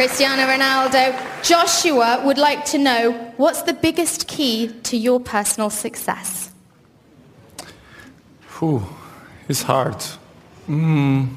Cristiano 0.00 0.46
Ronaldo. 0.46 1.12
Joshua 1.42 2.22
would 2.24 2.38
like 2.38 2.64
to 2.64 2.78
know 2.78 3.12
what's 3.36 3.60
the 3.64 3.74
biggest 3.74 4.26
key 4.26 4.68
to 4.84 4.96
your 4.96 5.20
personal 5.20 5.68
success? 5.68 6.50
Whew, 8.58 8.82
it's 9.46 9.60
hard. 9.60 10.02
Mm. 10.66 11.36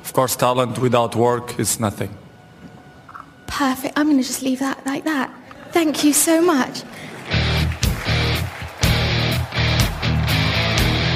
Of 0.00 0.12
course, 0.14 0.36
talent 0.36 0.78
without 0.78 1.14
work 1.14 1.60
is 1.60 1.78
nothing. 1.78 2.08
Perfect. 3.46 3.92
I'm 3.98 4.06
going 4.06 4.16
to 4.16 4.26
just 4.26 4.40
leave 4.40 4.60
that 4.60 4.82
like 4.86 5.04
that. 5.04 5.30
Thank 5.70 6.04
you 6.04 6.14
so 6.14 6.40
much. 6.40 6.82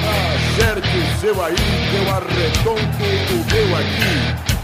Acerte 0.05 0.95
o 0.95 1.19
seu 1.19 1.43
aí, 1.43 1.55
eu 1.95 2.13
arredondo 2.13 2.81
o 3.33 3.51
meu 3.51 3.75
aqui. 3.77 4.56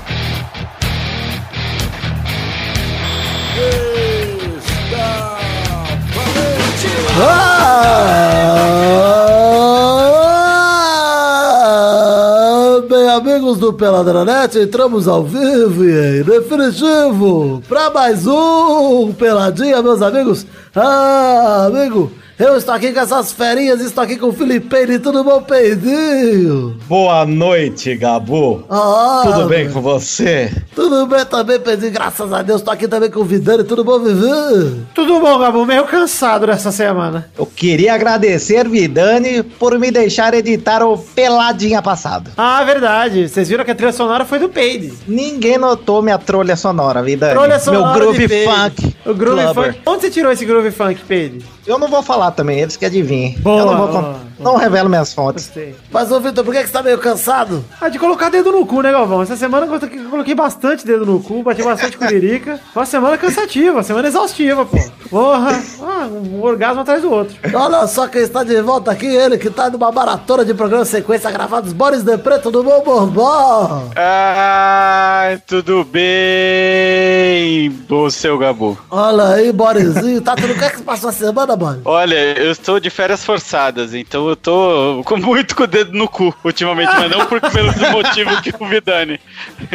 Ah, 11.95 12.81
bem, 12.89 13.07
amigos 13.09 13.59
do 13.59 13.71
Peladranet, 13.71 14.57
entramos 14.57 15.07
ao 15.07 15.23
vivo 15.23 15.85
e 15.85 16.21
em 16.21 16.23
definitivo 16.23 17.61
para 17.69 17.91
mais 17.91 18.25
um 18.25 19.13
Peladinha, 19.13 19.79
meus 19.83 20.01
amigos. 20.01 20.47
Ah, 20.75 21.67
amigo, 21.67 22.11
eu 22.39 22.57
estou 22.57 22.73
aqui 22.73 22.91
com 22.91 22.99
essas 22.99 23.31
ferinhas, 23.31 23.79
estou 23.79 24.03
aqui 24.03 24.17
com 24.17 24.27
o 24.27 24.33
Felipe, 24.33 24.99
tudo 24.99 25.23
bom, 25.23 25.41
Peidinho? 25.43 26.75
Boa 26.87 27.25
noite, 27.25 27.95
Gabu. 27.95 28.63
Ah, 28.69 29.21
Tudo 29.23 29.45
bem 29.47 29.69
com 29.71 29.79
você? 29.81 30.51
Tudo 30.75 31.05
bem 31.05 31.23
também, 31.25 31.59
Peidinho, 31.59 31.91
graças 31.91 32.33
a 32.33 32.41
Deus. 32.41 32.61
Estou 32.61 32.73
aqui 32.73 32.87
também 32.87 33.09
com 33.11 33.19
o 33.19 33.23
Vidani, 33.25 33.63
tudo 33.63 33.83
bom, 33.83 33.99
Vivi? 33.99 34.83
Tudo 34.95 35.19
bom, 35.19 35.37
Gabu? 35.37 35.65
Meio 35.65 35.85
cansado 35.85 36.47
nessa 36.47 36.71
semana. 36.71 37.29
Eu 37.37 37.45
queria 37.45 37.93
agradecer, 37.93 38.67
Vidani, 38.67 39.43
por 39.43 39.77
me 39.79 39.91
deixar 39.91 40.33
editar 40.33 40.83
o 40.83 40.97
Peladinha 40.97 41.81
passado. 41.81 42.31
Ah, 42.35 42.63
verdade. 42.63 43.29
Vocês 43.29 43.47
viram 43.47 43.63
que 43.63 43.71
a 43.71 43.75
trilha 43.75 43.93
sonora 43.93 44.25
foi 44.25 44.39
do 44.39 44.49
Peide. 44.49 44.91
Ninguém 45.07 45.57
notou 45.57 46.01
minha 46.01 46.17
trilha 46.17 46.55
sonora, 46.55 47.01
Vidani. 47.03 47.39
Trilha 47.39 47.59
sonora 47.59 47.93
Meu 47.99 48.11
groove 48.11 48.27
funk. 48.27 48.95
O 49.05 49.13
groove 49.13 49.43
clubber. 49.43 49.73
funk. 49.73 49.81
Onde 49.85 50.01
você 50.01 50.09
tirou 50.09 50.31
esse 50.31 50.45
groove 50.45 50.71
funk, 50.71 50.99
Peide? 51.07 51.45
Eu 51.65 51.79
não 51.79 51.87
vou 51.87 52.03
falar 52.03 52.22
também, 52.31 52.59
eles 52.59 52.75
que 52.77 52.85
adivinhem. 52.85 53.37
Boa, 53.39 53.59
Eu 53.61 53.65
não 53.65 53.77
vou 53.77 53.87
boa, 53.87 54.15
Não 54.39 54.55
revelo 54.57 54.89
minhas 54.89 55.13
fontes. 55.13 55.45
Gostei. 55.45 55.75
Mas, 55.91 56.11
ô 56.11 56.19
Vitor, 56.19 56.43
por 56.43 56.53
que 56.53 56.61
que 56.61 56.67
você 56.67 56.73
tá 56.73 56.83
meio 56.83 56.97
cansado? 56.97 57.63
Ah, 57.79 57.89
de 57.89 57.97
colocar 57.99 58.29
dedo 58.29 58.51
no 58.51 58.65
cu, 58.65 58.81
né, 58.81 58.91
Galvão? 58.91 59.21
Essa 59.21 59.35
semana 59.37 59.65
eu 59.67 59.79
coloquei- 60.09 60.35
bastante 60.35 60.85
dedo 60.85 61.05
no 61.05 61.19
cu, 61.21 61.43
bati 61.43 61.61
bastante 61.63 61.97
curirica. 61.97 62.59
Foi 62.73 62.81
uma 62.81 62.85
semana 62.85 63.17
cansativa, 63.17 63.73
uma 63.77 63.83
semana 63.83 64.07
exaustiva, 64.07 64.65
pô. 64.65 64.77
Porra, 65.09 65.61
ah, 65.81 66.07
um 66.07 66.41
orgasmo 66.41 66.81
atrás 66.81 67.01
do 67.01 67.11
outro. 67.11 67.35
Olha 67.53 67.85
só 67.87 68.07
quem 68.07 68.21
está 68.21 68.43
de 68.43 68.59
volta 68.61 68.91
aqui, 68.91 69.05
ele 69.05 69.37
que 69.37 69.49
tá 69.49 69.69
numa 69.69 69.91
maratona 69.91 70.43
de 70.43 70.53
programa 70.53 70.85
sequência 70.85 71.29
gravados, 71.31 71.71
Boris 71.73 72.03
de 72.03 72.17
Preto 72.17 72.49
do 72.51 72.63
Bom 72.63 72.81
Borbó. 72.83 73.83
Ah, 73.95 75.37
tudo 75.47 75.83
bem, 75.85 77.69
bom 77.87 78.09
seu 78.09 78.37
Gabu. 78.37 78.77
Olha 78.89 79.29
aí, 79.35 79.51
Borizinho, 79.51 80.21
tá 80.21 80.35
tudo... 80.35 80.53
O 80.53 80.57
que 80.57 80.63
é 80.65 80.69
que 80.69 80.81
passou 80.81 81.09
a 81.09 81.13
semana, 81.13 81.55
Boris? 81.55 81.79
Olha, 81.85 82.12
eu 82.13 82.51
estou 82.51 82.79
de 82.79 82.89
férias 82.89 83.23
forçadas, 83.23 83.93
então 83.93 84.27
eu 84.27 84.35
tô 84.35 85.01
com 85.05 85.17
muito 85.17 85.55
com 85.55 85.63
o 85.63 85.67
dedo 85.67 85.91
no 85.93 86.07
cu 86.07 86.33
ultimamente, 86.43 86.91
mas 86.93 87.11
não 87.11 87.25
por 87.25 87.39
pelos 87.39 87.75
motivos 87.91 88.39
que 88.41 88.53
o 88.57 88.67
Vidani. 88.67 89.19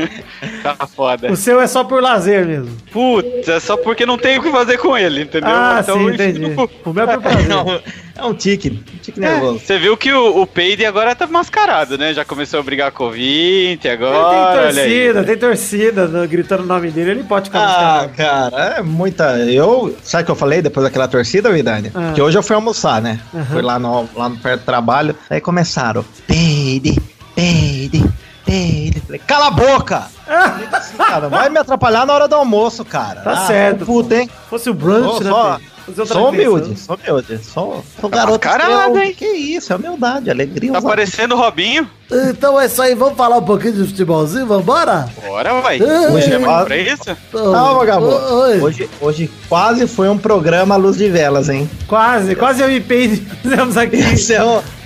tá 0.63 0.87
foda. 0.87 1.31
O 1.31 1.37
seu 1.37 1.61
é 1.61 1.67
só 1.67 1.85
por 1.85 2.03
lazer 2.03 2.47
mesmo. 2.47 2.77
Puta, 2.93 3.53
é 3.53 3.61
só 3.61 3.77
porque 3.77 4.07
não 4.07 4.19
tem 4.19 4.39
o 4.39 4.43
que 4.43 4.51
fazer 4.51 4.79
com 4.79 4.97
ele, 4.97 5.23
entendeu? 5.23 5.51
Ah, 5.51 5.81
então 5.83 5.99
sim, 5.99 6.15
entendi. 6.15 6.45
O 6.85 6.93
meu 6.93 7.05
é 7.05 7.15
por 7.15 7.23
prazer. 7.23 7.49
Não, 7.49 7.81
é 8.19 8.25
um 8.25 8.35
tique, 8.35 8.69
um 8.95 8.99
tique 8.99 9.19
nervoso. 9.21 9.61
Você 9.61 9.79
viu 9.79 9.97
que 9.97 10.13
o, 10.13 10.43
o 10.43 10.47
Peide 10.47 10.85
agora 10.85 11.15
tá 11.15 11.27
mascarado, 11.27 11.97
né? 11.97 12.13
Já 12.13 12.25
começou 12.25 12.61
a 12.61 12.63
brigar 12.63 12.91
com 12.93 13.05
o 13.05 13.11
Vinte 13.13 13.89
agora, 13.89 14.65
tem 14.73 14.75
torcida, 14.75 15.25
tem 15.25 15.37
torcida 15.39 16.07
no- 16.09 16.27
gritando 16.29 16.63
o 16.65 16.67
nome 16.67 16.91
dele, 16.91 17.13
ele 17.13 17.25
pode 17.25 17.47
ficar 17.47 17.61
Ah, 17.61 17.67
mascarado. 18.09 18.13
cara, 18.17 18.75
é 18.79 18.83
muita. 18.83 19.39
Eu. 19.39 19.97
Sabe 20.03 20.23
o 20.23 20.27
que 20.27 20.31
eu 20.33 20.37
falei 20.37 20.61
depois 20.61 20.85
daquela 20.85 21.07
torcida, 21.09 21.51
Vidani? 21.51 21.91
Ah. 21.95 22.13
Que 22.15 22.21
hoje 22.21 22.37
eu 22.37 22.43
fui 22.43 22.55
almoçar, 22.57 23.01
né? 23.01 23.21
Fui 23.51 23.63
lá 23.63 23.79
no, 23.79 24.09
lá 24.15 24.29
no 24.29 24.37
perto 24.37 24.61
do 24.63 24.65
trabalho. 24.67 25.15
Aí 25.31 25.41
começaram. 25.41 26.05
Peide, 26.27 27.01
peide, 27.35 28.05
peide. 28.45 29.01
Falei, 29.01 29.21
cala 29.27 29.47
a 29.47 29.51
boca! 29.51 30.07
Falei 30.27 30.69
assim, 30.73 30.97
cara, 30.97 31.29
vai 31.29 31.49
me 31.49 31.59
atrapalhar 31.59 32.05
na 32.07 32.13
hora 32.13 32.29
do 32.29 32.35
almoço, 32.35 32.85
cara. 32.85 33.21
Tá 33.21 33.47
certo, 33.47 33.81
tô 33.81 33.87
Puta, 33.87 34.17
hein? 34.17 34.27
Se 34.29 34.51
fosse 34.51 34.71
o 34.71 34.75
brunch, 34.75 35.05
Sou, 35.09 35.21
né? 35.25 35.31
só, 35.31 35.61
sou 36.07 36.29
humilde, 36.29 36.79
sou 36.79 36.97
humilde. 36.97 37.39
Sou, 37.45 37.85
sou 38.01 38.11
Tá 38.11 38.17
garoto. 38.19 38.47
mascarado, 38.47 38.73
estrela. 38.73 39.05
hein? 39.05 39.15
Que 39.15 39.27
isso, 39.27 39.73
é 39.73 39.77
humildade, 39.77 40.31
alegria. 40.31 40.73
Tá 40.73 40.83
parecendo 40.83 41.35
o 41.35 41.39
Robinho. 41.39 41.89
Então 42.11 42.59
é 42.59 42.67
isso 42.67 42.81
aí, 42.81 42.95
vamos 42.95 43.17
falar 43.17 43.37
um 43.39 43.43
pouquinho 43.43 43.75
de 43.75 43.85
futebolzinho, 43.87 44.47
vambora? 44.47 45.09
Bora, 45.27 45.61
vai. 45.61 45.79
Hoje 45.83 46.33
é 46.33 46.39
pra 46.39 46.77
isso? 46.77 47.05
Calma, 47.33 47.85
Gabo. 47.85 48.07
Hoje, 48.07 48.89
hoje 49.01 49.31
quase 49.49 49.87
foi 49.87 50.09
um 50.09 50.17
programa 50.17 50.75
à 50.75 50.79
luz 50.79 50.97
de 50.97 51.09
velas, 51.11 51.49
hein? 51.49 51.69
Quase, 51.87 52.35
quase 52.35 52.63
eu 52.63 52.71
e 52.71 52.81
Peide 52.81 53.17
fizemos 53.43 53.77
aqui. 53.77 53.97
Esse 53.97 54.35
é 54.35 54.39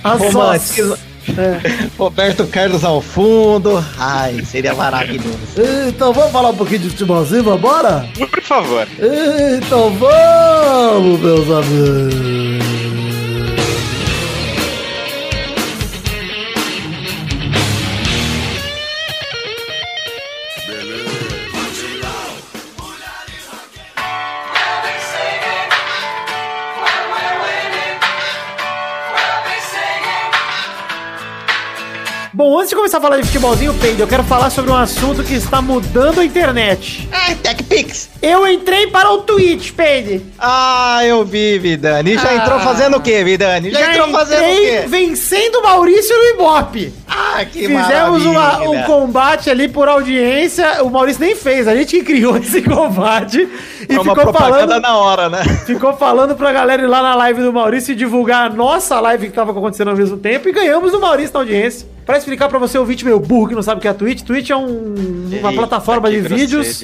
A 0.03 0.13
romantismo. 0.13 0.97
É. 1.29 1.87
Roberto 1.97 2.45
Carlos 2.47 2.83
ao 2.83 3.01
fundo. 3.01 3.83
Ai, 3.97 4.43
seria 4.45 4.73
maravilhoso. 4.73 5.37
Então 5.87 6.13
vamos 6.13 6.31
falar 6.31 6.49
um 6.49 6.55
pouquinho 6.55 6.79
de 6.81 6.89
futebolzinho, 6.89 7.43
vambora? 7.43 8.07
Por 8.17 8.41
favor. 8.41 8.87
Então 9.57 9.89
vamos, 9.91 11.19
meus 11.19 11.49
amigos. 11.49 12.62
Bom, 32.43 32.57
antes 32.57 32.71
de 32.71 32.75
começar 32.75 32.97
a 32.97 33.01
falar 33.01 33.21
de 33.21 33.23
futebolzinho, 33.25 33.73
Peide, 33.75 34.01
eu 34.01 34.07
quero 34.07 34.21
falar 34.25 34.49
sobre 34.49 34.69
um 34.69 34.75
assunto 34.75 35.23
que 35.23 35.33
está 35.33 35.61
mudando 35.61 36.19
a 36.19 36.25
internet. 36.25 37.07
Ai, 37.09 37.35
TechPix. 37.35 38.09
Eu 38.25 38.47
entrei 38.47 38.87
para 38.87 39.11
o 39.11 39.17
Twitch, 39.17 39.71
Peide. 39.73 40.21
Ah, 40.39 41.01
eu 41.05 41.25
vi, 41.25 41.59
Vidani. 41.59 42.13
Já 42.15 42.29
Ah. 42.29 42.35
entrou 42.35 42.59
fazendo 42.61 42.95
o 42.95 43.01
quê, 43.01 43.21
Vidani? 43.21 43.69
Já, 43.69 43.91
entrou 43.91 44.07
fazendo 44.11 44.43
o 44.45 44.55
quê? 44.61 44.83
vencendo 44.87 45.55
o 45.55 45.63
Maurício 45.63 46.15
no 46.17 46.23
Ibope. 46.29 46.93
Ah, 47.05 47.43
que 47.43 47.67
Fizemos 47.67 48.25
uma- 48.25 48.61
um 48.63 48.83
combate 48.83 49.49
ali 49.49 49.67
por 49.67 49.89
audiência. 49.89 50.81
O 50.83 50.89
Maurício 50.89 51.19
nem 51.21 51.35
fez, 51.35 51.67
a 51.67 51.75
gente 51.75 51.97
que 51.97 52.03
criou 52.03 52.37
esse 52.39 52.61
combate. 52.61 53.45
E 53.89 53.93
Foi 53.93 53.97
uma 54.05 54.15
ficou 54.15 54.33
falando, 54.33 54.79
na 54.79 54.95
hora, 54.97 55.27
né? 55.29 55.43
ficou 55.65 55.93
falando 55.97 56.33
pra 56.33 56.53
galera 56.53 56.81
ir 56.81 56.87
lá 56.87 57.01
na 57.03 57.15
live 57.15 57.41
do 57.41 57.51
Maurício 57.51 57.91
e 57.91 57.95
divulgar 57.95 58.49
a 58.49 58.53
nossa 58.53 59.01
live 59.01 59.27
que 59.27 59.33
tava 59.33 59.51
acontecendo 59.51 59.89
ao 59.89 59.97
mesmo 59.97 60.15
tempo. 60.17 60.47
E 60.47 60.53
ganhamos 60.53 60.93
do 60.93 60.99
Maurício 61.01 61.33
na 61.33 61.41
audiência. 61.41 61.91
Pra 62.05 62.17
explicar 62.17 62.49
pra 62.49 62.59
você, 62.59 62.77
ouvinte 62.77 63.05
meu 63.05 63.17
burro 63.17 63.47
que 63.47 63.55
não 63.55 63.61
sabe 63.61 63.79
o 63.79 63.81
que 63.81 63.87
é 63.87 63.91
a 63.91 63.93
Twitch, 63.93 64.23
Twitch 64.23 64.49
é 64.49 64.55
um- 64.57 65.25
uma 65.39 65.49
Eita, 65.49 65.53
plataforma 65.53 66.09
de 66.11 66.19
vídeos 66.19 66.77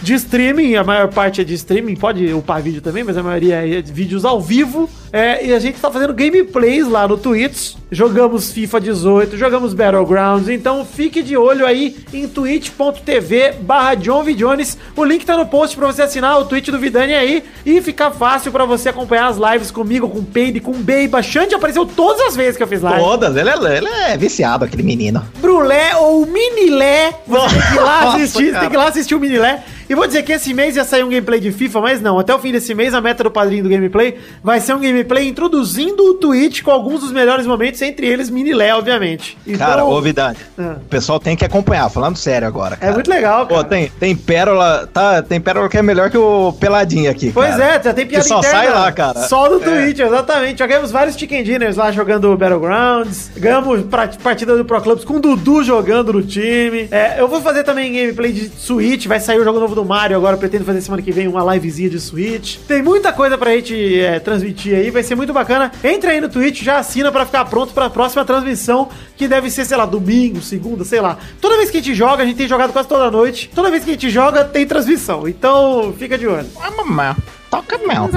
de 0.00 0.14
streaming, 0.14 0.76
a 0.82 0.84
maior 0.84 1.08
parte 1.08 1.40
é 1.40 1.44
de 1.44 1.54
streaming, 1.54 1.94
pode 1.94 2.32
upar 2.32 2.60
vídeo 2.60 2.82
também, 2.82 3.04
mas 3.04 3.16
a 3.16 3.22
maioria 3.22 3.78
é 3.78 3.80
de 3.80 3.92
vídeos 3.92 4.24
ao 4.24 4.40
vivo. 4.40 4.90
É, 5.12 5.46
e 5.46 5.52
a 5.52 5.58
gente 5.58 5.78
tá 5.78 5.90
fazendo 5.90 6.12
gameplays 6.14 6.88
lá 6.88 7.06
no 7.06 7.16
Twitch. 7.18 7.74
Jogamos 7.90 8.50
FIFA 8.50 8.80
18, 8.80 9.36
jogamos 9.36 9.74
Battlegrounds, 9.74 10.48
então 10.48 10.84
fique 10.84 11.22
de 11.22 11.36
olho 11.36 11.66
aí 11.66 11.98
em 12.12 12.26
twitch.tv 12.26 13.52
barra 13.60 13.94
John. 13.94 14.22
Jones. 14.34 14.78
O 14.96 15.04
link 15.04 15.24
tá 15.24 15.36
no 15.36 15.46
post 15.46 15.76
pra 15.76 15.86
você 15.86 16.02
assinar 16.02 16.38
o 16.38 16.44
Twitch 16.44 16.68
do 16.68 16.78
Vidani 16.78 17.12
aí 17.12 17.44
e 17.66 17.80
ficar 17.82 18.10
fácil 18.10 18.50
pra 18.52 18.64
você 18.64 18.88
acompanhar 18.88 19.26
as 19.26 19.36
lives 19.36 19.70
comigo, 19.70 20.08
com 20.08 20.20
o 20.20 20.24
Peide, 20.24 20.60
com 20.60 20.70
o 20.70 20.74
Beiba. 20.74 21.22
Xande 21.22 21.54
apareceu 21.54 21.84
todas 21.84 22.20
as 22.28 22.36
vezes 22.36 22.56
que 22.56 22.62
eu 22.62 22.66
fiz 22.66 22.80
live. 22.80 23.00
Todas, 23.00 23.36
ele 23.36 23.50
é, 23.50 23.76
ele 23.76 23.88
é 23.88 24.16
viciado, 24.16 24.64
aquele 24.64 24.82
menino. 24.82 25.22
Brulé 25.40 25.96
ou 25.96 26.24
Minilé. 26.26 27.12
Você 27.26 27.48
tem 27.48 27.60
que 27.60 27.74
ir 27.74 27.80
lá 27.80 28.00
Nossa, 28.04 28.16
assistir, 28.16 28.46
cara. 28.48 28.60
tem 28.60 28.70
que 28.70 28.76
ir 28.76 28.78
lá 28.78 28.88
assistir 28.88 29.14
o 29.14 29.20
Minilé. 29.20 29.62
E 29.92 29.94
vou 29.94 30.06
dizer 30.06 30.22
que 30.22 30.32
esse 30.32 30.54
mês 30.54 30.74
ia 30.74 30.84
sair 30.84 31.04
um 31.04 31.08
gameplay 31.10 31.38
de 31.38 31.52
FIFA, 31.52 31.82
mas 31.82 32.00
não. 32.00 32.18
Até 32.18 32.34
o 32.34 32.38
fim 32.38 32.50
desse 32.50 32.74
mês, 32.74 32.94
a 32.94 33.00
meta 33.02 33.22
do 33.24 33.30
padrinho 33.30 33.62
do 33.64 33.68
gameplay 33.68 34.16
vai 34.42 34.58
ser 34.58 34.74
um 34.74 34.80
gameplay 34.80 35.28
introduzindo 35.28 36.02
o 36.02 36.14
Twitch 36.14 36.62
com 36.62 36.70
alguns 36.70 37.00
dos 37.00 37.12
melhores 37.12 37.46
momentos, 37.46 37.82
entre 37.82 38.06
eles 38.06 38.30
Minilé, 38.30 38.74
obviamente. 38.74 39.36
Então, 39.46 39.66
Cara, 39.66 39.84
ô 39.84 40.00
Vidani, 40.00 40.38
Ah. 40.58 40.76
o 40.80 40.88
pessoal 40.88 41.20
tem 41.20 41.36
que 41.36 41.44
acompanhar, 41.44 41.90
falando 41.90 42.16
sério 42.16 42.48
agora. 42.48 42.74
é 42.76 42.78
cara. 42.78 42.92
muito 42.94 43.10
legal, 43.10 43.46
cara. 43.46 43.62
Pô, 43.62 43.68
tem, 43.68 43.92
tem 44.00 44.16
pérola, 44.16 44.88
tá, 44.90 45.20
tem 45.20 45.38
pérola 45.38 45.68
que 45.68 45.76
é 45.76 45.82
melhor 45.82 46.08
que 46.10 46.16
o 46.16 46.54
peladinho 46.58 47.10
aqui, 47.10 47.30
Pois 47.30 47.50
cara. 47.50 47.64
é, 47.76 47.82
já 47.82 47.92
tem 47.92 48.06
piada 48.06 48.22
Que 48.22 48.28
só 48.30 48.38
interna. 48.38 48.56
sai 48.58 48.70
lá, 48.72 48.90
cara. 48.92 49.20
Só 49.28 49.46
do 49.50 49.56
É. 49.56 49.84
Twitch, 49.84 49.98
exatamente. 49.98 50.58
Já 50.60 50.66
ganhamos 50.66 50.90
vários 50.90 51.16
chicken 51.16 51.44
dinners 51.44 51.76
lá 51.76 51.92
jogando 51.92 52.34
Battlegrounds. 52.34 53.30
Ganhamos 53.36 53.82
partida 54.22 54.56
do 54.56 54.64
Pro 54.64 54.80
Clubs 54.80 55.04
com 55.04 55.16
o 55.16 55.20
Dudu 55.20 55.62
jogando 55.62 56.14
no 56.14 56.22
time. 56.22 56.88
É, 56.90 57.20
eu 57.20 57.28
vou 57.28 57.42
fazer 57.42 57.62
também 57.62 57.92
gameplay 57.92 58.32
de 58.32 58.50
Switch. 58.58 59.06
Vai 59.06 59.20
sair 59.20 59.38
o 59.38 59.44
jogo 59.44 59.60
novo 59.60 59.74
do 59.74 59.81
Mario 59.84 60.16
agora. 60.16 60.36
Pretendo 60.36 60.64
fazer 60.64 60.80
semana 60.80 61.02
que 61.02 61.12
vem 61.12 61.28
uma 61.28 61.54
livezinha 61.54 61.90
de 61.90 62.00
Switch. 62.00 62.58
Tem 62.66 62.82
muita 62.82 63.12
coisa 63.12 63.36
pra 63.36 63.54
gente 63.54 64.00
é, 64.00 64.18
transmitir 64.20 64.74
aí. 64.74 64.90
Vai 64.90 65.02
ser 65.02 65.14
muito 65.14 65.32
bacana. 65.32 65.70
Entra 65.82 66.10
aí 66.10 66.20
no 66.20 66.28
Twitch, 66.28 66.62
já 66.62 66.78
assina 66.78 67.10
pra 67.10 67.26
ficar 67.26 67.44
pronto 67.46 67.72
pra 67.72 67.90
próxima 67.90 68.24
transmissão. 68.24 68.88
Que 69.16 69.28
deve 69.28 69.50
ser, 69.50 69.64
sei 69.64 69.76
lá, 69.76 69.86
domingo, 69.86 70.40
segunda, 70.40 70.84
sei 70.84 71.00
lá. 71.00 71.18
Toda 71.40 71.56
vez 71.56 71.70
que 71.70 71.78
a 71.78 71.80
gente 71.80 71.94
joga, 71.94 72.22
a 72.22 72.26
gente 72.26 72.36
tem 72.36 72.48
jogado 72.48 72.72
quase 72.72 72.88
toda 72.88 73.10
noite. 73.10 73.50
Toda 73.54 73.70
vez 73.70 73.84
que 73.84 73.90
a 73.90 73.94
gente 73.94 74.10
joga, 74.10 74.44
tem 74.44 74.66
transmissão. 74.66 75.28
Então, 75.28 75.94
fica 75.98 76.18
de 76.18 76.26
olho. 76.26 76.46
Ah, 76.60 76.70
mamãe, 76.70 77.14
toca 77.52 77.76
mel. 77.86 78.08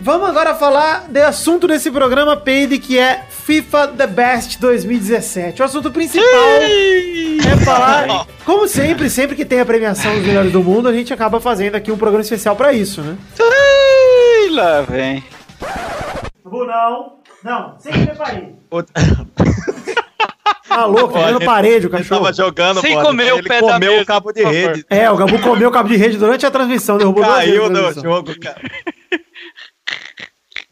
Vamos 0.00 0.28
agora 0.28 0.56
falar 0.56 1.06
de 1.08 1.20
assunto 1.20 1.68
desse 1.68 1.92
programa, 1.92 2.36
Peide, 2.36 2.76
que 2.80 2.98
é 2.98 3.24
FIFA 3.30 3.88
The 3.88 4.06
Best 4.08 4.60
2017. 4.60 5.62
O 5.62 5.64
assunto 5.64 5.92
principal 5.92 6.26
é 6.26 7.56
falar, 7.64 8.26
como 8.44 8.66
sempre, 8.66 9.08
sempre 9.08 9.36
que 9.36 9.44
tem 9.44 9.60
a 9.60 9.64
premiação 9.64 10.12
dos 10.16 10.26
melhores 10.26 10.50
do 10.50 10.60
mundo, 10.60 10.88
a 10.88 10.92
gente 10.92 11.14
acaba 11.14 11.40
fazendo 11.40 11.76
aqui 11.76 11.92
um 11.92 11.96
programa 11.96 12.22
especial 12.22 12.56
pra 12.56 12.72
isso, 12.72 13.00
né? 13.00 13.16
Ih, 13.38 14.50
lá 14.50 14.82
vem. 14.82 15.22
Não, 16.44 17.18
não, 17.44 17.78
sem 17.78 17.92
preparar. 18.06 18.42
Tá 20.76 20.84
louco, 20.86 21.14
tá 21.14 21.30
Ele- 21.30 21.44
parede 21.44 21.86
o 21.86 21.88
Ele 21.88 21.96
cachorro. 21.98 22.20
tava 22.24 22.32
jogando, 22.34 22.80
Sem 22.82 22.92
bola, 22.92 23.04
comer 23.06 23.24
então 23.24 23.36
o 23.36 23.40
ele 23.40 23.48
pé 23.48 23.60
comeu 23.60 23.90
mesa, 23.92 24.02
o 24.02 24.06
cabo 24.06 24.32
de 24.32 24.44
rede. 24.44 24.84
É, 24.90 25.10
o 25.10 25.16
Gabu 25.16 25.38
comeu 25.40 25.68
o 25.68 25.72
cabo 25.72 25.88
de 25.88 25.96
rede 25.96 26.18
durante 26.18 26.44
a 26.44 26.50
transmissão, 26.50 26.98
derrubou 26.98 27.24
Caiu 27.24 27.70
no 27.70 27.92
jogo, 27.94 28.38
cara. 28.38 28.60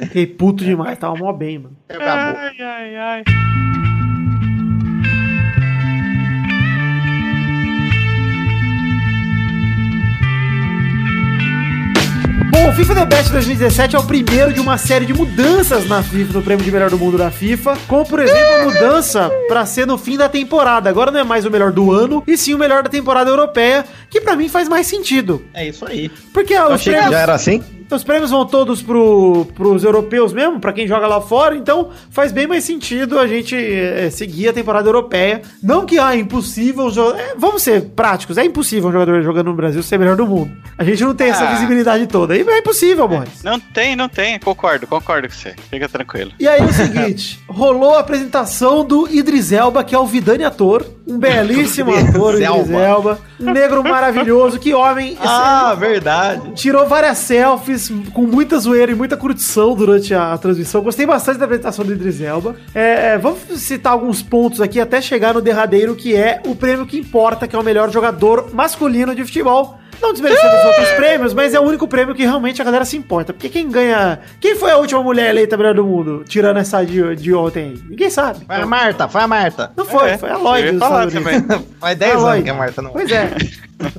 Fiquei 0.02 0.26
puto 0.26 0.62
demais, 0.64 0.98
tava 0.98 1.16
mó 1.16 1.32
bem, 1.32 1.58
mano. 1.58 1.76
É 1.88 1.96
o 1.96 2.00
Gabu. 2.00 2.38
Ai, 2.38 2.56
ai, 2.60 2.96
ai. 2.96 3.24
FIFA 12.74 12.94
The 12.96 13.04
Best 13.06 13.30
2017 13.30 13.94
é 13.94 13.98
o 14.00 14.04
primeiro 14.04 14.52
de 14.52 14.58
uma 14.58 14.76
série 14.76 15.06
de 15.06 15.14
mudanças 15.14 15.86
na 15.88 16.02
FIFA, 16.02 16.32
no 16.32 16.42
prêmio 16.42 16.64
de 16.64 16.72
melhor 16.72 16.90
do 16.90 16.98
mundo 16.98 17.16
da 17.16 17.30
FIFA, 17.30 17.78
como 17.86 18.04
por 18.04 18.18
exemplo 18.18 18.42
a 18.42 18.64
mudança 18.64 19.30
pra 19.46 19.64
ser 19.64 19.86
no 19.86 19.96
fim 19.96 20.16
da 20.16 20.28
temporada. 20.28 20.90
Agora 20.90 21.12
não 21.12 21.20
é 21.20 21.24
mais 21.24 21.44
o 21.44 21.50
melhor 21.50 21.70
do 21.70 21.92
ano, 21.92 22.22
e 22.26 22.36
sim 22.36 22.52
o 22.52 22.58
melhor 22.58 22.82
da 22.82 22.90
temporada 22.90 23.30
europeia, 23.30 23.84
que 24.10 24.20
pra 24.20 24.34
mim 24.34 24.48
faz 24.48 24.68
mais 24.68 24.88
sentido. 24.88 25.44
É 25.54 25.68
isso 25.68 25.86
aí. 25.86 26.10
Porque 26.32 26.52
Eu 26.54 26.72
os 26.72 26.82
prêmios, 26.82 27.10
já 27.10 27.20
era 27.20 27.34
assim. 27.34 27.62
Os 27.94 28.04
prêmios 28.04 28.30
vão 28.30 28.44
todos 28.46 28.82
pro, 28.82 29.46
pros 29.54 29.84
europeus 29.84 30.32
mesmo, 30.32 30.60
pra 30.60 30.72
quem 30.72 30.86
joga 30.86 31.06
lá 31.06 31.20
fora, 31.20 31.56
então 31.56 31.90
faz 32.10 32.32
bem 32.32 32.46
mais 32.46 32.64
sentido 32.64 33.18
a 33.18 33.26
gente 33.26 33.54
eh, 33.56 34.10
seguir 34.10 34.48
a 34.48 34.52
temporada 34.52 34.88
europeia. 34.88 35.42
Não 35.62 35.84
que 35.86 35.98
ah, 35.98 36.14
é 36.14 36.18
impossível, 36.18 36.88
é, 37.16 37.34
vamos 37.36 37.62
ser 37.62 37.82
práticos, 37.96 38.36
é 38.38 38.44
impossível 38.44 38.88
um 38.88 38.92
jogador 38.92 39.22
jogando 39.22 39.46
no 39.46 39.54
Brasil 39.54 39.82
ser 39.82 39.98
melhor 39.98 40.16
do 40.16 40.26
mundo. 40.26 40.50
A 40.76 40.84
gente 40.84 41.02
não 41.04 41.14
tem 41.14 41.28
essa 41.30 41.44
Ah. 41.44 41.54
visibilidade 41.54 42.06
toda. 42.06 42.36
E 42.36 42.40
é 42.42 42.58
impossível, 42.58 43.06
boys. 43.06 43.42
Não 43.42 43.58
tem, 43.60 43.94
não 43.96 44.08
tem. 44.08 44.38
Concordo, 44.38 44.86
concordo 44.86 45.28
com 45.28 45.34
você. 45.34 45.54
Fica 45.70 45.88
tranquilo. 45.88 46.32
E 46.38 46.48
aí 46.48 46.60
é 46.60 46.64
o 46.64 46.72
seguinte, 46.72 47.38
rolou 47.48 47.94
a 47.96 48.00
apresentação 48.00 48.84
do 48.84 49.08
Idris 49.08 49.52
Elba, 49.52 49.84
que 49.84 49.94
é 49.94 49.98
o 49.98 50.06
Vidani 50.06 50.44
ator, 50.44 50.84
um 51.06 51.18
belíssimo 51.18 51.92
ator, 51.94 52.34
Idris 52.34 52.48
Elba. 52.48 52.78
Elba, 52.80 53.18
um 53.40 53.50
negro 53.52 53.82
maravilhoso, 53.84 54.58
que 54.58 54.72
homem, 54.74 55.16
Ah, 55.20 55.74
verdade. 55.78 56.52
tirou 56.54 56.86
várias 56.86 57.18
selfies 57.18 57.83
com 58.12 58.22
muita 58.22 58.58
zoeira 58.58 58.92
e 58.92 58.94
muita 58.94 59.16
curtição 59.16 59.74
durante 59.74 60.14
a, 60.14 60.32
a 60.32 60.38
transmissão. 60.38 60.82
Gostei 60.82 61.06
bastante 61.06 61.38
da 61.38 61.44
apresentação 61.44 61.84
do 61.84 61.92
Idris 61.92 62.20
Elba. 62.20 62.56
É, 62.74 63.12
é, 63.12 63.18
vamos 63.18 63.40
citar 63.60 63.92
alguns 63.92 64.22
pontos 64.22 64.60
aqui 64.60 64.80
até 64.80 65.00
chegar 65.00 65.34
no 65.34 65.40
derradeiro, 65.40 65.94
que 65.94 66.14
é 66.14 66.40
o 66.46 66.54
prêmio 66.54 66.86
que 66.86 66.98
importa, 66.98 67.48
que 67.48 67.56
é 67.56 67.58
o 67.58 67.62
melhor 67.62 67.90
jogador 67.90 68.50
masculino 68.52 69.14
de 69.14 69.24
futebol. 69.24 69.78
Não 70.04 70.12
desmerecendo 70.12 70.54
os 70.54 70.64
outros 70.66 70.88
prêmios, 70.96 71.32
mas 71.32 71.54
é 71.54 71.60
o 71.60 71.62
único 71.62 71.88
prêmio 71.88 72.14
que 72.14 72.22
realmente 72.22 72.60
a 72.60 72.64
galera 72.64 72.84
se 72.84 72.94
importa. 72.96 73.32
Porque 73.32 73.48
quem 73.48 73.70
ganha. 73.70 74.18
Quem 74.38 74.54
foi 74.54 74.70
a 74.70 74.76
última 74.76 75.02
mulher 75.02 75.30
eleita 75.30 75.56
melhor 75.56 75.72
do 75.74 75.82
mundo, 75.84 76.24
tirando 76.28 76.58
essa 76.58 76.84
de, 76.84 77.16
de 77.16 77.32
ontem 77.34 77.64
aí? 77.70 77.80
Ninguém 77.88 78.10
sabe. 78.10 78.44
Foi 78.44 78.56
a 78.56 78.66
Marta, 78.66 79.08
foi 79.08 79.22
a 79.22 79.26
Marta. 79.28 79.72
Não 79.74 79.84
foi, 79.86 80.10
É, 80.10 80.18
foi 80.18 80.30
a 80.30 80.36
Lloyd 80.36 80.78
falar 80.78 81.10
também. 81.10 81.42
Faz 81.80 81.96
10 81.98 82.10
Ah, 82.10 82.14
anos 82.14 82.24
Lloyd. 82.24 82.42
que 82.44 82.50
a 82.50 82.54
Marta 82.54 82.82
não. 82.82 82.90
Pois 82.90 83.10
é. 83.10 83.30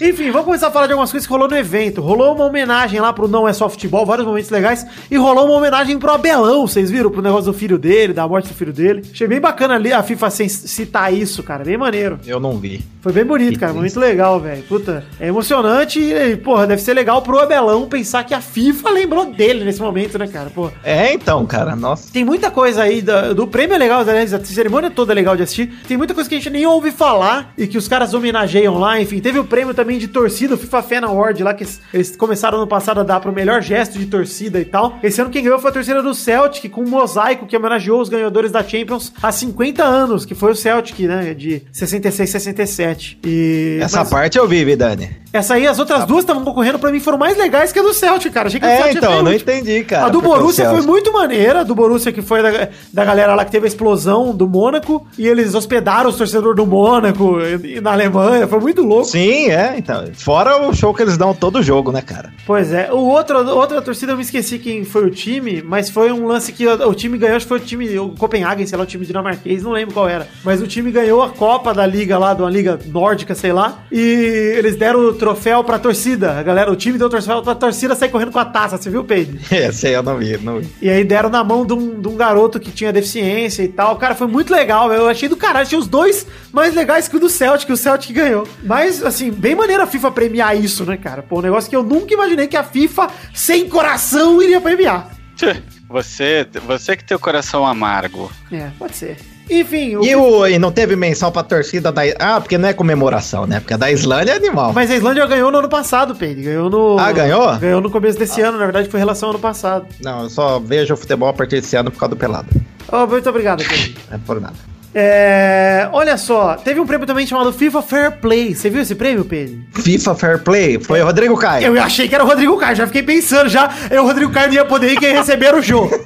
Enfim, 0.00 0.30
vamos 0.30 0.44
começar 0.44 0.68
a 0.68 0.70
falar 0.70 0.86
de 0.86 0.92
algumas 0.92 1.10
coisas 1.10 1.26
que 1.26 1.32
rolou 1.32 1.48
no 1.48 1.56
evento. 1.56 2.00
Rolou 2.00 2.34
uma 2.34 2.44
homenagem 2.44 3.00
lá 3.00 3.12
pro 3.12 3.26
Não 3.26 3.48
É 3.48 3.52
Só 3.52 3.68
Futebol, 3.68 4.06
vários 4.06 4.26
momentos 4.26 4.48
legais. 4.50 4.86
E 5.10 5.16
rolou 5.16 5.46
uma 5.46 5.54
homenagem 5.54 5.98
pro 5.98 6.12
Abelão, 6.12 6.66
vocês 6.68 6.88
viram? 6.90 7.10
Pro 7.10 7.20
negócio 7.22 7.46
do 7.50 7.52
filho 7.58 7.78
dele, 7.78 8.12
da 8.12 8.26
morte 8.28 8.48
do 8.48 8.54
filho 8.54 8.72
dele. 8.72 9.02
Achei 9.12 9.26
bem 9.26 9.40
bacana 9.40 9.74
ali 9.74 9.92
a 9.92 10.02
FIFA 10.02 10.30
sem 10.30 10.48
citar 10.48 11.12
isso, 11.12 11.42
cara. 11.42 11.64
Bem 11.64 11.76
maneiro. 11.76 12.20
Eu 12.26 12.38
não 12.38 12.56
vi. 12.58 12.84
Foi 13.00 13.12
bem 13.12 13.24
bonito, 13.24 13.58
cara. 13.58 13.72
Muito 13.72 13.98
legal, 13.98 14.38
velho. 14.38 14.62
Puta, 14.64 15.04
é 15.18 15.27
emocionante 15.28 16.00
e, 16.00 16.36
porra, 16.36 16.66
deve 16.66 16.82
ser 16.82 16.94
legal 16.94 17.22
pro 17.22 17.38
Abelão 17.38 17.86
pensar 17.88 18.24
que 18.24 18.34
a 18.34 18.40
FIFA 18.40 18.90
lembrou 18.90 19.26
dele 19.26 19.64
nesse 19.64 19.80
momento, 19.80 20.18
né, 20.18 20.26
cara? 20.26 20.50
Pô, 20.50 20.70
É, 20.82 21.12
então, 21.12 21.44
cara, 21.46 21.74
nossa. 21.76 22.12
tem 22.12 22.24
muita 22.24 22.50
coisa 22.50 22.82
aí 22.82 23.00
da- 23.02 23.32
do 23.32 23.46
prêmio 23.46 23.74
é 23.74 23.78
legal, 23.78 24.00
aliás, 24.00 24.32
a 24.34 24.44
cerimônia 24.44 24.90
toda 24.90 25.12
é 25.12 25.14
legal 25.14 25.36
de 25.36 25.42
assistir. 25.42 25.72
Tem 25.86 25.96
muita 25.96 26.14
coisa 26.14 26.28
que 26.28 26.34
a 26.34 26.38
gente 26.38 26.50
nem 26.50 26.66
ouve 26.66 26.90
falar 26.90 27.52
e 27.56 27.66
que 27.66 27.78
os 27.78 27.86
caras 27.88 28.14
homenageiam 28.14 28.78
lá. 28.78 29.00
Enfim, 29.00 29.20
teve 29.20 29.38
o 29.38 29.44
prêmio 29.44 29.74
também 29.74 29.98
de 29.98 30.08
torcida, 30.08 30.54
o 30.54 30.58
FIFA 30.58 30.82
Fan 30.82 31.00
Award 31.06 31.42
lá, 31.42 31.54
que 31.54 31.66
eles- 31.92 32.16
começaram 32.16 32.58
ano 32.58 32.66
passado 32.66 33.00
a 33.00 33.02
dar 33.02 33.20
pro 33.20 33.32
melhor 33.32 33.62
gesto 33.62 33.98
de 33.98 34.06
torcida 34.06 34.58
e 34.60 34.64
tal. 34.64 34.98
Esse 35.02 35.20
ano 35.20 35.30
quem 35.30 35.42
ganhou 35.42 35.58
foi 35.58 35.70
a 35.70 35.72
torcida 35.74 36.02
do 36.02 36.14
Celtic, 36.14 36.70
com 36.70 36.82
um 36.82 36.88
mosaico 36.88 37.46
que 37.46 37.56
homenageou 37.56 38.00
os 38.00 38.08
ganhadores 38.08 38.50
da 38.50 38.62
Champions 38.62 39.12
há 39.22 39.30
50 39.30 39.84
anos, 39.84 40.24
que 40.24 40.34
foi 40.34 40.52
o 40.52 40.54
Celtic, 40.56 40.98
né? 41.06 41.34
De 41.34 41.62
66, 41.72 42.30
67. 42.30 43.18
E. 43.24 43.78
Essa 43.80 44.00
mas 44.00 44.10
parte 44.10 44.38
eu 44.38 44.46
vi, 44.48 44.64
Vidani. 44.64 45.10
Essa 45.32 45.54
aí, 45.54 45.66
as 45.66 45.78
outras 45.78 46.06
duas 46.06 46.20
estavam 46.20 46.42
concorrendo, 46.42 46.78
pra 46.78 46.90
mim 46.90 47.00
foram 47.00 47.18
mais 47.18 47.36
legais 47.36 47.70
que 47.70 47.78
a 47.78 47.82
do 47.82 47.92
Celtic, 47.92 48.32
cara. 48.32 48.48
Achei 48.48 48.58
que 48.58 48.66
É, 48.66 48.92
então, 48.92 49.22
não 49.22 49.32
entendi, 49.32 49.84
cara. 49.84 50.06
A 50.06 50.08
do 50.08 50.22
Borussia 50.22 50.70
foi 50.70 50.80
muito 50.80 51.12
maneira, 51.12 51.60
a 51.60 51.62
do 51.64 51.74
Borussia 51.74 52.10
que 52.12 52.22
foi 52.22 52.42
da, 52.42 52.68
da 52.92 53.04
galera 53.04 53.34
lá 53.34 53.44
que 53.44 53.50
teve 53.50 53.66
a 53.66 53.68
explosão 53.68 54.34
do 54.34 54.48
Mônaco, 54.48 55.06
e 55.18 55.26
eles 55.26 55.54
hospedaram 55.54 56.08
os 56.08 56.16
torcedores 56.16 56.56
do 56.56 56.66
Mônaco 56.66 57.38
e, 57.40 57.76
e 57.76 57.80
na 57.80 57.92
Alemanha, 57.92 58.46
foi 58.46 58.58
muito 58.60 58.82
louco. 58.82 59.06
Sim, 59.06 59.50
é, 59.50 59.74
então. 59.76 60.04
Fora 60.14 60.66
o 60.66 60.74
show 60.74 60.94
que 60.94 61.02
eles 61.02 61.18
dão 61.18 61.34
todo 61.34 61.62
jogo, 61.62 61.92
né, 61.92 62.00
cara? 62.00 62.32
Pois 62.46 62.72
é, 62.72 62.90
o 62.90 62.98
outro, 62.98 63.38
outra 63.54 63.82
torcida 63.82 64.12
eu 64.12 64.16
me 64.16 64.22
esqueci 64.22 64.58
quem 64.58 64.84
foi 64.84 65.04
o 65.04 65.10
time, 65.10 65.62
mas 65.62 65.90
foi 65.90 66.10
um 66.10 66.26
lance 66.26 66.52
que 66.52 66.66
o, 66.66 66.88
o 66.88 66.94
time 66.94 67.18
ganhou, 67.18 67.36
acho 67.36 67.44
que 67.44 67.50
foi 67.50 67.58
o 67.58 67.62
time, 67.62 67.98
o 67.98 68.10
Copenhagen, 68.10 68.66
sei 68.66 68.78
lá, 68.78 68.84
o 68.84 68.86
time 68.86 69.04
dinamarquês, 69.04 69.62
não 69.62 69.72
lembro 69.72 69.92
qual 69.94 70.08
era, 70.08 70.26
mas 70.42 70.62
o 70.62 70.66
time 70.66 70.90
ganhou 70.90 71.22
a 71.22 71.28
Copa 71.28 71.74
da 71.74 71.84
Liga 71.84 72.16
lá, 72.16 72.32
de 72.32 72.42
uma 72.42 72.50
liga 72.50 72.78
nórdica, 72.86 73.34
sei 73.34 73.52
lá, 73.52 73.80
e 73.92 74.54
eles 74.56 74.76
deram 74.76 74.97
o 74.98 75.12
troféu 75.14 75.62
pra 75.64 75.78
torcida, 75.78 76.32
a 76.32 76.42
galera, 76.42 76.70
o 76.70 76.76
time 76.76 76.98
deu 76.98 77.06
o 77.06 77.10
troféu 77.10 77.42
pra 77.42 77.54
torcida 77.54 77.94
sair 77.94 78.08
correndo 78.08 78.32
com 78.32 78.38
a 78.38 78.44
taça, 78.44 78.76
você 78.76 78.90
viu, 78.90 79.04
Pedro? 79.04 79.38
Esse 79.50 79.86
aí 79.86 79.92
eu 79.92 80.02
não 80.02 80.18
vi, 80.18 80.36
não 80.38 80.60
vi. 80.60 80.68
E 80.80 80.90
aí 80.90 81.04
deram 81.04 81.28
na 81.28 81.42
mão 81.42 81.64
de 81.64 81.72
um, 81.72 82.00
de 82.00 82.08
um 82.08 82.16
garoto 82.16 82.60
que 82.60 82.70
tinha 82.70 82.92
deficiência 82.92 83.62
e 83.62 83.68
tal. 83.68 83.96
Cara, 83.96 84.14
foi 84.14 84.26
muito 84.26 84.52
legal. 84.52 84.92
Eu 84.92 85.08
achei 85.08 85.28
do 85.28 85.36
caralho. 85.36 85.66
Tinha 85.66 85.78
os 85.78 85.86
dois 85.86 86.26
mais 86.52 86.74
legais 86.74 87.08
que 87.08 87.16
o 87.16 87.20
do 87.20 87.28
Celtic, 87.28 87.70
o 87.70 87.76
Celtic 87.76 88.14
ganhou. 88.14 88.46
Mas, 88.62 89.02
assim, 89.02 89.30
bem 89.30 89.54
maneira 89.54 89.84
a 89.84 89.86
FIFA 89.86 90.10
premiar 90.10 90.56
isso, 90.56 90.84
né, 90.84 90.96
cara? 90.96 91.22
Pô, 91.22 91.38
um 91.38 91.42
negócio 91.42 91.68
que 91.68 91.76
eu 91.76 91.82
nunca 91.82 92.12
imaginei 92.14 92.46
que 92.46 92.56
a 92.56 92.64
FIFA, 92.64 93.08
sem 93.34 93.68
coração, 93.68 94.42
iria 94.42 94.60
premiar. 94.60 95.10
Você, 95.88 96.46
você 96.66 96.94
que 96.94 97.02
tem 97.02 97.16
o 97.16 97.20
coração 97.20 97.64
amargo. 97.66 98.30
É, 98.52 98.68
pode 98.78 98.94
ser. 98.94 99.16
Enfim, 99.50 99.96
o 99.96 100.04
E, 100.04 100.14
o, 100.14 100.46
e 100.46 100.58
não 100.58 100.70
teve 100.70 100.94
menção 100.96 101.30
pra 101.32 101.42
torcida 101.42 101.90
da. 101.90 102.02
Ah, 102.18 102.40
porque 102.40 102.58
não 102.58 102.68
é 102.68 102.72
comemoração, 102.72 103.46
né? 103.46 103.60
Porque 103.60 103.74
a 103.74 103.76
da 103.76 103.90
Islândia 103.90 104.32
é 104.32 104.36
animal. 104.36 104.72
Mas 104.72 104.90
a 104.90 104.96
Islândia 104.96 105.26
ganhou 105.26 105.50
no 105.50 105.58
ano 105.58 105.68
passado, 105.68 106.14
Pedro. 106.14 106.42
Ganhou 106.42 106.70
no. 106.70 106.98
Ah, 106.98 107.12
ganhou? 107.12 107.56
Ganhou 107.56 107.80
no 107.80 107.90
começo 107.90 108.18
desse 108.18 108.40
ano, 108.40 108.58
na 108.58 108.64
verdade 108.64 108.88
foi 108.88 109.00
em 109.00 109.02
relação 109.02 109.28
ao 109.28 109.34
ano 109.34 109.42
passado. 109.42 109.86
Não, 110.02 110.24
eu 110.24 110.30
só 110.30 110.58
vejo 110.58 110.94
o 110.94 110.96
futebol 110.96 111.28
a 111.28 111.32
partir 111.32 111.60
desse 111.60 111.76
ano 111.76 111.90
por 111.90 111.98
causa 111.98 112.14
do 112.14 112.18
pelado. 112.18 112.48
Oh, 112.90 113.06
muito 113.06 113.28
obrigado, 113.28 113.64
Pedro. 113.64 114.00
É 114.10 114.18
por 114.18 114.40
nada. 114.40 114.56
É, 114.94 115.88
olha 115.92 116.16
só, 116.16 116.54
teve 116.56 116.80
um 116.80 116.86
prêmio 116.86 117.06
também 117.06 117.26
chamado 117.26 117.52
FIFA 117.52 117.82
Fair 117.82 118.12
Play. 118.20 118.54
Você 118.54 118.70
viu 118.70 118.80
esse 118.80 118.94
prêmio, 118.94 119.24
Pedro? 119.24 119.58
FIFA 119.74 120.14
Fair 120.14 120.42
Play 120.42 120.80
foi 120.80 121.02
o 121.02 121.04
Rodrigo 121.04 121.36
Caio. 121.36 121.66
Eu 121.66 121.82
achei 121.82 122.08
que 122.08 122.14
era 122.14 122.24
o 122.24 122.26
Rodrigo 122.26 122.56
Caio, 122.56 122.74
já 122.74 122.86
fiquei 122.86 123.02
pensando 123.02 123.48
já, 123.48 123.70
é 123.90 124.00
o 124.00 124.04
Rodrigo 124.04 124.32
Caio 124.32 124.48
não 124.48 124.54
ia 124.54 124.64
poder 124.64 124.92
ir 124.92 124.98
quem 124.98 125.12
receber 125.12 125.54
o 125.54 125.62
jogo. 125.62 125.90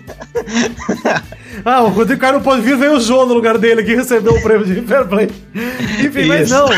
Ah, 1.65 1.83
o 1.83 1.89
Rodrigo 1.89 2.21
Caio 2.21 2.35
não 2.35 2.43
pode 2.43 2.63
vir, 2.63 2.77
veio 2.77 2.95
o 2.95 3.01
João 3.01 3.27
no 3.27 3.35
lugar 3.35 3.59
dele 3.59 3.83
que 3.83 3.95
recebeu 3.95 4.35
o 4.35 4.43
prêmio 4.43 4.65
de 4.67 4.81
fair 4.83 5.07
play. 5.07 5.29
Enfim, 6.01 6.25
mas 6.27 6.49
Isso. 6.49 6.55
não. 6.55 6.69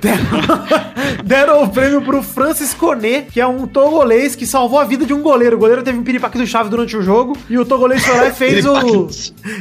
Deram, 0.00 0.24
deram 1.24 1.62
o 1.64 1.68
prêmio 1.68 2.02
pro 2.02 2.22
Francis 2.22 2.72
Coné, 2.72 3.22
que 3.22 3.40
é 3.40 3.46
um 3.46 3.66
togolês 3.66 4.34
que 4.34 4.46
salvou 4.46 4.78
a 4.78 4.84
vida 4.84 5.04
de 5.04 5.12
um 5.12 5.22
goleiro. 5.22 5.56
O 5.56 5.58
goleiro 5.58 5.82
teve 5.82 5.98
um 5.98 6.02
piripaque 6.02 6.38
do 6.38 6.46
chave 6.46 6.70
durante 6.70 6.96
o 6.96 7.02
jogo 7.02 7.36
e 7.48 7.58
o 7.58 7.64
togolês 7.64 8.04
foi 8.04 8.16
lá 8.16 8.28
e 8.28 8.32
fez 8.32 8.64
o. 8.66 9.08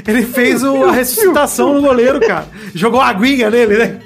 Ele 0.07 0.23
fez 0.23 0.63
o, 0.63 0.85
a 0.85 0.91
ressuscitação 0.91 1.73
no 1.73 1.81
goleiro, 1.81 2.19
cara. 2.19 2.47
Jogou 2.73 3.01
aguinha 3.01 3.49
nele, 3.49 3.77
né? 3.77 3.99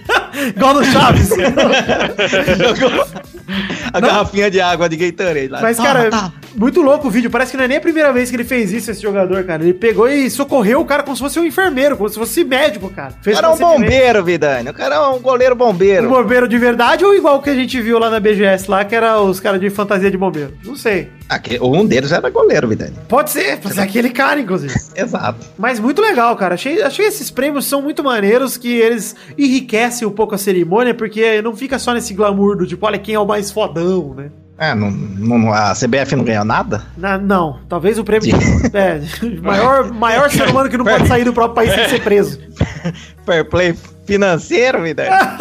Igual 0.55 0.73
no 0.75 0.83
Chaves. 0.85 1.29
Jogou 1.29 3.05
a 3.93 3.99
garrafinha 3.99 4.49
de 4.49 4.59
água 4.59 4.89
de 4.89 4.95
Gatorade 4.97 5.47
lá. 5.47 5.61
Mas, 5.61 5.77
cara, 5.77 6.09
tá. 6.09 6.31
muito 6.55 6.81
louco 6.81 7.07
o 7.07 7.11
vídeo. 7.11 7.29
Parece 7.29 7.51
que 7.51 7.57
não 7.57 7.65
é 7.65 7.67
nem 7.67 7.77
a 7.77 7.81
primeira 7.81 8.11
vez 8.11 8.29
que 8.29 8.35
ele 8.35 8.43
fez 8.43 8.71
isso, 8.71 8.89
esse 8.91 9.01
jogador, 9.01 9.43
cara. 9.43 9.63
Ele 9.63 9.73
pegou 9.73 10.07
e 10.07 10.29
socorreu 10.29 10.79
o 10.81 10.85
cara 10.85 11.03
como 11.03 11.15
se 11.15 11.21
fosse 11.21 11.39
um 11.39 11.45
enfermeiro, 11.45 11.97
como 11.97 12.09
se 12.09 12.17
fosse 12.17 12.43
médico, 12.43 12.89
cara. 12.89 13.13
O 13.19 13.23
Fez 13.23 13.35
cara 13.39 13.47
é 13.47 13.55
um 13.55 13.57
bombeiro, 13.57 14.23
Vidani. 14.23 14.69
O 14.69 14.73
cara 14.73 14.95
é 14.95 14.99
um 14.99 15.19
goleiro 15.19 15.55
Um 15.55 15.57
bombeiro. 15.57 16.09
bombeiro 16.09 16.47
de 16.47 16.57
verdade 16.57 17.03
ou 17.03 17.15
igual 17.15 17.41
que 17.41 17.49
a 17.49 17.55
gente 17.55 17.79
viu 17.81 17.99
lá 17.99 18.09
na 18.09 18.19
BGS 18.19 18.69
lá, 18.69 18.83
que 18.85 18.95
era 18.95 19.19
os 19.21 19.39
caras 19.39 19.59
de 19.59 19.69
fantasia 19.69 20.09
de 20.09 20.17
bombeiro? 20.17 20.53
Não 20.63 20.75
sei. 20.75 21.09
Um 21.61 21.83
deles 21.85 22.11
era 22.11 22.29
goleiro, 22.29 22.67
Vidani. 22.67 22.93
Pode 23.07 23.31
ser, 23.31 23.57
pode 23.57 23.73
ser 23.73 23.81
aquele 23.81 24.11
cara, 24.11 24.39
inclusive. 24.39 24.73
Exato. 24.95 25.39
Mas 25.57 25.79
muito 25.79 25.99
legal, 25.99 26.35
cara. 26.35 26.53
Achei, 26.53 26.81
achei 26.83 27.07
esses 27.07 27.31
prêmios 27.31 27.65
são 27.65 27.81
muito 27.81 28.03
maneiros, 28.03 28.55
que 28.55 28.71
eles 28.71 29.15
enriquecem 29.35 30.07
um 30.07 30.11
pouco 30.11 30.22
a 30.31 30.37
cerimônia, 30.37 30.93
porque 30.93 31.41
não 31.41 31.55
fica 31.55 31.77
só 31.77 31.93
nesse 31.93 32.13
glamour 32.13 32.57
do 32.57 32.65
tipo, 32.65 32.85
olha 32.85 32.97
quem 32.97 33.15
é 33.15 33.19
o 33.19 33.25
mais 33.25 33.51
fodão, 33.51 34.13
né? 34.13 34.29
É, 34.57 34.73
não, 34.75 34.91
não- 34.91 35.51
a 35.51 35.73
CBF 35.73 36.15
não 36.15 36.23
ganhou 36.23 36.45
nada? 36.45 36.83
Na- 36.95 37.17
não, 37.17 37.59
talvez 37.67 37.97
o 37.97 38.03
prêmio. 38.03 38.37
é, 38.73 39.01
maior, 39.41 39.91
maior 39.91 40.29
ser 40.29 40.47
humano 40.47 40.69
que 40.69 40.77
não 40.77 40.85
pode 40.85 41.07
sair 41.07 41.23
do 41.23 41.33
próprio 41.33 41.55
país 41.55 41.73
sem 41.73 41.89
ser 41.89 42.01
preso. 42.03 42.39
Fair 43.25 43.49
play 43.49 43.75
financeiro, 44.05 44.83
Vidani? 44.83 45.09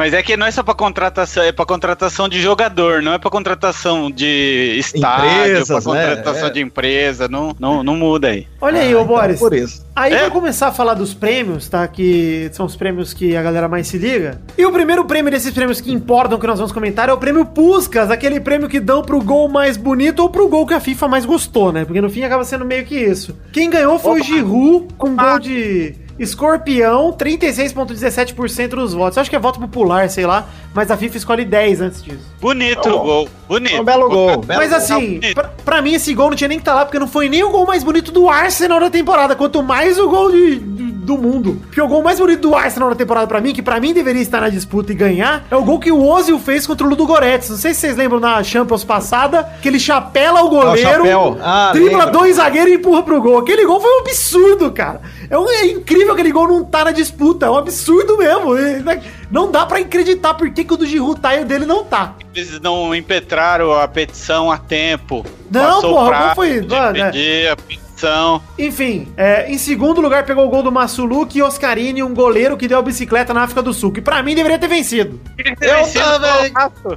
Mas 0.00 0.14
é 0.14 0.22
que 0.22 0.34
não 0.34 0.46
é 0.46 0.50
só 0.50 0.62
pra 0.62 0.72
contratação, 0.72 1.42
é 1.42 1.52
pra 1.52 1.66
contratação 1.66 2.26
de 2.26 2.40
jogador, 2.40 3.02
não 3.02 3.12
é 3.12 3.18
pra 3.18 3.30
contratação 3.30 4.10
de 4.10 4.76
estádio, 4.78 5.66
pra 5.66 5.92
né? 5.92 6.06
contratação 6.16 6.48
É. 6.48 6.50
de 6.50 6.60
empresa, 6.62 7.28
não, 7.28 7.54
não, 7.60 7.82
não 7.82 7.96
muda 7.96 8.28
aí. 8.28 8.46
Olha 8.62 8.80
aí, 8.80 8.94
Ah, 8.94 8.96
ô 8.96 9.02
então, 9.02 9.06
Boris. 9.14 9.38
por 9.38 9.52
isso. 9.52 9.84
Aí 9.94 10.14
É. 10.14 10.20
vai 10.20 10.30
começar 10.30 10.68
a 10.68 10.72
falar 10.72 10.94
dos 10.94 11.12
prêmios, 11.12 11.68
tá? 11.68 11.86
Que 11.86 12.48
são 12.54 12.64
os 12.64 12.76
prêmios 12.76 13.12
que 13.12 13.36
a 13.36 13.42
galera 13.42 13.68
mais 13.68 13.88
se 13.88 13.98
liga. 13.98 14.40
E 14.56 14.64
o 14.64 14.72
primeiro 14.72 15.04
prêmio 15.04 15.30
desses 15.30 15.52
prêmios 15.52 15.82
que 15.82 15.92
importam, 15.92 16.38
que 16.38 16.46
nós 16.46 16.58
vamos 16.58 16.72
comentar, 16.72 17.10
é 17.10 17.12
o 17.12 17.18
prêmio 17.18 17.44
Puskas, 17.44 18.10
aquele 18.10 18.40
prêmio 18.40 18.70
que 18.70 18.80
dão 18.80 19.02
pro 19.02 19.20
gol 19.20 19.50
mais 19.50 19.76
bonito 19.76 20.20
ou 20.20 20.30
pro 20.30 20.48
gol 20.48 20.66
que 20.66 20.72
a 20.72 20.80
FIFA 20.80 21.08
mais 21.08 21.26
gostou, 21.26 21.72
né? 21.72 21.84
Porque 21.84 22.00
no 22.00 22.08
fim 22.08 22.22
acaba 22.24 22.42
sendo 22.44 22.64
meio 22.64 22.86
que 22.86 22.96
isso. 22.96 23.36
Quem 23.52 23.68
ganhou 23.68 23.98
foi 23.98 24.22
o 24.22 24.24
Giroud, 24.24 24.88
com 24.96 25.14
gol 25.14 25.38
de 25.38 25.94
escorpião, 26.20 27.12
36,17% 27.12 28.68
dos 28.68 28.92
votos. 28.94 29.16
Eu 29.16 29.20
acho 29.22 29.30
que 29.30 29.36
é 29.36 29.38
voto 29.38 29.58
popular, 29.58 30.08
sei 30.10 30.26
lá, 30.26 30.46
mas 30.74 30.90
a 30.90 30.96
FIFA 30.96 31.16
escolhe 31.16 31.44
10 31.44 31.80
antes 31.80 32.02
disso. 32.02 32.18
Bonito 32.40 32.88
Oh. 32.88 32.96
o 32.96 32.98
gol, 33.02 33.28
bonito. 33.48 33.80
Um 33.80 33.84
belo 33.84 34.08
gol. 34.08 34.38
belo 34.38 34.60
Mas 34.60 34.68
gol. 34.70 34.78
assim, 34.78 35.14
bonito. 35.18 35.34
pra, 35.34 35.50
pra 35.64 35.82
mim 35.82 35.94
esse 35.94 36.12
gol 36.14 36.30
não 36.30 36.36
tinha 36.36 36.48
nem 36.48 36.58
que 36.58 36.62
estar 36.62 36.74
lá, 36.74 36.84
porque 36.84 36.98
não 36.98 37.08
foi 37.08 37.28
nem 37.28 37.42
o 37.42 37.50
gol 37.50 37.66
mais 37.66 37.82
bonito 37.82 38.12
do 38.12 38.28
Arsenal 38.28 38.78
da 38.80 38.90
temporada, 38.90 39.34
quanto 39.34 39.62
mais 39.62 39.98
o 39.98 40.08
gol 40.08 40.30
de- 40.30 40.56
do, 40.58 40.90
do 41.00 41.18
mundo. 41.18 41.60
Porque 41.66 41.80
o 41.80 41.88
gol 41.88 42.02
mais 42.02 42.18
bonito 42.20 42.40
do 42.42 42.54
Arsenal 42.54 42.90
da 42.90 42.94
temporada 42.96 43.26
pra 43.26 43.40
mim, 43.40 43.52
que 43.52 43.62
pra 43.62 43.80
mim 43.80 43.92
deveria 43.92 44.22
estar 44.22 44.40
na 44.40 44.48
disputa 44.48 44.92
e 44.92 44.94
ganhar, 44.94 45.44
é 45.50 45.56
o 45.56 45.64
gol 45.64 45.78
que 45.80 45.90
o 45.90 46.02
Ozil 46.04 46.38
fez 46.38 46.66
contra 46.66 46.86
o 46.86 46.90
Ludo 46.90 47.06
Goretz. 47.06 47.48
Não 47.50 47.56
sei 47.56 47.74
se 47.74 47.80
vocês 47.80 47.96
lembram 47.96 48.20
na 48.20 48.42
Champions 48.42 48.84
passada, 48.84 49.48
que 49.62 49.68
ele 49.68 49.80
chapela 49.80 50.42
o 50.42 50.48
goleiro, 50.48 50.78
chapéu. 50.88 51.38
Ah, 51.42 51.70
dribla 51.72 52.04
lembro. 52.04 52.12
dois 52.12 52.36
zagueiros 52.36 52.72
e 52.72 52.76
empurra 52.76 53.02
pro 53.02 53.20
gol. 53.20 53.38
Aquele 53.38 53.64
gol 53.66 53.80
foi 53.80 53.90
um 53.90 54.00
absurdo, 54.00 54.70
cara. 54.70 55.00
É, 55.30 55.38
um- 55.38 55.48
é 55.48 55.66
incrível 55.66 56.12
aquele 56.12 56.32
gol 56.32 56.48
não 56.48 56.64
tá 56.64 56.84
na 56.84 56.90
disputa, 56.90 57.46
é 57.46 57.50
um 57.50 57.56
absurdo 57.56 58.18
mesmo. 58.18 58.56
É- 58.58 59.00
Não 59.30 59.48
dá 59.48 59.64
pra 59.64 59.78
acreditar 59.78 60.34
por 60.34 60.50
que, 60.50 60.64
que 60.64 60.74
o 60.74 60.76
do 60.76 60.84
Giroud 60.84 61.20
tá 61.20 61.36
e 61.36 61.42
o 61.42 61.46
dele 61.46 61.64
não 61.64 61.84
tá. 61.84 62.14
Eles 62.34 62.58
não 62.60 62.92
impetraram 62.92 63.72
a 63.72 63.86
petição 63.86 64.50
a 64.50 64.58
tempo. 64.58 65.24
Não, 65.48 65.74
Passou 65.76 65.94
porra, 65.94 66.26
não 66.26 66.34
foi- 66.34 66.60
de 66.60 66.66
né? 66.68 67.48
a 67.48 67.56
petição. 68.00 68.42
Enfim, 68.58 69.08
é, 69.16 69.50
em 69.50 69.58
segundo 69.58 70.00
lugar 70.00 70.24
pegou 70.24 70.46
o 70.46 70.48
gol 70.48 70.62
do 70.62 70.72
Massuluk 70.72 71.36
e 71.36 71.42
Oscarini, 71.42 72.02
um 72.02 72.14
goleiro 72.14 72.56
que 72.56 72.66
deu 72.66 72.78
a 72.78 72.82
bicicleta 72.82 73.34
na 73.34 73.42
África 73.42 73.62
do 73.62 73.72
Sul, 73.72 73.92
que 73.92 74.00
pra 74.00 74.22
mim 74.22 74.34
deveria 74.34 74.58
ter 74.58 74.68
vencido. 74.68 75.20
Eu 75.60 75.86
também 75.92 76.52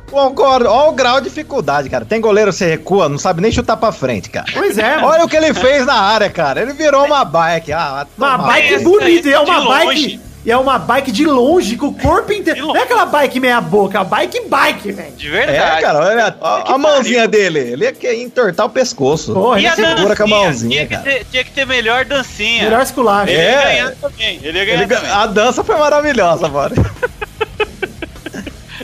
concordo. 0.09 0.69
Olha 0.69 0.89
o 0.89 0.93
grau 0.93 1.19
de 1.19 1.29
dificuldade, 1.29 1.89
cara. 1.89 2.05
Tem 2.05 2.21
goleiro 2.21 2.51
que 2.51 2.57
você 2.57 2.69
recua, 2.71 3.09
não 3.09 3.17
sabe 3.17 3.41
nem 3.41 3.51
chutar 3.51 3.77
pra 3.77 3.91
frente, 3.91 4.29
cara. 4.29 4.45
Pois 4.53 4.77
é, 4.77 4.95
mano. 4.95 5.07
Olha 5.07 5.25
o 5.25 5.27
que 5.29 5.35
ele 5.35 5.53
fez 5.53 5.85
na 5.85 5.95
área, 5.95 6.29
cara. 6.29 6.61
Ele 6.61 6.73
virou 6.73 7.05
uma 7.05 7.25
bike. 7.25 7.71
Ah, 7.73 8.05
Uma 8.17 8.37
bike 8.37 8.79
bonita, 8.79 9.29
é 9.29 9.39
uma 9.39 9.61
bike. 9.65 10.19
E 10.45 10.51
é 10.51 10.57
uma 10.57 10.77
bike 10.77 11.09
de 11.11 11.25
longe, 11.25 11.77
com 11.77 11.87
o 11.87 11.93
corpo 11.93 12.33
inteiro. 12.33 12.67
Não 12.67 12.75
é 12.75 12.81
aquela 12.83 13.05
bike 13.05 13.39
meia 13.39 13.61
boca, 13.61 13.97
é 13.97 14.01
a 14.01 14.03
bike 14.03 14.41
bike, 14.49 14.91
velho. 14.91 15.11
De 15.15 15.27
É, 15.27 15.31
verdade. 15.31 15.81
cara, 15.81 15.99
olha 15.99 16.35
a, 16.41 16.73
a 16.73 16.77
mãozinha 16.77 17.27
dele. 17.29 17.59
Ele 17.59 17.85
ia 17.85 17.93
querer 17.93 18.21
entortar 18.21 18.65
o 18.65 18.69
pescoço. 18.69 19.33
Porra, 19.33 19.57
E 19.61 19.65
ele 19.65 19.67
a 19.67 19.75
segura. 19.95 20.15
com 20.17 20.23
a 20.23 20.27
mãozinha, 20.27 20.85
tinha, 20.85 20.99
que 20.99 21.03
ter, 21.09 21.25
tinha 21.31 21.43
que 21.45 21.51
ter 21.51 21.65
melhor 21.65 22.03
dancinha. 22.03 22.63
Melhor 22.63 22.81
esculacho. 22.81 23.31
Ele 23.31 23.41
É. 23.41 23.51
ia 23.51 23.61
ganhar 23.63 23.91
também. 23.95 24.39
Ele 24.43 24.57
ia 24.57 24.65
ganhar 24.65 24.81
Ele 24.83 24.93
também. 24.95 25.11
a 25.11 25.25
dança 25.27 25.63
foi 25.63 25.77
maravilhosa, 25.77 26.49
mano. 26.49 26.75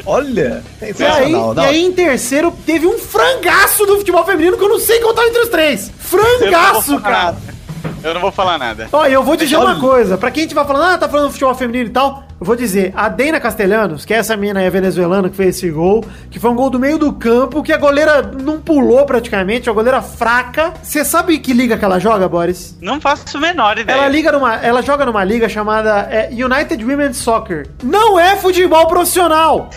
Olha, 0.06 0.64
E 0.82 1.04
aí, 1.04 1.32
e 1.32 1.60
aí, 1.60 1.86
em 1.86 1.92
terceiro, 1.92 2.52
teve 2.66 2.88
um 2.88 2.98
frangaço 2.98 3.86
do 3.86 3.98
futebol 3.98 4.26
feminino 4.26 4.58
que 4.58 4.64
eu 4.64 4.70
não 4.70 4.80
sei 4.80 5.00
contar 5.02 5.26
entre 5.28 5.42
os 5.42 5.50
três. 5.50 5.92
Frangaço, 6.00 7.00
cara. 7.02 7.36
Eu 8.04 8.14
não 8.14 8.22
vou 8.22 8.32
falar 8.32 8.58
nada. 8.58 8.88
Ó, 8.92 9.06
e 9.06 9.12
eu 9.14 9.24
vou 9.24 9.36
dizer 9.36 9.58
Olha- 9.58 9.72
uma 9.72 9.80
coisa, 9.80 10.18
pra 10.18 10.32
quem 10.32 10.44
estiver 10.44 10.66
falando, 10.66 10.84
ah, 10.94 10.98
tá 10.98 11.10
falando 11.10 11.28
do 11.28 11.32
futebol 11.32 11.54
feminino 11.54 11.88
e 11.90 11.92
tal, 11.92 12.24
eu 12.40 12.46
vou 12.46 12.56
dizer, 12.56 12.94
a 12.96 13.10
Deina 13.10 13.40
Castelhanos, 13.42 14.06
que 14.06 14.14
é 14.14 14.18
essa 14.18 14.38
mina 14.38 14.62
aí 14.62 14.70
venezuelana 14.70 15.30
que 15.30 15.36
fez 15.36 15.58
esse 15.58 15.70
gol, 15.70 16.06
que 16.32 16.40
foi 16.40 16.50
um 16.50 16.56
gol 16.56 16.70
do 16.70 16.80
meio 16.80 16.98
do 16.98 17.12
campo, 17.12 17.62
que 17.62 17.74
a 17.74 17.78
goleira 17.78 18.22
não 18.22 18.62
pulou 18.62 19.06
praticamente, 19.06 19.70
a 19.70 19.74
goleira 19.74 20.02
fraca. 20.02 20.74
Você 20.82 21.04
sabe 21.04 21.38
que 21.40 21.52
liga 21.52 21.78
que 21.78 21.84
ela 21.84 22.00
joga, 22.00 22.30
Boris? 22.30 22.78
Não 22.82 23.02
faço 23.02 23.36
a 23.36 23.40
menor 23.42 23.78
ideia. 23.78 23.98
Ela 23.98 24.08
liga 24.08 24.32
numa, 24.32 24.56
ela 24.56 24.82
joga 24.82 25.06
numa 25.06 25.24
liga 25.26 25.50
chamada 25.50 26.08
é, 26.10 26.30
United 26.32 26.84
Women's 26.86 27.18
Soccer. 27.18 27.68
Não 27.84 28.18
é 28.18 28.38
futebol 28.38 28.88
profissional. 28.88 29.70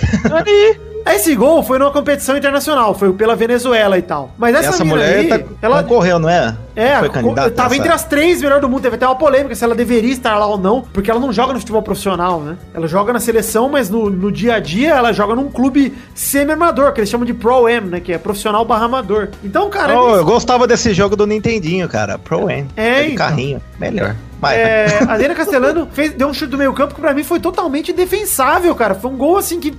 Esse 1.07 1.35
gol 1.35 1.63
foi 1.63 1.79
numa 1.79 1.91
competição 1.91 2.37
internacional, 2.37 2.95
foi 2.95 3.13
pela 3.13 3.35
Venezuela 3.37 3.99
e 3.99 4.03
tal. 4.03 4.31
Mas 4.39 4.55
essa, 4.55 4.69
Essa 4.71 4.85
mulher 4.85 5.19
aí, 5.19 5.29
tá, 5.29 5.41
ela 5.61 5.83
concorreu, 5.83 6.19
não 6.19 6.29
é? 6.29 6.57
é, 6.75 6.99
Foi 6.99 7.11
candidata. 7.11 7.51
tava 7.51 7.75
essa- 7.75 7.77
entre 7.83 7.93
as 7.93 8.05
três 8.05 8.41
melhores 8.41 8.63
do 8.63 8.69
mundo. 8.69 8.83
Teve 8.83 8.97
até 8.97 9.07
uma 9.07 9.17
polêmica 9.17 9.55
se 9.55 9.63
ela 9.65 9.75
deveria 9.75 10.13
estar 10.13 10.37
lá 10.39 10.47
ou 10.47 10.57
não, 10.57 10.83
porque 10.93 11.11
ela 11.11 11.21
não 11.21 11.33
joga 11.33 11.53
no 11.53 11.59
futebol 11.59 11.83
profissional, 11.83 12.41
né? 12.41 12.57
Ela 12.73 12.87
joga 12.87 13.13
na 13.13 13.21
seleção, 13.21 13.69
mas 13.69 13.91
no, 13.91 14.09
no 14.09 14.31
dia 14.33 14.55
a 14.55 14.59
dia 14.61 14.91
ela 14.95 15.13
joga 15.13 15.35
num 15.35 15.51
clube 15.51 15.93
semi-amador, 16.15 16.93
que 16.93 17.01
eles 17.01 17.11
chamam 17.11 17.27
de 17.27 17.35
Pro-Am, 17.35 17.83
né? 17.91 18.01
Que 18.01 18.13
é 18.13 18.19
profissional 18.19 18.65
barra 18.65 18.87
amador. 18.87 19.29
Então, 19.45 19.69
cara, 19.69 19.99
Oh, 20.01 20.07
eles- 20.09 20.19
eu 20.19 20.25
gostava 20.25 20.67
desse 20.67 20.95
jogo 20.95 21.15
do 21.17 21.27
Nintendinho, 21.27 21.89
cara. 21.89 22.19
Pro 22.19 22.45
Am. 22.49 22.67
É, 22.77 22.91
Aquele 22.93 23.13
então. 23.13 23.17
carrinho. 23.27 23.63
Melhor. 23.79 24.17
Vai, 24.41 24.57
É, 24.57 24.87
a 25.07 25.13
Adriana 25.13 25.35
Castelano 25.35 25.89
fez, 25.93 26.13
deu 26.15 26.27
um 26.29 26.35
chute 26.35 26.51
do 26.51 26.59
meio 26.59 26.73
campo 26.73 26.95
que 26.95 27.01
pra 27.01 27.13
mim 27.15 27.23
foi 27.23 27.39
totalmente 27.39 27.93
defensável, 27.93 28.75
cara. 28.75 28.95
Foi 28.95 29.11
um 29.11 29.17
gol 29.17 29.37
assim 29.37 29.61
que 29.61 29.73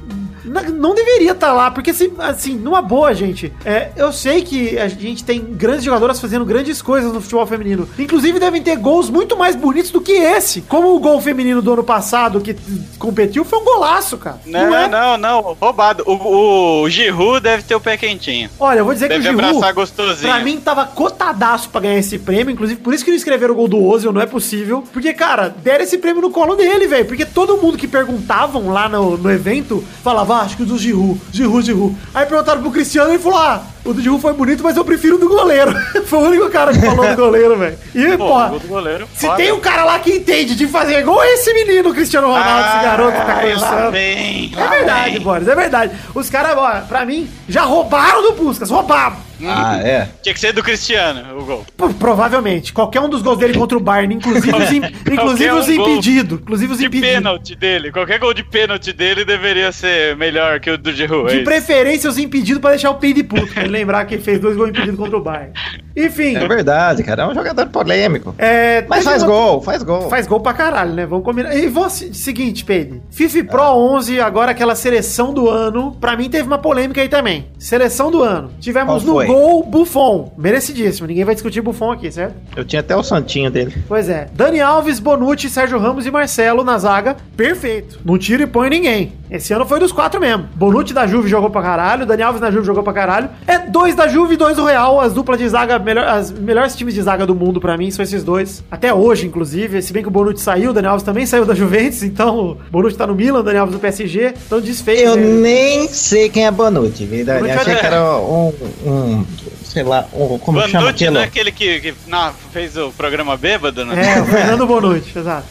não 0.45 0.93
deveria 0.93 1.31
estar 1.31 1.53
lá, 1.53 1.71
porque 1.71 1.91
assim, 2.19 2.55
numa 2.55 2.81
boa, 2.81 3.13
gente. 3.13 3.51
é, 3.65 3.91
eu 3.95 4.12
sei 4.12 4.41
que 4.41 4.77
a 4.77 4.88
gente 4.88 5.23
tem 5.23 5.39
grandes 5.41 5.83
jogadoras 5.83 6.19
fazendo 6.19 6.45
grandes 6.45 6.81
coisas 6.81 7.12
no 7.13 7.21
futebol 7.21 7.45
feminino. 7.45 7.88
Inclusive 7.97 8.39
devem 8.39 8.62
ter 8.62 8.75
gols 8.77 9.09
muito 9.09 9.38
mais 9.38 9.55
bonitos 9.55 9.91
do 9.91 10.01
que 10.01 10.12
esse. 10.12 10.62
Como 10.62 10.95
o 10.95 11.00
gol 11.00 11.19
feminino 11.21 11.62
do 11.62 11.73
ano 11.73 11.83
passado 11.83 12.41
que 12.41 12.55
competiu 13.00 13.45
foi 13.45 13.59
um 13.59 13.63
golaço, 13.63 14.17
cara. 14.17 14.39
Não, 14.45 14.75
é? 14.75 14.88
não, 14.88 15.17
não, 15.17 15.41
roubado. 15.59 16.03
O, 16.05 16.81
o 16.83 16.89
Giroud 16.89 17.39
deve 17.41 17.63
ter 17.63 17.75
o 17.75 17.79
pé 17.79 17.97
quentinho. 17.97 18.50
Olha, 18.59 18.79
eu 18.79 18.85
vou 18.85 18.93
dizer 18.93 19.09
Deve 19.09 19.23
que 19.23 19.29
o 19.29 19.31
Giroud, 19.31 19.57
abraçar 19.57 19.73
gostosinho. 19.73 20.31
pra 20.33 20.43
mim, 20.43 20.59
tava 20.59 20.85
cotadaço 20.85 21.69
pra 21.69 21.81
ganhar 21.81 22.00
esse 22.00 22.19
prêmio. 22.19 22.51
Inclusive, 22.53 22.79
por 22.81 22.93
isso 22.93 23.03
que 23.03 23.12
não 23.12 23.17
escreveram 23.17 23.53
o 23.53 23.57
gol 23.57 23.67
do 23.67 23.83
Ozil, 23.83 24.12
não 24.12 24.21
é 24.21 24.25
possível. 24.25 24.83
Porque, 24.91 25.13
cara, 25.13 25.50
deram 25.50 25.83
esse 25.83 25.97
prêmio 25.97 26.21
no 26.21 26.31
colo 26.31 26.55
dele, 26.55 26.88
velho. 26.88 27.05
Porque 27.05 27.25
todo 27.25 27.57
mundo 27.57 27.77
que 27.77 27.88
perguntavam 27.88 28.69
lá 28.69 28.88
no, 28.89 29.17
no 29.17 29.31
evento 29.31 29.83
falava, 30.03 30.33
ah, 30.34 30.42
acho 30.42 30.58
que 30.58 30.63
o 30.63 30.66
do 30.66 30.78
Giroud, 30.78 31.20
Giroud, 31.32 31.66
Giroud. 31.66 31.96
Aí 32.13 32.25
perguntaram 32.25 32.62
pro 32.62 32.72
Cristiano 32.72 33.10
e 33.10 33.13
ele 33.13 33.24
falou, 33.24 33.40
ah, 33.40 33.63
o 33.86 33.94
do 33.94 34.02
Giroud 34.02 34.22
foi 34.22 34.34
bonito, 34.34 34.63
mas 34.63 34.78
eu 34.78 34.86
prefiro 34.86 35.16
o 35.16 35.20
do 35.20 35.28
goleiro. 35.30 35.74
foi 36.06 36.20
o 36.20 36.22
único 36.24 36.50
cara 36.50 36.74
que 36.74 36.80
falou 36.80 37.08
do 37.08 37.16
goleiro, 37.16 37.58
velho. 37.58 37.78
E, 37.94 38.18
Pô, 38.18 38.28
porra, 38.28 38.54
goleiro. 38.68 39.08
se 39.16 39.30
tem 39.36 39.52
um 39.52 39.60
cara 39.60 39.84
lá 39.84 40.00
que 40.00 40.12
entende 40.12 40.56
de 40.56 40.68
fazer 40.68 41.04
gol, 41.04 41.22
é 41.24 41.34
esse 41.34 41.54
menino, 41.54 41.94
Cristiano 41.94 42.28
Ronaldo, 42.28 42.68
esse 42.68 42.84
garoto 42.84 43.12
que 43.20 43.25
tá 43.25 43.36
começando. 43.36 43.92
vem, 43.92 44.52
É 44.56 44.68
verdade. 44.68 45.20
Boris, 45.20 45.48
é 45.48 45.56
verdade. 45.56 45.96
Os 46.13 46.30
caras, 46.30 46.56
pra 46.88 47.06
mim, 47.06 47.30
já 47.48 47.63
roubaram 47.63 48.22
do 48.22 48.34
Puskas, 48.34 48.70
roubaram. 48.70 49.16
Ah, 49.46 49.78
é. 49.84 50.08
Tinha 50.22 50.34
que 50.34 50.40
ser 50.40 50.52
do 50.54 50.62
Cristiano, 50.63 51.40
o 51.40 51.46
gol. 51.46 51.66
P- 51.78 51.94
Provavelmente. 52.00 52.72
Qualquer 52.74 53.00
um 53.02 53.10
dos 53.10 53.22
gols 53.22 53.38
dele 53.40 53.54
contra 53.58 53.78
o 53.78 53.82
Bayern, 53.82 54.13
inclusive 54.16 54.56
os, 54.56 54.72
im- 54.72 54.84
inclusive 55.12 55.52
um 55.52 55.58
os 55.60 55.70
impedidos. 55.70 56.40
Inclusive 56.40 56.72
os 56.74 56.80
De 56.80 56.86
impedidos. 56.86 57.10
pênalti 57.13 57.56
dele. 57.56 57.92
Qualquer 57.92 58.20
gol 58.20 58.34
de 58.34 58.44
pênalti 58.44 58.94
dele 58.94 59.25
deveria 59.25 59.72
ser 59.72 60.16
melhor 60.16 60.60
que 60.60 60.70
o 60.70 60.78
do 60.78 60.92
Giroud. 60.94 61.28
é 61.28 61.32
De 61.32 61.36
isso. 61.38 61.46
preferência 61.46 62.10
os 62.10 62.18
impedidos 62.18 62.62
pra 62.62 62.72
deixar 62.72 62.90
o 62.92 62.96
peido 62.96 63.18
de 63.18 63.24
puto. 63.24 63.48
Pra 63.54 63.63
ele 63.63 63.72
lembrar 63.72 64.06
que 64.06 64.16
ele 64.16 64.24
fez 64.24 64.40
dois 64.40 64.56
gols 64.56 64.70
impedidos 64.70 64.98
contra 64.98 65.18
o 65.18 65.22
Bayern. 65.22 65.52
Enfim, 65.95 66.35
É 66.35 66.47
verdade, 66.47 67.03
cara. 67.03 67.23
É 67.23 67.27
um 67.27 67.33
jogador 67.33 67.67
polêmico. 67.67 68.33
é, 68.38 68.83
Mas 68.88 69.03
faz 69.03 69.23
gol, 69.23 69.62
faz 69.62 69.83
gol. 69.83 70.09
Faz 70.09 70.27
gol 70.27 70.39
pra 70.39 70.53
caralho, 70.53 70.93
né? 70.93 71.05
Vamos 71.05 71.23
combinar. 71.23 71.55
E 71.55 71.67
vou, 71.67 71.89
seguinte, 71.89 72.65
Pedro. 72.65 73.01
FIFA 73.12 73.43
Pro 73.43 73.62
Ah. 73.62 73.75
11, 73.75 74.19
agora 74.19 74.51
aquela 74.51 74.75
seleção 74.75 75.33
do 75.33 75.50
ano. 75.50 75.95
Pra 76.00 76.15
mim 76.17 76.29
teve 76.29 76.47
uma 76.47 76.57
polêmica 76.57 77.01
aí 77.01 77.09
também. 77.09 77.47
Seleção 77.59 78.09
do 78.09 78.23
ano. 78.23 78.50
Tivemos 78.59 79.03
no 79.03 79.25
gol 79.25 79.63
Buffon. 79.63 80.33
Merecidíssimo. 80.38 81.07
Ninguém 81.07 81.23
vai 81.25 81.35
discutir 81.35 81.62
Buffon 81.62 81.91
aqui, 81.91 82.12
certo? 82.12 82.35
Eu 82.55 82.65
tinha 82.65 82.79
até 82.79 82.95
o 82.95 83.03
santinho 83.03 83.51
dele. 83.51 83.73
Pois 83.88 84.09
é. 84.09 84.27
Dani 84.33 84.62
Alves, 84.62 85.00
Bonucci, 85.00 85.50
Sérgio 85.50 85.77
Ramos 85.79 86.05
e 86.05 86.12
Marcelo 86.12 86.63
na 86.63 86.77
zaga. 86.77 87.15
Perfeito. 87.38 88.00
Não 88.03 88.17
tira 88.17 88.43
e 88.43 88.47
põe 88.47 88.69
ninguém. 88.69 89.13
Esse 89.29 89.51
ano 89.53 89.65
foi 89.65 89.79
dos 89.79 89.91
quatro 89.91 90.19
mesmo. 90.21 90.47
Bonucci 90.55 90.93
da 90.93 91.07
Juve 91.07 91.27
jogou 91.27 91.50
pra 91.50 91.62
caralho. 91.62 92.05
Dani 92.05 92.21
Alves 92.21 92.41
na 92.41 92.51
Juve 92.51 92.65
jogou 92.67 92.83
pra 92.83 92.93
caralho. 92.93 93.29
É 93.47 93.57
dois 93.59 93.95
da 93.95 94.07
Juve 94.07 94.35
e 94.35 94.38
dois 94.38 94.55
do 94.55 94.65
Real. 94.65 95.00
As 95.01 95.13
duplas 95.13 95.39
de 95.39 95.47
zaga, 95.50 95.79
melhor, 95.84 96.06
as 96.08 96.32
melhores 96.32 96.75
times 96.75 96.94
de 96.94 97.02
zaga 97.02 97.25
do 97.25 97.36
mundo 97.36 97.60
pra 97.62 97.78
mim 97.78 97.92
são 97.92 98.02
esses 98.04 98.24
dois. 98.24 98.63
Até 98.72 98.94
hoje, 98.94 99.28
inclusive. 99.28 99.82
Se 99.82 99.94
bem 99.94 100.02
que 100.02 100.08
o 100.08 100.12
Bonucci 100.12 100.42
saiu, 100.42 100.72
o 100.72 100.74
Dani 100.74 100.88
Alves 100.88 101.04
também 101.04 101.25
saiu 101.25 101.46
da 101.46 101.54
Juventus. 101.56 102.02
Então, 102.04 102.52
o 102.52 102.58
Bonucci 102.72 102.98
tá 102.98 103.06
no 103.06 103.13
Milan, 103.16 103.40
o 103.40 103.44
Dani 103.44 103.60
Alves 103.60 103.74
no 103.75 103.80
PSG. 103.80 104.34
Então 104.48 104.60
desfez. 104.60 105.02
Eu 105.02 105.16
né? 105.16 105.24
nem 105.25 105.88
sei 105.88 106.30
quem 106.30 106.46
é 106.46 106.52
Bonucci, 106.52 107.06
verdade. 107.06 107.40
Bonucci 107.42 107.60
Achei 107.60 107.74
é- 107.74 107.78
que 107.78 107.86
era 107.86 108.18
um, 108.20 108.54
um 108.86 109.25
sei 109.63 109.84
lá, 109.84 110.08
um, 110.13 110.38
como 110.40 110.60
chama 110.62 110.86
Banducci 110.86 110.90
aquilo? 111.06 111.12
não 111.16 111.22
é 111.22 111.24
aquele 111.25 111.52
que, 111.52 111.80
que 111.80 111.94
não, 112.08 112.32
fez 112.52 112.78
o 112.78 112.92
programa 112.92 113.36
bêbado, 113.36 113.84
né? 113.86 114.18
É, 114.18 114.22
o 114.22 114.25
Fernando 114.25 114.66
Bonucci, 114.68 115.18
exato. 115.18 115.48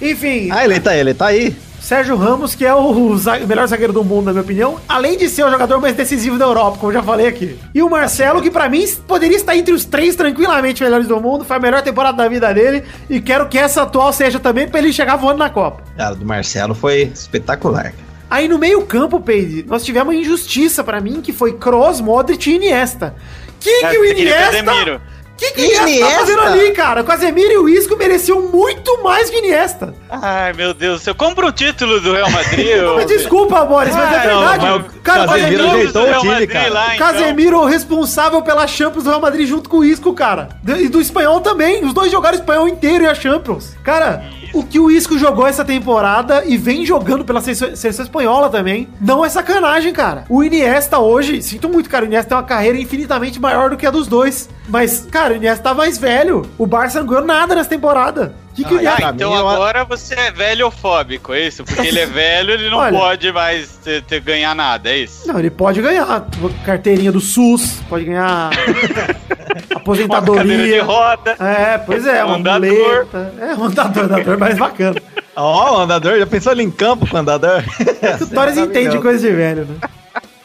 Enfim, 0.00 0.48
Ah, 0.50 0.64
ele 0.64 0.80
tá, 0.80 0.96
ele 0.96 1.14
tá 1.14 1.26
aí. 1.26 1.54
Sérgio 1.92 2.16
Ramos, 2.16 2.54
que 2.54 2.64
é 2.64 2.74
o 2.74 3.14
zague- 3.18 3.44
melhor 3.44 3.66
zagueiro 3.68 3.92
do 3.92 4.02
mundo, 4.02 4.24
na 4.24 4.32
minha 4.32 4.42
opinião, 4.42 4.76
além 4.88 5.14
de 5.18 5.28
ser 5.28 5.44
o 5.44 5.50
jogador 5.50 5.78
mais 5.78 5.94
decisivo 5.94 6.38
da 6.38 6.46
Europa, 6.46 6.78
como 6.78 6.90
eu 6.90 6.94
já 6.96 7.02
falei 7.02 7.26
aqui. 7.26 7.58
E 7.74 7.82
o 7.82 7.90
Marcelo, 7.90 8.40
que 8.40 8.50
pra 8.50 8.66
mim 8.66 8.82
poderia 9.06 9.36
estar 9.36 9.54
entre 9.54 9.74
os 9.74 9.84
três 9.84 10.16
tranquilamente 10.16 10.82
melhores 10.82 11.06
do 11.06 11.20
mundo, 11.20 11.44
foi 11.44 11.54
a 11.56 11.60
melhor 11.60 11.82
temporada 11.82 12.16
da 12.16 12.26
vida 12.30 12.50
dele, 12.54 12.82
e 13.10 13.20
quero 13.20 13.46
que 13.46 13.58
essa 13.58 13.82
atual 13.82 14.10
seja 14.10 14.40
também 14.40 14.66
pra 14.66 14.78
ele 14.80 14.90
chegar 14.90 15.16
voando 15.16 15.40
na 15.40 15.50
Copa. 15.50 15.82
Cara, 15.94 16.14
do 16.14 16.24
Marcelo 16.24 16.74
foi 16.74 17.10
espetacular. 17.12 17.82
cara. 17.82 17.94
Aí 18.30 18.48
no 18.48 18.58
meio-campo, 18.58 19.20
Peide, 19.20 19.62
nós 19.68 19.84
tivemos 19.84 20.14
uma 20.14 20.18
injustiça 20.18 20.82
pra 20.82 20.98
mim, 20.98 21.20
que 21.20 21.30
foi 21.30 21.52
Kroos, 21.58 22.00
Modric 22.00 22.48
e 22.50 22.54
Iniesta. 22.56 23.14
Que 23.60 23.80
que 23.80 23.84
É, 23.84 23.90
o 23.90 23.92
você 23.92 24.14
queria 24.14 24.48
Iniesta... 24.48 25.00
Que 25.42 25.50
que 25.52 25.60
o 25.60 25.64
Iniesta, 25.64 25.82
tá 25.84 25.90
Iniesta? 25.90 26.18
fazendo 26.20 26.40
ali, 26.42 26.70
cara? 26.72 27.00
O 27.00 27.04
Casemiro 27.04 27.52
e 27.52 27.58
o 27.58 27.68
Isco 27.68 27.96
mereciam 27.96 28.40
muito 28.42 29.02
mais 29.02 29.28
que 29.28 29.36
o 29.36 29.38
Iniesta. 29.40 29.94
Ai, 30.08 30.52
meu 30.52 30.72
Deus, 30.72 31.06
eu 31.06 31.14
compro 31.14 31.46
o 31.48 31.52
título 31.52 32.00
do 32.00 32.12
Real 32.12 32.30
Madrid. 32.30 32.66
eu- 32.66 32.94
Mas 32.96 33.06
desculpa, 33.06 33.64
Boris, 33.64 33.94
mas 33.94 34.12
é 34.12 34.16
Ah, 34.16 34.24
não, 34.32 34.40
verdade. 34.40 34.64
mas 34.66 34.76
o 34.96 35.00
cara, 35.00 35.24
o 35.24 35.26
Casemiro 35.26 35.56
Casemiro, 35.64 35.78
ajeitou 35.80 36.02
o 36.02 36.20
time, 36.20 36.46
cara. 36.46 36.72
lá, 36.72 36.94
então. 36.94 37.06
Casemiro 37.06 37.56
é 37.56 37.60
o 37.60 37.64
responsável 37.64 38.42
pela 38.42 38.66
Champions 38.66 39.04
do 39.04 39.10
Real 39.10 39.20
Madrid 39.20 39.48
junto 39.48 39.68
com 39.68 39.78
o 39.78 39.84
Isco, 39.84 40.12
cara. 40.14 40.48
E 40.78 40.88
do 40.88 41.00
espanhol 41.00 41.40
também. 41.40 41.84
Os 41.84 41.92
dois 41.92 42.10
jogaram 42.12 42.36
o 42.36 42.40
espanhol 42.40 42.68
inteiro 42.68 43.04
e 43.04 43.06
a 43.08 43.14
Champions. 43.14 43.74
Cara, 43.82 44.24
o 44.52 44.62
que 44.62 44.78
o 44.78 44.90
Isco 44.90 45.18
jogou 45.18 45.46
essa 45.46 45.64
temporada 45.64 46.44
e 46.44 46.56
vem 46.56 46.84
jogando 46.84 47.24
pela 47.24 47.40
seleção, 47.40 48.04
espanhola 48.04 48.50
também, 48.50 48.88
não 49.00 49.24
é 49.24 49.28
sacanagem, 49.28 49.92
cara. 49.92 50.24
O 50.28 50.44
Iniesta 50.44 50.98
hoje, 50.98 51.42
sinto 51.42 51.68
muito, 51.68 51.88
cara, 51.88 52.04
o 52.04 52.08
Iniesta 52.08 52.30
tem 52.30 52.38
uma 52.38 52.44
carreira 52.44 52.78
infinitamente 52.78 53.40
maior 53.40 53.70
do 53.70 53.76
que 53.76 53.86
a 53.86 53.90
dos 53.90 54.06
dois. 54.06 54.48
Mas, 54.68 55.06
cara, 55.10 55.34
o 55.34 55.36
Iniesta 55.36 55.64
tá 55.64 55.74
mais 55.74 55.98
velho. 55.98 56.42
O 56.58 56.66
Barça 56.66 57.00
não 57.00 57.06
ganhou 57.06 57.24
nada 57.24 57.54
nessa 57.54 57.70
temporada. 57.70 58.34
Que 58.54 58.64
que 58.64 58.74
o 58.74 58.88
Ah, 58.88 58.96
Ah, 58.98 59.12
então 59.14 59.30
mim, 59.30 59.36
eu- 59.38 59.48
agora 59.48 59.84
você 59.84 60.14
é 60.14 60.30
velhofóbico, 60.30 61.32
é 61.32 61.46
isso? 61.46 61.64
Porque 61.64 61.86
ele 61.88 62.00
é 62.00 62.06
velho, 62.06 62.50
ele 62.52 62.68
não 62.68 62.78
Olha. 62.84 62.92
pode 62.98 63.32
mais 63.32 63.68
ter, 63.82 64.02
ter- 64.02 64.20
ganhar 64.20 64.54
nada, 64.54 64.90
é 64.90 64.98
isso? 64.98 65.26
Não, 65.26 65.38
ele 65.38 65.50
pode 65.50 65.80
ganhar 65.80 66.26
carteirinha 66.64 67.10
do 67.10 67.20
SUS, 67.20 67.80
pode 67.88 68.04
ganhar 68.04 68.50
Uma 68.52 68.54
cadeira 68.54 69.64
de 69.66 69.74
aposentadoria. 69.74 70.84
roda. 70.84 71.36
É, 71.40 71.78
pois 71.78 72.06
é, 72.06 72.22
uma 72.24 72.36
Andador. 72.36 72.68
muleta. 72.68 73.34
É, 73.40 73.54
um 73.54 73.64
andador, 73.64 74.04
andador 74.04 74.38
mais 74.38 74.58
bacana. 74.58 75.00
Ó, 75.34 75.78
o 75.78 75.80
andador, 75.80 76.18
já 76.18 76.26
pensou 76.26 76.52
ele 76.52 76.62
em 76.62 76.70
campo 76.70 77.06
com 77.08 77.16
o 77.16 77.20
andador? 77.20 77.62
Torres 78.34 78.56
entende 78.58 78.98
coisa 78.98 79.18
de 79.26 79.34
velho, 79.34 79.66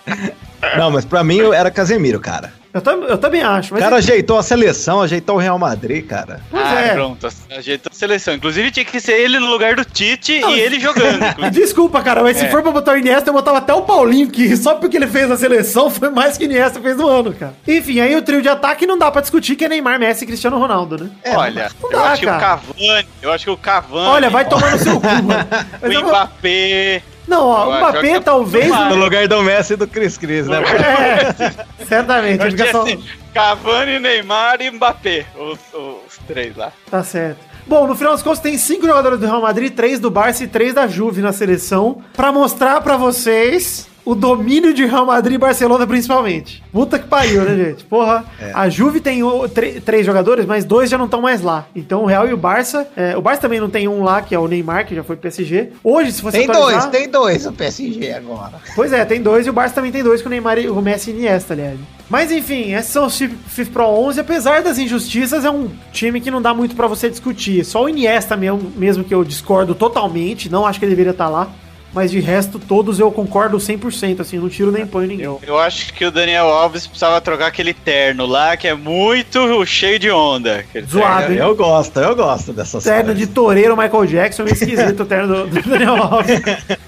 né? 0.06 0.32
Não, 0.78 0.90
mas 0.92 1.04
pra 1.06 1.24
mim 1.24 1.40
era 1.54 1.70
Casemiro, 1.70 2.20
cara. 2.20 2.54
Eu, 2.78 2.82
tam- 2.82 3.04
eu 3.04 3.18
também 3.18 3.42
acho, 3.42 3.74
O 3.76 3.80
cara 3.80 3.96
ajeitou 3.96 4.38
a 4.38 4.44
seleção, 4.44 5.02
ajeitou 5.02 5.36
o 5.36 5.40
Real 5.40 5.58
Madrid, 5.58 6.06
cara. 6.06 6.42
Pois 6.52 6.64
ah, 6.64 6.80
é. 6.82 6.94
pronto, 6.94 7.28
ajeitou 7.50 7.92
a 7.92 7.96
seleção. 7.96 8.34
Inclusive 8.36 8.70
tinha 8.72 8.86
que 8.86 9.00
ser 9.00 9.14
ele 9.20 9.40
no 9.40 9.48
lugar 9.48 9.76
do 9.76 9.84
Tite 9.84 10.40
Não, 10.40 10.52
e 10.52 10.60
ele 10.60 10.80
jogando. 10.82 11.20
Desculpa, 11.52 12.02
cara, 12.02 12.22
mas 12.22 12.38
se 12.38 12.46
É. 12.46 12.50
for 12.50 12.62
pra 12.62 12.72
botar 12.72 12.94
o 12.94 12.98
Iniesta, 12.98 13.30
eu 13.30 13.34
botava 13.34 13.58
até 13.58 13.74
o 13.74 13.82
Paulinho, 13.82 14.30
que 14.30 14.56
só 14.56 14.76
porque 14.76 14.96
ele 14.98 15.08
fez 15.08 15.30
a 15.32 15.38
seleção 15.38 15.90
foi 15.92 16.10
mais 16.12 16.38
que 16.38 16.44
o 16.44 16.46
Iniesta 16.46 16.80
fez 16.80 16.96
no 16.98 17.08
ano, 17.08 17.34
cara. 17.34 17.54
Enfim, 17.68 18.00
aí 18.00 18.16
o 18.16 18.22
trio 18.22 18.42
de 18.42 18.50
ataque 18.50 18.86
não 18.86 18.98
dá 18.98 19.10
pra 19.10 19.22
discutir 19.22 19.56
que 19.56 19.66
é 19.66 19.70
Neymar, 19.70 20.00
Messi 20.00 20.24
e 20.24 20.28
Cristiano 20.28 20.60
Ronaldo, 20.60 21.04
né? 21.04 21.10
Olha, 21.36 21.72
não 21.82 21.92
eu 21.92 21.98
dá, 22.00 22.12
acho 22.12 22.20
que 22.20 22.26
cara. 22.28 22.38
o 22.38 22.40
Cavani, 22.42 23.08
eu 23.22 23.32
acho 23.32 23.44
que 23.46 23.52
o 23.52 23.58
Cavani, 23.58 24.08
Olha, 24.08 24.30
vai 24.30 24.48
tomar 24.48 24.72
no 24.72 24.78
seu 24.80 25.02
cu, 25.02 25.08
mano. 25.24 25.48
o 25.82 26.08
Mbappé. 26.08 27.02
Não, 27.28 27.46
ó, 27.48 27.68
o 27.70 27.78
Mbappé 27.78 28.20
talvez... 28.22 28.72
Ah, 28.72 28.90
No 28.90 28.96
lugar 28.96 29.28
do 29.28 29.44
Messi 29.44 29.74
e 29.74 29.76
do 29.76 29.88
Cris 29.88 30.18
Cris, 30.18 30.48
né? 30.48 30.62
É, 31.80 31.86
certamente. 31.86 32.44
Eu 32.44 32.56
tinha 32.56 32.72
só... 32.72 32.82
assim, 32.84 33.04
Cavani, 33.34 34.00
Neymar 34.00 34.62
e 34.62 34.72
Mbappé, 34.72 35.26
os, 35.36 35.60
os 35.74 36.18
três 36.26 36.56
lá. 36.56 36.72
Tá 36.90 37.04
certo. 37.04 37.40
Bom, 37.68 37.86
no 37.86 37.96
final 37.96 38.13
das 38.13 38.24
contas 38.24 38.40
tem 38.40 38.58
cinco 38.58 38.88
jogadores 38.88 39.20
do 39.20 39.26
Real 39.26 39.42
Madrid, 39.42 39.74
três 39.74 40.00
do 40.00 40.10
Barça 40.10 40.46
e 40.46 40.48
três 40.48 40.74
da 40.74 40.88
Juve 40.88 41.22
na 41.22 41.34
seleção, 41.34 42.02
pra 42.16 42.32
mostrar 42.32 42.80
pra 42.80 42.96
vocês 42.96 43.88
o 44.12 44.15
domínio 44.15 44.74
de 44.74 44.86
Real 44.86 45.06
Madrid 45.06 45.36
e 45.36 45.38
Barcelona 45.38 45.86
principalmente. 45.86 46.63
Puta 46.72 46.98
que 47.00 47.08
pariu, 47.08 47.43
né, 47.43 47.56
gente? 47.56 47.84
Porra, 47.86 48.26
a 48.54 48.70
Juve 48.70 49.00
tem 49.00 49.24
o- 49.24 49.48
três 49.84 50.06
jogadores, 50.06 50.46
mas 50.46 50.63
dois 50.65 50.89
já 50.89 50.98
não 50.98 51.06
estão 51.06 51.22
mais 51.22 51.41
lá. 51.41 51.65
Então 51.76 52.04
o 52.04 52.06
Real 52.06 52.28
e 52.28 52.34
o 52.34 52.38
Barça, 52.38 52.88
é, 52.96 53.15
o 53.17 53.22
Barça 53.22 53.41
também 53.41 53.60
não 53.60 53.70
tem 53.70 53.88
um 53.88 54.04
lá, 54.04 54.22
que 54.22 54.34
é 54.36 54.39
o 54.39 54.48
Neymar, 54.48 54.86
que 54.86 54.96
já 54.96 55.04
foi 55.04 55.15
PSG. 55.15 55.70
Hoje, 55.84 56.12
se 56.12 56.22
você 56.22 56.39
Tem 56.39 56.48
dois, 56.48 56.86
tem 56.88 57.10
dois 57.10 57.46
o 57.46 57.52
PSG 57.52 58.13
agora. 58.13 58.54
Pois 58.76 58.93
é, 58.93 59.04
tem 59.06 59.22
dois 59.22 59.46
e 59.46 59.50
o 59.50 59.54
Barça 59.54 59.76
também 59.76 59.91
tem 59.91 60.04
dois 60.04 60.22
com 60.22 60.28
o 60.28 60.32
Neymar 60.32 60.58
e 60.60 60.70
o 60.70 60.82
Messi 60.82 61.12
e 61.12 61.13
Iniesta, 61.13 61.54
aliás. 61.54 61.78
Mas 62.10 62.32
enfim, 62.32 62.74
esses 62.74 62.91
são 62.91 63.06
os 63.08 63.17
FIFA 63.17 63.72
Pro 63.74 63.86
11. 63.88 64.20
Apesar 64.22 64.62
das 64.63 64.78
injustiças, 64.78 65.43
é 65.43 65.52
um 65.52 65.70
time 65.91 66.22
que 66.22 66.32
não 66.32 66.41
dá 66.41 66.54
muito 66.54 66.74
pra 66.76 66.88
você 66.88 67.10
discutir. 67.10 67.65
Só 67.65 67.84
o 67.84 67.89
Iniesta 67.89 68.38
mesmo, 68.38 68.72
mesmo 68.78 69.04
que 69.04 69.13
eu 69.13 69.24
discordo 69.26 69.76
totalmente, 69.76 70.50
não 70.50 70.65
acho 70.65 70.80
que 70.80 70.86
ele 70.86 70.91
deveria 70.91 71.12
estar 71.12 71.28
lá. 71.28 71.50
Mas 71.93 72.12
de 72.12 72.19
resto, 72.19 72.60
todos 72.60 73.00
eu 73.00 73.12
concordo 73.12 73.58
100%, 73.58 74.19
assim, 74.19 74.38
não 74.38 74.50
tiro 74.50 74.71
nem 74.71 74.86
ponho 74.86 75.08
ninguém. 75.08 75.26
Eu, 75.26 75.41
eu 75.45 75.58
acho 75.58 75.93
que 75.93 76.06
o 76.06 76.12
Daniel 76.12 76.45
Alves 76.45 76.86
precisava 76.86 77.19
trocar 77.21 77.47
aquele 77.47 77.73
terno 77.73 78.26
lá, 78.26 78.56
que 78.56 78.67
é 78.67 78.73
muito 78.73 79.65
cheio 79.65 79.97
de 79.97 80.12
onda. 80.12 80.63
Zoado? 80.89 81.34
Eu 81.34 81.56
gosto, 81.56 82.00
eu 82.00 82.15
gosto 82.15 82.54
dessas 82.54 82.84
Terno 82.84 83.15
de 83.15 83.26
toureiro 83.28 83.76
Michael 83.76 84.06
Jackson, 84.06 84.43
meio 84.43 84.54
esquisito 84.54 85.02
o 85.02 85.06
terno 85.06 85.47
do, 85.47 85.47
do 85.47 85.69
Daniel 85.69 85.95
Alves. 85.95 86.41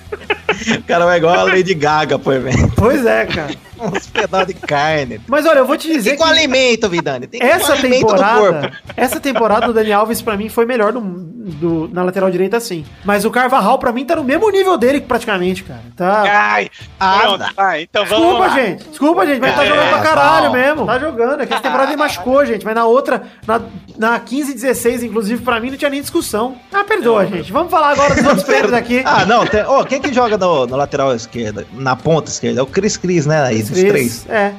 O 0.77 0.83
cara 0.83 1.05
vai 1.05 1.17
igual 1.17 1.39
a 1.39 1.43
Lady 1.43 1.73
Gaga 1.73 2.19
pro 2.19 2.33
evento. 2.33 2.73
Pois 2.75 3.05
é, 3.05 3.25
cara. 3.25 3.53
Uns 3.81 4.07
pedaços 4.07 4.47
de 4.47 4.53
carne. 4.55 5.21
Mas 5.27 5.45
olha, 5.45 5.59
eu 5.59 5.65
vou 5.65 5.77
te 5.77 5.87
dizer 5.87 6.11
Tem 6.11 6.19
com 6.19 6.25
alimento, 6.25 6.89
Vidani. 6.89 7.27
Tem 7.27 7.41
essa 7.41 7.67
com 7.67 7.71
alimento 7.73 8.01
do 8.01 8.07
temporada, 8.13 8.71
essa 8.97 9.19
temporada 9.19 9.67
do 9.67 9.73
Dani 9.73 9.91
Alves 9.93 10.21
pra 10.21 10.35
mim 10.37 10.49
foi 10.49 10.65
melhor 10.65 10.91
do, 10.93 10.99
do- 11.01 11.89
na 11.93 12.03
lateral 12.03 12.29
direita 12.29 12.59
sim. 12.59 12.85
Mas 13.05 13.25
o 13.25 13.31
Carvajal 13.31 13.77
pra 13.79 13.91
mim 13.91 14.05
tá 14.05 14.15
no 14.15 14.23
mesmo 14.23 14.49
nível 14.49 14.77
dele 14.77 15.01
praticamente, 15.01 15.63
cara. 15.63 15.79
Tá. 15.95 16.23
Ai, 16.27 16.69
Ah, 16.99 17.19
pronto, 17.21 17.39
não. 17.39 17.53
vai, 17.55 17.81
então 17.83 18.05
vamos 18.05 18.23
Desculpa, 18.25 18.47
lá. 18.47 18.55
gente. 18.55 18.89
Desculpa, 18.89 19.25
gente, 19.25 19.39
mas 19.39 19.55
tá 19.55 19.63
É, 19.63 19.67
jogando 19.67 19.89
pra 19.89 19.99
caralho 20.01 20.45
não. 20.47 20.53
mesmo. 20.53 20.85
Tá 20.85 20.99
jogando. 20.99 21.41
É 21.41 21.45
que 21.45 21.53
essa 21.53 21.63
temporada 21.63 21.89
ele 21.91 21.97
machucou, 21.97 22.45
gente. 22.45 22.65
Mas 22.65 22.75
na 22.75 22.85
outra, 22.85 23.23
na, 23.47 23.61
na 23.97 24.19
15 24.19 24.51
e 24.51 24.53
16, 24.55 25.03
inclusive, 25.03 25.41
pra 25.43 25.59
mim 25.59 25.69
não 25.71 25.77
tinha 25.77 25.89
nem 25.89 26.01
discussão. 26.01 26.55
Ah, 26.73 26.83
perdoa, 26.83 27.25
gente. 27.25 27.51
Vamos 27.51 27.71
falar 27.71 27.91
agora 27.91 28.15
dos 28.15 28.25
outros 28.25 28.43
prêmios 28.43 28.73
aqui. 28.73 29.01
Ah, 29.05 29.25
não. 29.25 29.45
Tem, 29.45 29.63
ô, 29.65 29.83
quem 29.85 30.01
que 30.01 30.13
joga 30.13 30.37
no, 30.37 30.65
no 30.67 30.75
lateral 30.75 31.13
esquerda? 31.15 31.65
Na 31.73 31.95
ponta 31.95 32.29
esquerda? 32.29 32.59
É 32.59 32.63
o 32.63 32.67
Cris 32.67 32.97
Cris, 32.97 33.25
né? 33.25 33.41
Aí, 33.43 33.63
três. 33.73 34.25
É. 34.29 34.53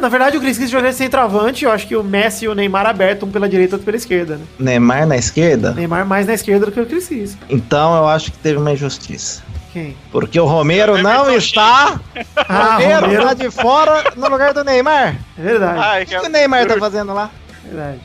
Na 0.00 0.08
verdade, 0.08 0.36
o 0.36 0.40
Cris 0.40 0.56
Cris 0.58 0.70
joga 0.70 0.92
centroavante. 0.92 1.64
Eu 1.64 1.70
acho 1.70 1.86
que 1.86 1.96
o 1.96 2.02
Messi 2.02 2.44
e 2.44 2.48
o 2.48 2.54
Neymar 2.54 2.86
aberto, 2.86 3.26
um 3.26 3.30
pela 3.30 3.48
direita 3.48 3.72
e 3.72 3.74
outro 3.74 3.84
pela 3.84 3.96
esquerda, 3.96 4.36
né? 4.36 4.44
Neymar 4.58 5.06
na 5.06 5.16
esquerda? 5.16 5.72
Neymar 5.72 6.06
mais 6.06 6.26
na 6.26 6.34
esquerda 6.34 6.66
do 6.66 6.72
que 6.72 6.80
o 6.80 6.86
Cris 6.86 7.08
Cris. 7.08 7.36
Então 7.48 7.96
eu 7.96 8.06
acho 8.08 8.32
que 8.32 8.38
teve 8.38 8.58
uma 8.58 8.72
injustiça. 8.72 9.42
Quem? 9.72 9.94
Porque 10.10 10.40
o 10.40 10.46
Romero 10.46 10.96
não 11.02 11.30
está. 11.30 12.00
Ah, 12.36 12.76
Romero 12.76 13.06
Romero. 13.06 13.22
tá 13.24 13.34
de 13.34 13.50
fora 13.50 14.12
no 14.16 14.28
lugar 14.28 14.54
do 14.54 14.64
Neymar. 14.64 15.16
É 15.38 15.42
verdade. 15.42 15.78
Ai, 15.78 16.02
O 16.02 16.06
que, 16.06 16.18
que 16.18 16.26
o 16.26 16.30
Neymar 16.30 16.66
tá 16.66 16.78
fazendo 16.78 17.12
lá? 17.12 17.30
Verdade. 17.62 18.00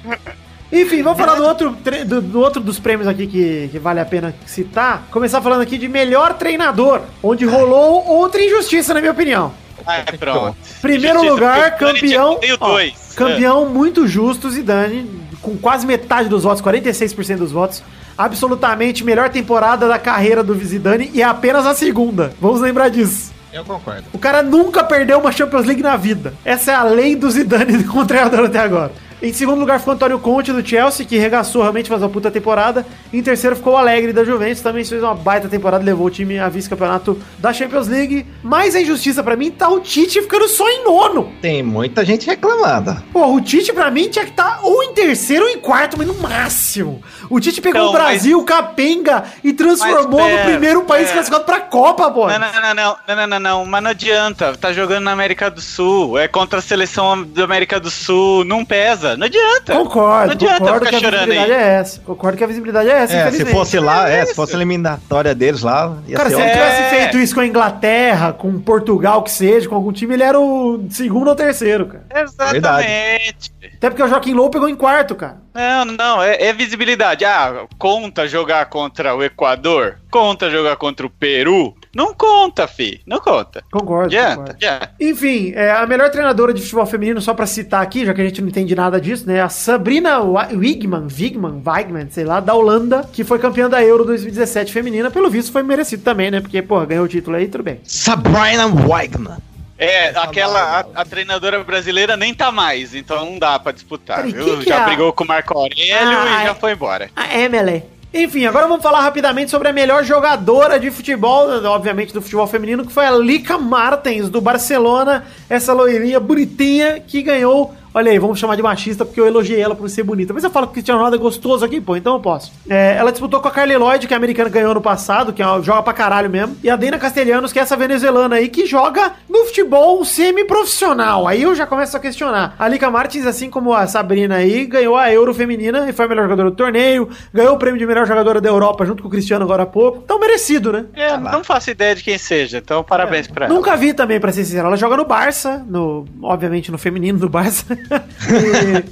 Enfim, 0.72 1.02
vamos 1.04 1.20
falar 1.20 1.36
do 1.36 1.44
outro, 1.44 1.76
do, 2.06 2.22
do 2.22 2.40
outro 2.40 2.62
dos 2.62 2.80
prêmios 2.80 3.06
aqui 3.08 3.28
que, 3.28 3.70
que 3.72 3.78
vale 3.80 4.00
a 4.00 4.06
pena 4.06 4.34
citar. 4.46 5.06
Começar 5.12 5.42
falando 5.42 5.62
aqui 5.62 5.78
de 5.78 5.90
melhor 5.90 6.34
treinador, 6.36 7.02
onde 7.22 7.46
rolou 7.46 8.06
outra 8.08 8.42
injustiça, 8.42 8.94
na 8.94 9.02
minha 9.02 9.12
opinião. 9.12 9.54
Ai, 9.86 10.04
pronto. 10.18 10.56
Primeiro 10.82 11.20
Justiça, 11.20 11.34
lugar, 11.34 11.78
campeão. 11.78 12.40
ó, 12.60 12.68
dois. 12.68 13.14
campeão 13.16 13.70
muito 13.70 14.08
justo, 14.08 14.50
Zidane, 14.50 15.10
com 15.42 15.58
quase 15.58 15.86
metade 15.86 16.30
dos 16.30 16.44
votos, 16.44 16.62
46% 16.62 17.38
dos 17.38 17.52
votos. 17.52 17.84
Absolutamente 18.18 19.04
melhor 19.04 19.30
temporada 19.30 19.88
da 19.88 19.98
carreira 19.98 20.44
do 20.44 20.54
Zidane 20.56 21.10
e 21.14 21.22
é 21.22 21.26
apenas 21.26 21.66
a 21.66 21.74
segunda. 21.74 22.34
Vamos 22.40 22.62
lembrar 22.62 22.90
disso. 22.90 23.32
Eu 23.52 23.66
concordo. 23.66 24.04
O 24.14 24.18
cara 24.20 24.42
nunca 24.42 24.84
perdeu 24.84 25.20
uma 25.20 25.32
Champions 25.32 25.66
League 25.66 25.82
na 25.82 25.98
vida. 25.98 26.34
Essa 26.46 26.72
é 26.72 26.76
a 26.76 26.84
lei 26.84 27.16
do 27.16 27.30
Zidane 27.30 27.84
com 27.86 28.00
o 28.00 28.06
treinador 28.06 28.46
até 28.46 28.60
agora. 28.60 28.92
Em 29.22 29.32
segundo 29.32 29.60
lugar 29.60 29.78
ficou 29.78 29.94
Antônio 29.94 30.18
Conte 30.18 30.52
do 30.52 30.68
Chelsea, 30.68 31.06
que 31.06 31.16
regaçou 31.16 31.62
realmente, 31.62 31.88
faz 31.88 32.02
uma 32.02 32.10
puta 32.10 32.32
temporada. 32.32 32.84
Em 33.14 33.22
terceiro 33.22 33.56
ficou 33.56 33.74
o 33.74 33.78
Alegre 33.78 34.12
da 34.12 34.24
Juventus, 34.24 34.64
também 34.64 34.84
fez 34.84 35.04
uma 35.04 35.14
baita 35.14 35.48
temporada, 35.48 35.84
levou 35.84 36.08
o 36.08 36.10
time 36.10 36.40
a 36.40 36.50
vice-campeonato 36.50 37.22
da 37.38 37.54
Champions 37.54 37.88
League. 37.88 38.26
Mas 38.42 38.76
a 38.76 38.82
injustiça 38.82 39.22
pra 39.22 39.36
mim 39.36 39.52
tá 39.52 39.70
o 39.70 39.80
Tite 39.80 40.24
ficando 40.24 40.48
só 40.48 40.68
em 40.68 40.84
nono. 40.84 41.32
Tem 41.40 41.62
muita 41.62 42.04
gente 42.04 42.26
reclamando. 42.26 42.98
Pô, 43.14 43.36
o 43.36 43.40
Tite 43.40 43.72
pra 43.72 43.92
mim 43.92 44.10
tinha 44.10 44.26
que 44.26 44.32
estar 44.32 44.60
ou 44.64 44.82
em 44.82 44.94
terceiro 44.94 45.46
ou 45.46 45.52
em 45.52 45.60
quarto, 45.60 46.00
mas 46.00 46.08
no 46.08 46.16
máximo. 46.16 47.00
O 47.32 47.40
Tite 47.40 47.62
pegou 47.62 47.82
Não, 47.82 47.90
o 47.90 47.94
Brasil, 47.94 48.44
capenga, 48.44 49.24
e 49.44 49.54
transformou 49.54 50.20
Mas 50.22 50.32
no 50.32 50.38
pera, 50.38 50.50
primeiro 50.50 50.82
país 50.84 51.04
pera. 51.06 51.14
classificado 51.14 51.46
pra 51.46 51.60
Copa, 51.62 52.12
pô. 52.12 52.28
Não, 52.28 52.38
não, 52.38 52.52
não, 52.52 52.62
não, 52.62 52.74
não, 53.08 53.16
não, 53.16 53.28
não, 53.28 53.40
não, 53.40 53.66
mas 53.66 53.84
não 53.84 53.90
adianta. 53.92 54.56
Tá 54.58 54.74
jogando 54.74 55.04
na 55.06 55.12
América 55.12 55.50
do 55.50 55.62
Sul, 55.62 56.20
é 56.20 56.28
contra 56.28 56.60
a 56.60 56.62
seleção 56.62 57.24
da 57.24 57.44
América 57.46 57.80
do 57.80 57.90
Sul, 57.90 58.44
não 58.44 58.66
pesa, 58.66 59.16
não 59.16 59.26
adianta. 59.26 59.74
Concordo, 59.74 60.26
Não 60.28 60.32
adianta 60.34 60.60
concordo 60.60 60.80
que 60.82 60.86
ficar 60.88 60.98
a 60.98 61.00
chorando 61.00 61.20
visibilidade 61.30 61.52
aí. 61.54 61.70
é 61.70 61.74
essa. 61.80 62.00
Concordo 62.02 62.38
que 62.38 62.44
a 62.44 62.48
visibilidade 62.48 62.90
é 62.90 62.94
essa, 62.94 63.14
É, 63.16 63.32
se 63.32 63.46
fosse 63.46 63.80
lá, 63.80 64.10
é, 64.10 64.20
se 64.22 64.26
isso. 64.28 64.36
fosse 64.36 64.54
a 64.54 64.56
eliminatória 64.58 65.34
deles 65.34 65.62
lá, 65.62 65.96
ia 66.08 66.18
Cara, 66.18 66.30
ser 66.30 66.36
se 66.36 66.42
ele 66.42 66.52
tivesse 66.52 66.82
É. 66.82 66.90
feito 66.90 67.18
isso 67.18 67.34
com 67.34 67.42
a 67.42 67.46
Inglaterra, 67.48 68.34
com 68.34 68.60
Portugal, 68.60 69.24
que 69.24 69.32
seja, 69.32 69.70
com 69.70 69.76
algum 69.76 69.92
time, 69.94 70.14
ele 70.14 70.24
era 70.24 70.40
o 70.40 70.86
segundo 70.90 71.30
ou 71.30 71.36
terceiro, 71.36 71.86
cara. 71.86 72.04
Exatamente. 72.24 73.52
Até 73.82 73.90
porque 73.90 74.04
o 74.04 74.08
Joaquim 74.08 74.36
Low 74.36 74.48
pegou 74.52 74.70
em 74.70 74.76
quarto, 74.76 75.16
cara. 75.16 75.42
Não, 75.56 75.86
não, 75.86 76.22
é, 76.22 76.40
é 76.40 76.54
visibilidade. 76.54 77.26
Ah, 77.26 77.66
conta 77.80 78.28
jogar 78.28 78.68
contra 78.68 79.16
o 79.16 79.24
Equador? 79.24 79.98
Conta 80.12 80.52
jogar 80.52 80.76
contra 80.76 81.04
o 81.04 81.10
Peru? 81.10 81.74
Não 81.92 82.14
conta, 82.14 82.68
fi. 82.68 83.02
Não 83.08 83.18
conta. 83.18 83.64
Concordo, 83.72 84.06
Adianta, 84.06 84.36
concordo. 84.36 84.52
adianta. 84.52 84.92
Enfim, 85.02 85.54
é, 85.56 85.72
a 85.72 85.88
melhor 85.88 86.12
treinadora 86.12 86.54
de 86.54 86.62
futebol 86.62 86.86
feminino, 86.86 87.20
só 87.20 87.34
pra 87.34 87.48
citar 87.48 87.82
aqui, 87.82 88.06
já 88.06 88.14
que 88.14 88.22
a 88.22 88.24
gente 88.24 88.40
não 88.40 88.50
entende 88.50 88.76
nada 88.76 89.02
disso, 89.02 89.26
né? 89.26 89.42
A 89.42 89.50
Sabrina 89.50 90.20
Wigman, 90.22 91.08
Wigman, 91.08 91.64
Weigman, 91.66 92.08
sei 92.12 92.24
lá, 92.24 92.40
da 92.40 92.54
Holanda, 92.54 93.10
que 93.12 93.24
foi 93.24 93.40
campeã 93.40 93.68
da 93.68 93.84
Euro 93.84 94.06
2017 94.06 94.72
feminina. 94.72 95.10
Pelo 95.10 95.28
visto, 95.28 95.52
foi 95.52 95.64
merecido 95.64 96.04
também, 96.04 96.30
né? 96.30 96.40
Porque, 96.40 96.62
porra, 96.62 96.86
ganhou 96.86 97.06
o 97.06 97.10
título 97.10 97.36
aí, 97.36 97.48
tudo 97.48 97.64
bem. 97.64 97.80
Sabrina 97.84 98.68
Weigman. 98.68 99.38
É, 99.84 100.10
aquela, 100.16 100.86
a, 100.96 101.02
a 101.02 101.06
treinadora 101.06 101.64
brasileira 101.64 102.16
nem 102.16 102.36
tá 102.36 102.52
mais, 102.52 102.94
então 102.94 103.26
não 103.26 103.40
dá 103.40 103.58
pra 103.58 103.72
disputar, 103.72 104.28
e 104.30 104.32
viu? 104.32 104.62
já 104.62 104.82
é 104.82 104.86
brigou 104.86 105.12
com 105.12 105.24
o 105.24 105.28
Marco 105.28 105.58
Aurélio 105.58 105.96
Ah, 105.96 106.42
e 106.42 106.46
já 106.46 106.52
é. 106.52 106.54
foi 106.54 106.74
embora. 106.74 107.10
A 107.16 107.36
Emily. 107.40 107.84
Enfim, 108.14 108.46
agora 108.46 108.68
vamos 108.68 108.84
falar 108.84 109.02
rapidamente 109.02 109.50
sobre 109.50 109.70
a 109.70 109.74
melhor 109.74 110.04
jogadora 110.04 110.80
de 110.80 110.92
futebol, 110.92 111.50
obviamente 111.66 112.14
do 112.14 112.22
futebol 112.22 112.46
feminino, 112.46 112.86
que 112.86 112.92
foi 112.92 113.06
a 113.08 113.12
Lika 113.12 113.58
Martens, 113.58 114.30
do 114.30 114.40
Barcelona, 114.40 115.26
essa 115.50 115.74
loirinha 115.74 116.20
bonitinha 116.20 117.00
que 117.00 117.22
ganhou. 117.24 117.74
Olha 117.94 118.10
aí, 118.12 118.18
vamos 118.18 118.40
chamar 118.40 118.56
de 118.56 118.62
machista 118.64 119.04
porque 119.04 119.20
eu 119.20 119.28
elogiei 119.28 119.60
ela 119.62 119.76
por 119.76 119.90
ser 119.90 120.04
bonita. 120.04 120.34
Mas 120.34 120.44
eu 120.46 120.50
falo 120.50 120.68
que 120.68 120.72
o 120.72 120.74
Cristiano 120.76 120.98
Ronaldo 121.00 121.18
é 121.18 121.20
gostoso 121.20 121.66
aqui, 121.66 121.82
pô, 121.82 121.96
então 121.98 122.14
eu 122.14 122.20
posso. 122.22 122.52
É, 122.70 122.96
ela 122.98 123.12
disputou 123.12 123.42
com 123.42 123.48
a 123.50 123.52
Carly 123.52 123.76
Lloyd, 123.76 124.08
que 124.08 124.14
a 124.14 124.18
americana 124.18 124.50
ganhou 124.50 124.74
no 124.74 124.80
passado, 124.82 125.34
que 125.34 125.42
é 125.42 125.46
uma- 125.46 125.62
joga 125.62 125.84
pra 125.84 125.92
caralho 125.92 126.30
mesmo. 126.30 126.56
E 126.64 126.70
a 126.70 126.76
Dena 126.78 126.98
Castelhanos, 126.98 127.52
que 127.52 127.60
é 127.60 127.62
essa 127.62 127.76
venezuelana 127.76 128.38
aí, 128.38 128.48
que 128.48 128.66
joga 128.66 129.12
no 129.30 129.44
futebol 129.46 130.04
semi-profissional. 130.06 131.28
Aí 131.28 131.42
eu 131.44 131.54
já 131.54 131.66
começo 131.68 131.96
a 131.96 132.00
questionar. 132.00 132.56
A 132.58 132.68
Lika 132.68 132.90
Martins, 132.90 133.26
assim 133.26 133.50
como 133.50 133.74
a 133.74 133.86
Sabrina 133.88 134.36
aí, 134.36 134.66
ganhou 134.66 134.96
a 134.96 135.12
Euro 135.12 135.34
Feminina 135.34 135.90
e 135.90 135.94
foi 135.94 136.06
a 136.06 136.08
melhor 136.08 136.24
jogadora 136.24 136.50
do 136.50 136.56
torneio. 136.56 137.10
Ganhou 137.34 137.56
o 137.56 137.58
prêmio 137.60 137.80
de 137.80 137.86
melhor 137.86 138.06
jogadora 138.08 138.40
da 138.40 138.50
Europa 138.50 138.86
junto 138.86 139.02
com 139.04 139.10
o 139.10 139.12
Cristiano 139.12 139.44
agora 139.44 139.64
há 139.64 139.66
pouco. 139.66 140.00
Então 140.04 140.20
merecido, 140.20 140.72
né? 140.72 140.86
É, 140.94 141.18
não 141.18 141.44
faço 141.44 141.70
ideia 141.72 141.94
de 141.96 142.04
quem 142.04 142.18
seja, 142.18 142.58
então 142.60 142.84
parabéns 142.84 143.28
pra 143.28 143.46
ela. 143.48 143.54
Nunca 143.54 143.76
vi 143.76 143.94
também, 143.94 144.20
pra 144.20 144.32
ser 144.32 144.46
sincero. 144.46 144.68
Ela 144.68 144.78
joga 144.78 144.96
no 144.98 145.06
Barça, 145.06 145.64
no, 145.68 146.06
obviamente 146.24 146.72
no 146.72 146.78
feminino 146.78 147.20
do 147.20 147.28
Barça. 147.30 147.78
E- 148.30 148.84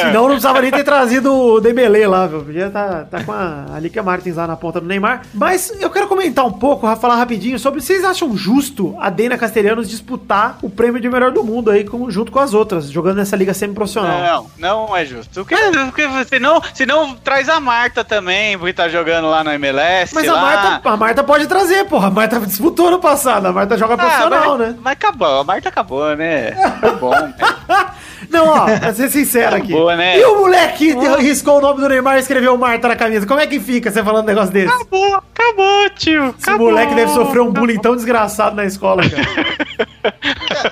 Senão 0.00 0.22
não 0.22 0.28
precisava 0.30 0.60
nem 0.60 0.70
ter 0.70 0.84
trazido 0.84 1.32
o 1.32 1.60
Dembele 1.60 2.06
lá, 2.06 2.26
viu? 2.26 2.42
Podia 2.42 2.70
tá, 2.70 3.04
tá 3.10 3.22
com 3.24 3.32
a 3.32 3.66
Alicia 3.74 4.02
Martins 4.02 4.36
lá 4.36 4.46
na 4.46 4.56
ponta 4.56 4.80
do 4.80 4.86
Neymar. 4.86 5.22
Mas 5.32 5.72
eu 5.80 5.90
quero 5.90 6.06
comentar 6.08 6.44
um 6.44 6.52
pouco, 6.52 6.86
falar 6.96 7.16
rapidinho 7.16 7.58
sobre 7.58 7.80
vocês 7.80 8.04
acham 8.04 8.36
justo 8.36 8.94
a 9.00 9.10
Dena 9.10 9.36
Castelhanos 9.38 9.88
disputar 9.88 10.58
o 10.62 10.68
prêmio 10.70 11.00
de 11.00 11.08
melhor 11.08 11.30
do 11.30 11.42
mundo 11.44 11.70
aí 11.70 11.84
com- 11.84 12.10
junto 12.10 12.30
com 12.32 12.38
as 12.38 12.54
outras, 12.54 12.90
jogando 12.90 13.16
nessa 13.16 13.36
liga 13.36 13.54
semi-profissional. 13.54 14.46
Não, 14.58 14.86
não 14.86 14.96
é 14.96 15.04
justo. 15.04 15.32
Porque, 15.44 15.56
porque 15.56 16.24
senão, 16.28 16.60
senão 16.74 17.14
traz 17.14 17.48
a 17.48 17.60
Marta 17.60 18.04
também, 18.04 18.58
porque 18.58 18.72
tá 18.72 18.88
jogando 18.88 19.28
lá 19.28 19.42
no 19.44 19.50
MLS. 19.52 20.14
Mas 20.14 20.28
a 20.28 20.32
lá. 20.34 20.40
Marta, 20.40 20.88
a 20.88 20.96
Marta 20.96 21.24
pode 21.24 21.46
trazer, 21.46 21.84
porra. 21.86 22.08
A 22.08 22.10
Marta 22.10 22.40
disputou 22.40 22.90
no 22.90 22.98
passado, 22.98 23.46
a 23.46 23.52
Marta 23.52 23.76
joga 23.78 23.94
Ah, 23.94 23.98
profissional, 23.98 24.58
mas, 24.58 24.68
né? 24.68 24.76
Mas 24.82 24.92
acabou, 24.92 25.40
a 25.40 25.44
Marta 25.44 25.68
acabou, 25.68 26.16
né? 26.16 26.52
Foi 26.80 26.90
bom. 26.96 27.10
né? 27.10 27.34
Não, 28.30 28.48
ó, 28.48 28.64
pra 28.78 28.92
ser 28.94 29.10
sincero 29.10 29.54
aqui. 29.56 29.72
Né? 29.96 30.18
E 30.18 30.24
o 30.24 30.40
moleque 30.40 30.94
que 30.94 31.06
riscou 31.22 31.58
o 31.58 31.60
nome 31.60 31.80
do 31.80 31.88
Neymar 31.88 32.16
e 32.16 32.20
escreveu 32.20 32.56
Marta 32.56 32.88
na 32.88 32.96
camisa? 32.96 33.26
Como 33.26 33.40
é 33.40 33.46
que 33.46 33.58
fica 33.60 33.90
você 33.90 34.02
falando 34.02 34.24
um 34.24 34.28
negócio 34.28 34.52
desse? 34.52 34.72
Acabou, 34.74 35.14
acabou, 35.14 35.90
tio. 35.96 36.24
Esse 36.38 36.48
acabou. 36.50 36.68
moleque 36.70 36.94
deve 36.94 37.12
sofrer 37.12 37.40
um 37.40 37.52
bullying 37.52 37.78
tão 37.78 37.94
desgraçado 37.94 38.56
na 38.56 38.64
escola, 38.64 39.02
cara. 39.08 39.24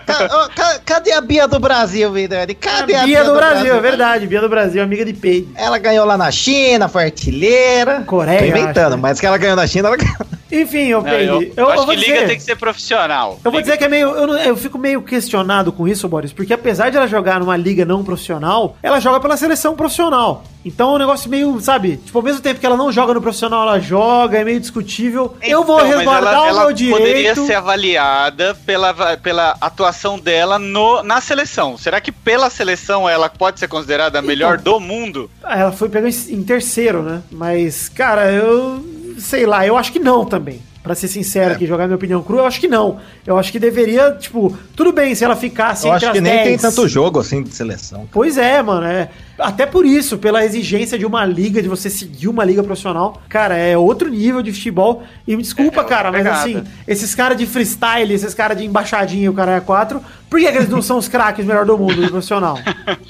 Ca- 0.07 0.25
ô, 0.45 0.49
ca- 0.55 0.81
Cadê 0.85 1.13
a 1.13 1.21
Bia 1.21 1.47
do 1.49 1.59
Brasil, 1.59 2.11
Vidani? 2.13 2.55
Cadê 2.55 2.95
a 2.95 3.05
Bia 3.05 3.25
do 3.25 3.35
Brasil, 3.35 3.75
é 3.75 3.81
verdade. 3.81 4.27
Bia 4.27 4.41
do 4.41 4.49
Brasil, 4.49 4.83
amiga 4.83 5.05
de 5.05 5.13
Peide. 5.13 5.49
Ela 5.57 5.79
ganhou 5.79 6.05
lá 6.07 6.17
na 6.17 6.31
China, 6.31 6.89
foi 6.89 7.05
artilheira. 7.05 8.03
Coreia, 8.07 8.39
Tô 8.41 8.45
inventando, 8.47 8.87
acho, 8.89 8.97
né? 8.97 9.03
mas 9.03 9.21
que 9.21 9.27
ela 9.27 9.39
ganhou 9.39 9.57
na 9.57 9.67
China, 9.67 9.89
ela 9.89 9.97
ganhou. 9.97 10.17
Enfim, 10.53 10.93
ô 10.95 11.01
Não, 11.01 11.11
eu, 11.13 11.43
eu, 11.43 11.53
eu 11.57 11.71
acho 11.71 11.87
que 11.87 11.97
liga 11.97 12.13
dizer... 12.13 12.27
tem 12.27 12.37
que 12.37 12.43
ser 12.43 12.57
profissional. 12.57 13.39
Eu 13.45 13.51
vou 13.51 13.61
Liga- 13.61 13.63
dizer 13.73 13.79
que 13.79 13.85
é 13.85 13.89
meio. 13.89 14.09
Eu, 14.11 14.27
não- 14.27 14.37
eu 14.39 14.57
fico 14.57 14.79
meio 14.79 15.01
questionado 15.03 15.73
com 15.73 15.89
isso, 15.89 16.07
Boris, 16.09 16.33
porque 16.33 16.53
apesar 16.53 16.91
de 16.91 16.97
ela 16.97 17.07
jogar 17.07 17.41
numa 17.41 17.57
liga 17.57 17.85
não 17.85 18.05
profissional, 18.05 18.77
ela 18.83 19.01
joga 19.01 19.19
pela 19.19 19.37
seleção 19.37 19.75
profissional. 19.75 20.45
Então 20.65 20.93
é 20.93 20.95
um 20.95 20.99
negócio 20.99 21.29
meio, 21.29 21.59
sabe? 21.61 21.97
Tipo, 21.97 22.19
ao 22.19 22.23
mesmo 22.25 22.41
tempo 22.41 22.61
que 22.61 22.67
ela 22.67 22.77
não 22.77 22.93
joga 22.93 23.13
no 23.15 23.21
profissional, 23.21 23.63
ela 23.63 23.81
joga, 23.81 24.39
é 24.39 24.45
meio 24.45 24.61
discutível. 24.61 25.35
eu 25.43 25.65
vou 25.65 25.81
Então, 25.81 25.99
resguardar 25.99 26.35
ela, 26.35 26.43
o 26.45 26.49
ela 26.49 26.65
meu 26.67 26.73
direito. 26.73 26.99
poderia 26.99 27.35
ser 27.35 27.55
avaliada 27.55 28.55
pela, 28.65 29.17
pela 29.17 29.57
atuação 29.61 30.19
dela 30.19 30.59
no, 30.61 31.03
na 31.03 31.21
seleção. 31.21 31.77
Será 31.77 32.01
que 32.01 32.13
pela 32.13 32.49
seleção 32.49 33.09
ela 33.09 33.29
pode 33.29 33.59
ser 33.59 33.67
considerada 33.69 34.19
a 34.19 34.23
melhor 34.23 34.59
Então. 34.61 34.75
do 34.75 34.81
mundo? 34.81 35.29
Ela 35.43 35.73
foi 35.73 35.89
em 35.89 36.33
em 36.39 36.43
terceiro, 36.45 37.03
né? 37.03 37.23
Mas, 37.31 37.89
cara, 37.89 38.31
eu 38.31 38.85
sei 39.23 39.47
lá, 39.47 39.67
eu 39.67 39.77
acho 39.77 39.93
que 39.93 39.99
não 39.99 40.25
também. 40.25 40.61
Pra 40.83 40.97
ser 40.97 41.07
É. 41.07 41.09
sincero 41.11 41.55
aqui, 41.55 41.65
jogar 41.65 41.85
minha 41.87 41.95
opinião 41.95 42.21
crua, 42.25 42.41
eu 42.41 42.47
acho 42.47 42.59
que 42.59 42.67
não. 42.67 42.99
Eu 43.25 43.39
acho 43.39 43.53
que 43.53 43.59
deveria, 43.61 44.17
tipo, 44.19 44.57
tudo 44.75 44.91
bem 44.93 45.15
se 45.15 45.23
ela 45.25 45.37
ficasse 45.37 45.87
Eu 45.87 45.95
entre 45.95 46.07
acho 46.07 46.13
que 46.13 46.19
as 46.19 46.25
nem 46.25 46.33
tem 46.39 46.45
10. 46.57 46.61
tanto 46.61 46.89
jogo 46.89 47.21
assim 47.21 47.41
de 47.41 47.55
seleção. 47.55 48.09
Pois 48.11 48.37
é, 48.37 48.61
mano. 48.61 48.85
É. 48.85 49.09
Até 49.39 49.65
por 49.65 49.87
isso, 49.87 50.19
pela 50.19 50.45
exigência 50.45 50.99
de 50.99 51.07
uma 51.07 51.25
liga, 51.25 51.63
de 51.63 51.69
você 51.69 51.89
seguir 51.89 52.27
uma 52.27 52.45
liga 52.45 52.65
profissional, 52.65 53.23
cara, 53.29 53.57
é 53.57 53.79
outro 53.79 54.09
nível 54.11 54.43
de 54.43 54.53
futebol. 54.53 55.05
E 55.25 55.37
me 55.37 55.43
desculpa, 55.45 55.83
É, 55.83 55.85
cara, 55.85 56.11
mas 56.11 56.25
pegada. 56.25 56.41
assim, 56.41 56.65
esses 56.89 57.15
caras 57.15 57.39
de 57.39 57.47
freestyle, 57.47 58.13
esses 58.13 58.35
caras 58.35 58.59
de 58.59 58.65
embaixadinha, 58.67 59.31
o 59.31 59.35
cara 59.35 59.53
é 59.53 59.61
quatro, 59.61 60.03
por 60.29 60.41
que, 60.41 60.51
que 60.51 60.59
eles 60.59 60.69
não 60.69 60.83
são 60.83 60.99
os 60.99 61.07
craques 61.07 61.47
melhor 61.47 61.65
do 61.65 61.79
mundo 61.79 61.95
do 61.95 62.09
profissional? 62.11 62.59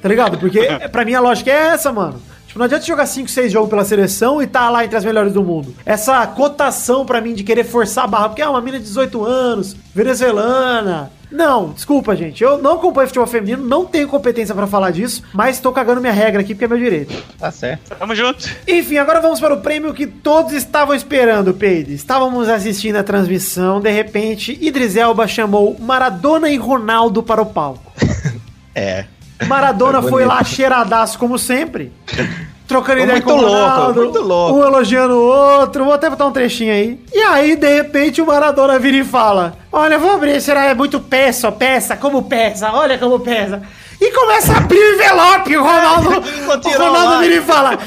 Tá 0.00 0.08
ligado? 0.08 0.38
Porque 0.38 0.58
é, 0.60 0.86
pra 0.88 1.04
mim 1.04 1.14
a 1.14 1.20
lógica 1.20 1.50
é 1.50 1.68
essa, 1.74 1.92
mano. 1.92 2.20
Tipo, 2.52 2.58
não 2.58 2.66
adianta 2.66 2.84
jogar 2.84 3.06
5, 3.06 3.30
6 3.30 3.50
jogos 3.50 3.70
pela 3.70 3.82
seleção 3.82 4.42
e 4.42 4.46
tá 4.46 4.68
lá 4.68 4.84
entre 4.84 4.94
as 4.94 5.04
melhores 5.06 5.32
do 5.32 5.42
mundo. 5.42 5.74
Essa 5.86 6.26
cotação 6.26 7.06
pra 7.06 7.18
mim 7.18 7.32
de 7.32 7.42
querer 7.42 7.64
forçar 7.64 8.04
a 8.04 8.06
barra, 8.06 8.28
porque 8.28 8.42
é 8.42 8.48
uma 8.48 8.60
mina 8.60 8.78
de 8.78 8.84
18 8.84 9.24
anos, 9.24 9.74
venezuelana. 9.94 11.10
Não, 11.30 11.70
desculpa, 11.70 12.14
gente. 12.14 12.44
Eu 12.44 12.58
não 12.58 12.74
acompanho 12.74 13.08
futebol 13.08 13.26
feminino, 13.26 13.66
não 13.66 13.86
tenho 13.86 14.06
competência 14.06 14.54
pra 14.54 14.66
falar 14.66 14.90
disso, 14.90 15.22
mas 15.32 15.60
tô 15.60 15.72
cagando 15.72 16.02
minha 16.02 16.12
regra 16.12 16.42
aqui 16.42 16.54
porque 16.54 16.66
é 16.66 16.68
meu 16.68 16.76
direito. 16.76 17.14
Tá 17.38 17.50
certo. 17.50 17.96
Tamo 17.96 18.14
junto. 18.14 18.46
Enfim, 18.68 18.98
agora 18.98 19.22
vamos 19.22 19.40
para 19.40 19.54
o 19.54 19.62
prêmio 19.62 19.94
que 19.94 20.06
todos 20.06 20.52
estavam 20.52 20.94
esperando, 20.94 21.54
Peide. 21.54 21.94
Estávamos 21.94 22.50
assistindo 22.50 22.96
a 22.96 23.02
transmissão, 23.02 23.80
de 23.80 23.90
repente, 23.90 24.58
Idris 24.60 24.94
Elba 24.94 25.26
chamou 25.26 25.74
Maradona 25.80 26.50
e 26.50 26.58
Ronaldo 26.58 27.22
para 27.22 27.40
o 27.40 27.46
palco. 27.46 27.90
É. 28.74 29.04
Maradona 29.46 30.00
Foi 30.00 30.10
foi 30.10 30.24
lá 30.24 30.42
cheiradaço 30.44 31.18
como 31.18 31.38
sempre. 31.38 31.92
Trocando 32.66 33.00
ideia 33.00 33.12
muito 33.12 33.24
com 33.24 33.32
o 33.32 33.40
louco, 33.40 33.54
Ronaldo, 33.54 34.00
muito 34.00 34.20
louco. 34.20 34.58
um 34.58 34.64
elogiando 34.64 35.14
o 35.14 35.22
outro. 35.22 35.84
Vou 35.84 35.92
até 35.92 36.08
botar 36.08 36.26
um 36.26 36.32
trechinho 36.32 36.72
aí. 36.72 36.98
E 37.12 37.18
aí, 37.18 37.54
de 37.54 37.68
repente, 37.68 38.22
o 38.22 38.26
Maradona 38.26 38.78
vira 38.78 38.96
e 38.96 39.04
fala: 39.04 39.54
Olha, 39.70 39.98
vou 39.98 40.12
abrir, 40.12 40.40
será 40.40 40.64
é 40.64 40.74
muito 40.74 40.98
peça, 40.98 41.52
peça, 41.52 41.96
como 41.96 42.22
pesa, 42.22 42.72
olha 42.72 42.96
como 42.96 43.20
pesa. 43.20 43.62
E 44.00 44.10
começa 44.10 44.54
a 44.54 44.56
abrir 44.56 44.78
o 44.78 44.94
envelope, 44.94 45.56
o 45.56 45.62
Ronaldo, 45.62 46.08
o 46.66 46.78
Ronaldo 46.78 47.18
vira 47.20 47.34
e 47.34 47.42
fala: 47.42 47.78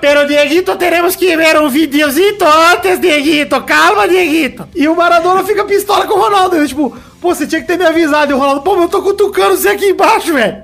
Pero 0.00 0.26
Dieguito, 0.26 0.74
teremos 0.76 1.14
que 1.14 1.36
ver 1.36 1.60
um 1.60 1.68
videozito 1.68 2.44
antes, 2.72 2.98
Dieguito, 2.98 3.60
calma, 3.62 4.08
Dieguito. 4.08 4.66
E 4.74 4.88
o 4.88 4.96
Maradona 4.96 5.44
fica 5.44 5.64
pistola 5.64 6.06
com 6.06 6.14
o 6.14 6.22
Ronaldo. 6.22 6.56
Eu, 6.56 6.66
tipo, 6.66 6.96
pô, 7.20 7.34
você 7.34 7.46
tinha 7.46 7.60
que 7.60 7.66
ter 7.66 7.76
me 7.76 7.84
avisado. 7.84 8.32
E 8.32 8.34
o 8.34 8.38
Ronaldo, 8.38 8.62
pô, 8.62 8.74
mas 8.74 8.84
eu 8.84 8.88
tô 8.88 9.02
cutucando 9.02 9.56
você 9.56 9.68
aqui 9.68 9.90
embaixo, 9.90 10.32
velho. 10.32 10.63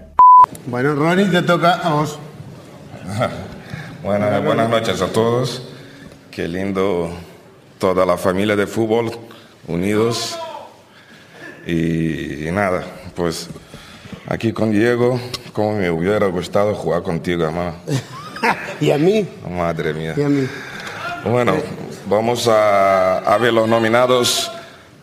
Bueno, 0.66 0.94
Ronnie, 0.94 1.26
te 1.26 1.42
toca 1.42 1.74
a 1.74 1.92
vos. 1.94 2.18
Buenas, 4.02 4.42
buenas 4.44 4.70
noches 4.70 5.02
a 5.02 5.08
todos. 5.08 5.62
Qué 6.30 6.48
lindo 6.48 7.10
toda 7.78 8.06
la 8.06 8.16
familia 8.16 8.56
de 8.56 8.66
fútbol 8.66 9.10
unidos. 9.66 10.38
Y, 11.66 12.48
y 12.48 12.50
nada, 12.50 12.82
pues 13.14 13.48
aquí 14.26 14.52
con 14.52 14.70
Diego 14.70 15.20
cómo 15.52 15.76
me 15.76 15.90
hubiera 15.90 16.26
gustado 16.28 16.74
jugar 16.74 17.02
contigo, 17.02 17.44
hermano. 17.44 17.74
¿Y 18.80 18.90
a 18.90 18.98
mí? 18.98 19.28
Madre 19.48 19.92
mía. 19.92 20.14
¿Y 20.16 20.22
a 20.22 20.28
mí? 20.28 20.48
Bueno, 21.24 21.56
vamos 22.06 22.48
a, 22.48 23.18
a 23.18 23.36
ver 23.38 23.52
los 23.52 23.68
nominados 23.68 24.50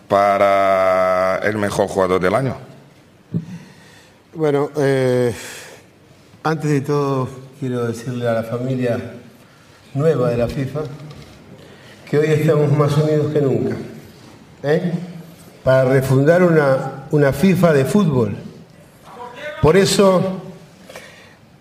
para 0.07 1.39
el 1.43 1.57
mejor 1.57 1.88
jugador 1.88 2.19
del 2.19 2.33
año. 2.33 2.66
Bueno, 4.38 4.69
eh, 4.78 5.34
antes 6.43 6.69
de 6.69 6.82
todo 6.82 7.28
quiero 7.60 7.88
decirle 7.88 8.28
a 8.28 8.34
la 8.34 8.43
familia 8.43 9.00
nueva 9.95 10.30
de 10.30 10.38
la 10.38 10.47
FIFA 10.47 10.82
que 12.08 12.19
hoy 12.19 12.28
estamos 12.28 12.71
más 12.71 12.95
unidos 12.97 13.34
que 13.34 13.41
nunca. 13.41 13.76
¿eh? 14.62 14.91
Para 15.63 15.86
refundar 15.86 16.43
una, 16.43 17.06
una 17.10 17.34
FIFA 17.34 17.73
de 17.73 17.86
fútbol. 17.86 18.38
Por 19.60 19.76
eso, 19.76 20.21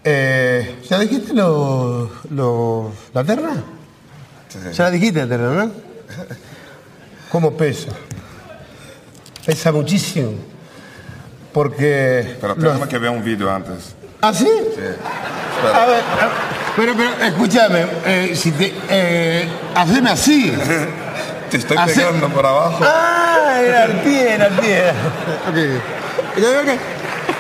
eh, 0.05 0.77
¿ya 0.87 0.99
dijiste 1.01 1.33
lo, 1.33 2.11
lo- 2.29 2.93
la 3.15 3.25
terna? 3.25 3.65
Ya 4.75 4.85
la 4.85 4.91
dijiste 4.91 5.21
la 5.21 5.27
terna, 5.29 5.65
¿no? 5.65 5.71
¿Cómo 7.33 7.57
pesa? 7.57 7.89
Pesa 9.47 9.73
muchísimo. 9.73 10.33
Porque... 11.57 12.37
Pero 12.39 12.55
los- 12.55 12.63
tenemos 12.65 12.87
que 12.87 12.99
ver 12.99 13.09
un 13.09 13.25
vídeo 13.25 13.51
antes. 13.51 13.95
¿Ah, 14.21 14.31
sí? 14.35 14.47
Espera. 14.47 15.83
A 15.83 15.87
ver, 15.87 16.01
a- 16.01 16.77
pero, 16.77 16.93
pero, 16.95 17.11
escúchame, 17.25 17.87
eh, 18.05 18.33
si 18.37 18.51
te, 18.53 18.75
eh, 18.91 19.49
haceme 19.75 20.11
así. 20.11 20.53
Te 21.51 21.57
estoy 21.57 21.79
Hace- 21.79 21.95
pegando 22.03 22.29
por 22.29 22.45
abajo. 22.45 22.79
Ah, 22.83 23.59
era 23.65 23.85
el 23.85 23.93
pie, 24.01 24.35
era 24.35 24.47
el 24.49 24.53
pie. 24.53 24.83
Ok. 25.49 25.57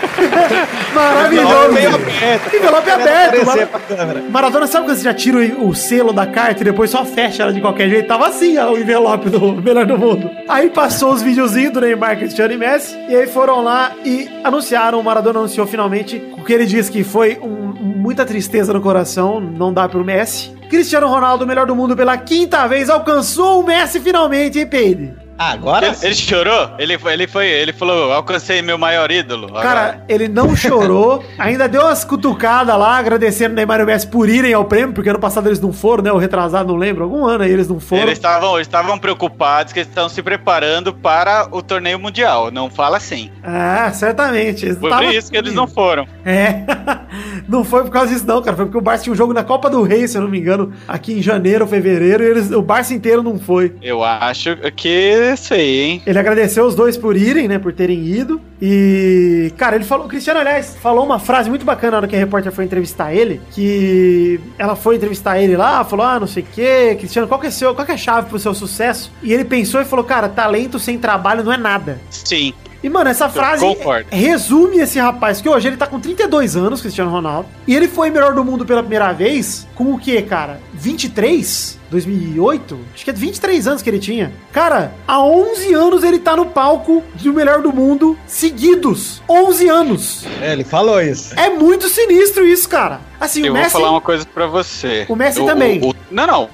Maravilhoso. 0.94 1.46
Envelope 1.48 1.80
aberto. 2.10 2.56
Envelope 2.56 2.90
aberto. 2.90 3.46
Mar-. 3.46 4.22
Maradona, 4.30 4.66
sabe 4.66 4.86
quando 4.86 4.96
você 4.96 5.04
já 5.04 5.14
tira 5.14 5.38
o, 5.38 5.68
o 5.68 5.74
selo 5.74 6.12
da 6.12 6.26
carta 6.26 6.62
e 6.62 6.64
depois 6.64 6.90
só 6.90 7.04
fecha 7.04 7.42
ela 7.42 7.52
de 7.52 7.60
qualquer 7.60 7.88
jeito? 7.88 8.06
Tava 8.08 8.28
assim 8.28 8.56
ó, 8.58 8.72
o 8.72 8.78
envelope 8.78 9.28
do 9.30 9.54
melhor 9.62 9.86
do 9.86 9.98
mundo. 9.98 10.30
Aí 10.48 10.70
passou 10.70 11.12
os 11.12 11.22
videozinhos 11.22 11.72
do 11.72 11.80
Neymar, 11.80 12.16
Cristiano 12.18 12.52
e 12.52 12.56
Messi. 12.56 12.96
E 13.08 13.14
aí 13.16 13.26
foram 13.26 13.62
lá 13.62 13.92
e 14.04 14.28
anunciaram, 14.44 15.00
o 15.00 15.04
Maradona 15.04 15.38
anunciou 15.40 15.66
finalmente 15.66 16.22
o 16.36 16.44
que 16.44 16.52
ele 16.52 16.66
disse 16.66 16.90
que 16.90 17.02
foi 17.04 17.38
um- 17.42 17.66
muita 17.96 18.24
tristeza 18.24 18.72
no 18.72 18.80
coração, 18.80 19.40
não 19.40 19.72
dá 19.72 19.88
pro 19.88 20.04
Messi. 20.04 20.54
Cristiano 20.70 21.06
Ronaldo, 21.06 21.46
melhor 21.46 21.66
do 21.66 21.76
mundo 21.76 21.96
pela 21.96 22.16
quinta 22.16 22.66
vez, 22.66 22.88
alcançou 22.90 23.60
o 23.60 23.64
Messi 23.66 24.00
finalmente, 24.00 24.58
hein, 24.58 24.66
Peide? 24.66 25.14
Agora 25.38 25.86
Ele, 25.88 25.96
ele 26.02 26.14
chorou? 26.14 26.70
Ele, 26.78 26.98
foi- 26.98 27.12
ele 27.12 27.26
foi, 27.26 27.46
ele 27.46 27.72
falou, 27.72 28.12
alcancei 28.12 28.62
meu 28.62 28.78
maior 28.78 29.10
ídolo. 29.10 29.52
Cara, 29.52 30.02
ele 30.08 30.28
não 30.28 30.56
chorou, 30.56 31.22
ainda 31.38 31.68
deu 31.68 31.82
umas 31.82 32.04
cutucadas 32.04 32.76
lá, 32.78 32.96
agradecendo 32.96 33.52
o 33.52 33.56
Neymar 33.56 33.80
e 33.80 33.82
o 33.82 33.86
Messi 33.86 34.06
por 34.06 34.28
irem 34.28 34.52
ao 34.54 34.64
prêmio, 34.64 34.94
porque 34.94 35.10
ano 35.10 35.18
passado 35.18 35.48
eles 35.48 35.60
não 35.60 35.72
foram, 35.72 36.02
né? 36.04 36.12
O 36.12 36.16
retrasado, 36.18 36.68
não 36.72 36.76
lembro, 36.78 37.04
algum 37.04 37.24
ano 37.26 37.44
aí 37.44 37.50
eles 37.50 37.68
não 37.68 37.78
foram. 37.80 38.02
Eles 38.04 38.14
estavam, 38.18 38.54
eles 38.56 38.66
estavam 38.66 38.98
preocupados 38.98 39.72
que 39.72 39.80
eles 39.80 39.88
estão 39.88 40.08
se 40.08 40.22
preparando 40.22 40.92
para 40.94 41.48
o 41.50 41.62
torneio 41.62 41.98
mundial. 41.98 42.50
Não 42.50 42.70
fala 42.70 42.96
assim. 42.96 43.30
Ah, 43.42 43.90
certamente. 43.92 44.64
Eles 44.64 44.78
Por 44.78 44.90
tavam- 44.90 45.10
isso 45.12 45.30
que 45.30 45.36
eles 45.36 45.54
não 45.54 45.66
foram. 45.66 46.06
É, 46.24 46.62
não 47.48 47.64
foi 47.64 47.82
por 47.82 47.90
causa 47.90 48.12
disso 48.12 48.26
não, 48.26 48.42
cara, 48.42 48.56
foi 48.56 48.66
porque 48.66 48.78
o 48.78 48.80
Barça 48.80 49.04
tinha 49.04 49.12
um 49.12 49.16
jogo 49.16 49.32
na 49.32 49.44
Copa 49.44 49.68
do 49.70 49.82
Rei, 49.82 50.06
se 50.08 50.16
eu 50.16 50.22
não 50.22 50.28
me 50.28 50.38
engano, 50.38 50.72
aqui 50.88 51.12
em 51.18 51.22
janeiro, 51.22 51.66
fevereiro, 51.66 52.22
e 52.22 52.26
eles, 52.26 52.50
o 52.50 52.62
Barça 52.62 52.94
inteiro 52.94 53.22
não 53.22 53.38
foi. 53.38 53.74
Eu 53.82 54.02
acho 54.02 54.56
que 54.74 55.25
sei, 55.34 55.80
hein? 55.80 56.02
Ele 56.06 56.18
agradeceu 56.18 56.66
os 56.66 56.74
dois 56.74 56.96
por 56.96 57.16
irem, 57.16 57.48
né? 57.48 57.58
Por 57.58 57.72
terem 57.72 58.04
ido. 58.04 58.40
E, 58.60 59.52
cara, 59.56 59.76
ele 59.76 59.84
falou. 59.84 60.06
O 60.06 60.08
Cristiano, 60.08 60.40
aliás, 60.40 60.76
falou 60.80 61.04
uma 61.04 61.18
frase 61.18 61.48
muito 61.48 61.64
bacana 61.64 61.92
na 61.92 61.96
hora 61.98 62.08
que 62.08 62.14
a 62.14 62.18
repórter 62.18 62.52
foi 62.52 62.64
entrevistar 62.64 63.14
ele. 63.14 63.40
Que 63.50 64.38
ela 64.58 64.76
foi 64.76 64.96
entrevistar 64.96 65.40
ele 65.40 65.56
lá, 65.56 65.82
falou: 65.84 66.04
Ah, 66.04 66.20
não 66.20 66.26
sei 66.26 66.42
o 66.42 66.46
quê, 66.54 66.94
Cristiano, 66.98 67.26
qual 67.26 67.40
que 67.40 67.46
é, 67.46 67.50
seu, 67.50 67.74
qual 67.74 67.86
que 67.86 67.92
é 67.92 67.94
a 67.94 67.98
chave 67.98 68.28
pro 68.28 68.38
seu 68.38 68.54
sucesso? 68.54 69.10
E 69.22 69.32
ele 69.32 69.44
pensou 69.44 69.80
e 69.80 69.84
falou: 69.84 70.04
Cara, 70.04 70.28
talento 70.28 70.78
sem 70.78 70.98
trabalho 70.98 71.42
não 71.42 71.52
é 71.52 71.56
nada. 71.56 72.00
Sim. 72.10 72.52
E, 72.82 72.88
mano, 72.88 73.10
essa 73.10 73.28
frase 73.28 73.66
resume 74.10 74.78
esse 74.78 74.98
rapaz, 74.98 75.40
que 75.40 75.48
hoje 75.48 75.66
ele 75.66 75.76
tá 75.76 75.86
com 75.86 75.98
32 75.98 76.56
anos, 76.56 76.80
Cristiano 76.80 77.10
Ronaldo. 77.10 77.48
E 77.66 77.74
ele 77.74 77.88
foi 77.88 78.10
melhor 78.10 78.34
do 78.34 78.44
mundo 78.44 78.64
pela 78.64 78.80
primeira 78.80 79.12
vez 79.12 79.66
com 79.74 79.92
o 79.92 79.98
quê, 79.98 80.22
cara? 80.22 80.60
23? 80.72 81.75
2008? 81.90 82.78
Acho 82.94 83.04
que 83.04 83.10
é 83.10 83.12
23 83.12 83.66
anos 83.68 83.82
que 83.82 83.90
ele 83.90 83.98
tinha. 83.98 84.32
Cara, 84.52 84.92
há 85.06 85.20
11 85.22 85.72
anos 85.74 86.02
ele 86.02 86.18
tá 86.18 86.36
no 86.36 86.46
palco 86.46 87.02
do 87.14 87.32
melhor 87.32 87.62
do 87.62 87.72
mundo 87.72 88.18
seguidos. 88.26 89.22
11 89.28 89.68
anos. 89.68 90.24
É, 90.40 90.52
ele 90.52 90.64
falou 90.64 91.00
isso. 91.00 91.38
É 91.38 91.48
muito 91.50 91.88
sinistro 91.88 92.46
isso, 92.46 92.68
cara. 92.68 93.00
Assim, 93.20 93.40
Eu 93.44 93.52
o 93.52 93.54
vou 93.54 93.62
Messi... 93.62 93.72
falar 93.72 93.90
uma 93.90 94.00
coisa 94.00 94.26
pra 94.26 94.46
você. 94.46 95.06
O 95.08 95.16
Messi 95.16 95.44
também. 95.44 95.80
o- 95.82 95.94
não, 96.10 96.26
não. 96.26 96.50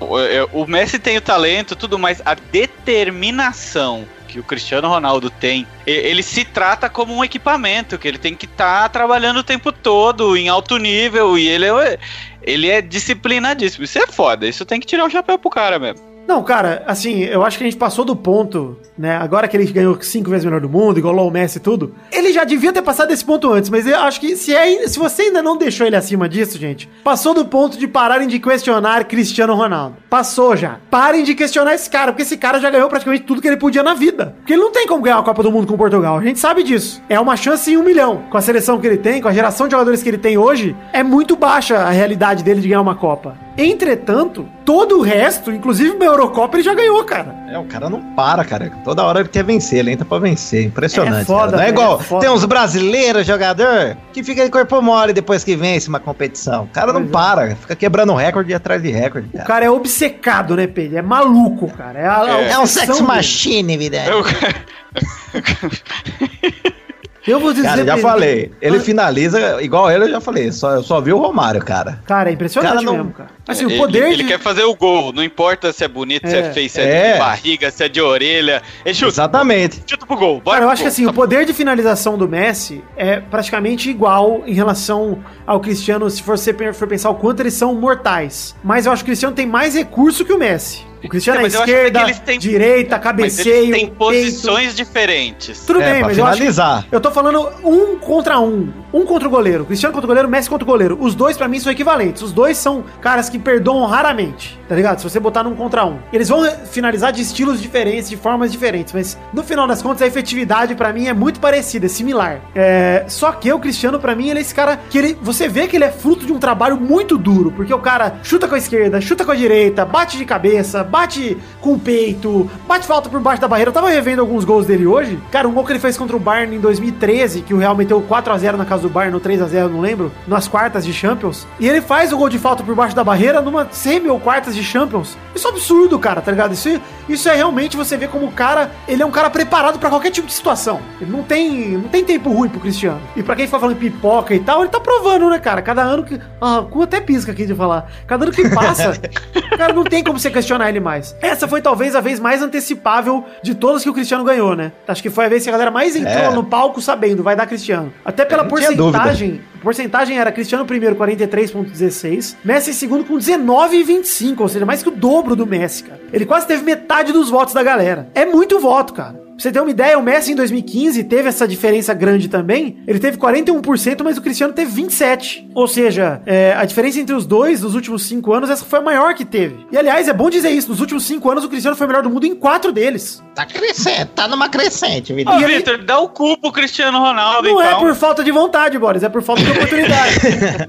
O, 0.53 0.62
o 0.62 0.66
Messi 0.66 0.99
tem 0.99 1.16
o 1.16 1.21
talento, 1.21 1.75
tudo, 1.77 1.99
mas 1.99 2.21
a 2.25 2.35
determinação 2.35 4.05
que 4.33 4.40
o 4.40 4.42
Cristiano 4.42 4.88
Ronaldo 4.88 5.29
tem, 5.29 5.66
ele 5.87 6.23
se 6.23 6.45
trata 6.45 6.88
como 6.88 7.14
um 7.14 7.23
equipamento, 7.23 7.99
que 7.99 8.09
ele 8.09 8.18
tem 8.18 8.35
que 8.35 8.47
estar 8.47 8.88
trabalhando 8.88 9.38
o 9.38 9.45
tempo 9.45 9.71
todo, 9.71 10.37
em 10.37 10.49
alto 10.49 10.79
nível, 10.79 11.37
e 11.37 11.47
ele 11.47 11.66
é, 11.66 11.99
ele 12.42 12.71
é 12.71 12.81
disciplinadíssimo. 12.81 13.85
Isso 13.85 13.99
é 13.99 14.07
foda, 14.07 14.47
isso 14.47 14.64
tem 14.64 14.81
que 14.81 14.87
tirar 14.87 15.05
o 15.05 15.11
chapéu 15.11 15.38
pro 15.38 15.51
cara 15.51 15.79
mesmo. 15.79 16.12
Não, 16.27 16.43
cara, 16.43 16.83
assim, 16.87 17.21
eu 17.23 17.45
acho 17.45 17.59
que 17.59 17.65
a 17.65 17.67
gente 17.67 17.77
passou 17.77 18.05
do 18.05 18.15
ponto, 18.15 18.77
né? 18.97 19.17
Agora 19.17 19.49
que 19.49 19.57
ele 19.57 19.71
ganhou 19.71 20.01
cinco 20.01 20.31
vezes 20.31 20.45
melhor 20.45 20.61
do 20.61 20.69
mundo, 20.69 20.99
igualou 20.99 21.29
o 21.29 21.31
Messi 21.31 21.59
e 21.59 21.61
tudo. 21.61 21.95
Ele 22.11 22.33
já 22.33 22.45
devia 22.45 22.73
ter 22.73 22.83
passado 22.83 23.09
desse 23.09 23.25
ponto 23.25 23.53
antes, 23.53 23.69
mas 23.69 23.87
eu 23.87 23.99
acho 23.99 24.21
que 24.21 24.37
se, 24.37 24.55
é, 24.55 24.87
se 24.89 24.99
você 24.99 25.23
ainda 25.23 25.43
não 25.43 25.57
deixou 25.57 25.87
ele 25.87 25.97
acima 25.97 26.29
disso, 26.29 26.59
gente, 26.59 26.89
passou 27.03 27.35
do 27.35 27.45
ponto 27.45 27.77
de 27.77 27.87
pararem 27.87 28.29
de 28.29 28.39
questionar 28.39 29.05
Cristiano 29.05 29.55
Ronaldo. 29.55 29.97
Passou 30.09 30.57
já. 30.57 30.79
Parem 30.91 31.25
de 31.25 31.35
questionar 31.35 31.75
esse 31.75 31.91
cara, 31.91 32.13
porque 32.13 32.23
esse 32.23 32.37
cara 32.37 32.61
já 32.61 32.71
ganhou 32.71 32.89
praticamente 32.89 33.25
tudo 33.25 33.43
que 33.43 33.49
ele 33.49 33.57
podia 33.57 33.83
na 33.83 33.95
vida. 33.95 34.35
Porque 34.39 34.53
ele 34.53 34.63
não 34.63 34.73
tem 34.73 34.87
como 34.87 35.03
ganhar 35.03 35.19
a 35.19 35.23
Copa 35.23 35.43
do 35.43 35.51
Mundo 35.51 35.67
com 35.67 35.77
Portugal. 35.77 36.19
A 36.19 36.23
gente 36.23 36.39
sabe 36.39 36.63
disso. 36.63 37.03
É 37.09 37.19
uma 37.19 37.37
chance 37.37 37.71
em 37.71 37.77
um 37.77 37.83
milhão. 37.83 38.25
Com 38.31 38.39
a 38.39 38.41
seleção 38.41 38.81
que 38.81 38.87
ele 38.87 38.99
tem, 38.99 39.21
com 39.21 39.29
a 39.29 39.33
geração 39.33 39.67
de 39.67 39.73
jogadores 39.73 40.03
que 40.03 40.09
ele 40.09 40.19
tem 40.19 40.39
hoje, 40.39 40.77
é 40.93 41.03
muito 41.03 41.37
baixa 41.37 41.79
a 41.79 41.91
realidade 41.91 42.45
dele 42.45 42.61
de 42.61 42.69
ganhar 42.69 42.81
uma 42.81 42.95
Copa. 42.95 43.37
Entretanto, 43.57 44.49
todo 44.65 44.99
o 44.99 45.03
resto, 45.03 45.53
inclusive 45.53 45.91
uma 45.91 46.05
Eurocopa, 46.05 46.57
ele 46.57 46.62
já 46.62 46.75
ganhou, 46.75 47.05
cara. 47.05 47.35
É, 47.51 47.59
o 47.59 47.65
cara 47.65 47.91
não 47.91 48.01
para, 48.15 48.45
cara. 48.45 48.73
Toda 48.83 49.03
hora 49.05 49.21
ele 49.21 49.29
quer 49.29 49.45
vencer, 49.45 49.81
ele 49.81 49.91
entra 49.93 50.07
pra 50.07 50.19
vencer. 50.19 50.65
Impressionante. 50.65 51.23
É 51.23 51.25
foda, 51.27 51.53
cara. 51.53 51.57
Não 51.57 51.62
é 51.62 51.67
velho, 51.67 51.75
igual. 51.75 52.01
é 52.01 52.03
foda. 52.03 52.21
tem 52.23 52.31
uns 52.35 52.45
brasileiros 52.47 53.27
jogador 53.27 53.95
que 54.12 54.25
fica 54.25 54.43
de 54.45 54.51
corpo 54.51 54.81
mole 54.81 55.12
depois 55.12 55.45
que 55.45 55.55
vence 55.55 55.87
uma 55.88 56.01
competição. 56.01 56.65
O 56.65 56.69
cara 56.69 56.93
não 56.95 57.03
Pois 57.03 57.11
é. 57.11 57.12
para, 57.12 57.57
fica 57.57 57.77
quebrando 57.77 58.15
recorde 58.15 58.55
atrás 58.55 58.83
de 58.83 58.91
recorde. 58.91 59.29
O 59.29 59.33
Cara. 59.37 59.45
cara 59.45 59.65
é 59.67 59.71
obcecado, 59.71 60.57
né, 60.57 60.67
Pedro? 60.67 60.97
É 60.99 61.03
maluco, 61.03 61.69
cara. 61.77 61.99
É, 61.99 62.07
a, 62.07 62.23
a 62.23 62.41
É 62.43 62.57
um 62.59 62.62
obsessão 62.62 62.95
sex 62.95 63.07
machine, 63.07 63.77
vida. 63.77 63.99
Eu- 64.07 64.25
Eu 67.27 67.39
vou 67.39 67.53
dizer. 67.53 67.69
Cara, 67.69 67.85
já 67.85 67.95
Pedro, 67.95 68.11
falei. 68.11 68.53
Ele 68.61 68.77
Ah. 68.79 68.81
finaliza 68.81 69.63
igual 69.63 69.91
ele, 69.91 70.05
eu 70.05 70.11
já 70.11 70.21
falei. 70.21 70.51
Só, 70.53 70.73
eu 70.73 70.83
só 70.83 71.01
vi 71.01 71.13
o 71.13 71.19
Romário, 71.19 71.61
cara. 71.65 72.01
Cara, 72.05 72.31
é 72.31 72.33
impressionante 72.33 72.73
Cara, 72.73 72.83
não- 72.85 72.93
mesmo, 72.97 73.13
cara. 73.13 73.31
Assim, 73.47 73.65
ele, 73.67 73.75
o 73.75 73.79
poder 73.79 74.05
ele 74.13 74.23
de... 74.23 74.25
quer 74.25 74.39
fazer 74.41 74.65
o 74.65 74.75
gol, 74.75 75.13
não 75.13 75.23
importa 75.23 75.73
se 75.73 75.85
é 75.85 75.89
bonito, 75.89 76.29
se 76.29 76.35
É. 76.37 76.41
é 76.41 76.53
feio, 76.53 76.69
se 76.71 76.81
é, 76.81 76.85
É. 77.11 77.13
de 77.15 77.19
barriga, 77.19 77.71
se 77.71 77.85
é 77.85 77.89
de 77.89 78.01
orelha. 78.01 78.63
Ele 78.85 78.95
chuta, 78.95 79.13
Exatamente. 79.13 79.83
chuta 79.87 80.07
pro 80.07 80.17
gol. 80.17 80.41
Bora 80.41 80.57
Cara, 80.57 80.67
eu 80.67 80.71
acho 80.71 80.83
que 80.83 80.89
gol. 80.89 80.93
assim, 80.93 81.07
o 81.07 81.13
poder 81.13 81.45
de 81.45 81.53
finalização 81.53 82.17
do 82.19 82.29
Messi 82.29 82.83
é 82.97 83.21
praticamente 83.21 83.89
igual 83.91 84.43
em 84.47 84.55
relação 84.55 85.19
ao 85.47 85.61
Cristiano, 85.61 86.09
se 86.11 86.23
você 86.23 86.53
for 86.73 86.87
pensar 86.89 87.11
o 87.11 87.15
quanto 87.15 87.41
eles 87.41 87.55
são 87.55 87.75
mortais. 87.75 88.55
Mas 88.65 88.87
eu 88.87 88.93
acho 88.93 89.03
que 89.05 89.11
o 89.11 89.13
Cristiano 89.13 89.35
tem 89.35 89.47
mais 89.47 89.75
recurso 89.75 90.25
que 90.25 90.33
o 90.33 90.39
Messi. 90.39 90.85
O 91.05 91.09
Cristiano 91.09 91.38
É, 91.38 91.41
é 91.41 91.43
mas 91.45 91.55
esquerda, 91.55 92.05
têm- 92.25 92.38
direita, 92.38 92.97
Mas 92.97 93.05
cabeceio, 93.05 93.57
eles 93.65 93.71
têm 93.71 93.87
peito. 93.87 93.97
posições 93.97 94.75
diferentes. 94.75 95.65
Tudo 95.67 95.81
É, 95.83 95.93
bem, 95.95 96.03
mas 96.03 96.17
eu 96.19 96.25
acho 96.25 96.33
que 96.35 96.38
finalizar. 96.38 96.87
eu 96.93 97.01
tô 97.01 97.11
falando 97.11 97.49
um 97.65 97.97
contra 97.99 98.38
um. 98.38 98.73
Um 98.93 99.05
contra 99.07 99.27
o 99.27 99.31
goleiro. 99.31 99.65
Cristiano 99.65 99.93
contra 99.93 100.07
o 100.07 100.09
goleiro, 100.09 100.29
Messi 100.29 100.49
contra 100.51 100.65
o 100.65 100.67
goleiro. 100.67 100.99
Os 101.01 101.15
dois, 101.15 101.37
pra 101.37 101.49
mim, 101.49 101.59
são 101.59 101.73
equivalentes. 101.73 102.23
Os 102.23 102.33
dois 102.33 102.59
são 102.59 102.85
caras 103.01 103.29
que 103.29 103.38
perdoam 103.38 103.87
raramente, 103.87 104.59
tá 104.69 104.75
ligado? 104.75 104.99
Se 104.99 105.05
você 105.09 105.19
botar 105.19 105.43
num 105.43 105.55
contra 105.55 105.85
um. 105.87 105.99
Eles 106.12 106.29
vão 106.29 106.45
finalizar 106.71 107.11
de 107.12 107.23
estilos 107.23 107.61
diferentes, 107.61 108.09
de 108.11 108.17
formas 108.17 108.53
diferentes, 108.53 108.93
mas 108.93 109.19
no 109.33 109.43
final 109.43 109.67
das 109.67 109.81
contas, 109.83 110.03
a 110.03 110.07
efetividade, 110.07 110.75
pra 110.75 110.93
mim, 110.93 111.07
é 111.09 111.15
muito 111.15 111.41
parecida, 111.41 111.87
é 111.87 111.88
similar. 111.88 112.41
É, 112.55 113.05
Só 113.09 113.33
que 113.33 113.53
o 113.53 113.59
Cristiano, 113.59 113.99
pra 113.99 114.15
mim, 114.15 114.29
ele 114.29 114.38
é 114.38 114.43
esse 114.43 114.55
cara 114.55 114.79
que 114.91 114.99
ele. 114.99 115.19
Você 115.23 115.49
vê 115.49 115.67
que 115.67 115.77
ele 115.77 115.85
é 115.85 115.91
fruto 115.91 116.27
de 116.27 116.33
um 116.33 116.38
trabalho 116.38 116.77
muito 116.77 117.17
duro, 117.19 117.51
porque 117.51 117.73
o 117.73 117.79
cara 117.79 118.17
chuta 118.23 118.47
com 118.47 118.55
a 118.55 118.59
esquerda, 118.59 119.01
chuta 119.01 119.25
com 119.25 119.31
a 119.33 119.35
direita, 119.35 119.85
bate 119.85 120.17
de 120.19 120.25
cabeça, 120.25 120.85
bate 120.92 121.38
com 121.59 121.72
o 121.72 121.78
peito, 121.78 122.48
bate 122.68 122.87
falta 122.87 123.09
por 123.09 123.18
baixo 123.18 123.40
da 123.40 123.48
barreira. 123.48 123.70
Eu 123.70 123.72
tava 123.72 123.88
revendo 123.88 124.20
alguns 124.20 124.44
gols 124.44 124.66
dele 124.66 124.87
hoje. 124.87 125.18
Cara, 125.31 125.48
um 125.48 125.52
gol 125.52 125.64
que 125.64 125.72
ele 125.72 125.78
fez 125.78 125.96
contra 125.96 126.14
o 126.14 126.20
Bayern 126.20 126.55
em 126.55 126.61
2013, 126.61 127.40
que 127.40 127.55
o 127.55 127.57
Real 127.57 127.74
meteu 127.74 128.02
4x0 128.02 128.57
na 128.57 128.66
casa 128.66 128.83
do 128.83 128.90
Bayern, 128.90 129.14
no 129.14 129.20
3x0, 129.20 129.70
não 129.70 129.81
lembro, 129.81 130.12
nas 130.28 130.46
quartas 130.46 130.85
de 130.85 130.92
Champions. 130.92 131.46
E 131.59 131.66
ele 131.66 131.81
faz 131.81 132.12
o 132.12 132.18
gol 132.18 132.28
de 132.28 132.38
falta 132.38 132.62
por 132.62 132.74
baixo 132.74 132.94
da 132.94 133.02
barreira 133.02 133.40
numa 133.40 133.66
semi 133.70 134.11
ou 134.11 134.20
quartas 134.20 134.55
de 134.55 134.62
Champions. 134.62 135.16
Isso 135.35 135.46
é 135.46 135.50
absurdo, 135.50 135.98
cara, 135.98 136.20
tá 136.20 136.31
ligado? 136.31 136.52
Isso, 136.52 136.68
isso 137.09 137.26
é 137.26 137.35
realmente 137.35 137.74
você 137.74 137.96
vê 137.96 138.07
como 138.07 138.26
o 138.26 138.33
cara, 138.33 138.70
ele 138.87 139.02
é 139.02 139.07
um 139.07 139.11
cara 139.11 139.31
preparado 139.31 139.78
pra 139.78 139.88
qualquer 139.88 140.11
tipo 140.11 140.26
de 140.26 140.35
situação. 140.35 140.78
Ele 141.00 141.11
não 141.11 141.22
tem, 141.22 141.70
não 141.70 141.88
tem 141.88 142.05
tempo 142.05 142.31
ruim 142.31 142.50
pro 142.50 142.61
Cristiano. 142.61 143.00
E 143.16 143.22
pra 143.22 143.35
quem 143.35 143.46
fica 143.46 143.59
falando 143.59 143.76
pipoca 143.76 144.35
e 144.35 144.40
tal, 144.40 144.61
ele 144.61 144.68
tá 144.68 144.78
provando, 144.78 145.31
né, 145.31 145.38
cara? 145.38 145.62
Cada 145.62 145.81
ano 145.83 146.05
que. 146.05 146.20
Ah, 146.38 146.61
o 146.61 146.66
cu 146.66 146.83
até 146.83 147.00
pisca 147.00 147.33
aqui 147.33 147.46
de 147.46 147.55
falar. 147.55 147.90
Cada 148.07 148.26
ano 148.26 148.33
que 148.33 148.46
passa, 148.50 148.92
cara, 149.57 149.72
não 149.72 149.85
tem 149.85 150.05
como 150.05 150.18
você 150.18 150.31
questionar 150.31 150.68
ele 150.68 150.82
mais. 150.83 151.16
Essa 151.23 151.49
foi 151.49 151.62
talvez 151.62 151.95
a 151.97 152.01
vez 152.01 152.21
mais 152.21 152.42
antecipável 152.42 153.25
de 153.42 153.55
todas 153.55 153.83
que 153.83 153.88
o 153.88 153.95
Cristiano 153.95 154.25
ganhou, 154.25 154.55
né? 154.55 154.73
Acho 154.87 155.03
que 155.03 155.09
foi 155.11 155.25
a 155.27 155.29
vez 155.29 155.42
que 155.45 155.49
a 155.49 155.53
galera 155.53 155.71
mais 155.71 155.97
entrou 155.97 156.12
É. 156.14 156.31
no 156.35 156.45
palco 156.45 156.81
sabendo, 156.83 157.23
vai 157.23 157.35
dar 157.37 157.47
Cristiano. 157.47 157.92
Até 158.05 158.25
pela 158.25 158.45
porcentagem. 158.45 159.40
Porcentagem 159.62 160.18
era 160.18 160.33
Cristiano 160.33 160.66
primeiro 160.66 160.97
43.16, 160.97 162.37
Messi 162.45 162.75
segundo 162.75 163.05
com 163.05 163.14
19,25, 163.16 164.40
ou 164.40 164.49
seja, 164.49 164.66
mais 164.66 164.83
que 164.83 164.88
o 164.88 164.92
dobro 164.92 165.37
do 165.37 165.47
Messi, 165.47 165.85
cara. 165.85 166.01
Ele 166.12 166.27
quase 166.27 166.47
teve 166.47 166.64
metade 166.64 167.12
dos 167.12 167.31
votos 167.31 167.55
da 167.55 167.62
galera. 167.62 168.09
É 168.14 168.27
muito 168.27 168.59
voto, 168.59 168.92
cara. 168.92 169.22
Pra 169.33 169.42
você 169.42 169.51
ter 169.51 169.61
uma 169.61 169.71
ideia, 169.71 169.99
o 169.99 170.03
Messi 170.03 170.33
em 170.33 170.37
2015 170.37 171.03
teve 171.05 171.29
essa 171.29 171.49
diferença 171.49 171.92
grande 171.95 172.29
também. 172.29 172.79
Ele 172.87 172.99
teve 172.99 173.16
41%, 173.18 174.03
mas 174.05 174.16
o 174.16 174.23
Cristiano 174.23 174.53
teve 174.53 174.83
27%. 174.83 175.51
Ou 175.55 175.66
seja, 175.66 176.21
é, 176.27 176.55
a 176.57 176.64
diferença 176.64 177.01
entre 177.01 177.14
os 177.14 177.27
dois 177.27 177.62
nos 177.62 177.75
últimos 177.75 178.03
cinco 178.05 178.33
anos, 178.33 178.51
essa 178.51 178.64
foi 178.64 178.79
a 178.79 178.83
maior 178.83 179.14
que 179.14 179.25
teve. 179.25 179.66
E 179.73 179.77
aliás, 179.77 180.07
é 180.09 180.12
bom 180.12 180.31
dizer 180.31 180.51
isso: 180.51 180.68
nos 180.68 180.81
últimos 180.81 181.05
cinco 181.05 181.31
anos, 181.31 181.45
o 181.45 181.49
Cristiano 181.49 181.77
foi 181.77 181.87
o 181.87 181.88
melhor 181.88 182.03
do 182.03 182.11
mundo 182.11 182.27
em 182.27 182.35
quatro 182.35 182.71
deles. 182.73 183.23
Tá 183.35 183.45
crescendo, 183.47 184.09
tá 184.14 184.29
numa 184.29 184.49
crescente, 184.49 185.12
Ô, 185.12 185.16
Vitor. 185.16 185.42
Ele- 185.42 185.57
Vitor, 185.57 185.79
dá 185.85 185.99
o 185.99 186.09
cu 186.09 186.38
pro 186.38 186.53
Cristiano 186.53 186.99
Ronaldo, 186.99 187.49
Não 187.49 187.61
é 187.61 187.68
então. 187.68 187.81
por 187.81 187.95
falta 187.95 188.23
de 188.23 188.31
vontade, 188.31 188.79
Boris, 188.79 189.03
é 189.03 189.09
por 189.09 189.23
falta 189.23 189.42
de 189.42 189.51
oportunidade. 189.51 190.14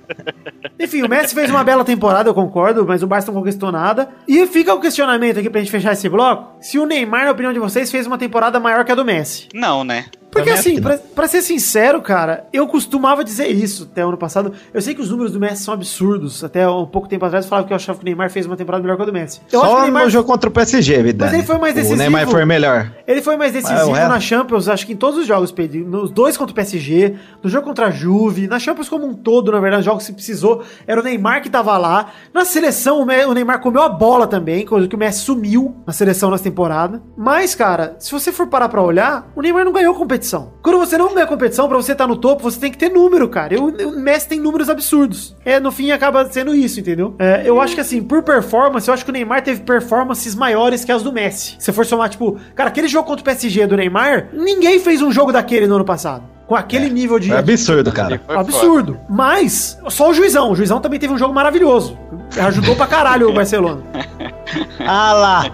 Enfim, 0.78 1.02
o 1.02 1.08
Messi 1.08 1.34
fez 1.34 1.50
uma 1.50 1.62
bela 1.62 1.84
temporada, 1.84 2.30
eu 2.30 2.34
concordo, 2.34 2.86
mas 2.86 3.02
o 3.02 3.06
Barça 3.06 3.30
não 3.30 3.38
conquistou 3.38 3.70
nada. 3.70 4.08
E 4.26 4.46
fica 4.46 4.74
o 4.74 4.80
questionamento 4.80 5.38
aqui 5.38 5.50
pra 5.50 5.60
gente 5.60 5.70
fechar 5.70 5.92
esse 5.92 6.08
bloco: 6.08 6.56
se 6.60 6.78
o 6.78 6.86
Neymar, 6.86 7.26
na 7.26 7.32
opinião 7.32 7.52
de 7.52 7.58
vocês, 7.58 7.90
fez 7.90 8.06
uma 8.06 8.18
temporada 8.18 8.58
maior 8.58 8.84
que 8.84 8.92
a 8.92 8.94
do 8.94 9.04
Messi. 9.04 9.48
Não, 9.54 9.84
né? 9.84 10.06
Porque 10.30 10.50
assim, 10.50 10.80
pra, 10.80 10.96
pra 11.14 11.26
ser 11.28 11.42
sincero, 11.42 12.00
cara, 12.00 12.46
eu 12.52 12.66
costumava 12.68 13.24
dizer 13.24 13.48
isso 13.48 13.88
até 13.90 14.02
ano 14.02 14.16
passado. 14.16 14.52
Eu 14.72 14.80
sei 14.80 14.94
que 14.94 15.00
os 15.00 15.10
números 15.10 15.32
do 15.32 15.40
Messi 15.40 15.64
são 15.64 15.74
absurdos. 15.74 16.44
Até 16.44 16.68
um 16.68 16.86
pouco 16.86 17.08
tempo 17.08 17.24
atrás 17.24 17.44
eu 17.44 17.48
falava 17.48 17.66
que 17.66 17.72
eu 17.72 17.76
achava 17.76 17.98
que 17.98 18.04
o 18.04 18.06
Neymar 18.06 18.30
fez 18.30 18.46
uma 18.46 18.56
temporada 18.56 18.82
melhor 18.82 18.96
que 18.96 19.02
a 19.02 19.06
do 19.06 19.12
Messi. 19.12 19.40
Eu 19.52 19.60
acho 19.60 19.68
que 19.68 19.74
Só 19.74 19.78
o 19.78 19.82
Neymar 19.82 20.04
no 20.04 20.10
jogo 20.10 20.26
contra 20.28 20.48
o 20.48 20.52
PSG, 20.52 21.02
Vidani. 21.02 21.30
Mas 21.30 21.34
ele 21.34 21.42
foi 21.46 21.58
mais 21.58 21.74
decisivo. 21.74 21.94
O 21.94 21.98
Neymar 21.98 22.28
foi 22.28 22.44
melhor. 22.44 22.92
Ele 23.06 23.20
foi 23.22 23.36
mais 23.36 23.52
Mas 23.52 23.64
decisivo 23.64 23.90
resto- 23.92 24.08
na 24.08 24.20
Champions, 24.20 24.68
acho 24.68 24.86
que 24.86 24.92
em 24.92 24.96
todos 24.96 25.18
os 25.18 25.26
jogos, 25.26 25.50
Pedro. 25.50 25.80
Nos 25.86 26.10
dois 26.10 26.36
contra 26.36 26.52
o 26.52 26.54
PSG, 26.54 27.16
no 27.42 27.50
jogo 27.50 27.66
contra 27.66 27.86
a 27.86 27.90
Juve, 27.90 28.46
na 28.46 28.58
Champions 28.58 28.88
como 28.88 29.06
um 29.06 29.14
todo, 29.14 29.50
na 29.50 29.58
verdade, 29.58 29.80
os 29.80 29.84
jogos 29.86 30.06
que 30.06 30.12
precisou, 30.12 30.62
era 30.86 31.00
o 31.00 31.04
Neymar 31.04 31.42
que 31.42 31.50
tava 31.50 31.76
lá. 31.76 32.06
Na 32.32 32.44
seleção, 32.44 33.02
o 33.02 33.34
Neymar 33.34 33.60
comeu 33.60 33.82
a 33.82 33.88
bola 33.88 34.26
também, 34.28 34.64
coisa 34.64 34.86
que 34.86 34.94
o 34.94 34.98
Messi 34.98 35.20
sumiu 35.24 35.74
na 35.86 35.92
seleção 35.92 36.30
nessa 36.30 36.44
temporada. 36.44 37.02
Mas, 37.16 37.54
cara, 37.54 37.96
se 37.98 38.12
você 38.12 38.30
for 38.30 38.46
parar 38.46 38.68
pra 38.68 38.80
olhar, 38.80 39.28
o 39.34 39.42
Neymar 39.42 39.64
não 39.64 39.72
ganhou 39.72 39.92
competição. 39.94 40.19
Quando 40.62 40.78
você 40.78 40.96
não 40.98 41.14
ganha 41.14 41.26
competição, 41.26 41.68
pra 41.68 41.76
você 41.76 41.92
estar 41.92 42.06
no 42.06 42.16
topo, 42.16 42.42
você 42.42 42.58
tem 42.58 42.70
que 42.70 42.78
ter 42.78 42.90
número, 42.90 43.28
cara. 43.28 43.60
O, 43.60 43.68
o 43.68 44.00
Messi 44.00 44.28
tem 44.28 44.40
números 44.40 44.68
absurdos. 44.68 45.36
É, 45.44 45.58
no 45.58 45.70
fim, 45.70 45.90
acaba 45.90 46.28
sendo 46.30 46.54
isso, 46.54 46.80
entendeu? 46.80 47.14
É, 47.18 47.42
eu 47.44 47.60
acho 47.60 47.74
que, 47.74 47.80
assim, 47.80 48.02
por 48.02 48.22
performance, 48.22 48.88
eu 48.88 48.94
acho 48.94 49.04
que 49.04 49.10
o 49.10 49.12
Neymar 49.12 49.42
teve 49.42 49.60
performances 49.62 50.34
maiores 50.34 50.84
que 50.84 50.92
as 50.92 51.02
do 51.02 51.12
Messi. 51.12 51.56
Se 51.58 51.72
for 51.72 51.86
somar, 51.86 52.08
tipo, 52.08 52.38
cara, 52.54 52.68
aquele 52.68 52.88
jogo 52.88 53.06
contra 53.06 53.22
o 53.22 53.24
PSG 53.24 53.66
do 53.66 53.76
Neymar, 53.76 54.30
ninguém 54.32 54.78
fez 54.78 55.02
um 55.02 55.10
jogo 55.10 55.32
daquele 55.32 55.66
no 55.66 55.76
ano 55.76 55.84
passado. 55.84 56.24
Com 56.50 56.56
aquele 56.56 56.90
nível 56.90 57.20
de. 57.20 57.32
É 57.32 57.38
absurdo, 57.38 57.92
cara. 57.92 58.20
Absurdo. 58.26 58.98
Mas, 59.08 59.78
só 59.88 60.10
o 60.10 60.12
Juizão. 60.12 60.50
O 60.50 60.56
Juizão 60.56 60.80
também 60.80 60.98
teve 60.98 61.12
um 61.12 61.16
jogo 61.16 61.32
maravilhoso. 61.32 61.96
Ajudou 62.36 62.74
pra 62.74 62.88
caralho 62.88 63.30
o 63.30 63.32
Barcelona. 63.32 63.82
Ah 64.84 65.12
lá. 65.12 65.44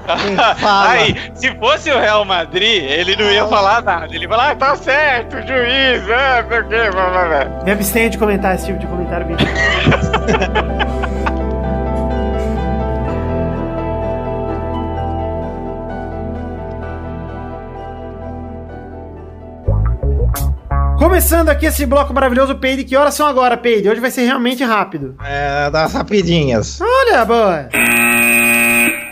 Aí, 0.89 1.15
se 1.35 1.55
fosse 1.57 1.91
o 1.91 1.99
Real 1.99 2.25
Madrid, 2.25 2.83
ele 2.83 3.15
não 3.15 3.31
ia 3.31 3.47
falar 3.47 3.83
nada. 3.83 4.07
Ele 4.07 4.25
ia 4.25 4.29
falar, 4.29 4.53
ah, 4.53 4.55
tá 4.55 4.75
certo, 4.75 5.37
juiz, 5.47 6.11
ah, 6.11 6.43
não 6.43 6.49
sei 6.49 6.61
o 6.61 6.69
quê, 6.69 6.91
blá, 6.91 7.11
blá, 7.11 7.25
blá. 7.27 7.65
Me 7.65 7.73
abstenho 7.73 8.09
de 8.09 8.17
comentar 8.17 8.55
esse 8.55 8.65
tipo 8.65 8.79
de 8.79 8.87
comentário, 8.87 9.27
Começando 20.99 21.51
aqui 21.51 21.67
esse 21.67 21.85
bloco 21.85 22.13
maravilhoso, 22.15 22.55
Peide. 22.57 22.83
Que 22.85 22.97
horas 22.97 23.15
são 23.15 23.27
agora, 23.27 23.57
Peide? 23.57 23.89
Hoje 23.89 24.01
vai 24.01 24.11
ser 24.11 24.23
realmente 24.23 24.65
rápido. 24.65 25.15
É, 25.23 25.71
das 25.71 25.93
rapidinhas. 25.93 26.81
Olha, 26.81 27.25
boa. 27.25 27.69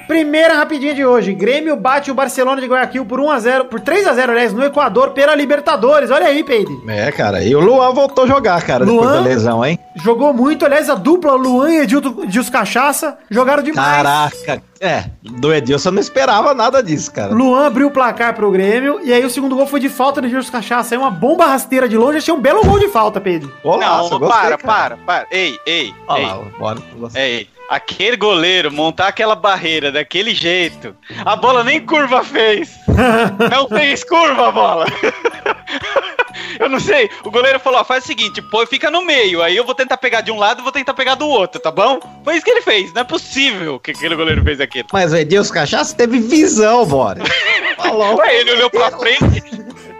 Primeira 0.06 0.54
rapidinha 0.54 0.94
de 0.94 1.04
hoje. 1.04 1.32
Grêmio 1.32 1.76
bate 1.76 2.10
o 2.10 2.14
Barcelona 2.14 2.60
de 2.60 2.66
Guayaquil 2.66 3.04
por 3.04 3.18
1x0, 3.20 3.64
por 3.64 3.80
3x0, 3.80 4.30
aliás, 4.30 4.52
no 4.52 4.64
Equador, 4.64 5.10
pela 5.10 5.34
Libertadores. 5.34 6.10
Olha 6.10 6.26
aí, 6.26 6.44
Peide. 6.44 6.70
É, 6.88 7.10
cara. 7.10 7.42
E 7.42 7.54
o 7.54 7.60
Luan 7.60 7.92
voltou 7.92 8.24
a 8.24 8.26
jogar, 8.26 8.62
cara, 8.62 8.84
depois 8.84 9.02
Luan? 9.08 9.14
da 9.14 9.20
lesão, 9.20 9.64
hein? 9.64 9.78
Jogou 9.96 10.32
muito, 10.34 10.64
aliás, 10.64 10.90
a 10.90 10.94
dupla 10.94 11.32
Luan 11.34 11.70
e 11.70 11.76
Edilson 11.82 12.50
Cachaça 12.52 13.16
jogaram 13.30 13.62
demais. 13.62 13.96
Caraca. 13.96 14.62
É, 14.80 15.04
do 15.22 15.54
Edilson 15.54 15.88
eu 15.88 15.92
não 15.94 16.00
esperava 16.00 16.52
nada 16.52 16.82
disso, 16.82 17.10
cara. 17.10 17.32
Luan 17.32 17.66
abriu 17.66 17.86
o 17.86 17.90
placar 17.90 18.34
pro 18.34 18.50
Grêmio 18.50 19.00
e 19.02 19.12
aí 19.14 19.24
o 19.24 19.30
segundo 19.30 19.56
gol 19.56 19.66
foi 19.66 19.80
de 19.80 19.88
falta 19.88 20.20
do 20.20 20.26
Edilson 20.26 20.52
Cachaça. 20.52 20.94
Aí 20.94 20.98
uma 20.98 21.10
bomba 21.10 21.46
rasteira 21.46 21.88
de 21.88 21.96
longe, 21.96 22.18
achei 22.18 22.34
um 22.34 22.40
belo 22.40 22.62
gol 22.64 22.78
de 22.78 22.88
falta, 22.88 23.20
Pedro. 23.20 23.50
Olá, 23.62 23.98
Não, 24.10 24.20
para, 24.20 24.58
para, 24.58 24.96
para. 24.98 25.26
Ei, 25.30 25.58
ei, 25.64 25.94
Olha 26.06 26.20
ei. 26.20 26.26
lá, 26.26 26.38
bora. 26.58 26.78
Você. 26.98 27.18
Ei, 27.18 27.48
aquele 27.68 28.16
goleiro 28.16 28.72
montar 28.72 29.08
aquela 29.08 29.34
barreira 29.34 29.90
daquele 29.90 30.34
jeito, 30.34 30.96
a 31.24 31.36
bola 31.36 31.64
nem 31.64 31.84
curva 31.84 32.22
fez. 32.22 32.78
Não 33.50 33.68
fez 33.68 34.04
curva 34.04 34.48
a 34.48 34.52
bola. 34.52 34.86
Eu 36.58 36.68
não 36.68 36.80
sei. 36.80 37.10
O 37.24 37.30
goleiro 37.30 37.58
falou: 37.58 37.80
ó, 37.80 37.84
faz 37.84 38.04
o 38.04 38.06
seguinte, 38.06 38.40
pô, 38.42 38.66
fica 38.66 38.90
no 38.90 39.04
meio. 39.04 39.42
Aí 39.42 39.56
eu 39.56 39.64
vou 39.64 39.74
tentar 39.74 39.96
pegar 39.96 40.20
de 40.20 40.30
um 40.30 40.38
lado 40.38 40.60
e 40.60 40.62
vou 40.62 40.72
tentar 40.72 40.94
pegar 40.94 41.14
do 41.14 41.28
outro, 41.28 41.60
tá 41.60 41.70
bom? 41.70 41.98
Foi 42.22 42.36
isso 42.36 42.44
que 42.44 42.50
ele 42.50 42.62
fez. 42.62 42.92
Não 42.92 43.02
é 43.02 43.04
possível 43.04 43.78
que 43.78 43.90
aquele 43.90 44.14
goleiro 44.14 44.42
fez 44.42 44.60
aquilo. 44.60 44.86
Mas 44.92 45.12
o 45.12 45.16
Edilson 45.16 45.52
Cachaça 45.52 45.94
teve 45.96 46.18
visão, 46.20 46.84
bora. 46.86 47.20
Falou. 47.76 48.16
Ué, 48.16 48.40
ele 48.40 48.52
olhou 48.52 48.70
pra 48.70 48.90
frente. 48.90 49.42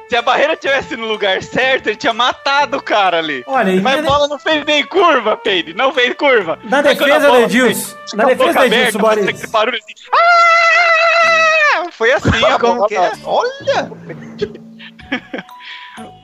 Se 0.08 0.16
a 0.16 0.22
barreira 0.22 0.54
tivesse 0.56 0.96
no 0.96 1.06
lugar 1.06 1.42
certo, 1.42 1.86
ele 1.88 1.96
tinha 1.96 2.12
matado 2.12 2.76
o 2.76 2.82
cara 2.82 3.18
ali. 3.18 3.42
Olha, 3.46 3.70
e 3.70 3.80
Mas 3.80 3.98
a 3.98 4.02
bola 4.02 4.28
não 4.28 4.38
fez 4.38 4.64
nem 4.64 4.84
curva, 4.86 5.36
Peide. 5.36 5.72
Não 5.74 5.92
fez 5.92 6.14
curva. 6.14 6.58
Na 6.64 6.78
a 6.78 6.82
defesa 6.82 7.28
do 7.30 7.36
Edilson, 7.40 7.96
na 8.14 8.24
defesa 8.26 8.52
do 8.58 8.64
Edilson, 8.66 8.98
Boris. 8.98 9.28
aquele 9.28 9.46
barulho 9.48 9.78
assim. 9.78 9.94
Ah! 10.12 11.84
Foi 11.90 12.12
assim, 12.12 12.44
a 12.44 12.58
Como 12.60 12.74
bola. 12.76 12.88
que 12.88 12.96
é? 12.96 13.12
Olha! 13.24 13.90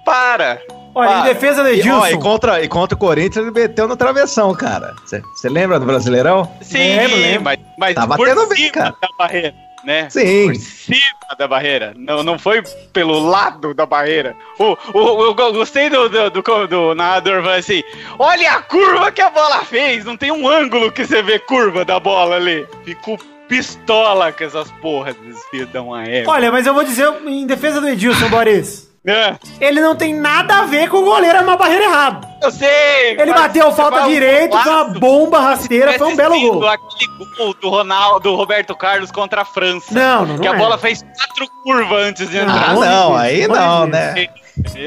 Para. 0.05 0.61
Olha, 0.95 1.09
em 1.09 1.13
Para. 1.13 1.23
defesa 1.33 1.63
do 1.63 1.69
E, 1.69 1.73
ó, 1.73 1.75
Edilson. 2.07 2.07
e 2.09 2.19
contra, 2.19 2.63
e 2.65 2.69
contra 2.69 2.97
o 2.97 2.99
Corinthians 2.99 3.37
ele 3.47 3.51
meteu 3.53 3.87
no 3.87 3.97
travessão, 3.97 4.53
cara. 4.55 4.95
Você 5.07 5.49
lembra 5.49 5.79
do 5.79 5.87
Brasileirão? 5.87 6.51
Sim, 6.61 6.79
Lembro, 6.97 7.17
lembro. 7.17 7.43
mas, 7.45 7.59
mas 7.79 7.95
Tá 7.95 8.07
por 8.07 8.19
batendo 8.19 8.47
bem, 8.49 8.71
cara. 8.73 8.95
da 9.01 9.09
barreira, 9.17 9.55
né? 9.85 10.09
Sim. 10.11 10.47
Por 10.49 10.57
cima 10.57 11.37
da 11.39 11.47
barreira. 11.49 11.93
Não, 11.97 12.23
não 12.23 12.39
foi 12.39 12.63
pelo 12.93 13.19
lado 13.19 13.73
da 13.75 13.87
barreira. 13.87 14.35
O, 14.59 14.77
o, 14.93 15.23
eu 15.25 15.35
go- 15.35 15.53
gostei 15.53 15.89
do, 15.89 16.09
do, 16.09 16.31
do, 16.31 16.67
do 16.67 16.95
narrador 16.95 17.43
falando 17.43 17.59
assim: 17.59 17.83
olha 18.19 18.53
a 18.53 18.63
curva 18.63 19.11
que 19.13 19.23
a 19.23 19.31
bola 19.31 19.65
fez! 19.65 20.05
Não 20.05 20.17
tem 20.17 20.31
um 20.31 20.49
ângulo 20.49 20.91
que 20.93 21.07
você 21.07 21.23
vê 21.23 21.39
curva 21.39 21.85
da 21.85 21.99
bola 22.01 22.37
ali. 22.37 22.67
Fico 22.85 23.19
pistola 23.49 24.33
com 24.33 24.45
essas 24.45 24.71
porras 24.73 25.15
desses 25.17 25.45
filhos 25.47 25.69
da 25.71 25.83
uma 25.83 26.05
égua. 26.05 26.33
Olha, 26.35 26.53
mas 26.53 26.67
eu 26.67 26.75
vou 26.75 26.85
dizer 26.85 27.09
em 27.27 27.47
defesa 27.47 27.81
do 27.81 27.89
Edilson, 27.89 28.29
Boris. 28.29 28.90
É, 29.07 29.35
Ele 29.59 29.81
não 29.81 29.97
tem 29.97 30.13
nada 30.15 30.59
a 30.59 30.65
ver 30.67 30.91
com 30.91 30.99
o 30.99 31.05
goleiro 31.05 31.39
armar 31.39 31.55
a 31.55 31.59
barreira 31.59 31.85
errado. 31.85 32.29
eu 32.43 32.51
sei! 32.51 33.17
Ele 33.19 33.33
bateu 33.33 33.73
falta 33.73 34.03
direito, 34.03 34.55
foi 34.59 34.71
uma 34.73 34.85
bomba 34.85 35.41
rasteira, 35.41 35.95
foi 35.95 36.07
um 36.09 36.17
belo 36.17 36.39
gol. 36.39 36.69
Aquele 36.69 37.11
gol 37.39 37.55
do 37.55 37.71
Ronaldo, 37.71 38.21
do 38.31 38.37
Roberto 38.37 38.77
Carlos 38.77 39.11
contra 39.11 39.41
a 39.41 39.45
França. 39.47 39.87
Não, 39.95 40.27
não, 40.27 40.35
não 40.35 40.39
Que 40.39 40.49
a 40.49 40.53
é. 40.53 40.57
bola 40.59 40.77
fez 40.77 41.03
quatro 41.03 41.49
curvas 41.65 42.03
antes 42.09 42.29
de 42.29 42.39
Ah, 42.41 42.43
entrar. 42.43 42.75
longe 42.75 42.89
não, 42.91 43.17
aí 43.17 43.49
não, 43.49 43.87
né? 43.87 44.27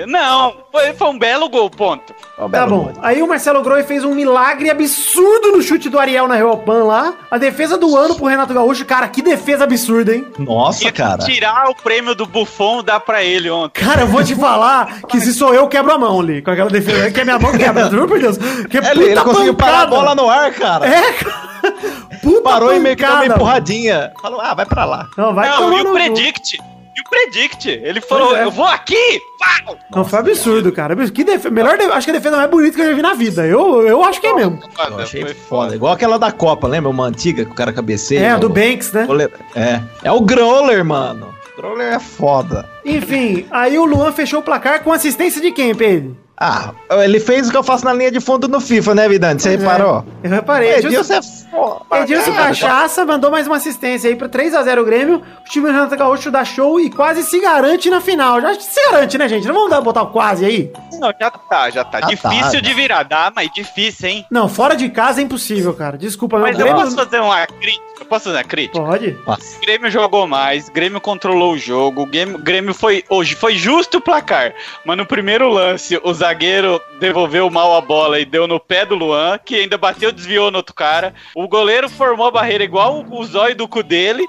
Não, 0.08 0.54
foi, 0.72 0.94
foi 0.94 1.08
um 1.08 1.18
belo 1.18 1.50
gol, 1.50 1.70
ponto. 1.70 2.14
Tá 2.38 2.48
belo 2.48 2.70
bom. 2.70 2.84
gol. 2.86 2.94
Aí 3.02 3.22
o 3.22 3.28
Marcelo 3.28 3.62
Groi 3.62 3.84
fez 3.84 4.04
um 4.04 4.14
milagre 4.14 4.70
absurdo 4.70 5.52
no 5.52 5.62
chute 5.62 5.90
do 5.90 6.00
Ariel 6.00 6.28
na 6.28 6.36
Pan 6.58 6.84
lá. 6.84 7.14
A 7.32 7.38
defesa 7.38 7.78
do 7.78 7.96
ano 7.96 8.16
pro 8.16 8.26
Renato 8.26 8.54
Gaúcho. 8.54 8.86
Cara, 8.86 9.08
que 9.08 9.22
defesa 9.22 9.64
absurda, 9.64 10.16
hein? 10.16 10.28
Nossa, 10.40 10.88
E 10.88 10.92
cara. 10.92 11.24
tirar 11.24 11.70
o 11.70 11.76
prêmio 11.76 12.14
do 12.16 12.26
Buffon 12.26 12.84
dá 12.84 13.00
pra 13.00 13.24
ele 13.24 13.50
ontem. 13.50 13.82
Cara, 13.82 14.02
eu 14.02 14.08
vou 14.08 14.24
te 14.24 14.36
falar 14.36 15.02
que 15.08 15.20
se 15.20 15.34
sou 15.34 15.54
eu, 15.54 15.68
quebro 15.68 15.94
a 15.94 15.98
mão 15.98 16.20
ali. 16.20 16.42
Com 16.42 16.52
aquela 16.52 16.70
defesa. 16.70 17.12
Que 17.12 17.22
a 17.22 17.26
minha 17.26 17.40
mão 17.40 17.52
quebra, 17.58 17.90
juro 17.92 18.08
por 18.08 18.20
Deus. 18.20 18.38
Que 18.70 18.78
Ele, 18.78 19.04
ele 19.06 19.22
conseguiu 19.22 19.56
parar 19.56 19.82
a 19.82 19.88
bola 19.88 20.16
no 20.16 20.30
ar, 20.30 20.52
cara. 20.54 20.88
É, 20.88 21.14
cara. 21.14 21.54
Puta 22.22 22.42
parou 22.42 22.74
e 22.74 22.80
meio 22.80 22.96
que 22.96 23.02
deu 23.04 23.12
uma 23.12 23.20
pancada. 23.22 23.36
empurradinha. 23.36 24.12
Falou, 24.22 24.40
ah, 24.42 24.54
vai 24.54 24.66
pra 24.66 24.86
lá. 24.86 25.10
Não, 25.18 25.34
vai 25.34 25.50
não, 25.50 25.78
e 25.78 25.82
o. 25.82 25.94
Predict. 25.94 26.58
E 26.96 27.02
o 27.02 27.10
Predict. 27.10 27.68
Ele 27.70 28.02
falou, 28.02 28.36
é. 28.36 28.44
eu 28.44 28.52
vou 28.52 28.66
aqui! 28.66 29.20
Pau! 29.66 29.78
Não, 29.96 30.06
foi 30.06 30.20
absurdo, 30.20 30.72
cara. 30.72 30.96
Que. 30.96 31.50
Melhor 31.50 31.78
de... 31.78 31.86
Acho 31.86 32.06
que 32.06 32.12
a 32.12 32.14
defesa 32.14 32.38
mais 32.38 32.50
bonita 32.50 32.76
que 32.76 32.82
eu 32.82 32.90
já 32.90 32.94
vi 32.96 33.02
na 33.02 33.14
vida. 33.14 33.46
Eu, 33.46 33.82
eu 33.88 34.04
acho 34.04 34.22
que 34.22 34.28
é 34.28 34.34
mesmo. 34.34 34.60
Eu 34.90 35.00
achei 35.00 35.26
foda. 35.34 35.76
Igual 35.76 35.94
aquela 35.94 36.20
da 36.20 36.32
Copa, 36.32 36.68
lembra? 36.68 36.90
Uma 36.90 37.06
antiga 37.06 37.44
que 37.46 37.52
o 37.52 37.56
cara 37.56 37.74
cabeceia. 37.74 38.20
É, 38.20 38.30
a 38.32 38.38
do 38.38 38.48
O- 38.48 38.50
Banks, 38.50 38.92
né? 38.92 39.08
É. 39.56 39.82
É 40.04 40.12
o 40.12 40.22
Growler, 40.22 40.86
mano. 40.86 41.34
O 41.54 41.62
Growler 41.62 41.94
é 41.94 42.00
foda. 42.00 42.68
Enfim, 42.86 43.46
aí 43.52 43.78
o 43.78 43.86
Luan 43.86 44.12
fechou 44.12 44.40
o 44.40 44.44
placar 44.44 44.84
com 44.84 44.92
assistência 44.92 45.42
de 45.42 45.52
quem, 45.52 45.74
Pedro? 45.74 46.18
Ah, 46.36 46.74
ele 47.04 47.20
fez 47.20 47.48
o 47.48 47.52
que 47.52 47.58
eu 47.58 47.64
faço 47.64 47.86
na 47.86 47.94
linha 47.94 48.12
de 48.12 48.20
fundo 48.20 48.48
no 48.48 48.60
FIFA, 48.60 48.96
né, 48.96 49.08
Vidante? 49.08 49.44
Você 49.44 49.50
Pois 49.50 49.62
é. 49.62 49.66
reparou? 49.72 50.06
Eu 50.24 50.30
reparei. 50.32 50.72
Edilson 50.78 51.14
é 51.14 51.20
foda. 51.54 52.00
Edilson. 52.02 52.34
Cachaça 52.34 53.06
mandou 53.06 53.30
mais 53.30 53.46
uma 53.46 53.58
assistência 53.58 54.10
aí 54.10 54.16
pra 54.16 54.28
3x0 54.28 54.82
o 54.82 54.86
Grêmio. 54.86 55.24
O 55.42 55.50
time 55.50 55.68
do 55.68 55.72
Renato 55.72 55.96
Gaúcho 55.96 56.32
dá 56.32 56.44
show 56.44 56.80
e 56.80 56.90
quase 56.90 57.24
se 57.24 57.40
garante 57.40 57.90
na 57.90 58.02
final. 58.02 58.42
Já 58.42 58.60
se 58.60 58.92
garante, 58.92 59.18
né, 59.18 59.28
gente? 59.30 59.48
Não 59.48 59.54
vamos 59.54 59.70
dar, 59.70 59.82
botar 59.82 60.02
o 60.02 60.08
quase 60.08 60.46
aí? 60.46 60.72
Não, 61.00 61.14
já 61.20 61.30
tá, 61.30 61.70
já 61.70 61.84
tá. 61.84 62.02
Já 62.02 62.08
difícil 62.08 62.54
tá, 62.54 62.60
de 62.60 62.74
virar, 62.74 63.04
dá, 63.04 63.32
mas 63.36 63.52
difícil, 63.54 64.10
hein? 64.10 64.26
Não, 64.32 64.50
fora 64.50 64.76
de 64.76 64.90
casa 64.90 65.22
é 65.22 65.24
impossível, 65.24 65.74
cara. 65.74 65.98
Desculpa, 65.98 66.38
meu 66.38 66.48
Mas 66.48 66.58
eu 66.58 66.66
Grêmio... 66.66 66.82
posso 66.82 66.96
fazer 66.96 67.20
uma 67.20 67.46
crítica? 67.46 67.84
Eu 68.00 68.06
posso 68.06 68.26
fazer 68.26 68.38
uma 68.38 68.44
crítica? 68.44 68.80
Pode. 68.80 69.18
O 69.28 69.62
Grêmio 69.62 69.92
jogou 69.92 70.28
mais, 70.28 70.70
Grêmio 70.70 71.00
controlou 71.00 71.54
o 71.54 71.58
jogo, 71.58 72.02
o 72.02 72.06
Grêmio, 72.06 72.38
Grêmio 72.40 72.74
foi 72.74 73.04
hoje 73.10 73.36
foi 73.36 73.56
justo 73.56 73.98
o 73.98 74.02
placar, 74.02 74.54
mas 74.86 74.98
no 74.98 75.06
primeiro 75.06 75.48
lance 75.50 76.00
o 76.04 76.14
zagueiro 76.14 76.82
devolveu 77.00 77.50
mal 77.50 77.76
a 77.76 77.82
bola 77.82 78.20
e 78.20 78.26
deu 78.26 78.48
no 78.48 78.60
pé 78.60 78.86
do 78.86 78.96
Luan, 78.96 79.38
que 79.38 79.56
ainda 79.56 79.78
bateu, 79.78 80.12
desviou 80.12 80.50
no 80.50 80.58
outro 80.58 80.74
cara. 80.74 81.14
O 81.36 81.43
goleiro 81.48 81.90
formou 81.90 82.28
a 82.28 82.32
barreira 82.32 82.64
igual 82.64 83.06
o 83.10 83.26
zóio 83.26 83.56
do 83.56 83.68
cu 83.68 83.84
dele. 83.84 84.26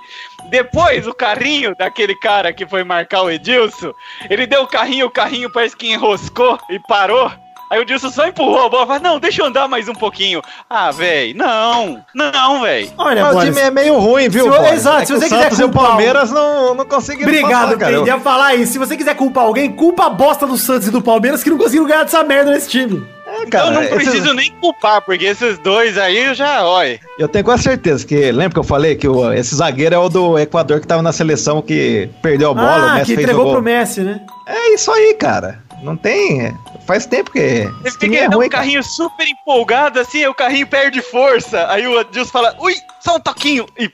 Depois 0.51 1.07
o 1.07 1.15
carrinho 1.15 1.75
daquele 1.77 2.15
cara 2.15 2.53
que 2.53 2.67
foi 2.67 2.85
marcar 2.85 3.23
o 3.23 3.31
Edilson, 3.31 3.93
ele 4.29 4.47
deu 4.47 4.63
o 4.63 4.69
carrinho, 4.69 5.07
o 5.07 5.11
carrinho 5.11 5.51
parece 5.51 5.77
que 5.77 5.91
enroscou 5.93 6.59
e 6.71 6.79
parou. 6.81 7.31
Aí 7.71 7.81
o 7.81 7.85
Dilson 7.85 8.11
só 8.11 8.27
empurrou 8.27 8.67
a 8.67 8.69
bola, 8.69 8.87
falou, 8.87 9.03
não, 9.03 9.19
deixa 9.19 9.43
eu 9.43 9.47
andar 9.47 9.67
mais 9.67 9.89
um 9.89 9.95
pouquinho. 9.95 10.41
Ah, 10.69 10.91
velho, 10.91 11.37
não, 11.37 12.05
não, 12.15 12.61
velho. 12.61 12.93
Olha, 12.97 13.25
Mas 13.25 13.37
o 13.37 13.41
time 13.41 13.61
é 13.61 13.71
meio 13.71 13.99
ruim, 13.99 14.29
viu, 14.29 14.53
Se 14.53 14.75
exato, 14.75 15.03
É 15.03 15.07
se 15.07 15.13
você 15.13 15.25
o 15.25 15.29
quiser 15.29 15.43
Santos 15.43 15.59
e 15.59 15.65
o 15.65 15.69
culpar 15.71 15.89
Palmeiras 15.89 16.31
não, 16.31 16.75
não 16.75 16.85
conseguiram 16.85 17.29
Obrigado, 17.29 17.51
passar, 17.51 17.79
cara. 17.79 17.93
Pedro. 17.93 18.07
Ia 18.07 18.21
falar 18.21 18.55
isso. 18.55 18.73
Se 18.73 18.79
você 18.79 18.97
quiser 18.97 19.17
culpar 19.17 19.45
alguém, 19.45 19.73
culpa 19.73 20.07
a 20.07 20.11
bosta 20.11 20.47
do 20.47 20.57
Santos 20.57 20.89
e 20.89 20.91
do 20.91 21.03
Palmeiras 21.03 21.43
que 21.43 21.51
não 21.51 21.59
conseguiram 21.59 21.87
ganhar 21.87 22.05
dessa 22.05 22.23
merda 22.23 22.53
nesse 22.53 22.69
time. 22.69 23.05
É, 23.35 23.43
Então 23.43 23.51
cara, 23.51 23.67
eu 23.67 23.73
não 23.75 23.83
esses- 23.83 23.95
preciso 23.95 24.35
nem 24.35 24.51
culpar, 24.61 25.01
porque 25.03 25.25
esses 25.25 25.59
dois 25.59 25.99
aí 25.99 26.19
eu 26.27 26.35
já, 26.35 26.65
olha. 26.67 27.01
Eu 27.19 27.29
tenho 27.29 27.45
quase 27.45 27.63
certeza 27.65 28.07
que. 28.07 28.31
Lembra 28.33 28.51
que 28.55 28.59
eu 28.59 28.65
falei 28.65 28.95
que 28.97 29.09
o- 29.09 29.33
esse 29.33 29.55
zagueiro 29.57 29.95
é 29.95 29.99
o 29.99 30.09
do 30.09 30.39
Equador 30.39 30.81
que 30.81 30.87
tava 30.87 31.03
na 31.03 31.13
seleção 31.13 31.61
que 31.63 32.09
perdeu 32.23 32.51
a 32.51 32.55
bola, 32.55 32.67
o 32.87 32.89
ah, 32.91 32.95
Messi 32.95 33.07
que 33.07 33.15
fez 33.15 33.19
o 33.19 33.23
entregou 33.23 33.45
gol. 33.45 33.53
pro 33.55 33.63
Messi, 33.63 34.01
né? 34.03 34.21
É 34.47 34.75
isso 34.75 34.91
aí, 34.93 35.15
cara. 35.15 35.63
Não 35.83 35.97
tem. 35.97 36.57
Faz 36.87 37.05
tempo 37.05 37.31
que. 37.31 37.69
Esse 37.85 37.99
time 37.99 38.17
é 38.17 38.29
um 38.29 38.33
ruim, 38.33 38.49
cara. 38.49 38.63
carrinho 38.63 38.83
super 38.83 39.27
empolgado, 39.27 40.01
assim, 40.01 40.25
o 40.27 40.35
carrinho 40.35 40.67
perde 40.67 41.03
força. 41.03 41.67
Aí 41.71 41.87
o 41.87 41.99
Adilson 41.99 42.31
fala, 42.31 42.55
ui, 42.59 42.75
só 43.01 43.17
um 43.17 43.21
toquinho. 43.21 43.67
E 43.79 43.91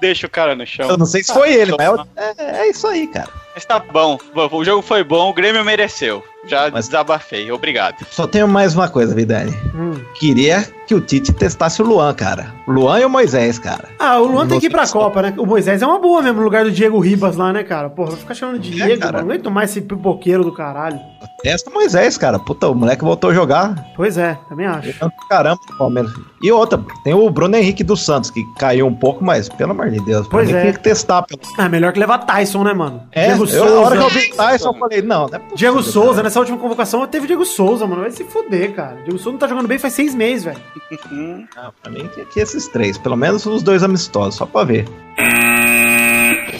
deixa 0.00 0.26
o 0.26 0.30
cara 0.30 0.56
no 0.56 0.66
chão. 0.66 0.88
Eu 0.88 0.96
não 0.98 1.06
sei 1.06 1.22
se 1.22 1.32
foi 1.32 1.52
ele, 1.52 1.72
mas 1.76 1.86
é 1.86 1.90
o- 1.92 2.06
é, 2.16 2.60
é 2.62 2.70
isso 2.70 2.86
aí, 2.88 3.06
cara. 3.06 3.28
Mas 3.58 3.64
tá 3.64 3.80
bom, 3.80 4.16
o 4.52 4.64
jogo 4.64 4.82
foi 4.82 5.02
bom, 5.02 5.30
o 5.30 5.34
Grêmio 5.34 5.64
mereceu. 5.64 6.22
Já 6.46 6.70
Mas- 6.70 6.86
desabafei, 6.86 7.50
obrigado. 7.50 7.96
Só 8.08 8.24
tenho 8.24 8.46
mais 8.46 8.72
uma 8.76 8.88
coisa, 8.88 9.12
Vidani. 9.12 9.50
Hum. 9.74 9.94
Queria 10.14 10.64
que 10.86 10.94
o 10.94 11.00
Tite 11.00 11.32
testasse 11.32 11.82
o 11.82 11.84
Luan, 11.84 12.14
cara. 12.14 12.54
Luan 12.68 13.00
e 13.00 13.04
o 13.04 13.10
Moisés, 13.10 13.58
cara. 13.58 13.88
Ah, 13.98 14.18
o 14.20 14.26
Luan 14.26 14.46
tem 14.46 14.60
que 14.60 14.66
ir 14.66 14.70
pra 14.70 14.86
Copa, 14.86 15.20
né? 15.20 15.34
O 15.36 15.44
Moisés 15.44 15.82
é 15.82 15.86
uma 15.86 15.98
boa 15.98 16.22
mesmo, 16.22 16.38
no 16.38 16.44
lugar 16.44 16.62
do 16.64 16.70
Diego 16.70 17.00
Ribas 17.00 17.36
lá, 17.36 17.52
né, 17.52 17.64
cara? 17.64 17.90
Porra, 17.90 18.10
vai 18.12 18.20
ficar 18.20 18.34
chamando 18.34 18.60
de 18.60 18.80
É, 18.80 18.86
Diego, 18.86 19.00
cara. 19.02 19.12
mano. 19.14 19.26
Não 19.26 19.34
aguento 19.34 19.50
mais 19.50 19.70
esse 19.70 19.82
pipoqueiro 19.82 20.44
do 20.44 20.52
caralho. 20.52 20.98
Testa 21.42 21.68
o 21.68 21.74
Moisés, 21.74 22.16
cara. 22.16 22.38
Puta, 22.38 22.68
o 22.68 22.74
moleque 22.74 23.04
voltou 23.04 23.30
a 23.30 23.34
jogar. 23.34 23.74
Pois 23.96 24.16
é, 24.16 24.38
também 24.48 24.66
acho. 24.66 24.94
Caramba, 25.28 25.60
Palmeiras. 25.76 26.12
E 26.42 26.50
outra, 26.52 26.80
tem 27.04 27.12
o 27.14 27.28
Bruno 27.30 27.56
Henrique 27.56 27.82
dos 27.84 28.04
Santos, 28.04 28.30
que 28.30 28.42
caiu 28.58 28.86
um 28.86 28.94
pouco, 28.94 29.22
mas 29.24 29.48
pelo 29.48 29.72
amor 29.72 29.90
de 29.90 30.00
Deus, 30.04 30.26
Pois 30.28 30.48
é. 30.48 30.60
tinha 30.62 30.72
que 30.72 30.80
testar. 30.80 31.22
Pelo... 31.22 31.40
Ah, 31.58 31.68
melhor 31.68 31.92
que 31.92 31.98
levar 31.98 32.18
Tyson, 32.18 32.62
né, 32.64 32.72
mano? 32.72 33.02
É, 33.12 33.26
Diego 33.26 33.46
eu, 33.54 33.78
a 33.78 33.80
hora 33.80 33.96
que 33.96 34.02
eu 34.02 34.10
Souza. 34.10 34.20
vi 34.20 34.30
Tyson, 34.36 34.68
eu 34.68 34.74
falei, 34.74 35.02
não, 35.02 35.26
não 35.26 35.26
é 35.26 35.38
possível, 35.38 35.56
Diego 35.56 35.78
cara. 35.78 35.92
Souza, 35.92 36.22
nessa 36.22 36.38
última 36.38 36.58
convocação 36.58 37.06
teve 37.06 37.26
Diego 37.26 37.44
Souza, 37.44 37.86
mano. 37.86 38.02
Vai 38.02 38.10
se 38.10 38.24
fuder, 38.24 38.74
cara. 38.74 38.96
Diego 39.02 39.18
Souza 39.18 39.32
não 39.32 39.38
tá 39.38 39.46
jogando 39.46 39.68
bem 39.68 39.78
faz 39.78 39.94
seis 39.94 40.14
meses, 40.14 40.44
velho. 40.44 40.60
Não, 41.10 41.72
pra 41.82 41.90
mim 41.90 42.08
tinha 42.12 42.26
que 42.26 42.40
esses 42.40 42.68
três, 42.68 42.98
pelo 42.98 43.16
menos 43.16 43.44
os 43.46 43.62
dois 43.62 43.82
amistosos, 43.82 44.36
só 44.36 44.46
pra 44.46 44.64
ver. 44.64 44.86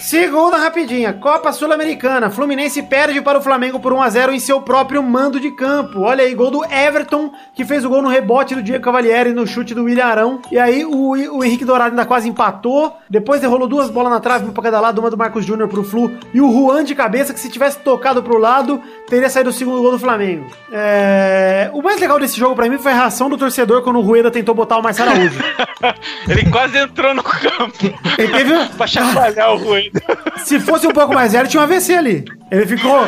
Segunda 0.09 0.57
rapidinha, 0.57 1.13
Copa 1.13 1.53
Sul-Americana. 1.53 2.31
Fluminense 2.31 2.83
perde 2.83 3.21
para 3.21 3.37
o 3.37 3.43
Flamengo 3.43 3.79
por 3.79 3.93
1x0 3.93 4.33
em 4.33 4.39
seu 4.39 4.59
próprio 4.59 5.03
mando 5.03 5.39
de 5.39 5.51
campo. 5.51 6.01
Olha 6.01 6.25
aí, 6.25 6.35
gol 6.35 6.51
do 6.51 6.65
Everton, 6.65 7.31
que 7.55 7.63
fez 7.63 7.85
o 7.85 7.91
gol 7.91 8.01
no 8.01 8.09
rebote 8.09 8.55
do 8.55 8.63
Diego 8.63 8.83
Cavalieri 8.83 9.35
no 9.35 9.47
chute 9.47 9.75
do 9.75 9.85
William 9.85 10.07
Arão. 10.07 10.41
E 10.51 10.59
aí 10.59 10.83
o, 10.83 11.11
o 11.11 11.45
Henrique 11.45 11.63
Dourado 11.63 11.91
ainda 11.91 12.07
quase 12.07 12.27
empatou. 12.27 12.97
Depois 13.11 13.43
derrolou 13.43 13.69
duas 13.69 13.91
bolas 13.91 14.11
na 14.11 14.19
trave, 14.19 14.45
uma 14.45 14.53
pra 14.55 14.63
cada 14.63 14.81
lado, 14.81 14.99
uma 14.99 15.11
do 15.11 15.19
Marcos 15.19 15.45
Júnior 15.45 15.69
pro 15.69 15.85
Flu. 15.85 16.11
E 16.33 16.41
o 16.41 16.51
Juan 16.51 16.85
de 16.85 16.95
cabeça, 16.95 17.35
que 17.35 17.41
se 17.41 17.51
tivesse 17.51 17.79
tocado 17.81 18.23
pro 18.23 18.39
lado, 18.39 18.81
teria 19.11 19.29
saído 19.29 19.51
o 19.51 19.53
segundo 19.53 19.83
gol 19.83 19.91
do 19.91 19.99
Flamengo. 19.99 20.47
É, 20.73 21.71
O 21.75 21.83
mais 21.83 22.01
legal 22.01 22.19
desse 22.19 22.39
jogo 22.39 22.57
pra 22.57 22.67
mim 22.67 22.79
foi 22.79 22.93
a 22.93 22.95
reação 22.95 23.29
do 23.29 23.37
torcedor 23.37 23.83
quando 23.83 23.99
o 23.99 24.03
Rueda 24.03 24.31
tentou 24.31 24.55
botar 24.55 24.79
o 24.79 24.83
Marcelo 24.83 25.11
Araújo. 25.11 25.39
Ele 26.27 26.51
quase 26.51 26.79
entrou 26.79 27.15
no 27.15 27.23
campo 27.23 27.95
Ele 28.17 28.33
teve... 28.33 28.69
pra 28.75 28.87
chacoalhar 28.87 29.53
o 29.53 29.59
ruído. 29.59 29.98
Se 30.45 30.61
fosse 30.61 30.87
um 30.87 30.93
pouco 30.93 31.15
mais 31.15 31.33
velho, 31.33 31.49
tinha 31.49 31.61
um 31.61 31.65
AVC 31.65 31.95
ali. 31.95 32.25
Ele 32.51 32.67
ficou. 32.67 33.01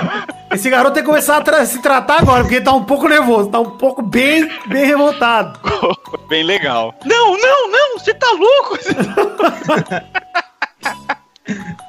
Esse 0.53 0.69
garoto 0.69 0.95
tem 0.95 1.03
que 1.03 1.09
começar 1.09 1.37
a 1.39 1.43
tra- 1.43 1.65
se 1.65 1.81
tratar 1.81 2.21
agora, 2.21 2.43
porque 2.43 2.57
ele 2.57 2.65
tá 2.65 2.73
um 2.73 2.85
pouco 2.85 3.09
nervoso, 3.09 3.51
tá 3.51 3.61
um 3.61 3.71
pouco 3.79 4.03
bem, 4.03 4.51
bem 4.67 4.85
revoltado. 4.87 5.59
Bem 6.29 6.45
legal. 6.45 6.95
Não, 7.05 7.37
não, 7.37 7.71
não, 7.73 7.99
você 7.99 8.15
tá 8.15 8.29
louco? 8.31 8.79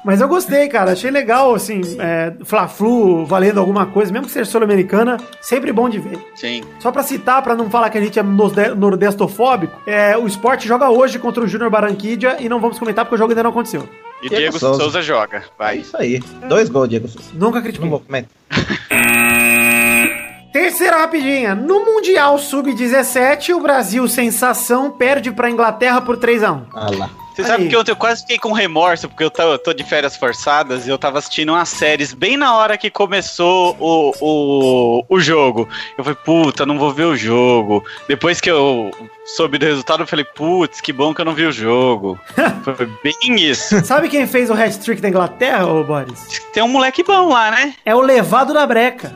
Mas 0.04 0.20
eu 0.20 0.26
gostei, 0.28 0.68
cara. 0.68 0.92
Achei 0.92 1.10
legal, 1.10 1.54
assim, 1.54 1.80
é, 2.00 2.32
Fla-Flu 2.44 3.24
valendo 3.24 3.60
alguma 3.60 3.86
coisa, 3.86 4.12
mesmo 4.12 4.26
que 4.26 4.32
seja 4.32 4.50
sul-americana, 4.50 5.16
sempre 5.40 5.72
bom 5.72 5.88
de 5.88 5.98
ver. 6.00 6.18
Sim. 6.34 6.62
Só 6.80 6.90
pra 6.90 7.04
citar, 7.04 7.40
pra 7.42 7.54
não 7.54 7.70
falar 7.70 7.88
que 7.88 7.98
a 7.98 8.00
gente 8.00 8.18
é 8.18 8.22
norde- 8.22 8.74
nordestofóbico, 8.74 9.80
é, 9.86 10.16
o 10.16 10.26
esporte 10.26 10.66
joga 10.66 10.90
hoje 10.90 11.18
contra 11.20 11.44
o 11.44 11.46
Júnior 11.46 11.70
Barranquilla 11.70 12.36
e 12.40 12.48
não 12.48 12.60
vamos 12.60 12.78
comentar 12.78 13.04
porque 13.04 13.14
o 13.14 13.18
jogo 13.18 13.30
ainda 13.30 13.44
não 13.44 13.50
aconteceu. 13.50 13.88
E 14.22 14.28
Diego 14.28 14.36
Diego 14.42 14.58
Souza. 14.58 14.80
Souza, 14.80 15.02
joga. 15.02 15.38
É 15.38 15.42
Vai. 15.58 15.76
isso 15.78 15.96
aí. 15.96 16.20
Dois 16.48 16.68
gols, 16.68 16.88
Diego 16.88 17.08
Souza. 17.08 17.28
Nunca 17.34 17.56
Não 17.56 17.62
critiquei. 17.62 17.88
vou 17.88 18.00
comentar. 18.00 18.30
Terceira 20.52 20.98
rapidinha. 20.98 21.54
No 21.54 21.84
Mundial 21.84 22.38
Sub-17, 22.38 23.54
o 23.54 23.60
Brasil, 23.60 24.06
sensação, 24.06 24.90
perde 24.90 25.32
pra 25.32 25.50
Inglaterra 25.50 26.00
por 26.00 26.16
3x1. 26.18 26.62
Ah 26.74 26.90
lá. 26.96 27.10
Você 27.34 27.42
Aí. 27.42 27.48
sabe 27.48 27.68
que 27.68 27.76
ontem 27.76 27.90
eu 27.90 27.96
quase 27.96 28.20
fiquei 28.22 28.38
com 28.38 28.52
remorso, 28.52 29.08
porque 29.08 29.24
eu 29.24 29.30
tô, 29.30 29.42
eu 29.42 29.58
tô 29.58 29.72
de 29.72 29.84
férias 29.84 30.16
forçadas 30.16 30.86
e 30.86 30.90
eu 30.90 30.98
tava 30.98 31.18
assistindo 31.18 31.50
umas 31.50 31.68
séries 31.68 32.12
bem 32.12 32.36
na 32.36 32.56
hora 32.56 32.76
que 32.76 32.90
começou 32.90 33.76
o, 33.80 34.12
o, 34.20 35.04
o 35.08 35.20
jogo. 35.20 35.68
Eu 35.96 36.04
falei, 36.04 36.18
puta, 36.24 36.66
não 36.66 36.78
vou 36.78 36.92
ver 36.92 37.04
o 37.04 37.16
jogo. 37.16 37.82
Depois 38.06 38.40
que 38.40 38.50
eu 38.50 38.90
soube 39.24 39.56
do 39.56 39.64
resultado, 39.64 40.02
eu 40.02 40.06
falei, 40.06 40.24
putz, 40.24 40.80
que 40.80 40.92
bom 40.92 41.14
que 41.14 41.20
eu 41.20 41.24
não 41.24 41.34
vi 41.34 41.46
o 41.46 41.52
jogo. 41.52 42.18
Foi 42.64 42.86
bem 43.02 43.36
isso. 43.36 43.84
Sabe 43.84 44.08
quem 44.08 44.26
fez 44.26 44.50
o 44.50 44.54
hat-trick 44.54 45.00
da 45.00 45.08
Inglaterra, 45.08 45.66
ô 45.66 45.82
Boris? 45.82 46.42
Tem 46.52 46.62
um 46.62 46.68
moleque 46.68 47.02
bom 47.02 47.28
lá, 47.30 47.50
né? 47.50 47.74
É 47.84 47.94
o 47.94 48.00
levado 48.00 48.52
da 48.52 48.66
breca. 48.66 49.12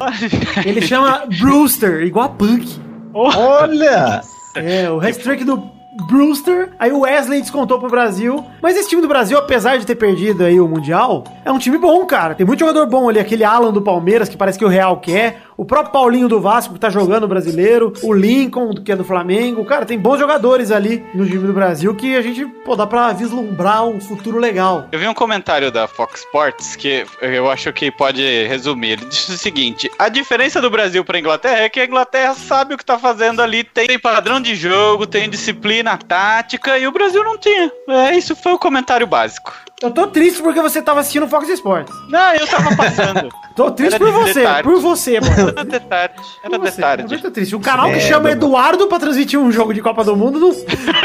Ele 0.64 0.80
chama 0.80 1.24
Brewster, 1.26 2.02
igual 2.02 2.26
a 2.26 2.28
Punk. 2.30 2.80
Olha! 3.12 4.22
É, 4.54 4.90
o 4.90 4.98
hat-trick 5.00 5.44
do 5.44 5.75
Brewster. 6.04 6.70
Aí 6.78 6.92
o 6.92 7.00
Wesley 7.00 7.40
descontou 7.40 7.78
pro 7.78 7.88
Brasil. 7.88 8.44
Mas 8.62 8.76
esse 8.76 8.88
time 8.88 9.02
do 9.02 9.08
Brasil, 9.08 9.38
apesar 9.38 9.78
de 9.78 9.86
ter 9.86 9.94
perdido 9.94 10.44
aí 10.44 10.60
o 10.60 10.68
Mundial, 10.68 11.24
é 11.44 11.50
um 11.50 11.58
time 11.58 11.78
bom, 11.78 12.04
cara. 12.06 12.34
Tem 12.34 12.46
muito 12.46 12.60
jogador 12.60 12.86
bom 12.86 13.08
ali. 13.08 13.18
Aquele 13.18 13.44
Alan 13.44 13.72
do 13.72 13.82
Palmeiras, 13.82 14.28
que 14.28 14.36
parece 14.36 14.58
que 14.58 14.64
o 14.64 14.68
Real 14.68 14.98
quer. 14.98 15.42
O 15.56 15.64
próprio 15.64 15.92
Paulinho 15.92 16.28
do 16.28 16.38
Vasco, 16.38 16.74
que 16.74 16.80
tá 16.80 16.90
jogando 16.90 17.26
brasileiro. 17.26 17.92
O 18.02 18.12
Lincoln, 18.12 18.74
que 18.74 18.92
é 18.92 18.96
do 18.96 19.04
Flamengo. 19.04 19.64
Cara, 19.64 19.86
tem 19.86 19.98
bons 19.98 20.18
jogadores 20.18 20.70
ali 20.70 21.02
no 21.14 21.24
time 21.26 21.46
do 21.46 21.52
Brasil 21.52 21.94
que 21.94 22.14
a 22.14 22.20
gente, 22.20 22.44
pô, 22.64 22.76
dá 22.76 22.86
pra 22.86 23.12
vislumbrar 23.12 23.86
um 23.86 24.00
futuro 24.00 24.38
legal. 24.38 24.86
Eu 24.92 24.98
vi 24.98 25.08
um 25.08 25.14
comentário 25.14 25.70
da 25.70 25.88
Fox 25.88 26.20
Sports 26.20 26.76
que 26.76 27.06
eu 27.22 27.50
acho 27.50 27.72
que 27.72 27.90
pode 27.90 28.22
resumir. 28.46 28.92
Ele 28.92 29.06
disse 29.06 29.32
o 29.32 29.38
seguinte: 29.38 29.90
a 29.98 30.08
diferença 30.08 30.60
do 30.60 30.68
Brasil 30.68 31.04
para 31.04 31.16
a 31.16 31.20
Inglaterra 31.20 31.60
é 31.60 31.68
que 31.68 31.80
a 31.80 31.84
Inglaterra 31.84 32.34
sabe 32.34 32.74
o 32.74 32.78
que 32.78 32.84
tá 32.84 32.98
fazendo 32.98 33.40
ali, 33.40 33.64
tem 33.64 33.98
padrão 33.98 34.40
de 34.40 34.54
jogo, 34.54 35.06
tem 35.06 35.28
disciplina 35.30 35.85
tática 35.94 36.78
e 36.78 36.86
o 36.86 36.90
Brasil 36.92 37.22
não 37.22 37.36
tinha. 37.36 37.70
É, 37.86 38.16
isso 38.16 38.34
foi 38.34 38.52
o 38.54 38.58
comentário 38.58 39.06
básico. 39.06 39.52
Eu 39.82 39.90
tô 39.90 40.06
triste 40.06 40.42
porque 40.42 40.62
você 40.62 40.80
tava 40.80 41.00
assistindo 41.00 41.28
Fox 41.28 41.46
Sports. 41.50 41.92
Não, 42.08 42.32
eu 42.32 42.46
tava 42.46 42.74
passando. 42.74 43.28
Tô 43.54 43.70
triste 43.70 43.98
por 43.98 44.10
você, 44.10 44.42
por 44.62 44.80
você, 44.80 45.20
mano. 45.20 45.50
Era 45.54 45.64
de 45.64 45.80
tarde. 45.80 46.14
Era 46.42 46.58
de 46.58 46.72
tarde. 46.72 47.04
É 47.04 47.06
muito 47.06 47.30
triste. 47.30 47.56
Um 47.56 47.60
canal 47.60 47.90
que 47.90 47.96
É, 47.96 48.00
chama 48.00 48.20
mano. 48.28 48.32
Eduardo 48.32 48.86
pra 48.86 48.98
transmitir 48.98 49.38
um 49.38 49.52
jogo 49.52 49.74
de 49.74 49.82
Copa 49.82 50.02
do 50.02 50.16
Mundo 50.16 50.38
não, 50.38 50.48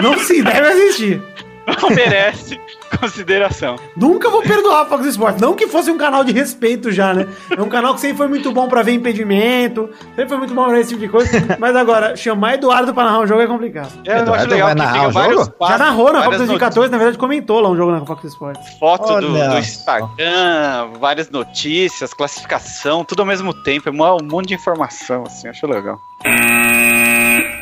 não 0.01 0.19
se 0.19 0.41
deve 0.41 0.67
assistir. 0.67 1.21
Não 1.67 1.89
merece 1.89 2.59
consideração. 2.99 3.77
Nunca 3.95 4.29
vou 4.29 4.41
perdoar 4.41 4.81
a 4.81 4.85
Fox 4.85 5.05
Sports. 5.05 5.41
Não 5.41 5.53
que 5.55 5.67
fosse 5.67 5.89
um 5.89 5.97
canal 5.97 6.23
de 6.23 6.31
respeito 6.31 6.91
já, 6.91 7.13
né? 7.13 7.27
É 7.55 7.61
um 7.61 7.69
canal 7.69 7.93
que 7.95 8.01
sempre 8.01 8.17
foi 8.17 8.27
muito 8.27 8.51
bom 8.51 8.67
pra 8.67 8.81
ver 8.83 8.93
impedimento, 8.93 9.89
sempre 10.15 10.27
foi 10.29 10.37
muito 10.37 10.53
bom 10.53 10.65
pra 10.65 10.73
ver 10.73 10.81
esse 10.81 10.89
tipo 10.89 11.01
de 11.01 11.07
coisa. 11.09 11.31
Mas 11.59 11.75
agora, 11.75 12.15
chamar 12.15 12.55
Eduardo 12.55 12.93
pra 12.93 13.05
narrar 13.05 13.19
um 13.19 13.27
jogo 13.27 13.41
é 13.41 13.47
complicado. 13.47 13.91
É, 14.05 14.19
eu 14.19 14.33
acho 14.33 14.47
legal 14.47 14.67
vai 14.67 14.75
que 14.75 14.81
narrar 14.81 14.93
fica 14.93 15.07
o 15.07 15.11
vários 15.11 15.39
jogo? 15.45 15.51
passos, 15.57 15.77
Já 15.77 15.83
narrou 15.85 16.05
na 16.05 16.11
Copa 16.11 16.21
várias 16.23 16.37
2014, 16.39 16.91
na 16.91 16.97
verdade 16.97 17.17
comentou 17.17 17.59
lá 17.59 17.69
um 17.69 17.75
jogo 17.75 17.91
na 17.91 18.05
Fox 18.05 18.23
Sports. 18.25 18.77
foto 18.79 19.19
do, 19.21 19.31
do. 19.31 19.57
Instagram, 19.57 20.89
várias 20.99 21.29
notícias, 21.29 22.13
classificação, 22.13 23.03
tudo 23.03 23.21
ao 23.21 23.25
mesmo 23.25 23.53
tempo. 23.53 23.89
É 23.89 23.91
um 23.91 24.17
monte 24.23 24.49
de 24.49 24.53
informação, 24.55 25.23
assim, 25.25 25.47
acho 25.47 25.65
legal. 25.67 25.99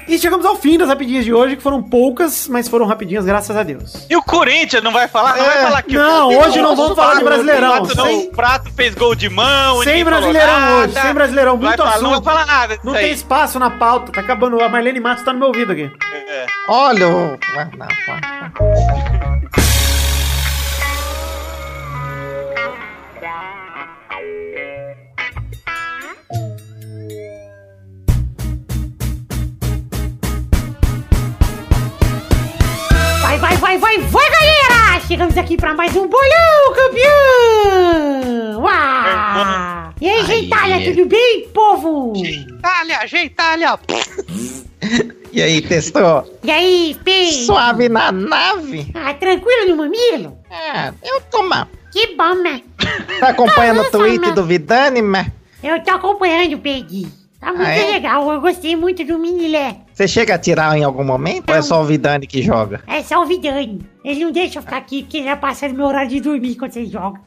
E 0.10 0.18
chegamos 0.18 0.44
ao 0.44 0.56
fim 0.56 0.76
das 0.76 0.88
rapidinhas 0.90 1.24
de 1.24 1.32
hoje, 1.32 1.56
que 1.56 1.62
foram 1.62 1.84
poucas, 1.84 2.48
mas 2.48 2.68
foram 2.68 2.88
rapidinhas, 2.88 3.26
graças 3.26 3.56
a 3.56 3.62
Deus. 3.62 4.08
E 4.10 4.16
o 4.16 4.24
Corinthians 4.24 4.82
não 4.84 4.92
vai 4.92 5.08
falar? 5.08 5.38
Não 5.38 5.46
É, 5.46 5.48
vai 5.48 5.64
falar 5.66 5.82
que 5.84 5.96
não, 5.96 6.30
o 6.30 6.40
hoje 6.40 6.60
não 6.62 6.76
vamos 6.76 6.96
falar 6.96 7.16
de 7.16 7.24
Brasileirão. 7.24 7.68
O 7.70 7.86
Prato, 7.86 7.96
não, 7.98 8.06
Sem- 8.06 8.20
o 8.28 8.32
Prato 8.32 8.72
fez 8.76 8.96
gol 8.96 9.14
de 9.14 9.30
mão. 9.30 9.84
Sem 9.84 10.04
Brasileirão 10.04 10.60
nada. 10.60 10.74
hoje, 10.78 10.94
sem 11.00 11.14
Brasileirão, 11.14 11.58
Vai 11.58 11.68
muito 11.68 11.78
falar- 11.78 11.96
Não 11.98 12.02
vai 12.02 12.12
assunto. 12.14 12.24
falar 12.26 12.46
nada 12.48 12.80
Não 12.84 12.94
aí. 12.94 13.04
tem 13.06 13.14
espaço 13.14 13.60
na 13.60 13.70
pauta, 13.70 14.12
tá 14.12 14.22
acabando. 14.22 14.60
A 14.60 14.68
Marlene 14.68 15.00
Matos 15.00 15.24
tá 15.24 15.32
no 15.32 15.38
meu 15.40 15.50
ouvido 15.50 15.72
aqui. 15.74 15.92
Olha 16.68 17.08
o. 17.08 17.38
Vai, 33.50 33.58
vai, 33.58 33.78
vai, 33.78 33.98
vai, 33.98 34.30
galera! 34.32 35.00
Chegamos 35.08 35.36
aqui 35.38 35.58
pra 35.58 35.74
mais 35.74 35.96
um 35.96 36.08
bolão, 36.08 36.74
campeão! 36.76 38.62
Uau! 38.62 39.94
E 40.00 40.08
aí, 40.10 40.26
gentalha, 40.26 40.84
tudo 40.86 41.06
bem, 41.08 41.50
povo? 41.54 42.14
Itália, 42.16 43.06
Itália. 43.26 43.80
E 45.32 45.44
aí, 45.44 45.62
testou? 45.62 46.40
E 46.44 46.50
aí, 46.50 46.98
Pei? 47.04 47.32
Suave 47.32 47.88
na 47.88 48.12
nave? 48.12 48.92
Ah, 48.96 49.14
tranquilo 49.14 49.70
no 49.70 49.76
mamilo? 49.78 50.40
Ah, 50.50 50.92
eu 51.04 51.22
tô 51.22 51.44
mal. 51.44 51.68
Que 51.94 52.16
bom, 52.16 52.34
né? 52.34 52.62
Tá 53.20 53.30
acompanhando 53.30 53.82
o 53.82 53.92
tweet 53.92 54.20
mas- 54.20 54.34
do 54.34 54.44
Vidani, 54.44 55.04
mas 55.04 55.28
Eu 55.62 55.84
tô 55.84 55.92
acompanhando, 55.92 56.58
Peggy. 56.58 57.08
Tá 57.40 57.54
muito 57.54 57.62
Ah, 57.64 57.72
é? 57.76 57.92
legal, 57.92 58.32
eu 58.34 58.42
gostei 58.42 58.76
muito 58.76 59.04
do 59.06 59.20
Minilé. 59.20 59.76
Você 60.00 60.08
chega 60.08 60.36
a 60.36 60.38
tirar 60.38 60.78
em 60.78 60.84
algum 60.86 61.04
momento? 61.04 61.50
Ou 61.50 61.56
é 61.58 61.62
só 61.62 61.82
o 61.82 61.84
Vidani 61.84 62.26
que 62.26 62.42
joga? 62.42 62.82
É 62.88 63.04
só 63.04 63.22
o 63.22 63.26
Vidani. 63.26 63.82
Ele 64.02 64.24
não 64.24 64.32
deixa 64.32 64.60
eu 64.60 64.64
ficar 64.64 64.78
aqui 64.78 65.04
porque 65.04 65.22
já 65.22 65.36
passa 65.36 65.68
do 65.68 65.76
meu 65.76 65.88
horário 65.88 66.10
de 66.10 66.22
dormir 66.22 66.56
quando 66.56 66.72
vocês 66.72 66.90
jogam. 66.90 67.20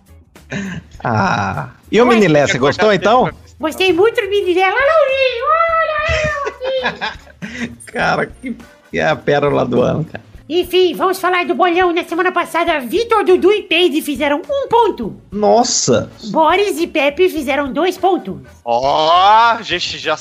Ah. 1.05 1.69
E 1.91 2.01
o 2.01 2.07
Minilé, 2.07 2.47
você 2.47 2.57
gostou 2.57 2.91
então? 2.91 3.31
Gostei 3.61 3.93
muito 3.93 4.19
do 4.19 4.27
Minilé. 4.27 4.63
Lá, 4.63 4.75
Laurinho, 4.75 5.45
olha 5.83 5.99
eu 6.25 6.89
aqui. 6.89 7.73
Cara, 7.93 8.25
que, 8.25 8.57
que 8.91 8.99
é 8.99 9.07
a 9.07 9.17
pérola 9.17 9.67
do 9.67 9.83
ano, 9.83 10.07
cara. 10.07 10.25
Enfim, 10.49 10.95
vamos 10.95 11.21
falar 11.21 11.45
do 11.45 11.55
bolão. 11.55 11.93
Na 11.93 12.05
semana 12.05 12.33
passada, 12.33 12.81
Vitor, 12.81 13.23
Dudu 13.23 13.53
e 13.53 13.65
Peide 13.65 14.01
fizeram 14.01 14.41
um 14.41 14.69
ponto. 14.69 15.15
Nossa! 15.31 16.11
Boris 16.31 16.81
e 16.81 16.87
Pepe 16.87 17.29
fizeram 17.29 17.71
dois 17.71 17.99
pontos. 17.99 18.41
Ó, 18.65 19.61
gente, 19.61 19.99
já 19.99 20.17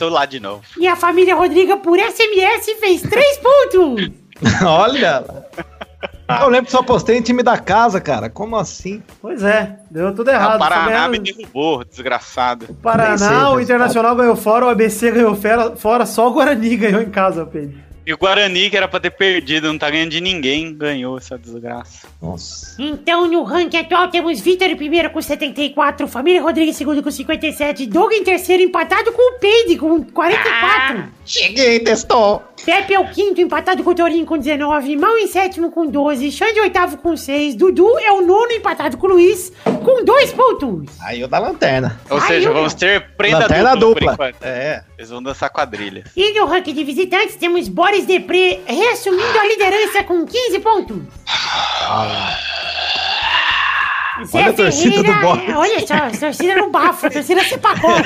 estou 0.00 0.08
lá 0.08 0.24
de 0.24 0.40
novo. 0.40 0.62
E 0.78 0.86
a 0.88 0.96
família 0.96 1.34
Rodriga, 1.34 1.76
por 1.76 1.98
SMS, 1.98 2.72
fez 2.80 3.02
três 3.02 3.38
pontos. 3.38 4.10
Olha! 4.66 5.24
Eu 6.42 6.48
lembro 6.48 6.66
que 6.66 6.72
só 6.72 6.82
postei 6.82 7.18
em 7.18 7.22
time 7.22 7.42
da 7.42 7.58
casa, 7.58 8.00
cara. 8.00 8.30
Como 8.30 8.56
assim? 8.56 9.02
Pois 9.20 9.42
é, 9.42 9.76
deu 9.90 10.14
tudo 10.14 10.28
Ah, 10.30 10.34
errado. 10.34 10.56
o 10.56 10.58
Paraná 10.60 11.08
me 11.08 11.16
Só 11.18 11.22
ganharam- 11.22 11.22
derrubou, 11.36 11.84
desgraçado. 11.84 12.66
O 12.68 12.74
Paraná, 12.74 13.18
sei 13.18 13.28
o. 13.36 13.60
Internacional 13.60 14.14
ganhou 14.16 14.36
fora, 14.36 14.66
o 14.66 14.68
ABC 14.70 15.10
ganhou 15.10 15.34
fora, 15.34 15.76
fora 15.76 16.06
só 16.06 16.28
o 16.28 16.32
Guarani 16.32 16.76
ganhou 16.78 17.02
em 17.02 17.10
casa, 17.10 17.44
Pedro. 17.44 17.76
E 18.06 18.12
o 18.12 18.18
Guarani, 18.18 18.70
que 18.70 18.76
era 18.76 18.88
pra 18.88 18.98
ter 18.98 19.10
perdido, 19.10 19.68
não 19.68 19.78
tá 19.78 19.90
ganhando 19.90 20.10
de 20.10 20.20
ninguém, 20.20 20.74
ganhou 20.74 21.18
essa 21.18 21.38
desgraça. 21.38 22.08
Nossa. 22.20 22.76
Então, 22.78 23.28
no 23.28 23.42
ranking 23.42 23.76
atual, 23.76 24.08
temos 24.08 24.40
Vitor 24.40 24.68
em 24.68 24.76
primeiro 24.76 25.10
com 25.10 25.20
74, 25.20 26.08
Família 26.08 26.42
Rodrigues 26.42 26.74
em 26.74 26.78
segundo 26.78 27.02
com 27.02 27.10
57, 27.10 27.86
Doug 27.86 28.12
em 28.12 28.24
terceiro 28.24 28.62
empatado 28.62 29.12
com 29.12 29.36
o 29.36 29.38
Peide 29.38 29.76
com 29.76 30.02
44. 30.02 31.04
Cheguei, 31.24 31.80
testou! 31.80 32.49
Pepe 32.64 32.92
é 32.94 33.00
o 33.00 33.08
quinto, 33.08 33.40
empatado 33.40 33.82
com 33.82 33.90
o 33.90 33.94
Torinho 33.94 34.26
com 34.26 34.36
19. 34.36 34.96
Mal 34.96 35.16
em 35.18 35.26
sétimo 35.26 35.70
com 35.70 35.86
12. 35.86 36.30
Xande 36.30 36.60
oitavo 36.60 36.98
com 36.98 37.16
6. 37.16 37.54
Dudu 37.54 37.98
é 37.98 38.12
o 38.12 38.20
nono, 38.20 38.52
empatado 38.52 38.96
com 38.98 39.06
o 39.06 39.10
Luiz, 39.10 39.52
com 39.64 40.04
2 40.04 40.32
pontos. 40.32 40.90
Aí 41.02 41.24
o 41.24 41.28
da 41.28 41.38
lanterna. 41.38 41.98
Ou 42.10 42.18
Ai, 42.18 42.26
seja, 42.26 42.48
eu- 42.48 42.52
vamos 42.54 42.74
ter 42.74 43.00
prenda 43.16 43.40
Lanterna 43.40 43.74
dupla, 43.76 44.10
dupla. 44.12 44.32
É. 44.42 44.82
Eles 44.98 45.10
vão 45.10 45.22
dançar 45.22 45.48
quadrilha. 45.50 46.04
E 46.14 46.38
no 46.38 46.46
ranking 46.46 46.74
de 46.74 46.84
visitantes, 46.84 47.36
temos 47.36 47.66
Boris 47.68 48.04
Depré 48.04 48.60
reassumindo 48.66 49.38
a 49.38 49.46
liderança 49.46 50.04
com 50.04 50.26
15 50.26 50.58
pontos. 50.60 50.98
Zé 54.26 54.38
Olha 54.38 54.50
a 54.50 54.52
torcida 54.52 55.02
do 55.02 55.14
Boris. 55.14 55.56
Olha 55.56 55.86
só, 55.86 55.94
a 55.94 56.10
torcida 56.10 56.54
no 56.56 56.70
bafo, 56.70 57.06
a 57.06 57.10
torcida 57.10 57.42
se 57.42 57.56
pacou. 57.56 57.90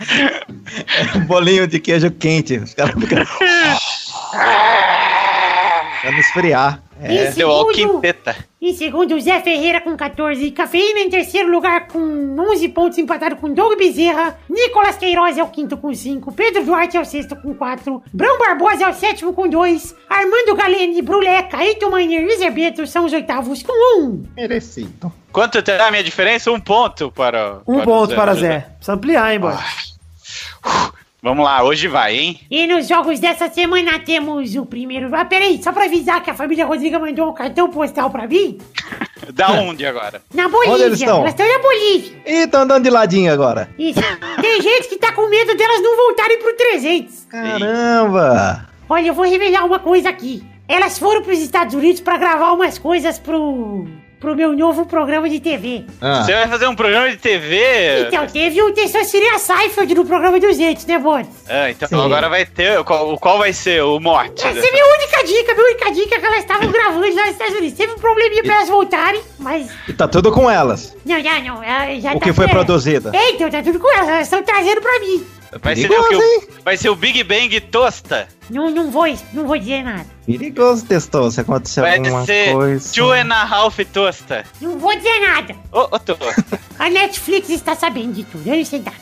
Um 1.16 1.20
bolinho 1.26 1.66
de 1.66 1.78
queijo 1.80 2.10
quente. 2.10 2.58
Os 2.58 2.74
caras 2.74 2.94
ficam. 2.94 3.24
pra 6.00 6.10
não 6.10 6.18
esfriar. 6.18 6.82
É. 6.98 7.28
E 7.28 7.32
Deu 7.32 7.50
ao 7.50 7.66
quinteta. 7.68 8.34
em 8.60 8.72
segundo, 8.72 9.20
Zé 9.20 9.38
Ferreira 9.42 9.82
com 9.82 9.94
14. 9.94 10.50
Cafeína 10.50 11.00
em 11.00 11.10
terceiro 11.10 11.50
lugar 11.50 11.88
com 11.88 12.34
11 12.38 12.68
pontos, 12.70 12.96
empatado 12.96 13.36
com 13.36 13.52
Doug 13.52 13.76
Bezerra. 13.76 14.38
Nicolas 14.48 14.96
Queiroz 14.96 15.36
é 15.36 15.42
o 15.42 15.48
quinto 15.48 15.76
com 15.76 15.92
5. 15.92 16.32
Pedro 16.32 16.64
Duarte 16.64 16.96
é 16.96 17.00
o 17.00 17.04
sexto 17.04 17.36
com 17.36 17.54
4. 17.54 18.02
Brão 18.14 18.38
Barbosa 18.38 18.84
é 18.84 18.88
o 18.88 18.94
sétimo 18.94 19.34
com 19.34 19.46
2. 19.46 19.94
Armando 20.08 20.54
Galene, 20.56 21.02
Bruleca, 21.02 21.62
Eito 21.62 21.90
Miner 21.94 22.24
e 22.24 22.36
Zerbeto 22.38 22.86
são 22.86 23.04
os 23.04 23.12
oitavos 23.12 23.62
com 23.62 24.00
1. 24.00 24.24
Merecido. 24.34 25.12
Quanto 25.30 25.62
terá 25.62 25.88
a 25.88 25.90
minha 25.90 26.02
diferença? 26.02 26.50
Um 26.50 26.58
ponto 26.58 27.12
para. 27.12 27.58
Um 27.66 27.74
para 27.74 27.82
o 27.82 27.84
ponto 27.84 28.14
para 28.14 28.32
né? 28.34 28.40
Zé. 28.40 28.58
Precisa 28.78 28.94
ampliar, 28.94 29.34
hein, 29.34 29.38
boy? 29.40 29.52
Vamos 31.22 31.44
lá, 31.44 31.64
hoje 31.64 31.88
vai, 31.88 32.14
hein? 32.16 32.40
E 32.50 32.66
nos 32.66 32.86
jogos 32.86 33.18
dessa 33.18 33.48
semana 33.48 33.98
temos 33.98 34.54
o 34.54 34.64
primeiro. 34.64 35.08
Ah, 35.12 35.24
peraí, 35.24 35.60
só 35.62 35.72
pra 35.72 35.86
avisar 35.86 36.22
que 36.22 36.30
a 36.30 36.34
família 36.34 36.64
Rodriga 36.64 36.98
mandou 36.98 37.30
um 37.30 37.34
cartão 37.34 37.68
postal 37.68 38.10
pra 38.10 38.26
mim. 38.26 38.58
Da 39.32 39.50
onde 39.50 39.84
agora? 39.84 40.22
Na 40.32 40.48
Bolívia. 40.48 40.74
Onde 40.74 40.82
eles 40.84 41.00
estão? 41.00 41.18
Elas 41.18 41.30
estão 41.30 41.48
na 41.48 41.58
Bolívia. 41.58 42.12
Ih, 42.26 42.46
tá 42.46 42.60
andando 42.60 42.84
de 42.84 42.90
ladinho 42.90 43.32
agora. 43.32 43.68
Isso. 43.76 43.98
Tem 44.40 44.62
gente 44.62 44.88
que 44.88 44.98
tá 44.98 45.10
com 45.12 45.28
medo 45.28 45.56
delas 45.56 45.82
não 45.82 45.96
voltarem 45.96 46.38
pro 46.38 46.56
300. 46.56 47.24
Caramba! 47.24 48.68
Olha, 48.88 49.08
eu 49.08 49.14
vou 49.14 49.24
revelar 49.24 49.64
uma 49.64 49.80
coisa 49.80 50.10
aqui. 50.10 50.44
Elas 50.68 50.96
foram 50.98 51.22
pros 51.22 51.40
Estados 51.40 51.74
Unidos 51.74 52.00
pra 52.00 52.18
gravar 52.18 52.52
umas 52.52 52.78
coisas 52.78 53.18
pro. 53.18 53.88
Pro 54.20 54.34
meu 54.34 54.52
novo 54.54 54.86
programa 54.86 55.28
de 55.28 55.38
TV. 55.40 55.84
Ah, 56.00 56.22
Você 56.24 56.32
vai 56.32 56.48
fazer 56.48 56.66
um 56.66 56.74
programa 56.74 57.10
de 57.10 57.16
TV? 57.16 58.06
Então, 58.08 58.26
teve 58.26 58.62
o 58.62 58.72
Tessociria 58.72 59.38
Seifeld 59.38 59.94
no 59.94 60.04
programa 60.06 60.40
dos 60.40 60.58
Entes, 60.58 60.86
né, 60.86 60.98
Boris? 60.98 61.26
Ah, 61.48 61.70
então 61.70 61.88
Sim. 61.88 62.04
agora 62.04 62.28
vai 62.28 62.44
ter. 62.46 62.82
Qual, 62.84 63.18
qual 63.18 63.38
vai 63.38 63.52
ser 63.52 63.82
o 63.82 64.00
mote? 64.00 64.46
Essa 64.46 64.58
é 64.66 64.70
minha 64.72 64.84
única 64.86 65.24
dica, 65.24 65.54
minha 65.54 65.66
única 65.66 65.92
dica 65.92 66.14
é 66.16 66.18
que 66.18 66.26
elas 66.26 66.38
estavam 66.38 66.70
gravando 66.70 67.14
lá 67.14 67.22
nos 67.22 67.32
Estados 67.32 67.56
Unidos. 67.56 67.76
Teve 67.78 67.92
um 67.92 67.98
probleminha 67.98 68.42
pra 68.42 68.54
elas 68.56 68.68
voltarem, 68.68 69.20
mas. 69.38 69.68
e 69.88 69.92
tá 69.92 70.08
tudo 70.08 70.32
com 70.32 70.50
elas. 70.50 70.96
Não, 71.04 71.20
já 71.22 71.40
não. 71.40 71.62
ela 71.62 72.00
Já 72.00 72.10
O 72.12 72.18
tá 72.18 72.20
que 72.26 72.32
foi 72.32 72.46
certo. 72.46 72.56
produzido. 72.56 73.10
É, 73.14 73.30
então 73.30 73.50
tá 73.50 73.62
tudo 73.62 73.78
com 73.78 73.90
elas. 73.94 74.08
Elas 74.08 74.22
estão 74.22 74.42
trazendo 74.42 74.80
pra 74.80 74.98
mim. 75.00 75.26
Vai 75.62 75.76
ser, 75.76 75.88
Perigoso, 75.88 76.18
o- 76.18 76.62
vai 76.64 76.76
ser 76.76 76.88
o 76.90 76.96
Big 76.96 77.22
Bang 77.22 77.60
Tosta. 77.60 78.28
Não, 78.50 78.70
não 78.70 78.90
vou, 78.90 79.04
não 79.32 79.46
vou 79.46 79.58
dizer 79.58 79.82
nada. 79.82 80.06
Perigoso, 80.26 80.84
testou. 80.84 81.30
Se 81.30 81.40
acontecer 81.40 81.80
Vai 81.82 81.98
alguma 81.98 82.24
ser 82.24 82.52
coisa. 82.52 82.92
Two 82.92 83.12
and 83.12 83.32
a 83.32 83.42
Half 83.42 83.78
Tosta. 83.92 84.44
Não 84.60 84.78
vou 84.78 84.94
dizer 84.96 85.20
nada. 85.20 85.54
Ô, 85.72 85.82
ô, 85.82 85.98
Tosta. 85.98 86.60
A 86.78 86.90
Netflix 86.90 87.48
está 87.48 87.74
sabendo 87.74 88.12
de 88.12 88.24
tudo, 88.24 88.46
eu 88.46 88.56
não 88.58 88.64
sei 88.64 88.80
nada. 88.82 88.96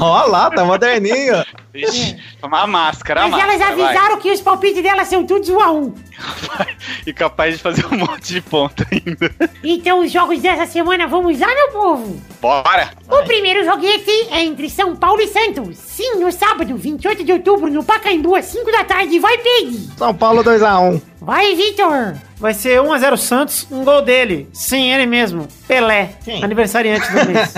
Ó 0.00 0.24
lá, 0.30 0.48
tá 0.50 0.64
moderninho. 0.64 1.44
Ixi, 1.74 2.16
a 2.40 2.66
máscara, 2.66 3.22
a 3.24 3.28
Mas 3.28 3.42
elas 3.42 3.58
máscara. 3.58 3.76
vai. 3.76 3.86
avisaram 3.86 4.20
que 4.20 4.30
os 4.30 4.40
palpites 4.40 4.82
delas 4.84 5.08
são 5.08 5.26
todos 5.26 5.48
um 5.48 5.60
a 5.60 5.72
um. 5.72 5.92
E 7.04 7.12
capaz 7.12 7.56
de 7.56 7.62
fazer 7.62 7.84
um 7.86 7.96
monte 7.98 8.34
de 8.34 8.40
ponto 8.40 8.86
ainda. 8.92 9.34
Então, 9.64 10.00
os 10.00 10.12
jogos 10.12 10.40
dessa 10.40 10.66
semana, 10.66 11.08
vamos 11.08 11.40
lá, 11.40 11.48
meu 11.48 11.68
povo? 11.72 12.22
Bora! 12.40 12.90
O 13.10 13.24
primeiro 13.24 13.64
joguete 13.64 14.10
é 14.30 14.44
entre 14.44 14.70
São 14.70 14.94
Paulo 14.94 15.20
e 15.20 15.26
Santos. 15.26 15.76
Sim, 15.78 16.20
no 16.20 16.30
sábado, 16.30 16.76
28 16.76 17.24
de 17.24 17.32
outubro, 17.32 17.68
no 17.68 17.82
Pacaembu, 17.82 18.36
às 18.36 18.44
5 18.44 18.61
da 18.70 18.84
tarde. 18.84 19.18
Vai, 19.18 19.38
Pig! 19.38 19.88
São 19.96 20.14
Paulo 20.14 20.44
2x1. 20.44 21.00
Vai, 21.20 21.54
Vitor! 21.56 22.14
Vai 22.36 22.52
ser 22.54 22.80
1x0 22.80 23.16
Santos, 23.16 23.66
um 23.70 23.84
gol 23.84 24.02
dele. 24.02 24.48
Sim, 24.52 24.92
ele 24.92 25.06
mesmo. 25.06 25.48
Pelé. 25.66 26.10
Quem? 26.24 26.44
Aniversariante 26.44 27.10
do 27.10 27.26
mês. 27.32 27.54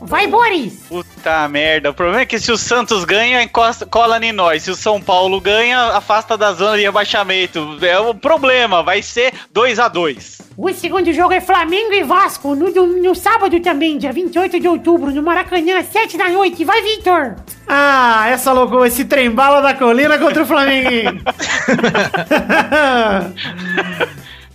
Vai, 0.00 0.26
Boris. 0.26 0.74
Puta 0.88 1.48
merda. 1.48 1.90
O 1.90 1.94
problema 1.94 2.22
é 2.22 2.26
que 2.26 2.38
se 2.38 2.50
o 2.52 2.56
Santos 2.56 3.04
ganha, 3.04 3.42
encosta, 3.42 3.86
cola 3.86 4.18
em 4.24 4.32
nós. 4.32 4.62
Se 4.62 4.70
o 4.70 4.74
São 4.74 5.00
Paulo 5.00 5.40
ganha, 5.40 5.78
afasta 5.96 6.36
da 6.36 6.52
zona 6.52 6.76
de 6.76 6.82
rebaixamento. 6.82 7.78
É 7.80 7.98
o 7.98 8.14
problema. 8.14 8.82
Vai 8.82 9.02
ser 9.02 9.32
2 9.52 9.78
a 9.78 9.88
2 9.88 10.42
O 10.56 10.72
segundo 10.72 11.12
jogo 11.12 11.32
é 11.32 11.40
Flamengo 11.40 11.92
e 11.92 12.02
Vasco, 12.02 12.54
no, 12.54 12.70
no 12.70 13.14
sábado 13.14 13.58
também, 13.60 13.98
dia 13.98 14.12
28 14.12 14.60
de 14.60 14.68
outubro, 14.68 15.10
no 15.10 15.22
Maracanã, 15.22 15.78
às 15.78 15.86
7 15.86 16.16
da 16.18 16.28
noite. 16.28 16.64
Vai, 16.64 16.82
Vitor! 16.82 17.36
Ah, 17.66 18.26
essa 18.28 18.52
loucura, 18.52 18.88
esse 18.88 19.04
trem-bala 19.04 19.62
da 19.62 19.74
colina 19.74 20.18
contra 20.18 20.42
o 20.42 20.46
Flamengo. 20.46 21.20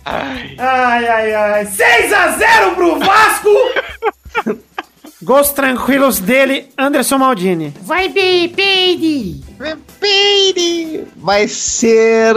ai, 0.04 1.08
ai, 1.08 1.34
ai. 1.34 1.66
6 1.66 2.12
a 2.12 2.28
0 2.28 2.74
pro 2.74 2.98
Vasco. 2.98 3.48
Gols 5.20 5.50
tranquilos 5.50 6.20
dele, 6.20 6.68
Anderson 6.78 7.18
Maldini. 7.18 7.74
Vai, 7.82 8.08
B, 8.08 8.52
Peide! 8.54 9.42
Peide! 9.98 11.04
Vai 11.16 11.48
ser. 11.48 12.34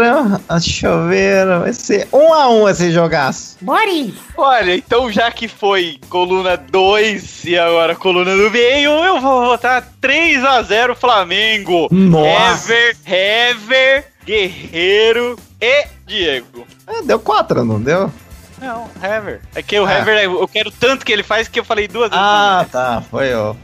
Deixa 0.49 0.87
eu 0.87 1.07
ver. 1.07 1.45
Vai 1.59 1.73
ser 1.73 2.07
um 2.11 2.33
a 2.33 2.49
um 2.49 2.67
esse 2.67 2.91
jogaço. 2.91 3.57
Boris! 3.61 4.15
Olha, 4.35 4.75
então 4.75 5.11
já 5.11 5.29
que 5.31 5.47
foi 5.47 5.99
coluna 6.09 6.57
2 6.57 7.45
e 7.45 7.55
agora 7.55 7.95
coluna 7.95 8.35
do 8.35 8.49
meio, 8.49 8.89
eu 8.89 9.21
vou 9.21 9.45
votar 9.45 9.87
3 10.01 10.43
a 10.43 10.63
0 10.63 10.95
Flamengo. 10.95 11.87
Nossa. 11.91 12.73
Hever, 12.73 12.97
Hever, 13.05 14.05
Guerreiro 14.25 15.37
e 15.61 15.85
Diego. 16.07 16.65
É, 16.87 17.03
deu 17.03 17.19
quatro, 17.19 17.63
não 17.63 17.79
deu? 17.79 18.11
Não, 18.61 18.87
Hever. 19.03 19.41
É 19.55 19.61
que 19.63 19.79
o 19.79 19.85
Ah. 19.85 19.99
Hever, 19.99 20.23
eu 20.23 20.47
quero 20.47 20.69
tanto 20.71 21.05
que 21.05 21.11
ele 21.11 21.23
faz 21.23 21.47
que 21.47 21.59
eu 21.59 21.65
falei 21.65 21.87
duas 21.87 22.09
vezes. 22.09 22.23
Ah, 22.23 22.65
tá. 22.71 23.01
Foi 23.09 23.33
ó, 23.33 23.55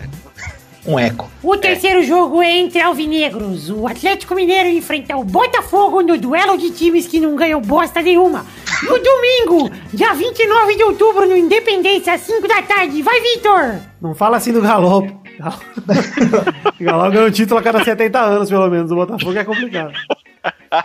um 0.85 0.97
eco. 0.97 1.29
O 1.43 1.55
terceiro 1.57 2.01
jogo 2.03 2.41
é 2.41 2.57
entre 2.57 2.81
alvinegros. 2.81 3.69
O 3.69 3.85
Atlético 3.87 4.33
Mineiro 4.33 4.69
enfrenta 4.69 5.15
o 5.15 5.23
Botafogo 5.23 6.01
no 6.01 6.17
duelo 6.17 6.57
de 6.57 6.71
times 6.71 7.05
que 7.07 7.19
não 7.19 7.35
ganham 7.35 7.61
bosta 7.61 8.01
nenhuma. 8.01 8.45
No 8.83 8.97
domingo, 8.99 9.69
dia 9.93 10.13
29 10.13 10.75
de 10.75 10.83
outubro, 10.83 11.27
no 11.27 11.35
Independência, 11.35 12.13
às 12.13 12.21
5 12.21 12.47
da 12.47 12.61
tarde. 12.61 13.01
Vai, 13.01 13.19
Vitor! 13.21 13.75
Não 14.01 14.13
fala 14.15 14.37
assim 14.37 14.51
do 14.53 14.61
Galo. 14.61 15.01
pô. 15.07 15.17
Galo- 15.37 15.61
Galo 16.79 17.11
ganhou 17.11 17.27
um 17.27 17.31
título 17.31 17.59
a 17.59 17.63
cada 17.63 17.83
70 17.83 18.19
anos, 18.19 18.49
pelo 18.49 18.69
menos. 18.69 18.89
O 18.91 18.95
Botafogo 18.95 19.37
é 19.37 19.43
complicado. 19.43 19.93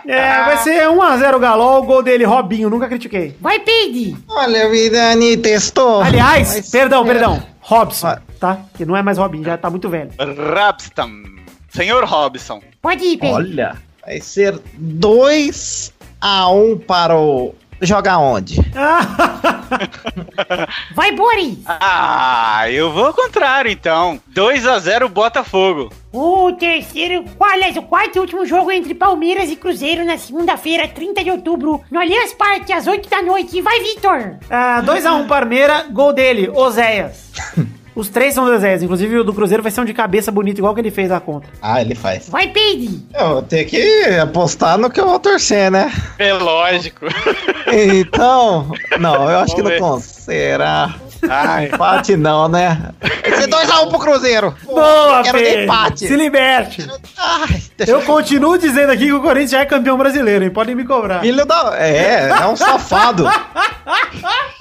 É, 0.07 0.43
vai 0.45 0.57
ser 0.57 0.87
1x0 0.87 1.39
Galo, 1.39 1.79
o 1.79 1.83
gol 1.83 2.01
dele, 2.01 2.23
Robinho, 2.23 2.69
nunca 2.69 2.87
critiquei. 2.87 3.35
Vai, 3.39 3.59
Peide! 3.59 4.15
Olha, 4.29 4.69
Vidani, 4.69 5.37
testou. 5.37 6.01
Aliás, 6.01 6.55
Mas- 6.55 6.69
perdão, 6.69 7.05
perdão. 7.05 7.43
Robson, 7.59 8.17
tá? 8.39 8.59
Que 8.75 8.85
não 8.85 8.95
é 8.95 9.01
mais 9.01 9.17
Robinho, 9.17 9.43
já 9.43 9.57
tá 9.57 9.69
muito 9.69 9.89
velho. 9.89 10.11
Rabstam. 10.19 11.23
Senhor 11.69 12.03
Robson. 12.05 12.61
Pode 12.81 13.03
ir, 13.03 13.17
Peide. 13.17 13.33
Olha, 13.35 13.75
vai 14.05 14.19
ser 14.21 14.59
2 14.75 15.93
a 16.21 16.49
1 16.49 16.71
um 16.71 16.77
para 16.77 17.17
o. 17.17 17.55
Jogar 17.83 18.17
onde? 18.17 18.55
Vai, 20.95 21.11
Boris! 21.11 21.57
Ah, 21.67 22.63
eu 22.69 22.91
vou 22.91 23.07
ao 23.07 23.13
contrário 23.13 23.69
então. 23.69 24.19
2 24.27 24.65
a 24.65 24.79
0 24.79 25.09
Botafogo. 25.09 25.91
O 26.11 26.51
terceiro, 26.53 27.25
aliás, 27.39 27.75
o 27.75 27.81
quarto 27.83 28.15
e 28.15 28.19
último 28.19 28.45
jogo 28.45 28.71
é 28.71 28.77
entre 28.77 28.95
Palmeiras 28.95 29.49
e 29.49 29.55
Cruzeiro 29.55 30.05
na 30.05 30.17
segunda-feira, 30.17 30.87
30 30.87 31.23
de 31.23 31.31
outubro, 31.31 31.81
no 31.91 31.99
Allianz 31.99 32.33
Parque, 32.33 32.71
às 32.71 32.87
8 32.87 33.09
da 33.09 33.21
noite. 33.21 33.61
Vai, 33.61 33.79
Vitor! 33.81 34.37
Ah, 34.49 34.81
2x1 34.85 35.27
Parmeira, 35.27 35.85
gol 35.91 36.13
dele, 36.13 36.49
Oséias. 36.49 37.31
Os 37.95 38.09
três 38.09 38.33
são 38.33 38.43
do 38.45 38.51
Oséias, 38.51 38.81
inclusive 38.81 39.19
o 39.19 39.23
do 39.23 39.33
Cruzeiro 39.33 39.61
vai 39.61 39.71
ser 39.71 39.81
um 39.81 39.85
de 39.85 39.93
cabeça 39.93 40.31
bonito, 40.31 40.57
igual 40.57 40.73
que 40.73 40.81
ele 40.81 40.89
fez 40.91 41.09
na 41.09 41.19
conta. 41.19 41.47
Ah, 41.61 41.79
ele 41.81 41.93
faz. 41.95 42.27
Vai, 42.29 42.47
Peide! 42.47 42.99
Eu 43.13 43.29
vou 43.29 43.41
ter 43.43 43.65
que 43.65 43.81
apostar 44.21 44.77
no 44.77 44.89
que 44.89 44.99
eu 44.99 45.07
vou 45.07 45.19
torcer, 45.19 45.69
né? 45.69 45.91
É 46.17 46.33
lógico. 46.33 47.05
Então. 47.71 48.71
Não, 48.99 49.29
eu 49.29 49.39
acho 49.39 49.55
que 49.55 49.61
Vamos 49.61 49.79
não 49.79 49.87
ver. 49.87 49.93
cons- 49.93 50.03
será. 50.03 50.95
Ai. 51.29 51.65
Empate 51.67 52.17
não, 52.17 52.47
né? 52.49 52.91
Ser 53.37 53.47
2x1 53.47 53.89
pro 53.89 53.99
Cruzeiro. 53.99 54.53
Boa, 54.65 55.21
Quero 55.23 55.37
Pedro. 55.37 55.63
empate. 55.63 56.07
Se 56.07 56.15
liberte. 56.15 56.85
Ai, 57.17 57.61
deixa 57.77 57.93
Eu 57.93 58.01
continuo 58.01 58.57
dizendo 58.57 58.91
aqui 58.91 59.05
que 59.05 59.13
o 59.13 59.21
Corinthians 59.21 59.51
já 59.51 59.59
é 59.61 59.65
campeão 59.65 59.97
brasileiro, 59.97 60.43
hein? 60.43 60.51
Podem 60.51 60.75
me 60.75 60.83
cobrar. 60.85 61.21
Filho 61.21 61.45
da. 61.45 61.75
É, 61.77 62.27
é 62.29 62.45
um 62.47 62.55
safado. 62.55 63.25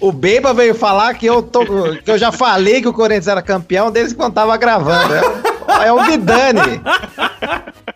O 0.00 0.12
Beba 0.12 0.52
veio 0.52 0.74
falar 0.74 1.14
que 1.14 1.26
eu, 1.26 1.42
tô, 1.42 1.64
que 2.04 2.10
eu 2.10 2.18
já 2.18 2.32
falei 2.32 2.80
que 2.80 2.88
o 2.88 2.92
Corinthians 2.92 3.28
era 3.28 3.42
campeão 3.42 3.90
desde 3.90 4.14
quando 4.14 4.34
tava 4.34 4.56
gravando. 4.56 5.14
É, 5.14 5.86
é 5.86 5.92
o 5.92 6.02
Vidani. 6.04 6.80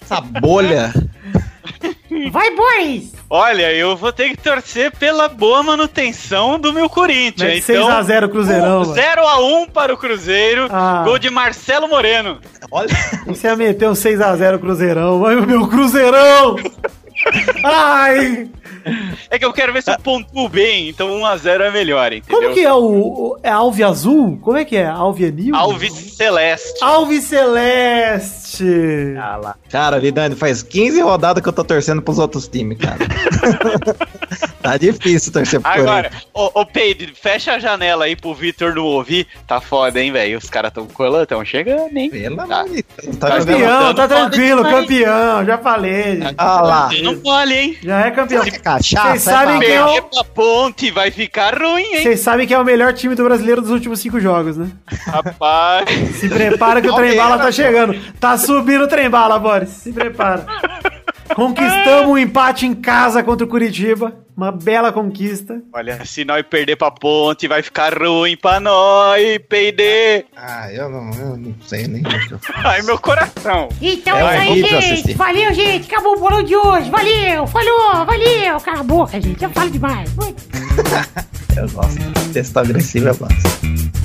Essa 0.00 0.20
bolha. 0.20 0.92
Vai, 2.30 2.54
Boris! 2.54 3.12
Olha, 3.28 3.72
eu 3.72 3.96
vou 3.96 4.12
ter 4.12 4.30
que 4.30 4.36
torcer 4.36 4.92
pela 4.92 5.28
boa 5.28 5.62
manutenção 5.62 6.58
do 6.58 6.72
meu 6.72 6.88
Corinthians. 6.88 7.64
Então, 7.68 7.86
6 7.86 7.88
a 7.88 8.02
0 8.02 8.28
Cruzeirão, 8.28 8.80
mano. 8.80 8.94
0 8.94 9.26
a 9.26 9.40
1 9.40 9.66
para 9.66 9.92
o 9.92 9.96
Cruzeiro. 9.96 10.68
Ah. 10.70 11.02
Gol 11.04 11.18
de 11.18 11.30
Marcelo 11.30 11.88
Moreno. 11.88 12.38
Olha. 12.70 12.88
Você 13.26 13.48
ia 13.48 13.56
meter 13.56 13.88
um 13.88 13.92
6x0 13.92 14.58
Cruzeirão. 14.60 15.26
Ai, 15.26 15.36
o 15.36 15.46
meu 15.46 15.66
Cruzeirão! 15.66 16.56
Ai! 17.62 18.48
É 19.30 19.38
que 19.38 19.44
eu 19.44 19.52
quero 19.52 19.72
ver 19.72 19.82
se 19.82 19.90
eu 19.90 19.98
pontuo 19.98 20.48
bem, 20.48 20.90
então 20.90 21.10
1 21.10 21.26
a 21.26 21.36
0 21.36 21.64
é 21.64 21.70
melhor, 21.70 22.12
entendeu? 22.12 22.40
Como 22.40 22.54
que 22.54 22.64
é 22.64 22.72
o. 22.72 23.38
É 23.42 23.50
Alve 23.50 23.82
Azul? 23.82 24.38
Como 24.42 24.58
é 24.58 24.64
que 24.64 24.76
é? 24.76 24.84
Alve 24.86 25.26
Anil? 25.26 25.54
Alves 25.56 25.92
Celeste. 26.16 26.82
Alve 26.82 27.20
Celeste! 27.20 28.43
Ah 29.20 29.36
lá. 29.36 29.56
Cara, 29.70 29.98
Vidani, 29.98 30.34
faz 30.36 30.62
15 30.62 31.00
rodadas 31.00 31.42
que 31.42 31.48
eu 31.48 31.52
tô 31.52 31.64
torcendo 31.64 32.02
pros 32.02 32.18
outros 32.18 32.46
times, 32.48 32.78
cara. 32.78 32.98
tá 34.62 34.76
difícil 34.76 35.32
torcer 35.32 35.60
pro 35.60 35.70
Agora, 35.70 36.10
ô, 36.32 36.50
ô 36.60 36.66
Peide, 36.66 37.12
fecha 37.20 37.52
a 37.52 37.58
janela 37.58 38.04
aí 38.04 38.16
pro 38.16 38.34
Vitor 38.34 38.74
não 38.74 38.84
ouvir. 38.84 39.26
Tá 39.46 39.60
foda, 39.60 40.00
hein, 40.00 40.12
velho? 40.12 40.38
Os 40.38 40.48
caras 40.50 40.72
tão 40.72 40.86
colando, 40.86 41.26
tão 41.26 41.44
chegando, 41.44 41.96
hein? 41.96 42.10
Pelo 42.10 42.36
Tá. 42.36 42.42
amor 42.60 42.68
de 42.68 42.84
Deus, 43.02 43.16
tá 43.16 43.28
Tá 43.28 43.38
Campeão, 43.38 43.94
tá 43.94 44.08
tranquilo, 44.08 44.62
campeão, 44.64 45.44
já 45.44 45.58
falei. 45.58 46.20
Ah 46.38 46.60
lá. 46.62 46.90
Não 47.02 47.16
mole, 47.22 47.54
hein? 47.54 47.78
Já 47.82 48.06
é 48.06 48.10
campeão. 48.10 48.42
É 48.44 48.50
cachaça, 48.50 49.08
Vocês 49.10 49.22
sabem 49.22 49.54
bala. 49.58 49.64
quem 49.64 49.74
é 49.74 49.84
o- 50.00 50.24
ponte 50.34 50.90
vai 50.90 51.10
ficar 51.10 51.56
ruim, 51.56 51.82
hein? 51.82 52.02
Vocês 52.02 52.20
sabem 52.20 52.46
que 52.46 52.54
é 52.54 52.58
o 52.58 52.64
melhor 52.64 52.92
time 52.92 53.14
do 53.14 53.22
brasileiro 53.24 53.60
dos 53.60 53.70
últimos 53.70 54.00
cinco 54.00 54.18
jogos, 54.20 54.56
né? 54.56 54.68
Rapaz. 55.06 55.88
Se 56.18 56.28
prepara 56.28 56.80
que 56.80 56.88
o 56.88 56.94
trem 56.94 57.16
bala 57.16 57.38
tá 57.38 57.52
chegando. 57.52 57.94
Tá 58.18 58.36
subindo 58.44 58.84
o 58.84 58.88
trem 58.88 59.08
bala, 59.10 59.38
Boris. 59.38 59.68
Se 59.70 59.92
prepara. 59.92 60.46
Conquistamos 61.34 62.10
um 62.10 62.18
empate 62.18 62.66
em 62.66 62.74
casa 62.74 63.22
contra 63.22 63.44
o 63.44 63.48
Curitiba. 63.48 64.12
Uma 64.36 64.50
bela 64.52 64.92
conquista. 64.92 65.62
Olha, 65.72 66.04
se 66.04 66.24
nós 66.24 66.44
perder 66.48 66.76
pra 66.76 66.90
ponte, 66.90 67.46
vai 67.48 67.62
ficar 67.62 67.96
ruim 67.96 68.36
pra 68.36 68.58
nós, 68.60 69.38
Peide. 69.48 70.26
Ah, 70.36 70.70
eu 70.72 70.88
não, 70.90 71.10
eu 71.12 71.36
não 71.36 71.54
sei 71.64 71.86
nem. 71.86 72.02
Ai, 72.56 72.82
meu 72.82 72.98
coração. 72.98 73.68
Então 73.80 74.16
É 74.18 74.48
é 74.48 74.54
isso 74.56 74.74
aí, 74.76 74.96
gente. 74.96 75.14
Valeu, 75.14 75.54
gente. 75.54 75.92
Acabou 75.92 76.16
o 76.16 76.20
bolão 76.20 76.42
de 76.42 76.56
hoje. 76.56 76.90
Valeu, 76.90 77.46
falou, 77.46 78.04
valeu. 78.04 78.60
Cala 78.60 78.80
a 78.80 78.84
boca, 78.84 79.20
gente. 79.20 79.42
Eu 79.42 79.50
falo 79.50 79.70
demais. 79.70 80.10
Eu 81.56 81.68
gosto. 81.70 82.32
Texto 82.32 82.56
agressivo 82.58 83.08
eu 83.08 83.14
gosto. 83.16 84.03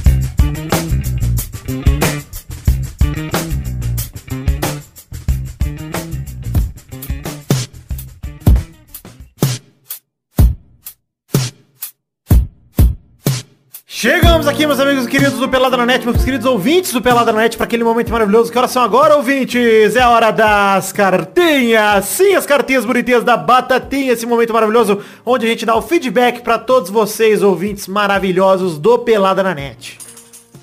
Chegamos 14.02 14.48
aqui, 14.48 14.66
meus 14.66 14.80
amigos 14.80 15.06
queridos 15.08 15.40
do 15.40 15.50
Pelada 15.50 15.76
na 15.76 15.86
Net, 15.86 16.06
meus 16.06 16.24
queridos 16.24 16.46
ouvintes 16.46 16.94
do 16.94 17.02
Pelada 17.02 17.34
na 17.34 17.42
Net, 17.42 17.58
para 17.58 17.66
aquele 17.66 17.84
momento 17.84 18.10
maravilhoso. 18.10 18.50
Que 18.50 18.58
horas 18.58 18.72
são 18.72 18.82
agora, 18.82 19.18
ouvintes? 19.18 19.94
É 19.94 20.00
a 20.00 20.10
hora 20.10 20.32
das 20.32 20.94
cartinhas. 20.94 22.06
Sim, 22.06 22.34
as 22.34 22.46
cartinhas 22.46 22.86
bonitinhas 22.86 23.26
da 23.26 23.36
Batatinha, 23.36 24.14
esse 24.14 24.26
momento 24.26 24.54
maravilhoso, 24.54 25.02
onde 25.26 25.46
a 25.46 25.50
gente 25.50 25.66
dá 25.66 25.76
o 25.76 25.82
feedback 25.82 26.40
para 26.42 26.58
todos 26.58 26.90
vocês, 26.90 27.44
ouvintes 27.44 27.90
maravilhosos 27.90 28.78
do 28.78 29.00
Pelada 29.00 29.44
na 29.44 29.54
Net. 29.54 30.00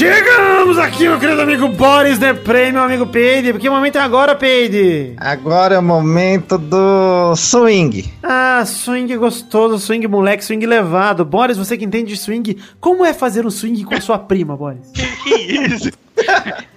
Chegamos 0.00 0.78
aqui, 0.78 1.06
meu 1.06 1.18
querido 1.18 1.42
amigo 1.42 1.68
Boris 1.68 2.18
Deprey, 2.18 2.72
meu 2.72 2.82
amigo 2.82 3.06
Peide. 3.06 3.52
Que 3.58 3.68
momento 3.68 3.96
é 3.96 4.00
agora, 4.00 4.34
Peide? 4.34 5.12
Agora 5.18 5.74
é 5.74 5.78
o 5.78 5.82
momento 5.82 6.56
do 6.56 7.36
swing. 7.36 8.10
Ah, 8.22 8.64
swing 8.64 9.14
gostoso, 9.18 9.78
swing 9.78 10.08
moleque, 10.08 10.42
swing 10.42 10.64
levado. 10.64 11.22
Boris, 11.22 11.58
você 11.58 11.76
que 11.76 11.84
entende 11.84 12.14
de 12.14 12.16
swing, 12.16 12.56
como 12.80 13.04
é 13.04 13.12
fazer 13.12 13.44
um 13.44 13.50
swing 13.50 13.84
com 13.84 13.94
a 13.94 14.00
sua 14.00 14.18
prima, 14.18 14.56
Boris? 14.56 14.90
Que 15.22 15.34
isso? 15.34 15.90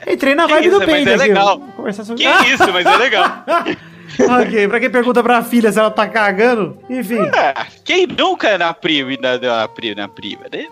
Entrei 0.05 0.36
na 0.36 0.45
Que 0.45 0.55
vibe 0.55 0.67
isso, 0.67 0.80
do 0.80 0.86
mas 0.86 0.93
Peide 0.93 1.09
é 1.09 1.15
legal. 1.15 1.59
Vamos 1.59 1.76
Conversar 1.76 2.03
sobre... 2.03 2.24
Que 2.26 2.53
isso, 2.53 2.74
mas 2.74 2.86
é 2.86 2.97
legal. 2.97 3.45
ok, 4.41 4.67
pra 4.67 4.80
quem 4.82 4.89
pergunta 4.89 5.24
pra 5.24 5.41
filha 5.41 5.71
se 5.71 5.80
ela 5.80 5.89
tá 5.89 6.09
cagando, 6.09 6.78
enfim. 6.89 7.21
Ah, 7.34 7.67
quem 7.86 8.05
nunca 8.05 8.49
é 8.49 8.57
na 8.57 8.74
prima 8.74 9.13
e 9.13 9.17
na, 9.17 9.38
na 9.38 9.67
prima, 9.69 9.95
na 9.95 10.07
prima, 10.09 10.41
né? 10.51 10.65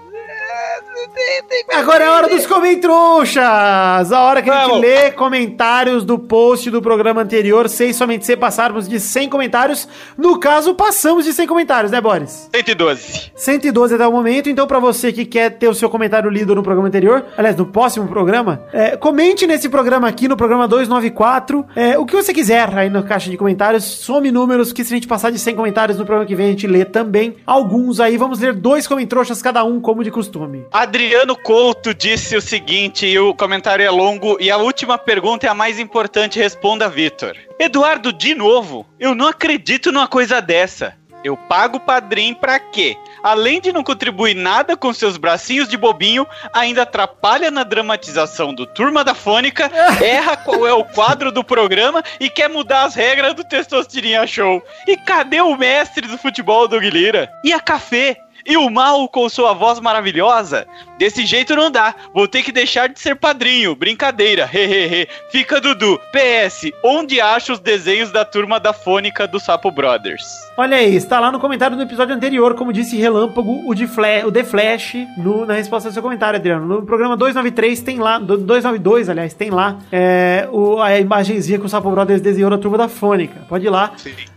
Agora 1.74 2.04
é 2.04 2.08
a 2.08 2.12
hora 2.12 2.28
dos 2.28 2.46
comentrouxas! 2.46 4.12
A 4.12 4.22
hora 4.24 4.42
que 4.42 4.50
a 4.50 4.54
gente 4.54 4.68
Vamos. 4.68 4.82
lê 4.82 5.12
comentários 5.12 6.04
do 6.04 6.20
post 6.20 6.70
do 6.70 6.82
programa 6.82 7.22
anterior, 7.22 7.70
sem 7.70 7.94
somente 7.94 8.26
se 8.26 8.36
passarmos 8.36 8.88
de 8.88 9.00
100 9.00 9.30
comentários. 9.30 9.88
No 10.18 10.38
caso, 10.40 10.76
passamos 10.76 11.26
de 11.26 11.34
100 11.34 11.48
comentários, 11.48 11.92
né, 11.92 12.02
Boris? 12.02 12.50
112. 12.54 13.32
112 13.36 13.96
até 13.96 14.08
o 14.08 14.12
momento, 14.12 14.50
então 14.50 14.68
pra 14.68 14.80
você 14.80 15.14
que 15.14 15.26
quer 15.26 15.52
ter 15.52 15.70
o 15.70 15.74
seu 15.74 15.90
comentário 15.90 16.30
lido 16.30 16.54
no 16.54 16.62
programa 16.62 16.88
anterior, 16.90 17.26
aliás, 17.38 17.56
no 17.56 17.66
próximo 17.66 18.08
programa, 18.08 18.64
é, 18.74 18.98
comente 18.98 19.48
nesse 19.48 19.70
programa 19.70 20.08
aqui, 20.08 20.28
no 20.28 20.36
programa 20.36 20.68
294, 20.68 21.66
é, 21.76 21.98
o 21.98 22.06
que 22.06 22.16
você 22.16 22.34
quiser 22.34 22.70
aí 22.78 22.90
na 22.90 23.02
caixa 23.02 23.30
de 23.30 23.38
comentários, 23.38 23.84
some 23.84 24.30
números, 24.30 24.74
que 24.74 24.84
se 24.84 24.94
a 24.94 24.98
gente 24.98 25.08
passar 25.08 25.32
de 25.32 25.40
100 25.40 25.56
comentários 25.56 25.98
no 25.98 26.06
programa 26.06 26.28
que 26.28 26.36
vem, 26.36 26.48
a 26.48 26.50
gente 26.50 26.68
lê 26.68 26.84
também 26.84 27.38
alguns 27.46 28.00
aí, 28.00 28.18
vamos 28.18 28.40
ler 28.40 28.54
dois 28.54 28.86
comentroxas 28.88 29.42
cada 29.42 29.64
um, 29.64 29.80
como 29.80 30.04
de 30.04 30.12
costume. 30.12 30.66
Adriano 30.82 31.36
Couto 31.36 31.94
disse 31.94 32.36
o 32.36 32.42
seguinte, 32.42 33.06
e 33.06 33.20
o 33.20 33.36
comentário 33.36 33.86
é 33.86 33.90
longo, 33.92 34.36
e 34.40 34.50
a 34.50 34.58
última 34.58 34.98
pergunta 34.98 35.46
é 35.46 35.50
a 35.50 35.54
mais 35.54 35.78
importante, 35.78 36.40
responda, 36.40 36.90
Vitor. 36.90 37.38
Eduardo, 37.60 38.12
de 38.12 38.34
novo, 38.34 38.88
eu 39.00 39.14
não 39.14 39.28
acredito 39.28 39.92
numa 39.92 40.08
coisa 40.08 40.42
dessa. 40.42 40.98
Eu 41.24 41.38
pago 41.38 41.78
o 41.78 41.80
padrinho 41.80 42.36
pra 42.36 42.58
quê? 42.60 42.98
Além 43.22 43.62
de 43.62 43.72
não 43.72 43.84
contribuir 43.84 44.34
nada 44.34 44.76
com 44.76 44.92
seus 44.92 45.18
bracinhos 45.18 45.70
de 45.70 45.78
bobinho, 45.78 46.26
ainda 46.52 46.82
atrapalha 46.82 47.52
na 47.52 47.64
dramatização 47.64 48.52
do 48.52 48.66
Turma 48.66 49.04
da 49.04 49.14
Fônica, 49.14 49.70
erra 50.04 50.36
qual 50.36 50.66
é 50.66 50.74
o 50.74 50.84
quadro 50.84 51.32
do 51.32 51.44
programa 51.44 52.04
e 52.20 52.28
quer 52.28 52.50
mudar 52.50 52.86
as 52.86 52.96
regras 52.96 53.36
do 53.36 53.44
Testosterinha 53.44 54.26
Show. 54.26 54.64
E 54.88 54.98
cadê 54.98 55.42
o 55.42 55.56
mestre 55.56 56.08
do 56.08 56.18
futebol 56.18 56.68
do 56.68 56.80
Lira? 56.80 57.32
E 57.44 57.54
a 57.54 57.60
café? 57.60 58.18
E 58.46 58.58
o 58.58 58.70
mal 58.70 59.08
com 59.08 59.28
sua 59.30 59.54
voz 59.54 59.80
maravilhosa? 59.80 60.68
Desse 60.98 61.26
jeito 61.26 61.56
não 61.56 61.72
dá. 61.72 61.94
Vou 62.14 62.28
ter 62.28 62.44
que 62.44 62.52
deixar 62.52 62.88
de 62.90 63.00
ser 63.00 63.16
padrinho. 63.16 63.76
Brincadeira. 63.76 64.50
Hehehe. 64.52 65.08
Fica 65.32 65.62
Dudu. 65.62 66.00
PS. 66.12 66.72
Onde 66.84 67.22
acha 67.22 67.54
os 67.54 67.60
desenhos 67.60 68.12
da 68.12 68.26
turma 68.26 68.60
da 68.60 68.74
fônica 68.74 69.28
do 69.28 69.40
Sapo 69.40 69.72
Brothers? 69.72 70.51
Olha 70.62 70.78
aí, 70.78 70.96
está 70.96 71.20
lá 71.20 71.32
no 71.32 71.40
comentário 71.40 71.76
do 71.76 71.82
episódio 71.82 72.14
anterior, 72.14 72.54
como 72.54 72.72
disse 72.72 72.96
Relâmpago, 72.96 73.64
o, 73.68 73.74
de 73.74 73.88
Fla- 73.88 74.24
o 74.28 74.32
The 74.32 74.44
Flash, 74.44 74.94
no- 75.18 75.44
na 75.44 75.56
resposta 75.56 75.90
ao 75.90 75.94
seu 75.94 76.04
comentário, 76.04 76.38
Adriano. 76.38 76.68
No 76.68 76.84
programa 76.84 77.18
293 77.18 77.82
tem 77.82 77.98
lá, 77.98 78.20
do- 78.20 78.38
292, 78.38 79.10
aliás, 79.10 79.34
tem 79.34 79.50
lá 79.50 79.80
é, 79.92 80.48
o- 80.52 80.80
a 80.80 81.00
imagenzinha 81.00 81.58
que 81.58 81.66
o 81.66 81.70
Sapo 81.70 81.90
Brothers 81.90 82.22
desenhou 82.22 82.52
na 82.52 82.60
turma 82.60 82.78
da 82.78 82.88
Fônica. 82.88 83.42
Pode 83.50 83.66
ir 83.66 83.72
lá. 83.72 83.94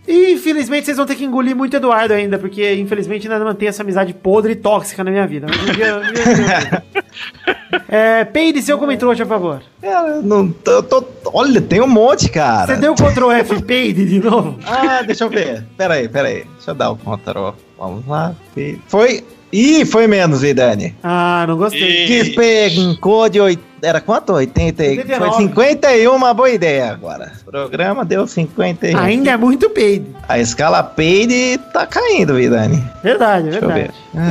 E 0.09 0.33
infelizmente 0.33 0.87
vocês 0.87 0.97
vão 0.97 1.05
ter 1.05 1.14
que 1.14 1.25
engolir 1.27 1.55
muito 1.55 1.77
Eduardo 1.77 2.14
ainda, 2.14 2.39
porque 2.39 2.75
infelizmente 2.75 3.31
ainda 3.31 3.45
mantém 3.45 3.68
essa 3.68 3.83
amizade 3.83 4.14
podre 4.14 4.53
e 4.53 4.57
tóxica 4.57 5.05
na 5.05 5.11
minha 5.11 5.27
vida. 5.27 5.47
Mas 5.51 5.61
um 5.68 5.72
dia- 5.72 5.97
um 5.97 6.01
dia- 6.12 6.83
é, 7.89 8.25
Peide, 8.25 8.62
seu 8.62 8.79
comentário, 8.79 9.16
por 9.16 9.27
favor. 9.29 9.62
Eu 9.83 10.22
não 10.22 10.49
tô, 10.49 10.70
eu 10.70 10.83
tô- 10.83 11.05
Olha, 11.33 11.61
tem 11.61 11.81
um 11.81 11.87
monte, 11.87 12.29
cara. 12.31 12.66
Você 12.66 12.77
deu 12.81 12.95
Ctrl 12.95 13.31
F 13.33 13.62
Peide 13.62 14.05
de 14.07 14.20
novo? 14.20 14.57
Ah, 14.66 15.03
deixa 15.03 15.25
eu 15.25 15.29
ver. 15.31 15.64
Pera 15.77 15.95
aí, 15.95 16.07
pera 16.14 16.28
aí. 16.28 16.44
Deixa 16.54 16.70
eu 16.70 16.74
dar 16.76 16.90
o 16.92 16.96
Ctrl. 16.96 17.50
Vamos 17.76 18.06
lá. 18.06 18.34
Foi. 18.86 19.24
Ih, 19.52 19.84
foi 19.84 20.06
menos, 20.06 20.40
Vidani. 20.42 20.94
Ah, 21.02 21.44
não 21.46 21.56
gostei. 21.56 22.06
Despencou 22.06 23.28
de 23.28 23.40
oit- 23.40 23.60
era 23.85 24.01
quanto? 24.01 24.32
80, 24.32 24.85
e- 24.85 24.89
89. 24.99 25.30
foi 25.32 25.43
51, 25.49 26.14
uma 26.14 26.35
boa 26.35 26.51
ideia 26.51 26.91
agora. 26.91 27.32
O 27.47 27.51
programa 27.51 28.05
deu 28.05 28.26
51. 28.26 28.99
Ainda 28.99 29.30
é 29.30 29.37
muito 29.37 29.70
peido. 29.70 30.14
A 30.28 30.39
escala 30.39 30.82
Peide 30.82 31.59
tá 31.72 31.87
caindo, 31.87 32.35
Vidani. 32.35 32.82
Verdade, 33.03 33.51
Deixa 33.51 33.66
verdade. 33.66 33.91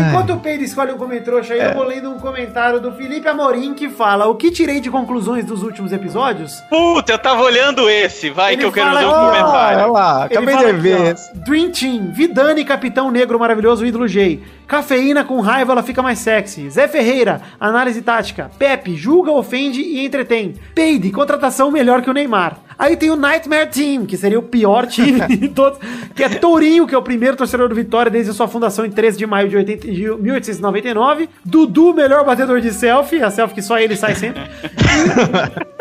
Enquanto 0.09 0.33
o 0.33 0.39
Pedro 0.39 0.63
escolhe 0.63 0.91
um 0.93 0.97
comentrouxa 0.97 1.53
aí, 1.53 1.59
É. 1.59 1.69
eu 1.71 1.73
vou 1.75 1.83
lendo 1.83 2.09
um 2.09 2.17
comentário 2.17 2.79
do 2.79 2.91
Felipe 2.93 3.27
Amorim 3.27 3.73
que 3.73 3.89
fala: 3.89 4.27
O 4.27 4.35
que 4.35 4.49
tirei 4.49 4.79
de 4.79 4.89
conclusões 4.89 5.45
dos 5.45 5.61
últimos 5.61 5.91
episódios? 5.91 6.61
Puta, 6.69 7.11
eu 7.13 7.19
tava 7.19 7.41
olhando 7.43 7.89
esse. 7.89 8.29
Vai 8.29 8.55
que 8.57 8.63
eu 8.65 8.71
quero 8.71 8.93
ler 8.93 9.05
um 9.05 9.11
comentário. 9.11 9.77
Olha 9.79 9.85
lá, 9.87 10.27
Ele 10.29 10.37
acabei 10.51 10.73
de 10.73 10.79
ver. 10.79 11.15
Dream 11.45 11.71
Team, 11.71 12.11
Vidani, 12.11 12.63
Capitão 12.65 13.11
Negro 13.11 13.37
Maravilhoso, 13.39 13.85
ídolo 13.85 14.07
G. 14.07 14.39
Cafeína 14.67 15.23
com 15.23 15.39
raiva, 15.41 15.73
ela 15.73 15.83
fica 15.83 16.01
mais 16.01 16.17
sexy. 16.19 16.69
Zé 16.69 16.87
Ferreira, 16.87 17.41
análise 17.59 18.01
tática. 18.01 18.49
Pepe, 18.57 18.95
julga, 18.95 19.31
ofende 19.43 19.81
e 19.81 20.05
entretém. 20.05 20.55
Peide, 20.73 21.11
contratação 21.11 21.69
melhor 21.69 22.01
que 22.01 22.09
o 22.09 22.13
Neymar. 22.13 22.57
Aí 22.77 22.97
tem 22.97 23.11
o 23.11 23.15
Nightmare 23.15 23.67
Team, 23.69 24.05
que 24.05 24.17
seria 24.17 24.39
o 24.39 24.41
pior 24.43 24.87
time 24.87 25.19
de 25.37 25.47
todos, 25.49 25.77
que 26.15 26.23
é 26.23 26.29
Tourinho, 26.29 26.87
que 26.87 26.95
é 26.95 26.97
o 26.97 27.03
primeiro 27.03 27.37
torcedor 27.37 27.69
do 27.69 27.75
Vitória 27.75 28.09
desde 28.11 28.31
a 28.31 28.33
sua 28.33 28.47
fundação 28.47 28.83
em 28.83 28.89
13 28.91 29.17
de 29.19 29.27
maio 29.27 29.47
de, 29.47 29.55
80 29.57 29.91
de 29.91 30.09
1899. 30.09 31.29
Dudu, 31.45 31.93
melhor 31.93 32.25
batedor 32.25 32.59
de 32.59 32.73
selfie, 32.73 33.21
a 33.21 33.29
selfie 33.29 33.53
que 33.55 33.61
só 33.61 33.77
ele 33.79 33.95
sai 33.95 34.15
sempre. 34.15 34.41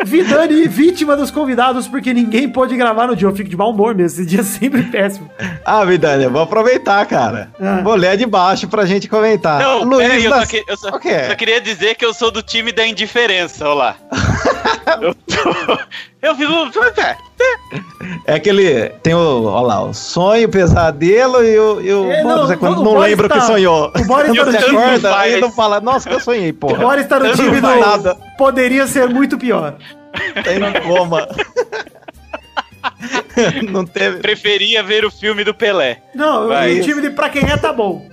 E 0.01 0.05
Vidani, 0.05 0.67
vítima 0.67 1.15
dos 1.15 1.31
convidados, 1.31 1.87
porque 1.87 2.13
ninguém 2.13 2.47
pôde 2.49 2.75
gravar 2.75 3.07
no 3.07 3.15
dia. 3.15 3.27
Eu 3.27 3.35
fico 3.35 3.49
de 3.49 3.57
mau 3.57 3.71
humor 3.71 3.95
mesmo, 3.95 4.21
esse 4.21 4.29
dia 4.29 4.41
é 4.41 4.43
sempre 4.43 4.83
péssimo. 4.83 5.29
Ah, 5.65 5.83
Vidani, 5.85 6.25
eu 6.25 6.31
vou 6.31 6.41
aproveitar, 6.41 7.03
cara. 7.07 7.49
Ah. 7.59 7.81
Vou 7.83 7.95
ler 7.95 8.17
de 8.17 8.25
baixo 8.25 8.67
pra 8.67 8.85
gente 8.85 9.07
comentar. 9.07 9.59
Não, 9.59 9.83
Luiz 9.83 10.07
peraí, 10.07 10.25
eu, 10.25 10.31
só 10.31 10.45
que- 10.45 10.63
eu 10.67 10.77
só- 10.77 10.89
O 10.89 10.99
quê? 10.99 11.23
só 11.27 11.35
queria 11.35 11.59
dizer 11.61 11.95
que 11.95 12.05
eu 12.05 12.13
sou 12.13 12.29
do 12.31 12.41
time 12.41 12.71
da 12.71 12.85
indiferença, 12.85 13.42
olha 13.61 13.73
lá. 13.73 13.95
eu, 15.01 15.13
tô- 15.15 15.77
eu 16.21 16.35
vivo. 16.35 16.53
É 18.25 18.35
aquele. 18.35 18.89
Tem 19.01 19.13
o. 19.13 19.43
Olha 19.45 19.65
lá, 19.67 19.83
o 19.83 19.93
sonho, 19.93 20.47
o 20.47 20.51
pesadelo 20.51 21.43
e 21.43 21.57
o. 21.59 21.81
E 21.81 21.93
o 21.93 22.11
É, 22.11 22.23
não, 22.23 22.45
você 22.47 22.55
quando 22.57 22.73
o 22.73 22.83
não 22.83 22.93
Boris 22.93 23.09
lembra 23.11 23.25
o 23.25 23.29
tá- 23.29 23.35
que 23.39 23.45
sonhou. 23.45 23.91
o 23.95 24.03
Boris 24.05 24.29
Você 24.35 24.37
tá 24.39 24.45
no 24.45 24.57
time 24.57 24.77
acorda 24.77 25.27
e 25.27 25.41
não 25.41 25.51
fala, 25.51 25.79
nossa, 25.81 26.07
que 26.09 26.15
eu 26.15 26.19
sonhei, 26.19 26.53
porra. 26.53 26.75
Agora 26.77 27.01
está 27.01 27.19
no 27.19 27.33
time 27.33 27.59
do. 27.61 27.75
nada. 27.75 28.15
Poderia 28.37 28.87
ser 28.87 29.09
muito 29.09 29.37
pior. 29.37 29.75
Tem 30.43 30.59
no 30.59 30.71
coma. 30.81 31.27
não 33.71 33.85
teve. 33.85 34.17
Preferia 34.19 34.83
ver 34.83 35.05
o 35.05 35.11
filme 35.11 35.43
do 35.43 35.53
Pelé. 35.53 36.01
Não, 36.13 36.47
Vai. 36.47 36.79
o 36.79 36.83
time 36.83 37.01
de 37.01 37.09
pra 37.09 37.29
quem 37.29 37.49
é 37.49 37.57
tá 37.57 37.71
bom. 37.73 38.05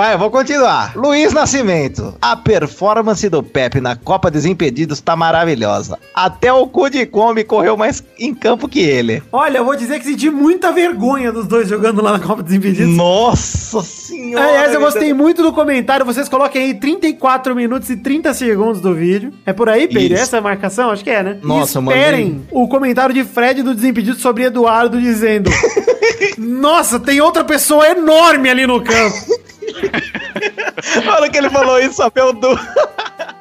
Vai, 0.00 0.14
eu 0.14 0.18
vou 0.18 0.30
continuar. 0.30 0.96
Luiz 0.96 1.30
Nascimento. 1.30 2.14
A 2.22 2.34
performance 2.34 3.28
do 3.28 3.42
Pepe 3.42 3.82
na 3.82 3.94
Copa 3.94 4.30
Desimpedidos 4.30 4.98
tá 4.98 5.14
maravilhosa. 5.14 5.98
Até 6.14 6.50
o 6.50 6.66
cu 6.66 6.88
de 6.88 7.04
Kombi 7.04 7.44
correu 7.44 7.76
mais 7.76 8.02
em 8.18 8.34
campo 8.34 8.66
que 8.66 8.80
ele. 8.80 9.22
Olha, 9.30 9.58
eu 9.58 9.64
vou 9.66 9.76
dizer 9.76 9.98
que 9.98 10.06
senti 10.06 10.30
muita 10.30 10.72
vergonha 10.72 11.30
dos 11.30 11.46
dois 11.46 11.68
jogando 11.68 12.02
lá 12.02 12.12
na 12.12 12.18
Copa 12.18 12.42
dos 12.42 12.50
Impedidos. 12.54 12.96
Nossa 12.96 13.82
senhora. 13.82 14.42
Aliás, 14.42 14.72
eu 14.72 14.80
gostei 14.80 15.08
meu 15.08 15.16
muito 15.16 15.42
do 15.42 15.52
comentário. 15.52 16.06
Vocês 16.06 16.30
coloquem 16.30 16.62
aí 16.62 16.74
34 16.80 17.54
minutos 17.54 17.90
e 17.90 17.96
30 17.98 18.32
segundos 18.32 18.80
do 18.80 18.94
vídeo. 18.94 19.34
É 19.44 19.52
por 19.52 19.68
aí, 19.68 19.86
Pedro? 19.86 20.16
Essa 20.16 20.36
é 20.36 20.38
a 20.38 20.42
marcação? 20.42 20.90
Acho 20.90 21.04
que 21.04 21.10
é, 21.10 21.22
né? 21.22 21.36
Nossa, 21.42 21.78
e 21.78 21.84
eu 21.84 21.90
esperem 21.90 22.46
o 22.50 22.66
comentário 22.66 23.14
de 23.14 23.22
Fred 23.22 23.62
do 23.62 23.74
Desimpedido 23.74 24.16
sobre 24.18 24.44
Eduardo 24.44 24.98
dizendo: 24.98 25.50
Nossa, 26.38 26.98
tem 26.98 27.20
outra 27.20 27.44
pessoa 27.44 27.86
enorme 27.86 28.48
ali 28.48 28.66
no 28.66 28.82
campo. 28.82 29.40
A 31.06 31.12
hora 31.12 31.28
que 31.28 31.38
ele 31.38 31.50
falou 31.50 31.78
isso, 31.78 31.94
só 31.94 32.06
o 32.08 32.32
Du. 32.32 32.58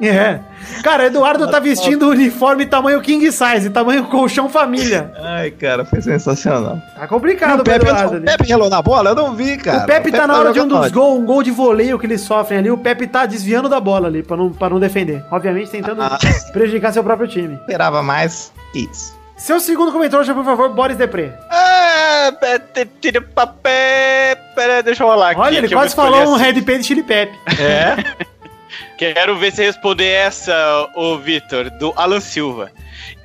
É. 0.01 0.39
Cara, 0.83 1.07
Eduardo 1.07 1.47
tá 1.49 1.59
vestindo 1.59 2.05
o 2.07 2.09
uniforme 2.11 2.65
tamanho 2.65 3.01
king 3.01 3.29
size, 3.31 3.69
tamanho 3.69 4.05
colchão 4.05 4.47
família. 4.47 5.11
Ai, 5.21 5.51
cara, 5.51 5.83
foi 5.83 6.01
sensacional. 6.01 6.77
Tá 6.95 7.05
complicado 7.07 7.59
o 7.59 7.61
o 7.61 7.63
Pepe, 7.65 7.85
Eduardo 7.85 8.13
o 8.13 8.15
ali. 8.17 8.25
Pepe 8.25 8.47
relou 8.47 8.69
na 8.69 8.81
bola? 8.81 9.09
Eu 9.09 9.15
não 9.15 9.35
vi, 9.35 9.57
cara. 9.57 9.83
o 9.83 9.85
Pepe 9.85 10.11
tá 10.11 10.25
na 10.25 10.37
hora 10.37 10.53
de 10.53 10.61
um 10.61 10.67
dos 10.67 10.89
gols, 10.91 11.19
um 11.19 11.25
gol 11.25 11.43
de 11.43 11.51
voleio 11.51 11.99
que 11.99 12.05
eles 12.05 12.21
sofrem 12.21 12.59
ali. 12.59 12.71
O 12.71 12.77
Pepe 12.77 13.07
tá 13.07 13.25
desviando 13.25 13.67
da 13.67 13.79
bola 13.79 14.07
ali 14.07 14.23
pra 14.23 14.37
não, 14.37 14.51
pra 14.51 14.69
não 14.69 14.79
defender. 14.79 15.23
Obviamente 15.31 15.69
tentando 15.71 16.01
Ah. 16.01 16.17
prejudicar 16.53 16.93
seu 16.93 17.03
próprio 17.03 17.27
time. 17.27 17.55
Esperava 17.55 18.01
mais 18.01 18.53
isso. 18.73 19.17
Seu 19.35 19.59
segundo 19.59 19.91
comentário, 19.91 20.33
por 20.33 20.45
favor, 20.45 20.69
Boris 20.69 20.97
Depré. 20.97 21.37
Ah. 21.49 21.88
Pera, 24.55 24.83
deixa 24.83 25.03
eu 25.03 25.07
rolar 25.07 25.31
aqui. 25.31 25.39
Olha, 25.41 25.57
ele 25.57 25.69
quase 25.69 25.95
falou 25.95 26.33
um. 26.33 26.35
Red 26.35 26.61
Paint 26.61 26.83
Chili 26.83 27.03
Pepe. 27.03 27.37
É? 27.59 28.29
Quero 28.97 29.37
ver 29.37 29.51
você 29.53 29.65
responder 29.65 30.07
essa, 30.07 30.89
ô 30.93 31.17
Vitor, 31.17 31.69
do 31.71 31.93
Alan 31.95 32.19
Silva. 32.19 32.69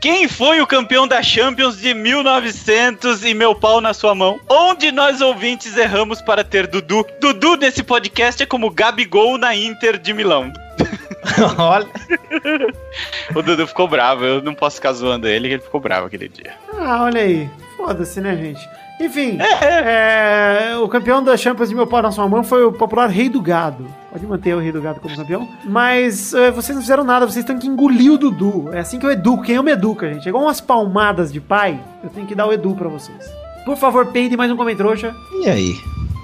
Quem 0.01 0.28
foi 0.28 0.61
o 0.61 0.66
campeão 0.66 1.09
da 1.09 1.22
Champions 1.22 1.78
de 1.78 1.93
1900 1.95 3.24
e 3.24 3.35
meu 3.35 3.55
pau 3.55 3.80
na 3.80 3.93
sua 3.93 4.14
mão? 4.14 4.39
Onde 4.49 4.93
nós 4.93 5.20
ouvintes 5.20 5.76
erramos 5.76 6.22
para 6.22 6.45
ter 6.45 6.66
Dudu? 6.66 7.05
Dudu 7.20 7.57
nesse 7.57 7.82
podcast 7.82 8.43
é 8.43 8.47
como 8.47 8.70
Gabigol 8.70 9.37
na 9.37 9.55
Inter 9.57 9.99
de 9.99 10.12
Milão. 10.12 10.53
Olha. 11.59 11.89
O 13.35 13.43
Dudu 13.43 13.66
ficou 13.66 13.89
bravo, 13.89 14.24
eu 14.24 14.43
não 14.43 14.55
posso 14.55 14.76
ficar 14.76 14.93
zoando 14.93 15.26
ele, 15.26 15.49
ele 15.49 15.62
ficou 15.62 15.80
bravo 15.80 16.07
aquele 16.07 16.28
dia. 16.28 16.55
Ah, 16.78 17.03
olha 17.03 17.22
aí. 17.22 17.51
Foda-se, 17.85 18.18
né, 18.18 18.35
gente? 18.35 18.66
Enfim, 18.99 19.39
é, 19.41 20.74
o 20.78 20.89
campeão 20.89 21.22
da 21.22 21.37
Champions 21.37 21.68
de 21.68 21.74
meu 21.74 21.87
pau 21.87 22.01
na 22.01 22.11
sua 22.11 22.26
mão 22.26 22.43
foi 22.43 22.64
o 22.64 22.72
popular 22.72 23.11
Rei 23.11 23.28
do 23.28 23.43
Gado. 23.43 23.87
Pode 24.11 24.24
manter 24.26 24.55
o 24.55 24.59
Rei 24.59 24.72
do 24.72 24.80
Gado 24.80 25.01
como 25.01 25.14
campeão. 25.14 25.47
Mas 25.64 26.32
é, 26.32 26.51
vocês 26.51 26.74
não 26.74 26.80
fizeram 26.80 27.05
nada, 27.05 27.26
vocês 27.26 27.45
têm 27.45 27.59
que 27.59 27.66
engolir 27.66 28.12
o 28.12 28.16
Dudu. 28.16 28.70
É 28.72 28.78
assim 28.78 28.99
que 28.99 29.05
eu 29.05 29.11
educo. 29.11 29.43
Quem 29.43 29.57
eu 29.57 29.62
me 29.62 29.72
educa, 29.72 30.11
gente. 30.11 30.26
É 30.26 30.28
igual 30.30 30.45
umas 30.45 30.62
palmadas 30.62 31.30
de 31.30 31.41
pai, 31.41 31.78
eu 32.03 32.09
tenho 32.09 32.26
que 32.26 32.35
dar 32.35 32.47
o 32.47 32.53
Edu 32.53 32.74
pra 32.74 32.89
vocês. 32.89 33.30
Por 33.66 33.76
favor, 33.76 34.07
peide 34.07 34.35
mais 34.35 34.51
um 34.51 34.57
comentrouxa. 34.57 35.14
E 35.43 35.49
aí? 35.49 35.74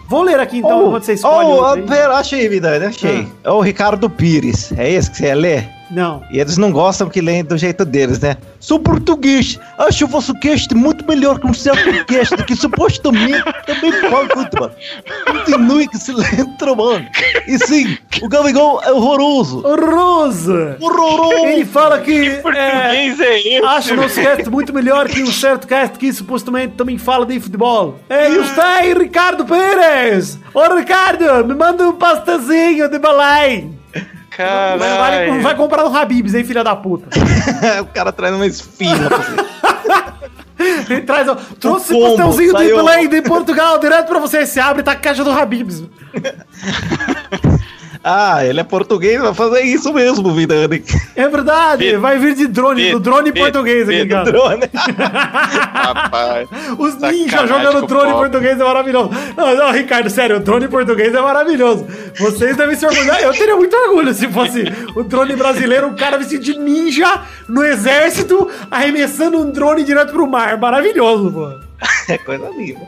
Vou 0.09 0.23
ler 0.23 0.41
aqui 0.41 0.59
então, 0.59 0.87
enquanto 0.89 1.05
você 1.05 1.13
escolhe. 1.13 1.47
oh, 1.47 1.53
outro 1.53 1.83
aí. 1.83 1.87
pera, 1.87 2.15
achei, 2.15 2.49
vida, 2.49 2.89
achei. 2.89 3.29
É 3.45 3.51
o 3.51 3.61
Ricardo 3.61 4.09
Pires. 4.09 4.73
É 4.73 4.91
esse 4.91 5.11
que 5.11 5.19
você 5.19 5.27
ia 5.27 5.35
ler? 5.35 5.80
Não. 5.91 6.22
E 6.30 6.38
eles 6.38 6.57
não 6.57 6.70
gostam 6.70 7.09
que 7.09 7.20
leem 7.20 7.45
do 7.45 7.59
jeito 7.59 7.84
deles, 7.84 8.20
né? 8.20 8.36
Sou 8.61 8.78
português. 8.78 9.59
Acho 9.78 10.05
o 10.05 10.09
vosso 10.09 10.32
cast 10.38 10.72
muito 10.74 11.07
melhor 11.07 11.41
que 11.41 11.47
um 11.47 11.55
certo 11.55 12.05
cast 12.05 12.36
que 12.45 12.55
supostamente 12.55 13.43
também 13.66 13.93
fala 13.93 14.28
futebol. 14.28 14.70
Continue 15.26 15.88
que 15.88 15.99
se 15.99 16.12
lembra, 16.12 16.74
mano. 16.74 17.07
E 17.47 17.59
sim, 17.59 17.99
o 18.22 18.28
Gabigol 18.28 18.80
é 18.82 18.93
horroroso. 18.93 19.62
Rosa! 19.62 20.76
Horroroso. 20.80 21.47
Ele 21.47 21.64
fala 21.64 22.01
que. 22.01 22.28
É, 22.28 22.41
Português 22.41 23.20
é 23.20 23.41
esse? 23.41 23.64
Acho 23.64 23.95
o 23.95 23.97
nosso 23.97 24.20
cast 24.20 24.51
muito 24.51 24.72
melhor 24.72 25.09
que 25.09 25.22
um 25.22 25.32
certo 25.32 25.66
cast 25.66 25.99
que 25.99 26.12
supostamente 26.12 26.74
também 26.74 26.99
fala 26.99 27.26
de 27.26 27.41
futebol. 27.41 27.99
É, 28.09 28.30
e 28.30 28.38
está 28.38 28.76
aí, 28.76 28.95
Ricardo 28.95 29.45
Pérez! 29.45 30.38
Ô, 30.55 30.74
Ricardo, 30.74 31.45
me 31.47 31.55
manda 31.55 31.88
um 31.88 31.95
pastazinho 31.95 32.88
de 32.88 32.99
balai! 32.99 33.80
Mas 34.78 34.97
vai, 34.97 35.41
vai 35.41 35.55
comprar 35.57 35.85
no 35.85 35.97
Habibs, 35.97 36.35
hein, 36.35 36.45
filha 36.45 36.62
da 36.62 36.76
puta? 36.76 37.09
o 37.83 37.87
cara 37.87 38.12
traz 38.12 38.35
uma 38.35 38.47
pra 39.09 39.18
você. 39.18 39.51
Ele 40.91 41.01
traz, 41.03 41.26
ó, 41.26 41.37
trouxe 41.59 41.93
combo, 41.93 42.16
pastelzinho 42.16 42.53
de 42.53 42.59
saiu. 42.59 42.76
Belém 42.76 43.09
de 43.09 43.22
Portugal 43.22 43.78
direto 43.78 44.09
pra 44.09 44.18
você. 44.18 44.45
Você 44.47 44.61
abre 44.61 44.83
e 44.83 44.85
tá 44.85 44.93
a 44.93 44.97
caixa 44.97 45.24
do 45.24 45.31
Habibs. 45.31 45.83
Ah, 48.03 48.44
ele 48.44 48.61
é 48.61 48.64
português, 48.64 49.20
vai 49.20 49.34
fazer 49.34 49.61
isso 49.61 49.92
mesmo, 49.92 50.32
Vidani. 50.32 50.82
É 51.14 51.28
verdade, 51.28 51.96
vai 51.98 52.18
vir 52.18 52.34
de 52.34 52.46
drone, 52.46 52.92
do 52.92 53.01
drone 53.01 53.30
português 53.30 53.86
aqui, 53.88 54.07
cara. 54.07 54.24
Drone. 54.24 54.62
Rapaz. 54.72 56.48
Os 56.78 56.96
ninjas 56.96 57.48
jogando 57.48 57.86
drone 57.86 58.12
pobre. 58.12 58.30
português 58.30 58.59
é 58.59 58.64
maravilhoso. 58.64 59.11
Não, 59.36 59.55
não, 59.55 59.70
Ricardo, 59.70 60.09
sério, 60.09 60.36
o 60.36 60.40
drone 60.40 60.66
português 60.68 61.14
é 61.14 61.20
maravilhoso. 61.20 61.86
Vocês 62.18 62.57
devem 62.57 62.74
se 62.74 62.86
orgulhar. 62.86 63.20
Eu 63.22 63.32
teria 63.32 63.57
muito 63.57 63.76
orgulho 63.76 64.14
se 64.14 64.26
fosse 64.28 64.64
o 64.96 65.03
drone 65.03 65.36
brasileiro, 65.36 65.88
um 65.88 65.94
cara 65.94 66.16
vestido 66.16 66.42
de 66.42 66.59
ninja 66.59 67.22
no 67.46 67.62
exército, 67.62 68.48
arremessando 68.70 69.38
um 69.38 69.51
drone 69.51 69.84
direto 69.84 70.12
pro 70.12 70.26
mar. 70.26 70.59
Maravilhoso, 70.59 71.30
pô. 71.32 71.70
É 72.09 72.18
coisa 72.18 72.48
linda. 72.57 72.80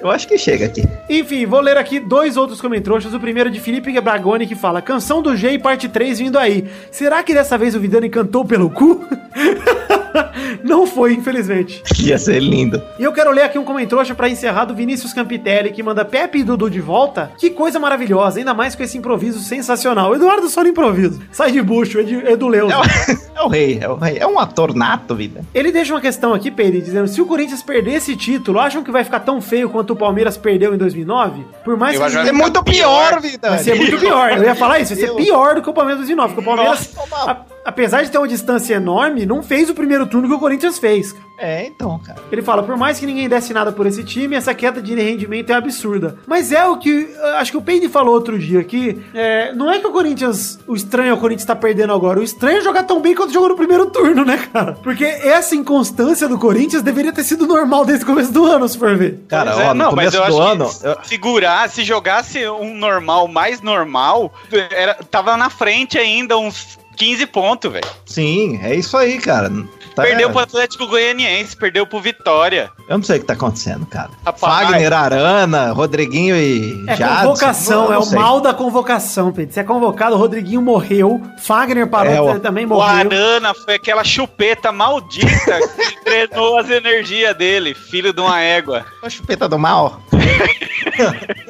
Eu 0.00 0.10
acho 0.10 0.28
que 0.28 0.38
chega 0.38 0.66
aqui. 0.66 0.84
Enfim, 1.08 1.46
vou 1.46 1.60
ler 1.60 1.76
aqui 1.76 1.98
dois 1.98 2.36
outros 2.36 2.60
comentários. 2.60 3.12
O 3.12 3.20
primeiro 3.20 3.48
é 3.48 3.52
de 3.52 3.60
Felipe 3.60 3.92
Gebragoni, 3.92 4.46
que 4.46 4.54
fala: 4.54 4.82
Canção 4.82 5.22
do 5.22 5.36
G, 5.36 5.58
parte 5.58 5.88
3 5.88 6.18
vindo 6.18 6.38
aí. 6.38 6.68
Será 6.90 7.22
que 7.22 7.34
dessa 7.34 7.56
vez 7.56 7.74
o 7.74 7.80
Vidani 7.80 8.08
cantou 8.08 8.44
pelo 8.44 8.70
cu? 8.70 9.04
Não 10.62 10.86
foi, 10.86 11.14
infelizmente. 11.14 11.82
Ia 12.00 12.18
ser 12.18 12.40
lindo. 12.40 12.82
E 12.98 13.02
eu 13.02 13.12
quero 13.12 13.30
ler 13.30 13.42
aqui 13.42 13.58
um 13.58 13.64
comentário 13.64 14.14
pra 14.14 14.28
encerrar 14.28 14.64
do 14.64 14.74
Vinícius 14.74 15.12
Campitelli, 15.12 15.70
que 15.70 15.82
manda 15.82 16.04
Pepe 16.04 16.38
e 16.38 16.44
Dudu 16.44 16.70
de 16.70 16.80
volta. 16.80 17.30
Que 17.38 17.50
coisa 17.50 17.78
maravilhosa, 17.78 18.38
ainda 18.38 18.54
mais 18.54 18.74
com 18.74 18.82
esse 18.82 18.98
improviso 18.98 19.38
sensacional. 19.40 20.14
Eduardo 20.14 20.48
só 20.48 20.62
no 20.62 20.68
improviso. 20.68 21.20
Sai 21.30 21.52
de 21.52 21.62
bucho, 21.62 22.00
Edu, 22.00 22.26
Edu 22.26 22.48
Leusa. 22.48 22.74
É 22.74 22.78
o, 22.78 23.42
é 23.42 23.44
o 23.44 23.48
rei, 23.48 23.78
é 23.80 23.88
o 23.88 23.94
rei. 23.94 24.18
É 24.18 24.26
um 24.26 24.38
ator 24.38 24.74
nato, 24.74 25.14
vida. 25.14 25.44
Ele 25.54 25.70
deixa 25.70 25.94
uma 25.94 26.00
questão 26.00 26.34
aqui, 26.34 26.50
Pedro, 26.50 26.80
dizendo: 26.80 27.06
se 27.06 27.20
o 27.20 27.26
Corinthians 27.26 27.62
perder 27.62 27.94
esse 27.94 28.16
título, 28.16 28.58
acham 28.58 28.82
que 28.82 28.90
vai 28.90 29.04
ficar 29.04 29.20
tão 29.20 29.40
feio 29.40 29.70
quanto 29.70 29.85
o 29.92 29.96
Palmeiras 29.96 30.36
perdeu 30.36 30.74
em 30.74 30.78
2009? 30.78 31.44
Por 31.64 31.76
mais 31.76 31.94
Eu 31.94 32.00
que. 32.08 32.28
É 32.28 32.32
muito 32.32 32.62
pior. 32.62 33.08
pior, 33.10 33.20
vida. 33.20 33.50
Vai 33.50 33.58
ser 33.58 33.74
muito 33.74 33.98
pior. 34.00 34.32
Eu 34.36 34.44
ia 34.44 34.54
falar 34.54 34.80
isso, 34.80 34.94
vai 34.94 35.04
ser 35.06 35.14
pior 35.14 35.54
do 35.56 35.62
que 35.62 35.70
o 35.70 35.72
Palmeiras 35.72 35.98
2009. 36.00 36.34
Porque 36.34 36.48
o 36.50 36.54
Palmeiras, 36.54 36.94
Nossa, 36.94 37.30
a- 37.30 37.36
apesar 37.66 38.02
de 38.02 38.10
ter 38.10 38.18
uma 38.18 38.28
distância 38.28 38.74
enorme, 38.74 39.26
não 39.26 39.42
fez 39.42 39.68
o 39.68 39.74
primeiro 39.74 40.06
turno 40.06 40.28
que 40.28 40.34
o 40.34 40.38
Corinthians 40.38 40.78
fez. 40.78 41.14
É, 41.38 41.66
então, 41.66 41.98
cara. 41.98 42.18
Ele 42.32 42.40
fala, 42.40 42.62
por 42.62 42.78
mais 42.78 42.98
que 42.98 43.04
ninguém 43.04 43.28
desse 43.28 43.52
nada 43.52 43.70
por 43.70 43.86
esse 43.86 44.02
time, 44.02 44.34
essa 44.34 44.54
queda 44.54 44.80
de 44.80 44.94
rendimento 44.94 45.50
é 45.50 45.54
absurda. 45.54 46.16
Mas 46.26 46.50
é 46.50 46.64
o 46.64 46.78
que, 46.78 47.10
eh, 47.14 47.30
acho 47.36 47.50
que 47.50 47.58
o 47.58 47.62
Peide 47.62 47.88
falou 47.90 48.14
outro 48.14 48.38
dia 48.38 48.58
aqui, 48.60 49.02
é, 49.12 49.52
não 49.52 49.70
é 49.70 49.78
que 49.78 49.86
o 49.86 49.90
Corinthians, 49.92 50.58
o 50.66 50.74
estranho 50.74 51.10
é 51.10 51.12
o 51.12 51.18
Corinthians 51.18 51.44
tá 51.46 51.54
perdendo 51.54 51.92
agora, 51.92 52.20
o 52.20 52.22
estranho 52.22 52.56
é 52.58 52.60
jogar 52.62 52.84
tão 52.84 53.02
bem 53.02 53.14
quanto 53.14 53.34
jogou 53.34 53.50
no 53.50 53.56
primeiro 53.56 53.84
turno, 53.90 54.24
né, 54.24 54.48
cara? 54.50 54.78
Porque 54.82 55.04
essa 55.04 55.54
inconstância 55.54 56.26
do 56.26 56.38
Corinthians 56.38 56.82
deveria 56.82 57.12
ter 57.12 57.22
sido 57.24 57.46
normal 57.46 57.84
desde 57.84 58.04
o 58.04 58.06
começo 58.06 58.32
do 58.32 58.46
ano, 58.46 58.66
se 58.66 58.78
for 58.78 58.96
ver. 58.96 59.20
Cara, 59.28 59.50
Pois 59.52 59.62
é, 59.66 59.68
ó, 59.70 59.74
no 59.74 59.90
começo 59.90 60.16
do 60.16 60.40
ano. 60.40 60.70
que 60.70 60.86
eu- 60.86 60.96
segurar, 61.04 61.68
se 61.68 61.84
jogasse 61.84 62.48
um 62.48 62.74
normal, 62.74 63.28
mais 63.28 63.60
normal, 63.60 64.32
era, 64.70 64.94
tava 65.10 65.36
na 65.36 65.50
frente 65.50 65.98
ainda 65.98 66.38
uns 66.38 66.78
15 66.96 67.26
pontos, 67.26 67.70
velho. 67.72 67.86
Sim, 68.04 68.58
é 68.62 68.74
isso 68.74 68.96
aí, 68.96 69.18
cara. 69.18 69.50
Tá- 69.94 70.02
Perdeu 70.02 70.28
pro 70.30 70.40
Atlético 70.40 70.86
Goianiense, 70.86 71.56
perdeu 71.56 71.86
pro 71.86 71.98
Vitória. 72.00 72.70
Eu 72.88 72.98
não 72.98 73.04
sei 73.04 73.16
o 73.16 73.20
que 73.20 73.26
tá 73.26 73.32
acontecendo, 73.32 73.86
cara. 73.86 74.10
Rapaz. 74.26 74.68
Fagner, 74.68 74.92
Arana, 74.92 75.72
Rodriguinho 75.72 76.36
e 76.36 76.84
É 76.86 76.96
Jadson. 76.96 77.22
convocação, 77.28 77.92
é 77.92 77.98
o 77.98 78.10
mal 78.12 78.40
da 78.40 78.52
convocação, 78.52 79.32
Pedro. 79.32 79.54
Você 79.54 79.60
é 79.60 79.64
convocado, 79.64 80.14
o 80.14 80.18
Rodriguinho 80.18 80.60
morreu, 80.60 81.22
Fagner 81.38 81.86
parou, 81.86 82.12
É, 82.12 82.20
o- 82.20 82.40
também 82.40 82.66
O 82.66 82.68
morreu. 82.70 82.84
Arana 83.10 83.54
foi 83.54 83.74
aquela 83.76 84.04
chupeta 84.04 84.70
maldita 84.70 85.58
que 85.88 86.04
drenou 86.04 86.58
as 86.58 86.68
energias 86.68 87.34
dele, 87.34 87.74
filho 87.74 88.12
de 88.12 88.20
uma 88.20 88.38
égua. 88.40 88.84
A 89.02 89.08
chupeta 89.08 89.48
do 89.48 89.58
mal. 89.58 90.00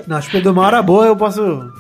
Não, 0.07 0.17
acho 0.19 0.31
que 0.31 0.37
o 0.37 0.39
Pedro 0.41 0.55
Mauro 0.55 0.77
é 0.77 0.83
boa, 0.83 1.07
eu 1.07 1.17
posso... 1.17 1.73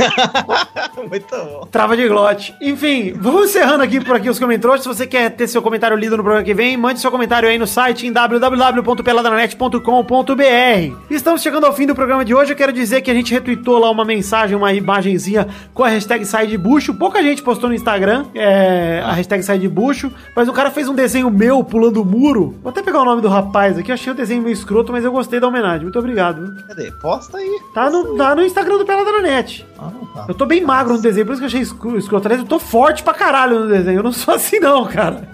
Muito 1.08 1.26
bom. 1.30 1.66
Trava 1.70 1.96
de 1.96 2.08
glote. 2.08 2.54
Enfim, 2.60 3.12
vamos 3.16 3.50
encerrando 3.50 3.82
aqui 3.82 4.00
por 4.00 4.16
aqui 4.16 4.28
os 4.28 4.38
comentários. 4.38 4.82
Se 4.82 4.88
você 4.88 5.06
quer 5.06 5.30
ter 5.30 5.48
seu 5.48 5.62
comentário 5.62 5.96
lido 5.96 6.16
no 6.16 6.22
programa 6.22 6.44
que 6.44 6.54
vem, 6.54 6.76
mande 6.76 7.00
seu 7.00 7.10
comentário 7.10 7.48
aí 7.48 7.58
no 7.58 7.66
site 7.66 8.06
em 8.06 8.12
www.peladranet.com.br. 8.12 10.96
Estamos 11.10 11.42
chegando 11.42 11.66
ao 11.66 11.72
fim 11.72 11.86
do 11.86 11.94
programa 11.94 12.24
de 12.24 12.34
hoje. 12.34 12.52
Eu 12.52 12.56
quero 12.56 12.72
dizer 12.72 13.00
que 13.02 13.10
a 13.10 13.14
gente 13.14 13.32
retweetou 13.32 13.78
lá 13.78 13.90
uma 13.90 14.04
mensagem, 14.04 14.56
uma 14.56 14.72
imagenzinha 14.72 15.48
com 15.72 15.84
a 15.84 15.88
hashtag 15.88 16.24
SaideBucho. 16.24 16.94
Pouca 16.94 17.22
gente 17.22 17.42
postou 17.42 17.68
no 17.68 17.74
Instagram 17.74 18.26
é, 18.34 19.02
a 19.04 19.12
hashtag 19.12 19.42
SaideBucho, 19.42 20.12
mas 20.34 20.48
o 20.48 20.52
cara 20.52 20.70
fez 20.70 20.88
um 20.88 20.94
desenho 20.94 21.30
meu 21.30 21.62
pulando 21.64 22.02
o 22.02 22.04
muro. 22.04 22.56
Vou 22.62 22.70
até 22.70 22.82
pegar 22.82 23.02
o 23.02 23.04
nome 23.04 23.22
do 23.22 23.28
rapaz 23.28 23.78
aqui. 23.78 23.90
Eu 23.90 23.94
achei 23.94 24.12
o 24.12 24.16
desenho 24.16 24.42
meio 24.42 24.52
escroto, 24.52 24.92
mas 24.92 25.04
eu 25.04 25.12
gostei 25.12 25.40
da 25.40 25.48
homenagem. 25.48 25.82
Muito 25.82 25.98
obrigado. 25.98 26.54
Cadê? 26.68 26.90
Posta 27.00 27.38
aí. 27.38 27.60
Tá 27.74 27.90
no, 27.90 28.16
tá 28.16 28.34
no 28.34 28.42
Instagram 28.42 28.78
do 28.78 28.84
Peladranet. 28.84 29.66
Ah, 29.78 29.89
não 29.90 30.04
tá. 30.06 30.24
Eu 30.28 30.34
tô 30.34 30.46
bem 30.46 30.62
magro 30.64 30.94
no 30.94 31.00
desenho, 31.00 31.26
por 31.26 31.32
isso 31.32 31.40
que 31.40 31.44
eu 31.44 31.48
achei 31.48 31.60
escuro. 31.60 31.98
Aliás, 32.24 32.40
eu 32.42 32.46
tô 32.48 32.58
forte 32.58 33.02
pra 33.02 33.12
caralho 33.14 33.60
no 33.60 33.68
desenho. 33.68 33.98
Eu 33.98 34.02
não 34.02 34.12
sou 34.12 34.34
assim, 34.34 34.58
não, 34.60 34.84
cara. 34.86 35.28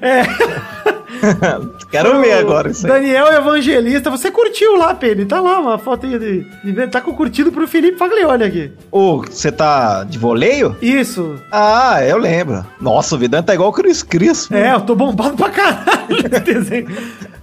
É. 0.00 0.22
Quero 1.90 2.20
ver 2.20 2.32
agora 2.34 2.70
isso 2.70 2.86
aí. 2.86 2.92
Daniel 2.92 3.26
Evangelista, 3.32 4.10
você 4.10 4.30
curtiu 4.30 4.76
lá, 4.76 4.94
Pedro? 4.94 5.24
Tá 5.26 5.40
lá 5.40 5.58
uma 5.58 5.78
foto 5.78 6.06
aí 6.06 6.18
de, 6.18 6.72
de- 6.72 6.86
Tá 6.88 7.00
com 7.00 7.14
curtido 7.14 7.50
pro 7.50 7.66
Felipe 7.66 7.96
Faglione 7.98 8.44
aqui. 8.44 8.72
Ô, 8.90 9.18
você 9.22 9.50
tá 9.50 10.04
de 10.04 10.18
voleio? 10.18 10.76
Isso. 10.82 11.36
Ah, 11.50 12.04
eu 12.04 12.18
lembro. 12.18 12.64
Nossa, 12.80 13.14
o 13.14 13.18
Vidante 13.18 13.46
tá 13.46 13.54
igual 13.54 13.70
o 13.70 13.72
Cris 13.72 14.02
Cris. 14.02 14.50
É, 14.50 14.72
eu 14.74 14.80
tô 14.82 14.94
bombado 14.94 15.36
pra 15.36 15.48
caralho 15.50 16.06
nesse 16.30 16.40
desenho. 16.44 16.88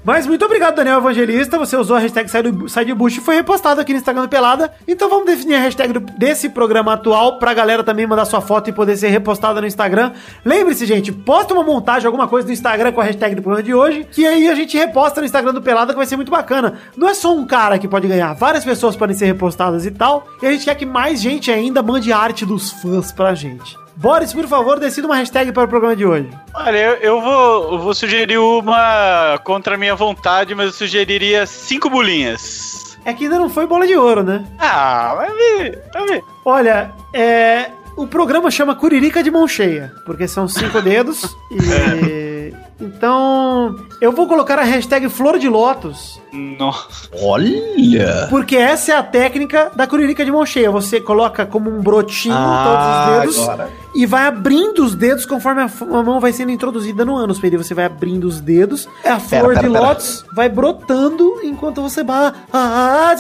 Mas 0.03 0.27
muito 0.27 0.43
obrigado, 0.43 0.75
Daniel 0.75 0.97
Evangelista. 0.97 1.57
Você 1.57 1.77
usou 1.77 1.95
a 1.95 1.99
hashtag 1.99 2.29
SideBush 2.29 3.17
e 3.17 3.21
foi 3.21 3.35
repostado 3.35 3.79
aqui 3.79 3.93
no 3.93 3.99
Instagram 3.99 4.23
do 4.23 4.29
Pelada. 4.29 4.73
Então 4.85 5.09
vamos 5.09 5.25
definir 5.25 5.55
a 5.55 5.59
hashtag 5.59 5.97
desse 6.17 6.49
programa 6.49 6.93
atual 6.93 7.39
pra 7.39 7.53
galera 7.53 7.83
também 7.83 8.05
mandar 8.05 8.25
sua 8.25 8.41
foto 8.41 8.69
e 8.69 8.73
poder 8.73 8.97
ser 8.97 9.07
repostada 9.07 9.61
no 9.61 9.67
Instagram. 9.67 10.11
Lembre-se, 10.43 10.85
gente, 10.85 11.11
posta 11.11 11.53
uma 11.53 11.63
montagem, 11.63 12.05
alguma 12.05 12.27
coisa 12.27 12.45
no 12.45 12.53
Instagram 12.53 12.91
com 12.91 12.99
a 12.99 13.03
hashtag 13.05 13.35
do 13.35 13.41
programa 13.41 13.63
de 13.63 13.73
hoje, 13.73 14.05
que 14.11 14.25
aí 14.27 14.49
a 14.49 14.55
gente 14.55 14.77
reposta 14.77 15.21
no 15.21 15.25
Instagram 15.25 15.53
do 15.53 15.61
Pelada, 15.61 15.93
que 15.93 15.97
vai 15.97 16.05
ser 16.05 16.17
muito 16.17 16.31
bacana. 16.31 16.79
Não 16.97 17.07
é 17.07 17.13
só 17.13 17.33
um 17.33 17.45
cara 17.45 17.79
que 17.79 17.87
pode 17.87 18.07
ganhar, 18.07 18.33
várias 18.33 18.65
pessoas 18.65 18.97
podem 18.97 19.15
ser 19.15 19.25
repostadas 19.25 19.85
e 19.85 19.91
tal. 19.91 20.27
E 20.41 20.45
a 20.45 20.51
gente 20.51 20.65
quer 20.65 20.75
que 20.75 20.85
mais 20.85 21.21
gente 21.21 21.49
ainda 21.49 21.81
mande 21.81 22.11
arte 22.11 22.45
dos 22.45 22.71
fãs 22.71 23.11
pra 23.11 23.33
gente. 23.33 23.82
Boris, 23.95 24.33
por 24.33 24.47
favor, 24.47 24.79
decida 24.79 25.07
uma 25.07 25.15
hashtag 25.15 25.51
para 25.51 25.63
o 25.63 25.67
programa 25.67 25.95
de 25.95 26.05
hoje. 26.05 26.29
Olha, 26.53 26.77
eu, 26.77 26.93
eu 26.95 27.21
vou, 27.21 27.73
eu 27.73 27.79
vou 27.79 27.93
sugerir 27.93 28.37
uma 28.37 29.39
contra 29.43 29.75
a 29.75 29.77
minha 29.77 29.95
vontade, 29.95 30.53
mas 30.55 30.67
eu 30.67 30.73
sugeriria 30.73 31.45
cinco 31.45 31.89
bolinhas. 31.89 32.97
É 33.05 33.13
que 33.13 33.25
ainda 33.25 33.37
não 33.37 33.49
foi 33.49 33.67
bola 33.67 33.85
de 33.85 33.95
ouro, 33.95 34.23
né? 34.23 34.43
Ah, 34.59 35.13
vai 35.15 35.29
ver, 35.31 35.81
vai 35.93 36.05
ver. 36.07 36.23
Olha, 36.45 36.91
é. 37.13 37.69
O 37.95 38.07
programa 38.07 38.49
chama 38.49 38.73
Curirica 38.73 39.21
de 39.21 39.29
mão 39.29 39.47
cheia, 39.47 39.91
porque 40.05 40.27
são 40.27 40.47
cinco 40.47 40.81
dedos. 40.81 41.23
E. 41.51 42.51
Então. 42.81 43.75
Eu 44.01 44.11
vou 44.11 44.27
colocar 44.27 44.57
a 44.59 44.63
hashtag 44.63 45.07
Flor 45.09 45.37
de 45.37 45.47
Lótus, 45.47 46.19
Nossa. 46.33 47.07
Olha! 47.21 48.27
porque 48.29 48.55
essa 48.57 48.91
é 48.93 48.95
a 48.97 49.03
técnica 49.03 49.71
da 49.75 49.85
Curirica 49.85 50.25
de 50.25 50.31
mão 50.31 50.45
cheia. 50.45 50.71
Você 50.71 50.99
coloca 50.99 51.45
como 51.45 51.69
um 51.69 51.81
brotinho 51.81 52.33
Ah, 52.35 52.63
todos 52.65 52.85
os 52.87 53.35
dedos 53.37 53.49
agora. 53.49 53.69
E 53.95 54.05
vai 54.05 54.25
abrindo 54.25 54.83
os 54.83 54.95
dedos 54.95 55.25
conforme 55.25 55.61
a, 55.61 55.65
a 55.65 56.03
mão 56.03 56.19
vai 56.19 56.31
sendo 56.33 56.51
introduzida 56.51 57.05
no 57.05 57.15
ânus. 57.15 57.39
Pedro. 57.39 57.63
Você 57.63 57.73
vai 57.73 57.85
abrindo 57.85 58.25
os 58.25 58.39
dedos, 58.41 58.87
a 59.05 59.19
flor 59.19 59.53
pera, 59.53 59.67
de 59.67 59.71
pera. 59.71 59.79
lótus 59.87 60.25
vai 60.35 60.49
brotando 60.49 61.39
enquanto 61.43 61.81
você 61.81 62.03
bate 62.03 62.37
a, 62.51 63.13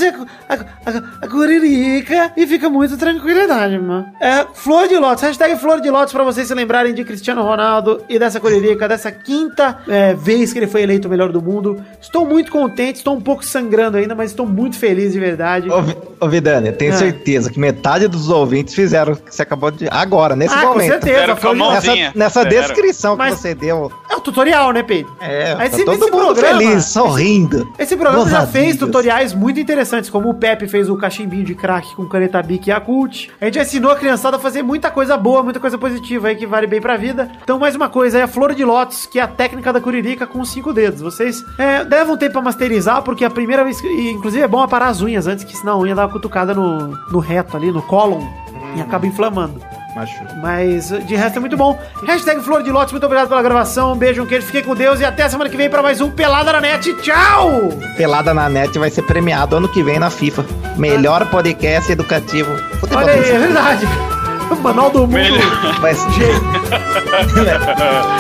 a, 0.49 0.55
a, 1.21 1.27
curirica 1.27 2.31
e 2.35 2.45
fica 2.47 2.69
muito 2.69 2.97
tranquilidade, 2.97 3.77
mano. 3.77 4.05
É, 4.19 4.45
flor 4.53 4.87
de 4.87 4.97
lótus, 4.97 5.23
hashtag 5.23 5.55
flor 5.57 5.81
de 5.81 5.89
lótus 5.89 6.13
pra 6.13 6.23
vocês 6.23 6.47
se 6.47 6.53
lembrarem 6.53 6.93
de 6.93 7.03
Cristiano 7.03 7.41
Ronaldo 7.43 8.01
e 8.09 8.17
dessa 8.17 8.39
curirica, 8.39 8.87
dessa 8.87 9.11
quinta 9.11 9.79
é, 9.87 10.13
vez 10.13 10.53
que 10.53 10.59
ele 10.59 10.67
foi 10.67 10.81
eleito 10.83 11.07
o 11.07 11.11
melhor 11.11 11.31
do 11.31 11.41
mundo. 11.41 11.83
Estou 12.01 12.25
muito 12.25 12.51
contente, 12.51 12.97
estou 12.97 13.15
um 13.15 13.21
pouco 13.21 13.43
sangrando 13.45 13.97
ainda, 13.97 14.15
mas 14.15 14.31
estou 14.31 14.45
muito 14.45 14.77
feliz 14.77 15.13
de 15.13 15.19
verdade. 15.19 15.69
Ô, 15.69 16.25
ô 16.25 16.29
Vidani, 16.29 16.67
eu 16.67 16.77
tenho 16.77 16.93
Ah. 16.93 16.97
certeza 16.97 17.51
que 17.51 17.59
metade 17.59 18.07
dos 18.07 18.29
ouvintes 18.29 18.73
fizeram 18.73 19.13
o 19.13 19.15
que 19.15 19.33
você 19.33 19.41
acabou 19.41 19.71
de. 19.71 19.87
Agora, 19.89 20.35
nesse 20.35 20.53
Ah, 20.55 20.62
com 20.67 20.79
certeza. 20.79 20.99
Fizeram 21.13 21.25
com 21.27 21.31
a 21.33 21.35
Flor 21.37 21.53
de 21.53 21.59
Lótus. 21.59 21.85
mãozinha. 21.85 22.11
Nessa, 22.15 22.43
nessa 22.43 22.45
descrição 22.45 23.15
Mas- 23.17 23.35
que 23.35 23.41
você 23.41 23.55
deu. 23.55 23.91
É 24.09 24.15
o 24.15 24.21
tutorial, 24.21 24.71
né, 24.71 24.83
Pedro? 24.83 25.11
É, 25.19 25.51
Aí 25.51 25.57
tá 25.57 25.65
esse- 25.65 25.85
todo 25.85 25.95
esse 26.03 26.11
mundo 26.11 26.25
programa- 26.33 26.59
feliz, 26.59 26.85
sorrindo. 26.85 27.67
Esse 27.79 27.95
programa 27.95 28.29
já 28.29 28.45
fez 28.47 28.77
tutoriais 28.77 29.33
muito 29.33 29.59
interessantes, 29.59 30.09
como 30.09 30.29
o 30.29 30.33
Pepe 30.35 30.67
fez 30.67 30.89
o 30.89 30.95
cachimbinho 30.95 31.43
de 31.43 31.55
crack 31.55 31.95
com 31.95 32.05
caneta 32.07 32.41
Bic 32.41 32.67
e 32.67 32.71
Yakult. 32.71 33.29
A 33.41 33.45
gente 33.45 33.59
ensinou 33.59 33.91
a 33.91 33.95
criançada 33.95 34.37
a 34.37 34.39
fazer 34.39 34.61
muita 34.61 34.91
coisa 34.91 35.17
boa, 35.17 35.41
muita 35.43 35.59
coisa 35.59 35.77
positiva 35.77 36.27
aí 36.27 36.35
que 36.35 36.45
vale 36.45 36.67
bem 36.67 36.79
pra 36.81 36.95
vida. 36.97 37.29
Então, 37.43 37.57
mais 37.59 37.75
uma 37.75 37.89
coisa, 37.89 38.19
é 38.19 38.21
a 38.23 38.27
flor 38.27 38.53
de 38.53 38.63
lótus, 38.63 39.05
que 39.05 39.19
é 39.19 39.23
a 39.23 39.27
técnica 39.27 39.73
da 39.73 39.81
curirica 39.81 40.27
com 40.27 40.39
os 40.39 40.49
cinco 40.51 40.71
dedos. 40.73 41.01
Vocês 41.01 41.43
é, 41.57 41.83
levam 41.83 42.15
tempo 42.17 42.33
pra 42.33 42.41
masterizar, 42.41 43.01
porque 43.01 43.25
a 43.25 43.29
primeira 43.29 43.63
vez, 43.63 43.81
que- 43.81 43.87
e, 43.87 44.11
inclusive 44.11 44.43
é 44.43 44.47
bom 44.47 44.61
aparar 44.61 44.87
as 44.89 45.01
unhas 45.01 45.25
antes, 45.27 45.43
que 45.43 45.57
senão 45.57 45.73
a 45.73 45.79
unha 45.79 45.95
dá 45.95 46.03
uma 46.05 46.11
cutucada 46.11 46.53
no, 46.53 46.87
no 47.11 47.19
reto 47.19 47.57
ali, 47.57 47.71
no 47.71 47.81
cólon, 47.81 48.21
e 48.75 48.81
acaba 48.81 49.05
inflamando. 49.07 49.59
Macho. 49.95 50.23
Mas 50.41 50.89
de 50.89 51.15
resto 51.15 51.37
é 51.37 51.39
muito 51.39 51.55
bom. 51.55 51.79
Hashtag 52.05 52.41
Flor 52.41 52.63
de 52.63 52.71
Lótus, 52.71 52.91
muito 52.91 53.05
obrigado 53.05 53.27
pela 53.29 53.41
gravação. 53.41 53.93
Um 53.93 53.97
beijo, 53.97 54.23
um 54.23 54.25
queijo, 54.25 54.45
fiquem 54.47 54.63
com 54.63 54.75
Deus 54.75 54.99
e 54.99 55.05
até 55.05 55.23
a 55.23 55.29
semana 55.29 55.49
que 55.49 55.57
vem 55.57 55.69
pra 55.69 55.81
mais 55.81 56.01
um 56.01 56.09
Pelada 56.09 56.51
na 56.51 56.61
Net. 56.61 56.93
Tchau! 57.01 57.69
Pelada 57.95 58.33
na 58.33 58.49
net 58.49 58.77
vai 58.77 58.89
ser 58.89 59.03
premiado 59.03 59.55
ano 59.55 59.67
que 59.67 59.83
vem 59.83 59.99
na 59.99 60.09
FIFA. 60.09 60.45
Melhor 60.77 61.29
podcast 61.29 61.91
educativo. 61.91 62.55
Futebol 62.79 63.03
Olha 63.03 63.13
aí, 63.13 63.29
é 63.29 63.39
verdade. 63.39 63.85
O 64.51 64.55
Manual 64.57 64.89
do 64.91 64.99
Mundo. 64.99 65.13
Melhor. 65.13 65.79
Vai 65.79 65.95
ser. 65.95 66.09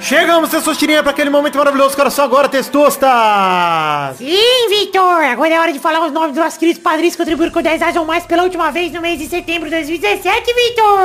Chegamos, 0.00 0.48
Testosterinha, 0.48 1.02
para 1.02 1.12
aquele 1.12 1.28
momento 1.28 1.58
maravilhoso 1.58 1.94
que 1.94 2.00
era 2.00 2.08
só 2.08 2.22
agora, 2.24 2.48
Testosta! 2.48 3.06
Sim, 4.16 4.68
Vitor! 4.70 5.02
Agora 5.24 5.54
é 5.54 5.60
hora 5.60 5.72
de 5.72 5.78
falar 5.78 6.04
os 6.06 6.10
nomes 6.10 6.32
dos 6.32 6.42
nossos 6.42 6.58
queridos 6.58 6.82
padrinhos 6.82 7.14
que 7.14 7.18
contribuíram 7.18 7.52
com 7.52 7.60
10 7.60 7.80
reais 7.80 7.96
ou 7.96 8.06
mais 8.06 8.24
pela 8.24 8.42
última 8.42 8.70
vez 8.70 8.90
no 8.92 9.00
mês 9.00 9.18
de 9.18 9.26
setembro 9.26 9.68
de 9.68 9.76
2017, 9.76 10.54
Vitor! 10.54 11.00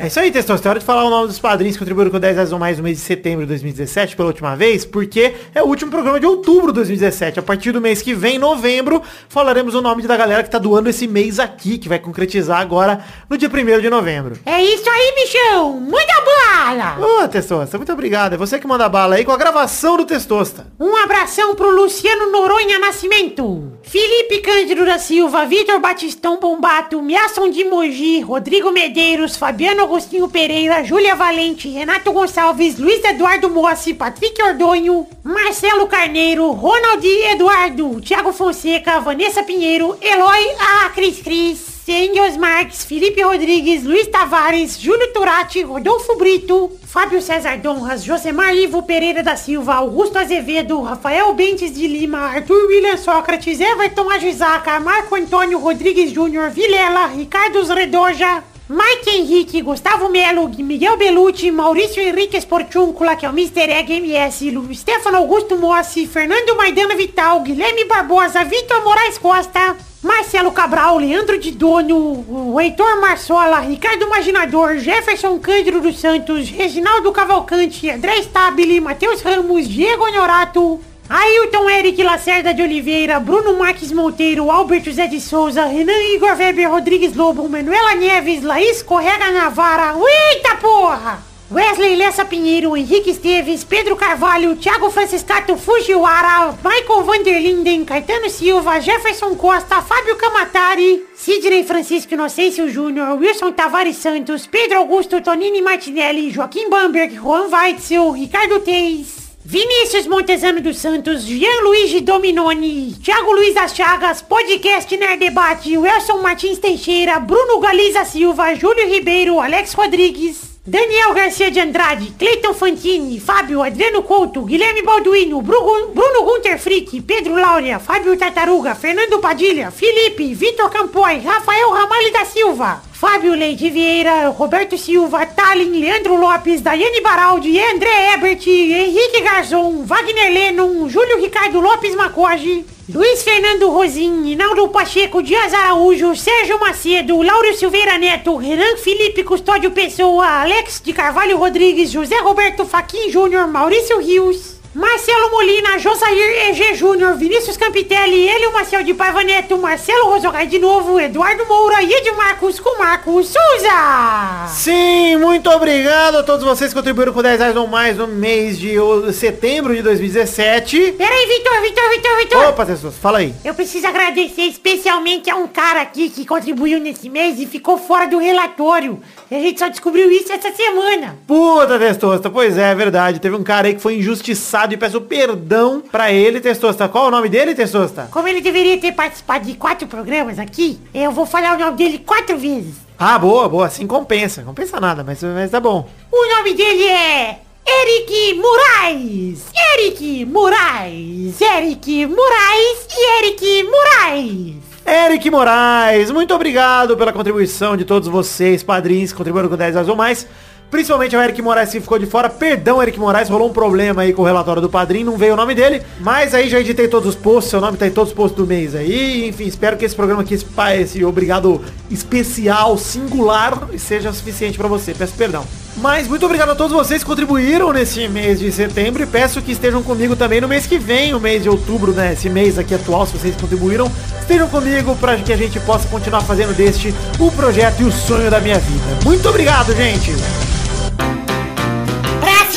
É 0.00 0.06
isso 0.06 0.20
aí, 0.20 0.30
Testosta. 0.30 0.68
É 0.68 0.70
hora 0.70 0.78
de 0.78 0.84
falar 0.86 1.04
o 1.04 1.10
nome 1.10 1.26
dos 1.26 1.40
padrinhos 1.40 1.74
que 1.74 1.80
contribuíram 1.80 2.10
com 2.12 2.20
10 2.20 2.34
reais 2.36 2.52
ou 2.52 2.58
mais 2.58 2.78
no 2.78 2.84
mês 2.84 2.98
de 2.98 3.02
setembro 3.02 3.40
de 3.40 3.48
2017 3.48 4.14
pela 4.14 4.28
última 4.28 4.54
vez, 4.54 4.84
porque 4.84 5.34
é 5.52 5.60
o 5.62 5.66
último 5.66 5.90
programa 5.90 6.20
de 6.20 6.26
outubro 6.26 6.68
de 6.68 6.74
2017. 6.74 7.40
A 7.40 7.42
partir 7.42 7.72
do 7.72 7.80
mês 7.80 8.00
que 8.00 8.14
vem, 8.14 8.38
novembro, 8.38 9.02
falaremos 9.28 9.74
o 9.74 9.82
nome 9.82 10.06
da 10.06 10.16
galera 10.16 10.44
que 10.44 10.50
tá 10.50 10.58
doando 10.58 10.88
esse 10.88 11.08
mês 11.08 11.40
aqui, 11.40 11.76
que 11.76 11.88
vai 11.88 11.98
concretizar 11.98 12.60
agora 12.60 13.04
no 13.28 13.36
dia 13.36 13.48
1 13.48 13.80
de 13.80 13.90
novembro. 13.90 14.38
É 14.46 14.62
isso 14.62 14.88
aí, 14.88 15.14
bichão! 15.16 15.72
Muita 15.72 16.14
bala! 16.24 16.96
Ô, 17.24 17.28
Testosta, 17.28 17.87
muito 17.88 17.92
obrigado. 17.92 18.34
É 18.34 18.36
você 18.36 18.58
que 18.58 18.66
manda 18.66 18.88
bala 18.88 19.14
aí 19.14 19.24
com 19.24 19.32
a 19.32 19.36
gravação 19.36 19.96
do 19.96 20.04
Testosta. 20.04 20.66
Um 20.78 20.94
abração 20.96 21.54
pro 21.54 21.70
Luciano 21.70 22.30
Noronha 22.30 22.78
Nascimento, 22.78 23.72
Felipe 23.82 24.40
Cândido 24.40 24.84
da 24.84 24.98
Silva, 24.98 25.46
Vitor 25.46 25.80
Batistão 25.80 26.38
Bombato, 26.38 27.00
Miasson 27.00 27.48
de 27.48 27.64
Mogi, 27.64 28.20
Rodrigo 28.20 28.70
Medeiros, 28.70 29.36
Fabiano 29.36 29.82
Agostinho 29.82 30.28
Pereira, 30.28 30.84
Júlia 30.84 31.16
Valente, 31.16 31.68
Renato 31.68 32.12
Gonçalves, 32.12 32.78
Luiz 32.78 33.02
Eduardo 33.02 33.48
Mossi, 33.48 33.94
Patrick 33.94 34.40
Ordonho, 34.42 35.06
Marcelo 35.24 35.86
Carneiro, 35.86 36.50
Ronald 36.50 37.04
Eduardo, 37.04 38.00
Thiago 38.02 38.32
Fonseca, 38.34 39.00
Vanessa 39.00 39.42
Pinheiro, 39.42 39.96
Eloy 40.02 40.56
A. 40.60 40.90
Cris 40.90 41.22
Cris, 41.22 41.77
Engels 41.92 42.36
Marques, 42.36 42.84
Felipe 42.84 43.22
Rodrigues, 43.22 43.84
Luiz 43.84 44.06
Tavares, 44.08 44.76
Júlio 44.78 45.12
Turati, 45.12 45.62
Rodolfo 45.62 46.16
Brito, 46.16 46.70
Fábio 46.84 47.20
César 47.20 47.58
Donras, 47.58 48.04
Josemar 48.04 48.54
Ivo 48.54 48.82
Pereira 48.82 49.22
da 49.22 49.36
Silva, 49.36 49.74
Augusto 49.74 50.18
Azevedo, 50.18 50.82
Rafael 50.82 51.32
Bentes 51.34 51.72
de 51.72 51.86
Lima, 51.86 52.18
Arthur 52.18 52.66
William 52.66 52.96
Sócrates, 52.96 53.60
Everton 53.60 54.10
Agisaca, 54.10 54.78
Marco 54.80 55.14
Antônio 55.14 55.58
Rodrigues 55.58 56.12
Júnior, 56.12 56.50
Vilela, 56.50 57.08
Ricardo 57.08 57.62
Redoja, 57.74 58.42
Mike 58.70 59.08
Henrique, 59.08 59.62
Gustavo 59.62 60.10
Melo, 60.10 60.46
Miguel 60.58 60.98
Belucci, 60.98 61.50
Maurício 61.50 62.02
Henrique 62.02 62.36
Esportúncula, 62.36 63.16
que 63.16 63.24
é 63.24 63.30
o 63.30 63.32
Mr. 63.32 63.70
Egg 63.70 63.98
MS, 63.98 64.52
Stefano 64.74 65.16
Augusto 65.16 65.56
Mossi, 65.56 66.06
Fernando 66.06 66.54
Maidana 66.54 66.94
Vital, 66.94 67.40
Guilherme 67.40 67.86
Barbosa, 67.86 68.44
Vitor 68.44 68.84
Moraes 68.84 69.16
Costa, 69.16 69.74
Marcelo 70.02 70.52
Cabral, 70.52 70.98
Leandro 70.98 71.38
de 71.38 71.50
Dono, 71.50 72.60
Heitor 72.60 73.00
Marsola, 73.00 73.60
Ricardo 73.60 74.04
Imaginador, 74.04 74.76
Jefferson 74.76 75.38
Cândido 75.38 75.80
dos 75.80 75.98
Santos, 75.98 76.50
Reginaldo 76.50 77.10
Cavalcante, 77.10 77.90
André 77.90 78.22
Stabile, 78.22 78.82
Matheus 78.82 79.22
Ramos, 79.22 79.66
Diego 79.66 80.04
Honorato, 80.04 80.78
Ailton 81.10 81.70
Eric 81.70 81.98
Lacerda 82.02 82.52
de 82.52 82.62
Oliveira, 82.62 83.18
Bruno 83.18 83.54
Marques 83.54 83.92
Monteiro, 83.92 84.50
Albert 84.50 84.84
José 84.84 85.08
de 85.08 85.18
Souza, 85.18 85.64
Renan 85.64 86.02
Igor 86.14 86.36
Weber 86.36 86.68
Rodrigues 86.68 87.14
Lobo, 87.14 87.48
Manuela 87.48 87.94
Neves, 87.94 88.42
Laís 88.42 88.82
Correga 88.82 89.30
Navara, 89.30 89.94
eita 89.96 90.56
porra! 90.56 91.28
Wesley 91.50 91.96
Lessa 91.96 92.26
Pinheiro, 92.26 92.76
Henrique 92.76 93.08
Esteves, 93.08 93.64
Pedro 93.64 93.96
Carvalho, 93.96 94.54
Thiago 94.56 94.90
Franciscato 94.90 95.56
Fujiwara, 95.56 96.54
Michael 96.62 97.02
Vanderlinden, 97.02 97.86
Caetano 97.86 98.28
Silva, 98.28 98.78
Jefferson 98.78 99.34
Costa, 99.34 99.80
Fábio 99.80 100.14
Camatari, 100.16 101.06
Sidney 101.14 101.64
Francisco 101.64 102.12
Inocêncio 102.12 102.68
Júnior, 102.68 103.16
Wilson 103.18 103.52
Tavares 103.52 103.96
Santos, 103.96 104.46
Pedro 104.46 104.80
Augusto 104.80 105.22
Tonini 105.22 105.62
Martinelli, 105.62 106.30
Joaquim 106.30 106.68
Bamberg, 106.68 107.18
Juan 107.18 107.50
Weitzel, 107.50 108.12
Ricardo 108.12 108.60
Teis, 108.60 109.27
Vinícius 109.50 110.06
Montezano 110.06 110.60
dos 110.60 110.76
Santos, 110.76 111.24
Jean 111.24 111.62
Luigi 111.62 112.02
Dominoni, 112.02 112.94
Thiago 113.02 113.32
Luiz 113.32 113.54
das 113.54 113.72
Chagas, 113.72 114.20
Podcast 114.20 114.94
Nerd 114.94 115.18
Debate, 115.18 115.78
Wilson 115.78 116.18
Martins 116.18 116.58
Teixeira, 116.58 117.18
Bruno 117.18 117.58
Galiza 117.58 118.04
Silva, 118.04 118.54
Júlio 118.54 118.86
Ribeiro, 118.86 119.40
Alex 119.40 119.72
Rodrigues, 119.72 120.60
Daniel 120.66 121.14
Garcia 121.14 121.50
de 121.50 121.60
Andrade, 121.60 122.12
Cleiton 122.18 122.52
Fantini, 122.52 123.18
Fábio 123.18 123.62
Adriano 123.62 124.02
Couto, 124.02 124.44
Guilherme 124.44 124.82
Balduino, 124.82 125.40
Bruno, 125.40 125.94
Bruno 125.94 126.24
Gunter 126.24 126.58
Frick, 126.58 127.00
Pedro 127.00 127.34
Laura, 127.34 127.78
Fábio 127.78 128.18
Tartaruga, 128.18 128.74
Fernando 128.74 129.18
Padilha, 129.18 129.70
Felipe, 129.70 130.34
Vitor 130.34 130.68
Campoy, 130.68 131.20
Rafael 131.20 131.70
Ramalho 131.72 132.12
da 132.12 132.26
Silva, 132.26 132.82
Fábio 133.00 133.32
Leite 133.32 133.70
Vieira, 133.70 134.28
Roberto 134.30 134.76
Silva, 134.76 135.24
Tallin, 135.24 135.70
Leandro 135.70 136.16
Lopes, 136.16 136.60
Daiane 136.60 137.00
Baraldi, 137.00 137.56
André 137.56 137.88
Ebert, 138.12 138.44
Henrique 138.44 139.22
Garzon, 139.22 139.84
Wagner 139.84 140.32
Lennon, 140.32 140.88
Júlio 140.88 141.16
Ricardo 141.22 141.60
Lopes 141.60 141.94
Macoge, 141.94 142.64
Luiz 142.92 143.22
Fernando 143.22 143.70
Rosim, 143.70 144.24
Inaldo 144.24 144.66
Pacheco, 144.70 145.22
Dias 145.22 145.54
Araújo, 145.54 146.16
Sérgio 146.16 146.58
Macedo, 146.58 147.22
Lauro 147.22 147.54
Silveira 147.54 147.98
Neto, 147.98 148.36
Renan 148.36 148.76
Felipe 148.78 149.22
Custódio 149.22 149.70
Pessoa, 149.70 150.26
Alex 150.26 150.82
de 150.84 150.92
Carvalho 150.92 151.38
Rodrigues, 151.38 151.94
José 151.94 152.16
Roberto 152.20 152.66
Faquin 152.66 153.12
Júnior, 153.12 153.46
Maurício 153.46 153.98
Rios, 153.98 154.57
Marcelo 154.82 155.32
Molina, 155.32 155.76
Josair 155.76 156.50
EG 156.50 156.74
Júnior, 156.76 157.16
Vinícius 157.16 157.56
Campitelli, 157.56 158.28
Elio 158.28 158.52
Marcel 158.52 158.84
de 158.84 158.94
Paiva 158.94 159.24
Neto, 159.24 159.58
Marcelo 159.58 160.04
Rosogai 160.08 160.46
de 160.46 160.60
novo, 160.60 161.00
Eduardo 161.00 161.44
Moura 161.46 161.82
e 161.82 161.92
Edmarcos 161.92 162.60
com 162.60 162.78
Marcos 162.78 163.26
Souza. 163.26 164.46
Sim, 164.46 165.16
muito 165.16 165.50
obrigado 165.50 166.18
a 166.18 166.22
todos 166.22 166.44
vocês 166.44 166.70
que 166.72 166.78
contribuíram 166.78 167.12
com 167.12 167.20
10 167.20 167.40
reais 167.40 167.56
ou 167.56 167.66
mais 167.66 167.96
no 167.96 168.06
mês 168.06 168.56
de 168.56 168.78
o- 168.78 169.12
setembro 169.12 169.74
de 169.74 169.82
2017. 169.82 170.92
Peraí, 170.96 171.26
Vitor, 171.26 171.60
Vitor, 171.60 171.88
Vitor, 171.90 172.16
Vitor. 172.18 172.44
Opa, 172.50 172.64
Tessos, 172.64 172.96
fala 172.98 173.18
aí. 173.18 173.34
Eu 173.44 173.54
preciso 173.54 173.84
agradecer 173.88 174.42
especialmente 174.42 175.28
a 175.28 175.34
um 175.34 175.48
cara 175.48 175.80
aqui 175.80 176.08
que 176.08 176.24
contribuiu 176.24 176.78
nesse 176.78 177.10
mês 177.10 177.40
e 177.40 177.46
ficou 177.46 177.78
fora 177.78 178.06
do 178.06 178.18
relatório. 178.18 179.00
E 179.28 179.34
a 179.34 179.40
gente 179.40 179.58
só 179.58 179.66
descobriu 179.66 180.08
isso 180.08 180.32
essa 180.32 180.52
semana. 180.52 181.18
Puta, 181.26 181.80
Testosta, 181.80 182.30
pois 182.30 182.56
é, 182.56 182.70
é 182.70 182.74
verdade. 182.76 183.18
Teve 183.18 183.34
um 183.34 183.42
cara 183.42 183.66
aí 183.66 183.74
que 183.74 183.82
foi 183.82 183.96
injustiçado 183.96 184.67
e 184.74 184.76
peço 184.76 185.00
perdão 185.00 185.80
pra 185.80 186.12
ele, 186.12 186.40
Testosta. 186.40 186.88
Qual 186.88 187.06
o 187.06 187.10
nome 187.10 187.28
dele, 187.28 187.54
Testosta? 187.54 188.08
Como 188.10 188.28
ele 188.28 188.40
deveria 188.40 188.78
ter 188.78 188.92
participado 188.92 189.46
de 189.46 189.54
quatro 189.54 189.86
programas 189.86 190.38
aqui, 190.38 190.78
eu 190.94 191.10
vou 191.10 191.26
falar 191.26 191.56
o 191.56 191.58
nome 191.58 191.76
dele 191.76 191.98
quatro 191.98 192.36
vezes. 192.38 192.74
Ah, 192.98 193.18
boa, 193.18 193.48
boa, 193.48 193.66
assim 193.66 193.86
compensa. 193.86 194.42
Compensa 194.42 194.80
nada, 194.80 195.04
mas, 195.04 195.22
mas 195.22 195.50
tá 195.50 195.60
bom. 195.60 195.88
O 196.10 196.36
nome 196.36 196.54
dele 196.54 196.84
é 196.84 197.38
Eric 197.66 198.34
Moraes. 198.40 199.46
Eric 199.74 200.24
Moraes. 200.24 201.40
Eric 201.40 202.06
Moraes 202.06 202.86
e 202.90 203.18
Eric 203.18 203.62
Moraes. 203.64 204.68
Eric 204.86 205.30
Moraes, 205.30 206.10
muito 206.10 206.34
obrigado 206.34 206.96
pela 206.96 207.12
contribuição 207.12 207.76
de 207.76 207.84
todos 207.84 208.08
vocês, 208.08 208.62
padrinhos, 208.62 209.12
que 209.12 209.18
contribuíram 209.18 209.50
com 209.50 209.56
10 209.56 209.74
reais 209.74 209.88
ou 209.88 209.94
mais. 209.94 210.26
Principalmente 210.70 211.16
o 211.16 211.22
Eric 211.22 211.40
Moraes 211.40 211.70
que 211.70 211.80
ficou 211.80 211.98
de 211.98 212.06
fora. 212.06 212.28
Perdão, 212.28 212.82
Eric 212.82 212.98
Moraes, 212.98 213.28
rolou 213.28 213.48
um 213.48 213.52
problema 213.52 214.02
aí 214.02 214.12
com 214.12 214.22
o 214.22 214.24
relatório 214.24 214.60
do 214.60 214.68
padrinho, 214.68 215.06
não 215.06 215.16
veio 215.16 215.32
o 215.32 215.36
nome 215.36 215.54
dele. 215.54 215.82
Mas 216.00 216.34
aí 216.34 216.48
já 216.48 216.60
editei 216.60 216.88
todos 216.88 217.08
os 217.08 217.14
posts, 217.14 217.50
seu 217.50 217.60
nome 217.60 217.78
tá 217.78 217.86
em 217.86 217.90
todos 217.90 218.10
os 218.10 218.16
posts 218.16 218.36
do 218.36 218.46
mês 218.46 218.74
aí. 218.74 219.28
Enfim, 219.28 219.46
espero 219.46 219.76
que 219.76 219.84
esse 219.84 219.94
programa 219.94 220.22
aqui, 220.22 220.34
esse, 220.34 221.04
obrigado 221.04 221.62
especial, 221.90 222.76
singular, 222.76 223.68
seja 223.78 224.12
suficiente 224.12 224.58
pra 224.58 224.68
você. 224.68 224.92
Peço 224.92 225.14
perdão. 225.14 225.44
Mas 225.80 226.08
muito 226.08 226.26
obrigado 226.26 226.50
a 226.50 226.54
todos 226.54 226.72
vocês 226.72 227.02
que 227.02 227.08
contribuíram 227.08 227.72
nesse 227.72 228.08
mês 228.08 228.40
de 228.40 228.50
setembro 228.50 229.02
e 229.02 229.06
peço 229.06 229.40
que 229.40 229.52
estejam 229.52 229.82
comigo 229.82 230.16
também 230.16 230.40
no 230.40 230.48
mês 230.48 230.66
que 230.66 230.76
vem, 230.76 231.14
o 231.14 231.20
mês 231.20 231.42
de 231.42 231.48
outubro, 231.48 231.92
né? 231.92 232.14
Esse 232.14 232.28
mês 232.28 232.58
aqui 232.58 232.74
atual, 232.74 233.06
se 233.06 233.16
vocês 233.16 233.36
contribuíram, 233.36 233.90
estejam 234.20 234.48
comigo 234.48 234.96
para 234.96 235.16
que 235.16 235.32
a 235.32 235.36
gente 235.36 235.60
possa 235.60 235.88
continuar 235.88 236.22
fazendo 236.22 236.54
deste 236.54 236.92
o 237.18 237.30
projeto 237.30 237.80
e 237.80 237.84
o 237.84 237.92
sonho 237.92 238.30
da 238.30 238.40
minha 238.40 238.58
vida. 238.58 238.98
Muito 239.04 239.28
obrigado, 239.28 239.74
gente! 239.74 240.47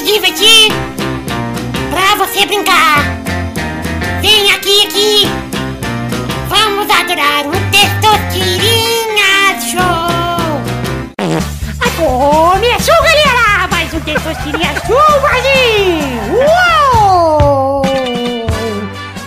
Se 0.01 0.13
divertir, 0.13 0.71
pra 1.91 2.15
você 2.15 2.43
brincar. 2.47 3.03
Vem 4.19 4.51
aqui, 4.51 4.87
aqui. 4.87 5.29
Vamos 6.49 6.89
adorar 6.89 7.45
o 7.45 7.51
Testosterinha 7.69 9.59
Show. 9.61 10.09
Começou, 11.97 12.95
galera! 12.95 13.67
Mais 13.69 13.93
um 13.93 13.99
Testosterinha 13.99 14.73
Show, 14.87 15.21
Brasil! 15.21 15.99
Uou! 16.33 17.83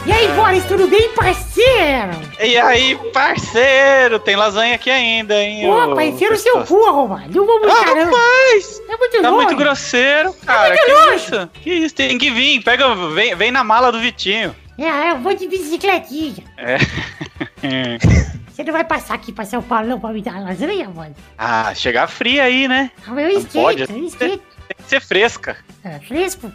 E 0.07 0.13
aí, 0.13 0.27
Boris, 0.35 0.65
tudo 0.65 0.89
bem, 0.89 1.09
parceiro? 1.11 2.24
E 2.45 2.59
aí, 2.59 2.95
parceiro, 3.13 4.19
tem 4.19 4.37
lasanha 4.37 4.75
aqui 4.75 4.91
ainda, 4.91 5.43
hein? 5.43 5.69
Opa, 5.71 6.03
ô 6.03 6.31
no 6.31 6.37
seu 6.37 6.65
cu, 6.65 6.85
arrombado. 6.87 7.33
Vou 7.45 7.61
muito 7.61 7.75
Ah, 7.75 7.85
caramba. 7.85 8.17
rapaz! 8.17 8.83
É 8.89 8.97
muito 8.97 9.23
Tá 9.23 9.31
longe. 9.31 9.45
muito 9.47 9.57
grosseiro, 9.57 10.33
cara. 10.45 10.69
muito 10.69 10.85
que 10.85 10.93
longe. 10.93 11.15
isso? 11.17 11.51
Que 11.63 11.71
isso? 11.73 11.95
Tem 11.95 12.19
que 12.19 12.31
vir. 12.31 12.63
Pega, 12.63 12.95
vem, 13.15 13.35
vem 13.35 13.51
na 13.51 13.65
mala 13.65 13.91
do 13.91 13.99
Vitinho. 14.01 14.55
É, 14.79 15.11
eu 15.13 15.19
vou 15.19 15.35
de 15.35 15.47
bicicletinha. 15.49 16.45
É. 16.59 16.77
Você 18.55 18.63
não 18.63 18.73
vai 18.73 18.85
passar 18.85 19.15
aqui 19.15 19.33
pra 19.33 19.45
São 19.45 19.63
Paulo 19.63 19.89
não 19.89 19.99
pra 19.99 20.11
me 20.11 20.23
dar 20.23 20.41
lasanha, 20.41 20.89
mano? 20.89 21.15
ah, 21.39 21.75
chegar 21.75 22.07
fria 22.09 22.45
aí, 22.45 22.69
né? 22.69 22.91
Ah, 23.07 23.11
mas 23.13 23.25
eu 23.33 23.39
esquento, 23.41 23.53
pode. 23.63 23.83
eu 23.83 24.05
esquento. 24.07 24.43
Tem 24.69 24.77
que 24.77 24.89
ser 24.89 25.01
fresca. 25.01 25.57
Ah, 25.85 25.99
fresco? 26.07 26.51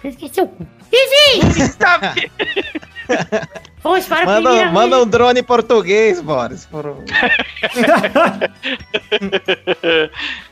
Fresco 0.00 0.24
é 0.24 0.28
seu 0.28 0.46
cu. 0.48 0.66
Enfim! 0.92 1.40
Vamos 3.82 4.06
para 4.06 4.22
a 4.22 4.26
Manda, 4.26 4.48
primeira 4.48 4.72
manda 4.72 5.02
um 5.02 5.06
drone 5.06 5.42
português, 5.42 6.20
Boris. 6.20 6.64
Por... 6.64 6.84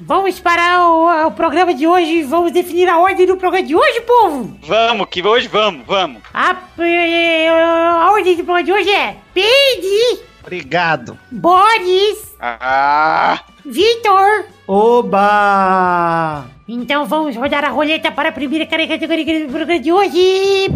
Vamos 0.01 0.39
para 0.39 0.87
o, 0.87 1.29
o 1.29 1.31
programa 1.33 1.73
de 1.73 1.87
hoje. 1.87 2.23
Vamos 2.24 2.53
definir 2.53 2.89
a 2.89 2.99
ordem 2.99 3.27
do 3.27 3.37
programa 3.39 3.66
de 3.66 3.74
hoje, 3.74 4.03
povo. 4.03 4.55
Vamos, 4.66 5.07
que 5.09 5.27
hoje 5.27 5.49
vamos, 5.49 5.87
vamos. 5.87 6.23
A, 6.35 6.55
eh, 6.79 7.49
a 7.49 8.11
ordem 8.12 8.37
do 8.37 8.45
programa 8.45 8.65
de 8.65 8.73
hoje 8.73 8.91
é 8.91 9.16
Peide, 9.33 10.20
Obrigado. 10.43 11.19
Boris, 11.31 12.35
Ah, 12.41 13.41
Vitor! 13.64 14.44
Oba! 14.66 16.47
Então 16.66 17.06
vamos 17.06 17.36
rodar 17.36 17.64
a 17.64 17.68
roleta 17.68 18.10
para 18.10 18.30
a 18.30 18.32
primeira 18.32 18.66
categoria 18.66 19.47
do 19.47 19.52
programa 19.52 19.78
de 19.78 19.93
hoje. 19.93 20.68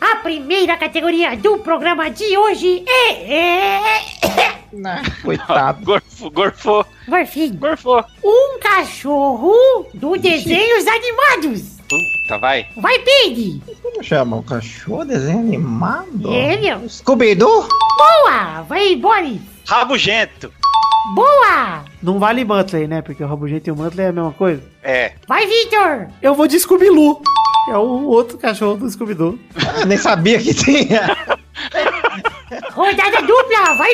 A 0.00 0.16
primeira 0.16 0.76
categoria 0.76 1.36
do 1.36 1.58
programa 1.58 2.08
de 2.08 2.36
hoje 2.36 2.84
é. 2.86 4.00
Não. 4.72 5.02
Coitado. 5.22 5.84
Gorfo, 5.84 6.30
gorfou. 6.30 6.86
Gorfinho. 7.08 7.54
Gorfou. 7.54 8.04
Um 8.22 8.58
cachorro 8.60 9.86
do 9.94 10.16
desenhos 10.16 10.86
animados. 10.86 11.77
Puta, 11.88 12.38
vai. 12.38 12.66
Vai, 12.76 12.98
Peide. 12.98 13.62
Como 13.82 14.02
chama? 14.02 14.36
O 14.36 14.42
cachorro 14.42 15.04
desenho 15.04 15.38
animado? 15.40 16.32
É, 16.34 16.56
meu. 16.58 16.88
Scooby-Doo? 16.88 17.66
Boa. 17.96 18.62
Vai, 18.68 18.94
Boris. 18.96 19.40
Rabugento. 19.66 20.52
Boa. 21.14 21.84
Não 22.02 22.18
vale 22.18 22.44
Muttley, 22.44 22.86
né? 22.86 23.00
Porque 23.00 23.24
o 23.24 23.26
Rabugento 23.26 23.70
e 23.70 23.72
o 23.72 23.76
Muttley 23.76 24.06
é 24.06 24.08
a 24.10 24.12
mesma 24.12 24.32
coisa. 24.32 24.62
É. 24.82 25.12
Vai, 25.26 25.46
Vitor. 25.46 26.08
Eu 26.20 26.34
vou 26.34 26.46
de 26.46 26.60
Scooby-Loo. 26.60 27.22
que 27.64 27.70
É 27.70 27.76
o 27.78 28.04
outro 28.04 28.36
cachorro 28.36 28.76
do 28.76 28.90
Scooby-Doo. 28.90 29.38
Ah, 29.56 29.86
Nem 29.86 29.96
sabia 29.96 30.38
que 30.38 30.52
tinha. 30.52 31.16
Rodada 32.72 33.22
dupla. 33.22 33.74
Vai. 33.76 33.88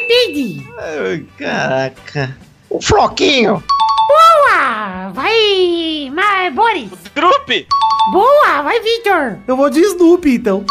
Ai, 0.78 1.26
Caraca. 1.38 2.36
O 2.74 2.82
Floquinho. 2.82 3.62
Boa. 4.08 5.10
Vai, 5.12 6.10
Ma 6.12 6.50
Boris. 6.50 6.90
Drup. 7.14 7.68
Boa. 8.10 8.62
Vai, 8.62 8.80
Vitor. 8.80 9.38
Eu 9.46 9.56
vou 9.56 9.70
de 9.70 9.78
Snoopy, 9.78 10.34
então. 10.34 10.64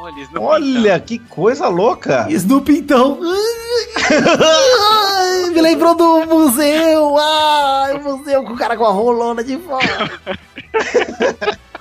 Olha, 0.00 0.28
não 0.32 0.44
Olha, 0.44 0.98
que 0.98 1.18
coisa 1.18 1.68
louca. 1.68 2.26
Snoopy, 2.30 2.78
então. 2.78 3.18
Me 5.52 5.60
lembrou 5.60 5.94
do 5.94 6.24
museu. 6.24 7.18
Ai, 7.18 7.98
o 7.98 8.02
museu 8.02 8.42
com 8.44 8.54
o 8.54 8.56
cara 8.56 8.74
com 8.74 8.86
a 8.86 8.90
rolona 8.90 9.44
de 9.44 9.58
fora. 9.58 9.84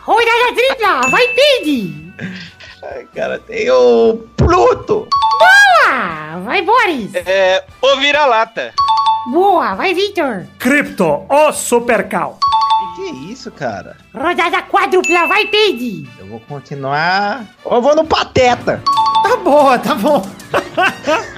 Rodada 0.04 0.54
tripla. 0.54 1.00
Vai, 1.10 1.28
Peide. 1.30 2.14
Ai, 2.84 3.08
cara, 3.16 3.40
tem 3.40 3.72
o 3.72 4.18
Pluto. 4.36 5.08
Boa. 5.40 6.40
Vai, 6.44 6.62
Boris. 6.62 7.16
É, 7.16 7.64
o 7.82 7.96
vira-lata. 8.02 8.74
Boa. 9.28 9.76
Vai, 9.76 9.94
Vitor. 9.94 10.46
Crypto, 10.60 11.26
o 11.30 11.52
Supercal. 11.52 12.40
Que 12.96 13.02
é 13.10 13.12
isso, 13.32 13.52
cara? 13.52 13.96
Rodada 14.14 14.62
quádrupla. 14.64 15.28
Vai, 15.28 15.46
Peide. 15.48 16.08
Eu 16.20 16.28
vou 16.28 16.40
continuar. 16.42 17.46
Eu 17.66 17.82
vou 17.82 17.96
no 17.96 18.04
Pateta. 18.06 18.82
Tá 19.24 19.38
boa, 19.38 19.78
tá 19.80 19.96
bom. 19.96 20.22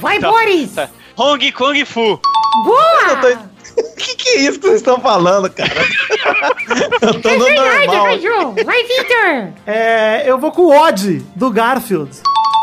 Vai, 0.00 0.18
Tá, 0.18 0.28
Boris. 0.30 0.72
tá. 0.74 0.88
Hong 1.16 1.52
Kong 1.52 1.84
Fu. 1.84 2.20
Boa. 2.64 3.52
Que 3.96 4.16
que 4.16 4.28
é 4.28 4.36
isso 4.40 4.58
que 4.60 4.66
vocês 4.66 4.80
estão 4.80 5.00
falando, 5.00 5.48
cara? 5.48 5.70
eu 7.00 7.20
tô 7.22 7.28
É 7.30 7.36
no 7.38 7.44
verdade, 7.46 7.86
normal. 7.86 8.02
vai, 8.04 8.20
João. 8.20 8.54
Vai, 8.66 8.82
Vitor. 8.82 9.52
É, 9.66 10.24
eu 10.26 10.36
vou 10.38 10.52
com 10.52 10.62
o 10.62 10.76
Odd, 10.76 11.24
do 11.34 11.50
Garfield. 11.50 12.10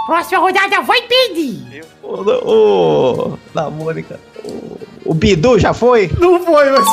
Próxima 0.10 0.42
rodada. 0.42 0.82
Vai, 0.82 1.04
Peide. 1.04 1.84
O, 2.02 2.16
o, 2.16 3.40
da 3.54 3.70
Mônica. 3.70 4.20
O, 4.44 4.80
o 5.06 5.14
Bidu 5.14 5.60
já 5.60 5.72
foi? 5.72 6.10
Não 6.18 6.44
foi, 6.44 6.66
mas... 6.72 6.88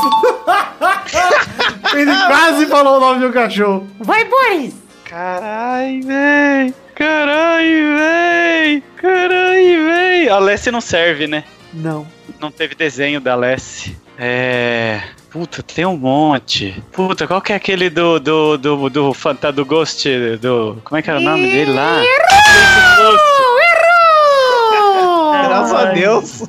Ele 1.96 2.14
quase 2.26 2.66
falou 2.66 2.98
o 2.98 3.00
nome 3.00 3.26
do 3.26 3.32
cachorro. 3.32 3.86
Vai, 4.00 4.22
Boris. 4.26 4.74
Carai, 5.06 6.02
véi. 6.02 6.74
Carai, 6.94 7.64
véi. 7.96 8.82
Carai, 8.98 9.76
véi. 9.76 10.28
A 10.28 10.38
Lessie 10.38 10.70
não 10.70 10.82
serve, 10.82 11.26
né? 11.26 11.44
Não. 11.72 12.06
Não 12.38 12.50
teve 12.50 12.74
desenho 12.74 13.18
da 13.18 13.34
Lessie. 13.34 13.96
É. 14.18 15.00
Puta, 15.36 15.62
tem 15.62 15.84
um 15.84 15.98
monte. 15.98 16.82
Puta, 16.92 17.26
qual 17.26 17.42
que 17.42 17.52
é 17.52 17.56
aquele 17.56 17.90
do. 17.90 18.18
do. 18.18 18.56
do. 18.56 18.88
do, 18.88 19.12
fanta, 19.12 19.52
do 19.52 19.66
Ghost. 19.66 20.08
Do. 20.40 20.80
Como 20.82 20.98
é 20.98 21.02
que 21.02 21.10
era 21.10 21.18
o 21.18 21.22
nome 21.22 21.50
dele 21.50 21.74
lá? 21.74 22.02
Errou! 22.02 23.16
Errou! 24.72 25.32
Graças 25.32 25.74
a 25.74 25.84
Deus. 25.92 26.42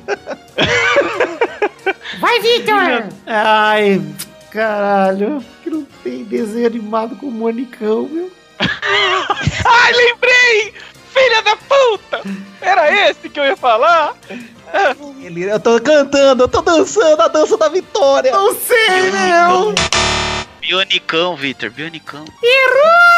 Vai, 2.18 2.40
Vitor. 2.40 3.08
Ai, 3.26 4.00
caralho. 4.50 5.44
Que 5.62 5.68
não 5.68 5.86
tem 6.02 6.24
desenho 6.24 6.66
animado 6.66 7.14
com 7.16 7.26
o 7.26 7.30
Monicão, 7.30 8.08
meu. 8.10 8.30
Ai, 8.58 9.92
lembrei! 9.92 10.72
Filha 11.18 11.42
da 11.42 11.56
puta! 11.56 12.22
Era 12.60 13.10
esse 13.10 13.28
que 13.28 13.40
eu 13.40 13.44
ia 13.44 13.56
falar? 13.56 14.14
Ele, 15.20 15.50
eu 15.50 15.58
tô 15.58 15.80
cantando, 15.80 16.44
eu 16.44 16.48
tô 16.48 16.62
dançando 16.62 17.20
a 17.20 17.28
dança 17.28 17.56
da 17.56 17.68
vitória. 17.68 18.30
Não 18.30 18.54
sei, 18.54 19.10
meu. 19.10 19.74
Bionicão, 20.68 21.34
Victor, 21.34 21.70
Bionicão. 21.70 22.26
Errou. 22.42 23.08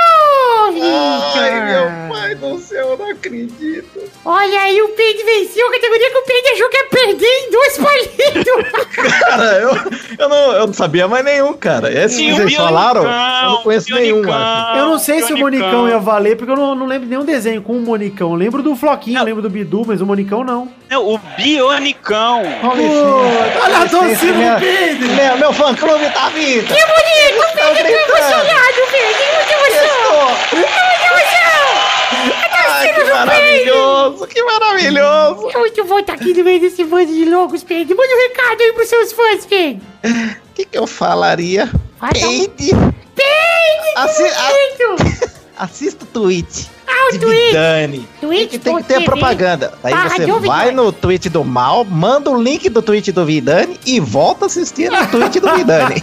Ai, 1.34 1.60
meu 1.66 2.08
pai 2.08 2.34
do 2.36 2.58
céu, 2.60 2.90
eu 2.90 2.96
não 2.96 3.10
acredito. 3.10 4.08
Olha 4.24 4.60
aí, 4.60 4.80
o 4.80 4.88
Peide 4.90 5.24
venceu 5.24 5.66
a 5.66 5.72
categoria 5.72 6.10
que 6.10 6.16
o 6.16 6.22
Peide 6.22 6.48
achou 6.48 6.68
que 6.68 6.76
ia 6.76 6.84
perder 6.84 7.26
em 7.26 7.50
dois 7.50 7.78
palitos. 7.78 8.86
Cara, 9.20 9.58
eu, 9.58 9.70
eu, 10.16 10.28
não, 10.28 10.52
eu 10.52 10.66
não 10.68 10.72
sabia 10.72 11.08
mais 11.08 11.24
nenhum, 11.24 11.52
cara. 11.54 11.92
Esse 11.92 12.16
Sim, 12.16 12.26
que 12.26 12.32
o 12.32 12.36
vocês 12.36 12.54
falaram, 12.54 13.02
Bionicão, 13.02 13.42
eu 13.42 13.50
não 13.50 13.62
conheço 13.62 13.94
nenhum, 13.94 14.20
Bionicão. 14.20 14.38
Marcos. 14.38 14.78
Eu 14.78 14.86
não 14.86 14.98
sei 14.98 15.22
se 15.22 15.32
o 15.32 15.36
Bionicão. 15.36 15.66
Monicão 15.66 15.88
ia 15.88 15.98
valer, 15.98 16.36
porque 16.36 16.52
eu 16.52 16.56
não, 16.56 16.74
não 16.76 16.86
lembro 16.86 17.06
de 17.06 17.10
nenhum 17.10 17.24
desenho 17.24 17.62
com 17.62 17.72
o 17.72 17.80
Monicão. 17.80 18.30
Eu 18.30 18.36
lembro 18.36 18.62
do 18.62 18.76
Floquinho, 18.76 19.18
eu 19.18 19.24
lembro 19.24 19.42
do 19.42 19.50
Bidu, 19.50 19.84
mas 19.86 20.00
o 20.00 20.06
Monicão 20.06 20.44
não. 20.44 20.68
Não, 20.88 21.14
o 21.14 21.18
Bionicão. 21.18 22.42
Pô, 22.60 22.68
olha 22.68 23.78
a 23.78 23.88
torcida 23.88 24.32
do 24.32 24.60
Pedro. 24.60 25.08
Meu, 25.14 25.36
meu 25.38 25.52
fã 25.52 25.74
clube 25.74 26.08
tá 26.10 26.28
vindo. 26.28 26.66
Que 26.66 26.74
bonito, 26.74 27.39
o 27.40 27.52
Peide 27.52 27.88
ficou 27.88 28.16
emocionado, 28.16 28.80
Peide. 28.90 29.24
Muita 29.34 29.52
emoção. 29.54 30.36
Muita 30.52 30.80
emoção. 31.06 31.40
Ai, 32.52 32.94
que 32.94 33.04
maravilhoso, 33.04 34.26
que 34.26 34.42
maravilhoso. 34.42 35.58
Muito 35.58 35.84
bom 35.84 35.98
estar 35.98 36.14
aqui 36.14 36.34
no 36.34 36.44
meio 36.44 36.60
desse 36.60 36.84
bando 36.84 37.12
de 37.12 37.24
loucos, 37.24 37.62
Peide. 37.64 37.94
Manda 37.94 38.14
um 38.14 38.18
recado 38.28 38.62
aí 38.62 38.72
pros 38.72 38.88
seus 38.88 39.12
fãs, 39.12 39.46
Peide. 39.46 39.80
O 40.04 40.54
que, 40.54 40.64
que 40.64 40.78
eu 40.78 40.86
falaria? 40.86 41.70
Peide. 42.12 42.70
Peide, 43.14 43.92
Assi-. 43.96 45.30
Assista 45.56 46.04
o 46.04 46.08
tweet. 46.08 46.70
Ah, 46.90 47.08
o. 47.14 47.28
Vidani. 47.28 48.08
Tweet 48.20 48.48
Tem 48.48 48.48
que, 48.48 48.58
tem 48.58 48.76
que 48.76 48.82
ter 48.84 48.94
TV. 48.94 49.04
propaganda. 49.04 49.74
Daí 49.82 49.92
Barra 49.92 50.08
você 50.10 50.26
vai 50.26 50.70
no 50.72 50.92
tweet 50.92 51.28
do 51.28 51.44
mal, 51.44 51.84
manda 51.84 52.30
o 52.30 52.42
link 52.42 52.68
do 52.68 52.82
tweet 52.82 53.12
do 53.12 53.24
Vidani 53.24 53.78
e 53.86 54.00
volta 54.00 54.44
a 54.44 54.46
assistir 54.46 54.90
no 54.90 55.06
tweet 55.08 55.40
do 55.40 55.50
Vidani. 55.54 56.02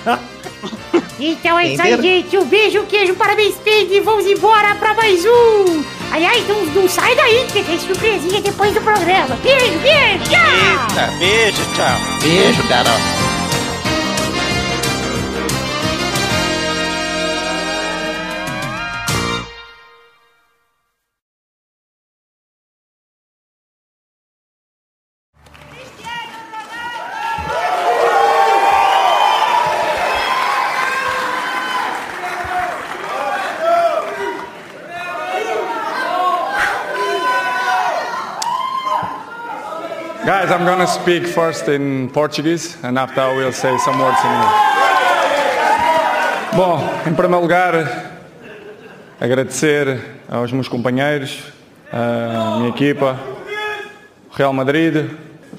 Então 1.20 1.58
é 1.58 1.70
isso 1.70 1.82
aí, 1.82 2.02
gente. 2.02 2.38
Um 2.38 2.46
beijo, 2.46 2.84
queijo, 2.84 3.16
parabéns, 3.16 3.56
Peide. 3.56 4.00
Vamos 4.02 4.26
embora 4.26 4.76
pra 4.76 4.94
mais 4.94 5.26
um. 5.26 5.84
Aliás, 6.12 6.48
não, 6.48 6.64
não 6.68 6.88
sai 6.88 7.16
daí, 7.16 7.46
que 7.52 7.64
tem 7.64 7.80
surpresinha 7.80 8.40
depois 8.42 8.74
do 8.74 8.82
programa. 8.82 9.36
Beijo, 9.44 9.80
beijo, 9.80 10.24
tchau. 10.30 10.40
Eita, 10.40 11.12
beijo, 11.20 11.62
tchau. 11.76 12.20
Beijo, 12.22 12.68
garoto. 12.68 13.16
Guys, 40.48 40.61
I'm 40.61 40.65
gonna 40.65 40.88
speak 40.88 41.28
first 41.28 41.68
in 41.68 42.10
Portuguese 42.10 42.78
and 42.82 42.98
after 42.98 43.19
I 43.19 43.36
will 43.36 43.52
say 43.52 43.78
some 43.80 43.99
words 43.99 44.18
in 44.24 44.32
English. 44.32 44.53
Bom, 46.56 46.80
em 47.06 47.14
primeiro 47.14 47.41
lugar, 47.41 47.74
agradecer 49.19 49.99
aos 50.30 50.53
meus 50.53 50.69
companheiros, 50.69 51.44
à 51.91 52.60
minha 52.60 52.69
equipa, 52.69 53.19
Real 54.32 54.53
Madrid, 54.53 55.10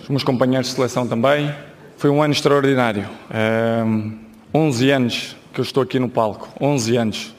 os 0.01 0.09
meus 0.09 0.24
companheiros 0.24 0.69
de 0.69 0.77
seleção 0.77 1.06
também. 1.06 1.55
Foi 1.98 2.09
um 2.09 2.23
ano 2.23 2.32
extraordinário. 2.32 3.06
Ehm, 3.31 4.12
11 4.55 4.90
anos 4.90 5.36
que 5.52 5.60
eu 5.60 5.65
estou 5.65 5.82
aqui 5.82 5.98
no 5.98 6.09
palco. 6.09 6.48
11 6.59 6.97
anos. 6.97 7.35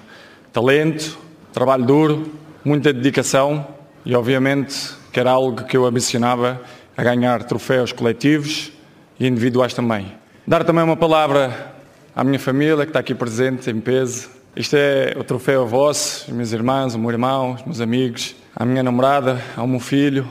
Talento, 0.53 1.17
trabalho 1.51 1.83
duro, 1.83 2.31
muita 2.63 2.93
dedicação 2.93 3.65
e, 4.05 4.15
obviamente, 4.15 4.91
que 5.11 5.19
era 5.19 5.31
algo 5.31 5.63
que 5.63 5.75
eu 5.75 5.87
ambicionava 5.87 6.61
a 6.99 7.03
ganhar 7.03 7.41
troféus 7.45 7.93
coletivos 7.93 8.73
e 9.17 9.25
individuais 9.25 9.73
também. 9.73 10.11
Dar 10.45 10.65
também 10.65 10.83
uma 10.83 10.97
palavra 10.97 11.71
à 12.13 12.25
minha 12.25 12.37
família 12.37 12.83
que 12.83 12.89
está 12.89 12.99
aqui 12.99 13.15
presente 13.15 13.69
em 13.69 13.79
peso. 13.79 14.29
Isto 14.53 14.75
é 14.75 15.15
o 15.17 15.23
troféu 15.23 15.61
a 15.61 15.65
vós, 15.65 16.25
os 16.27 16.33
meus 16.33 16.51
irmãos, 16.51 16.95
o 16.95 16.99
meu 16.99 17.09
irmão, 17.09 17.53
os 17.53 17.63
meus 17.63 17.79
amigos, 17.79 18.35
à 18.53 18.65
minha 18.65 18.83
namorada, 18.83 19.41
ao 19.55 19.65
meu 19.65 19.79
filho, 19.79 20.27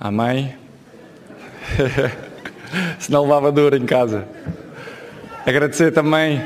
à 0.00 0.10
mãe. 0.10 0.56
Senão 2.98 3.22
levava 3.22 3.52
duro 3.52 3.76
em 3.76 3.86
casa. 3.86 4.26
Agradecer 5.46 5.92
também 5.92 6.44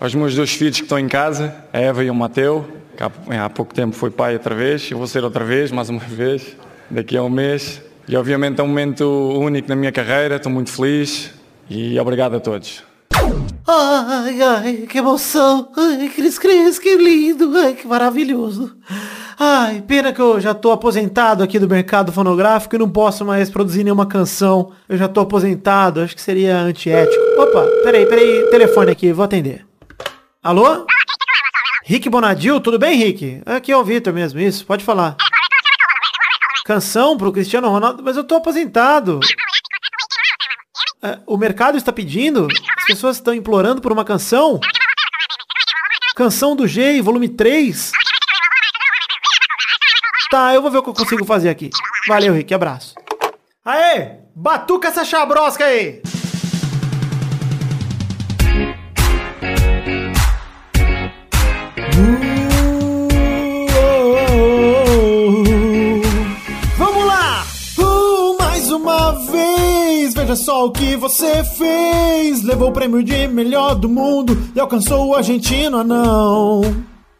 aos 0.00 0.12
meus 0.12 0.34
dois 0.34 0.52
filhos 0.52 0.78
que 0.78 0.82
estão 0.82 0.98
em 0.98 1.06
casa, 1.06 1.54
a 1.72 1.78
Eva 1.78 2.02
e 2.02 2.10
o 2.10 2.14
Mateu, 2.16 2.66
que 2.96 3.32
há, 3.32 3.48
pouco 3.48 3.72
tempo 3.72 3.94
foi 3.94 4.10
pai 4.10 4.32
outra 4.32 4.56
vez, 4.56 4.90
eu 4.90 4.98
vou 4.98 5.06
ser 5.06 5.22
outra 5.22 5.44
vez, 5.44 5.70
mais 5.70 5.88
uma 5.88 6.00
vez, 6.02 6.56
daqui 6.90 7.16
a 7.16 7.22
um 7.22 7.30
mês. 7.30 7.88
E 8.10 8.16
obviamente 8.16 8.60
é 8.60 8.64
um 8.64 8.66
momento 8.66 9.04
único 9.38 9.68
na 9.68 9.76
minha 9.76 9.92
carreira, 9.92 10.34
estou 10.34 10.50
muito 10.50 10.72
feliz 10.72 11.30
e 11.70 11.96
obrigado 11.96 12.34
a 12.34 12.40
todos. 12.40 12.82
Ai, 13.68 14.42
ai, 14.42 14.76
que 14.88 14.98
emoção. 14.98 15.70
Ai, 15.76 16.08
Cris 16.08 16.36
Cris, 16.36 16.76
que 16.80 16.96
lindo. 16.96 17.56
Ai, 17.56 17.74
que 17.74 17.86
maravilhoso. 17.86 18.76
Ai, 19.38 19.84
pena 19.86 20.12
que 20.12 20.20
eu 20.20 20.40
já 20.40 20.52
tô 20.52 20.72
aposentado 20.72 21.44
aqui 21.44 21.56
do 21.60 21.68
mercado 21.68 22.10
fonográfico 22.10 22.74
e 22.74 22.80
não 22.80 22.90
posso 22.90 23.24
mais 23.24 23.48
produzir 23.48 23.84
nenhuma 23.84 24.06
canção. 24.06 24.72
Eu 24.88 24.96
já 24.98 25.06
tô 25.06 25.20
aposentado, 25.20 26.00
acho 26.00 26.16
que 26.16 26.20
seria 26.20 26.58
antiético. 26.58 27.22
Opa, 27.38 27.64
peraí, 27.84 28.06
peraí, 28.06 28.50
telefone 28.50 28.90
aqui, 28.90 29.12
vou 29.12 29.24
atender. 29.24 29.64
Alô? 30.42 30.84
Rick 31.84 32.10
Bonadil, 32.10 32.60
tudo 32.60 32.76
bem, 32.76 32.98
Rick? 32.98 33.40
Aqui 33.46 33.70
é 33.70 33.76
o 33.76 33.84
Vitor 33.84 34.12
mesmo, 34.12 34.40
isso, 34.40 34.66
pode 34.66 34.82
falar. 34.82 35.16
Canção 36.70 37.18
pro 37.18 37.32
Cristiano 37.32 37.68
Ronaldo, 37.68 38.00
mas 38.00 38.16
eu 38.16 38.22
tô 38.22 38.36
aposentado. 38.36 39.18
É, 41.02 41.18
o 41.26 41.36
mercado 41.36 41.76
está 41.76 41.92
pedindo? 41.92 42.46
As 42.78 42.84
pessoas 42.84 43.16
estão 43.16 43.34
implorando 43.34 43.80
por 43.80 43.90
uma 43.90 44.04
canção? 44.04 44.60
Canção 46.14 46.54
do 46.54 46.68
G, 46.68 47.02
volume 47.02 47.28
3? 47.28 47.90
Tá, 50.30 50.54
eu 50.54 50.62
vou 50.62 50.70
ver 50.70 50.78
o 50.78 50.82
que 50.84 50.90
eu 50.90 50.94
consigo 50.94 51.24
fazer 51.24 51.48
aqui. 51.48 51.70
Valeu, 52.06 52.34
Rick, 52.34 52.54
abraço. 52.54 52.94
Aê, 53.64 54.18
batuca 54.32 54.86
essa 54.86 55.04
chabrosca 55.04 55.64
aí! 55.64 56.00
Vamos 61.96 62.29
veja 70.30 70.36
só 70.36 70.66
o 70.66 70.70
que 70.70 70.96
você 70.96 71.42
fez. 71.44 72.42
Levou 72.42 72.68
o 72.68 72.72
prêmio 72.72 73.02
de 73.02 73.26
melhor 73.26 73.74
do 73.74 73.88
mundo 73.88 74.36
e 74.54 74.60
alcançou 74.60 75.08
o 75.08 75.14
argentino 75.14 75.78
anão. 75.78 76.60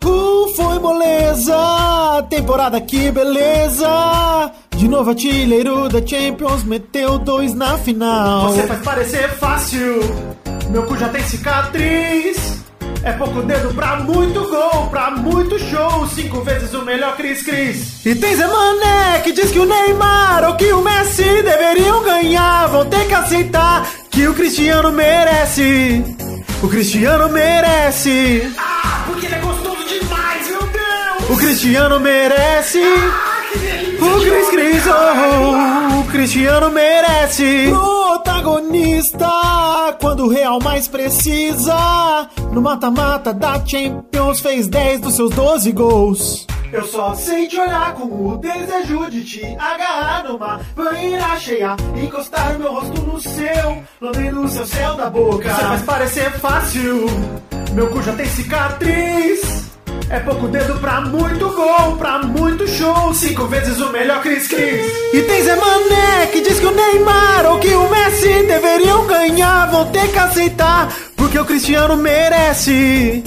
Uh, 0.03 0.55
foi 0.55 0.79
moleza, 0.79 1.57
temporada 2.29 2.81
que 2.81 3.11
beleza. 3.11 4.53
De 4.77 4.89
novo 4.89 5.11
artilheiro 5.11 5.89
da 5.89 6.05
Champions, 6.07 6.65
meteu 6.65 7.19
dois 7.19 7.55
na 7.55 7.77
final. 7.79 8.53
Você 8.53 8.67
faz 8.67 8.83
parecer 8.83 9.29
fácil, 9.37 10.01
meu 10.71 10.85
cu 10.85 10.97
já 10.97 11.09
tem 11.09 11.23
cicatriz. 11.23 12.60
É 13.03 13.13
pouco 13.13 13.41
dedo 13.43 13.73
pra 13.75 13.97
muito 13.97 14.47
gol, 14.49 14.89
pra 14.91 15.11
muito 15.11 15.59
show. 15.59 16.07
Cinco 16.09 16.43
vezes 16.43 16.73
o 16.75 16.85
melhor 16.85 17.17
Cris 17.17 17.43
Cris. 17.43 18.05
E 18.05 18.15
tem 18.15 18.37
Zé 18.37 18.47
Mané 18.47 19.21
que 19.25 19.33
diz 19.33 19.51
que 19.51 19.59
o 19.59 19.65
Neymar 19.65 20.45
ou 20.45 20.57
que 20.57 20.73
o 20.73 20.83
Messi 20.83 21.43
deveriam 21.43 22.03
ganhar. 22.03 22.69
Vão 22.69 22.85
ter 22.85 23.07
que 23.07 23.15
aceitar 23.15 23.89
que 24.11 24.29
o 24.29 24.35
Cristiano 24.35 24.93
merece. 24.93 26.05
O 26.63 26.69
Cristiano 26.69 27.31
merece. 27.31 28.53
Ah, 28.59 29.05
porque 29.07 29.27
ele 29.27 29.35
é 29.35 29.39
gostoso 29.39 29.83
demais, 29.85 30.47
meu 30.49 30.61
Deus. 30.61 31.31
O 31.31 31.37
Cristiano 31.39 32.01
merece. 32.01 32.83
O 34.01 34.21
Cris 34.21 34.49
Cris, 34.51 34.83
oh, 34.87 36.01
o 36.01 36.05
Cristiano 36.05 36.71
merece. 36.71 37.71
Protagonista, 38.21 39.97
quando 39.99 40.27
o 40.27 40.29
Real 40.29 40.59
mais 40.63 40.87
precisa. 40.87 42.29
No 42.53 42.61
mata-mata 42.61 43.33
da 43.33 43.65
Champions, 43.65 44.41
fez 44.41 44.69
10 44.69 45.01
dos 45.01 45.15
seus 45.15 45.31
12 45.31 45.73
gols. 45.73 46.47
Eu 46.71 46.85
só 46.85 47.15
sei 47.15 47.49
te 47.49 47.59
olhar 47.59 47.95
com 47.95 48.05
o 48.05 48.37
desejo 48.37 49.11
de 49.11 49.25
te 49.25 49.45
agarrar 49.59 50.25
numa 50.25 50.61
banheira 50.77 51.37
cheia, 51.41 51.77
encostar 51.97 52.59
meu 52.59 52.73
rosto 52.75 53.01
no 53.01 53.21
seu, 53.21 53.83
lambendo 54.01 54.43
o 54.43 54.49
seu 54.49 54.67
céu 54.67 54.95
da 54.97 55.09
boca. 55.09 55.53
Você 55.53 55.63
faz 55.63 55.83
parecer 55.83 56.31
fácil, 56.33 57.07
meu 57.73 57.89
cu 57.91 58.03
já 58.03 58.13
tem 58.13 58.27
cicatriz. 58.27 59.70
É 60.11 60.19
pouco 60.19 60.49
dedo 60.49 60.75
pra 60.81 61.01
muito 61.03 61.49
gol, 61.51 61.97
pra 61.97 62.19
muito 62.19 62.67
show. 62.67 63.15
Cinco 63.15 63.47
vezes 63.47 63.81
o 63.81 63.91
melhor 63.91 64.21
Cris 64.21 64.49
Cris. 64.49 64.85
E 65.15 65.23
tem 65.23 65.43
Zé 65.45 65.55
Mané 65.55 66.27
que 66.33 66.41
diz 66.41 66.59
que 66.59 66.67
o 66.67 66.73
Neymar 66.73 67.47
ou 67.47 67.61
que 67.61 67.69
o 67.69 67.89
Messi 67.89 68.43
deveriam 68.43 69.07
ganhar. 69.07 69.71
Vão 69.71 69.87
ter 69.87 70.09
que 70.09 70.19
aceitar, 70.19 70.93
porque 71.15 71.39
o 71.39 71.45
Cristiano 71.45 71.97
merece. 71.97 73.23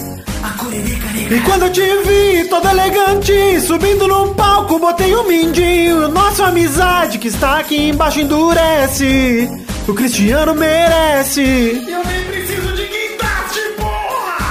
E 1.32 1.40
quando 1.46 1.64
eu 1.64 1.72
te 1.72 1.82
vi, 1.82 2.50
todo 2.50 2.68
elegante, 2.68 3.62
subindo 3.62 4.06
no 4.06 4.36
palco, 4.36 4.78
botei 4.78 5.16
um 5.16 5.26
mindinho. 5.26 6.10
Nossa 6.10 6.48
amizade 6.48 7.18
que 7.18 7.30
está 7.30 7.60
aqui 7.60 7.90
embaixo 7.90 8.20
endurece. 8.20 9.50
O 9.88 9.94
Cristiano 9.94 10.54
merece. 10.54 11.82
Eu 11.88 12.23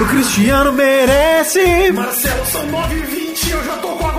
O 0.01 0.05
Cristiano 0.05 0.73
merece. 0.73 1.91
Marcelo, 1.91 2.45
são 2.47 2.65
9 2.65 2.95
h 2.95 3.05
20 3.05 3.12
eu 3.12 3.12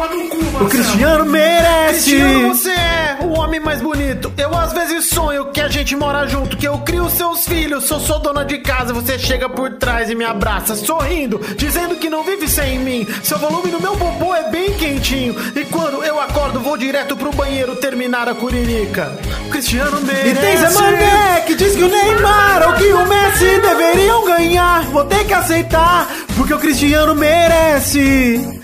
no 0.09 0.29
cu, 0.29 0.37
Marcelo. 0.37 0.65
O 0.65 0.69
Cristiano 0.69 1.25
merece. 1.27 2.11
Cristiano, 2.11 2.49
você 2.55 2.71
é 2.71 3.19
o 3.21 3.39
homem 3.39 3.61
mais 3.61 3.81
bonito. 3.81 4.33
Eu 4.37 4.55
às 4.57 4.73
vezes 4.73 5.07
sonho 5.07 5.47
que 5.47 5.61
a 5.61 5.69
gente 5.69 5.97
mora 5.97 6.27
junto, 6.27 6.57
que 6.57 6.67
eu 6.67 6.79
crio 6.79 7.09
seus 7.11 7.45
filhos. 7.47 7.89
Eu 7.91 8.01
sou 8.01 8.19
dona 8.19 8.45
de 8.45 8.59
casa, 8.59 8.93
você 8.93 9.19
chega 9.19 9.49
por 9.49 9.75
trás 9.75 10.11
e 10.11 10.15
me 10.15 10.25
abraça, 10.25 10.75
sorrindo, 10.75 11.39
dizendo 11.57 11.97
que 11.97 12.11
não 12.11 12.23
vive 12.23 12.49
sem 12.49 12.79
mim. 12.79 13.07
Seu 13.23 13.39
volume 13.39 13.71
no 13.71 13.81
meu 13.81 13.97
popô 13.97 14.35
é 14.35 14.51
bem 14.51 14.73
quentinho. 14.75 15.35
E 15.55 15.65
quando 15.67 16.03
eu 16.05 16.21
acordo, 16.21 16.61
vou 16.61 16.77
direto 16.77 17.17
pro 17.17 17.33
banheiro 17.33 17.77
terminar 17.77 18.29
a 18.29 18.35
curirica. 18.35 19.13
O 19.47 19.51
Cristiano 19.51 20.01
merece. 20.01 20.29
E 20.29 20.35
tem 20.35 20.57
Zé 20.57 20.71
Mané 20.71 21.41
que 21.47 21.55
diz 21.55 21.75
que 21.75 21.83
o 21.83 21.89
Neymar 21.89 22.69
ou 22.69 22.75
que 22.75 22.93
o 22.93 23.07
Messi 23.07 23.61
deveriam 23.61 24.25
ganhar. 24.25 24.85
Vou 24.85 25.05
ter 25.05 25.25
que 25.25 25.35
aceitar, 25.35 26.09
porque 26.37 26.55
o 26.55 26.59
Cristiano 26.59 27.15
merece. 27.15 28.61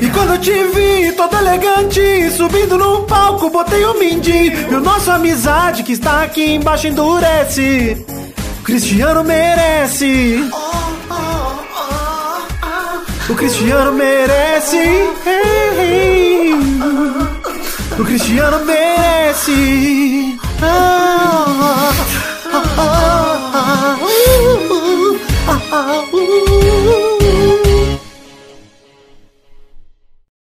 E 0.00 0.10
quando 0.10 0.38
te 0.38 0.52
vi, 0.52 1.12
todo 1.12 1.36
elegante, 1.36 2.30
subindo 2.30 2.76
no 2.76 3.02
palco, 3.02 3.50
botei 3.50 3.84
o 3.84 3.98
mindinho. 3.98 4.70
E 4.70 4.74
o 4.74 4.80
nosso 4.80 5.10
amizade 5.10 5.82
que 5.82 5.92
está 5.92 6.22
aqui 6.22 6.54
embaixo 6.54 6.86
endurece. 6.86 8.04
O 8.60 8.62
Cristiano 8.62 9.24
merece. 9.24 10.50
O 13.28 13.34
Cristiano 13.34 13.92
merece. 13.92 15.08
O 17.98 18.04
Cristiano 18.04 18.64
merece. 18.64 20.38
Ah, 20.62 21.92
ah, 22.52 22.62
ah, 22.78 23.96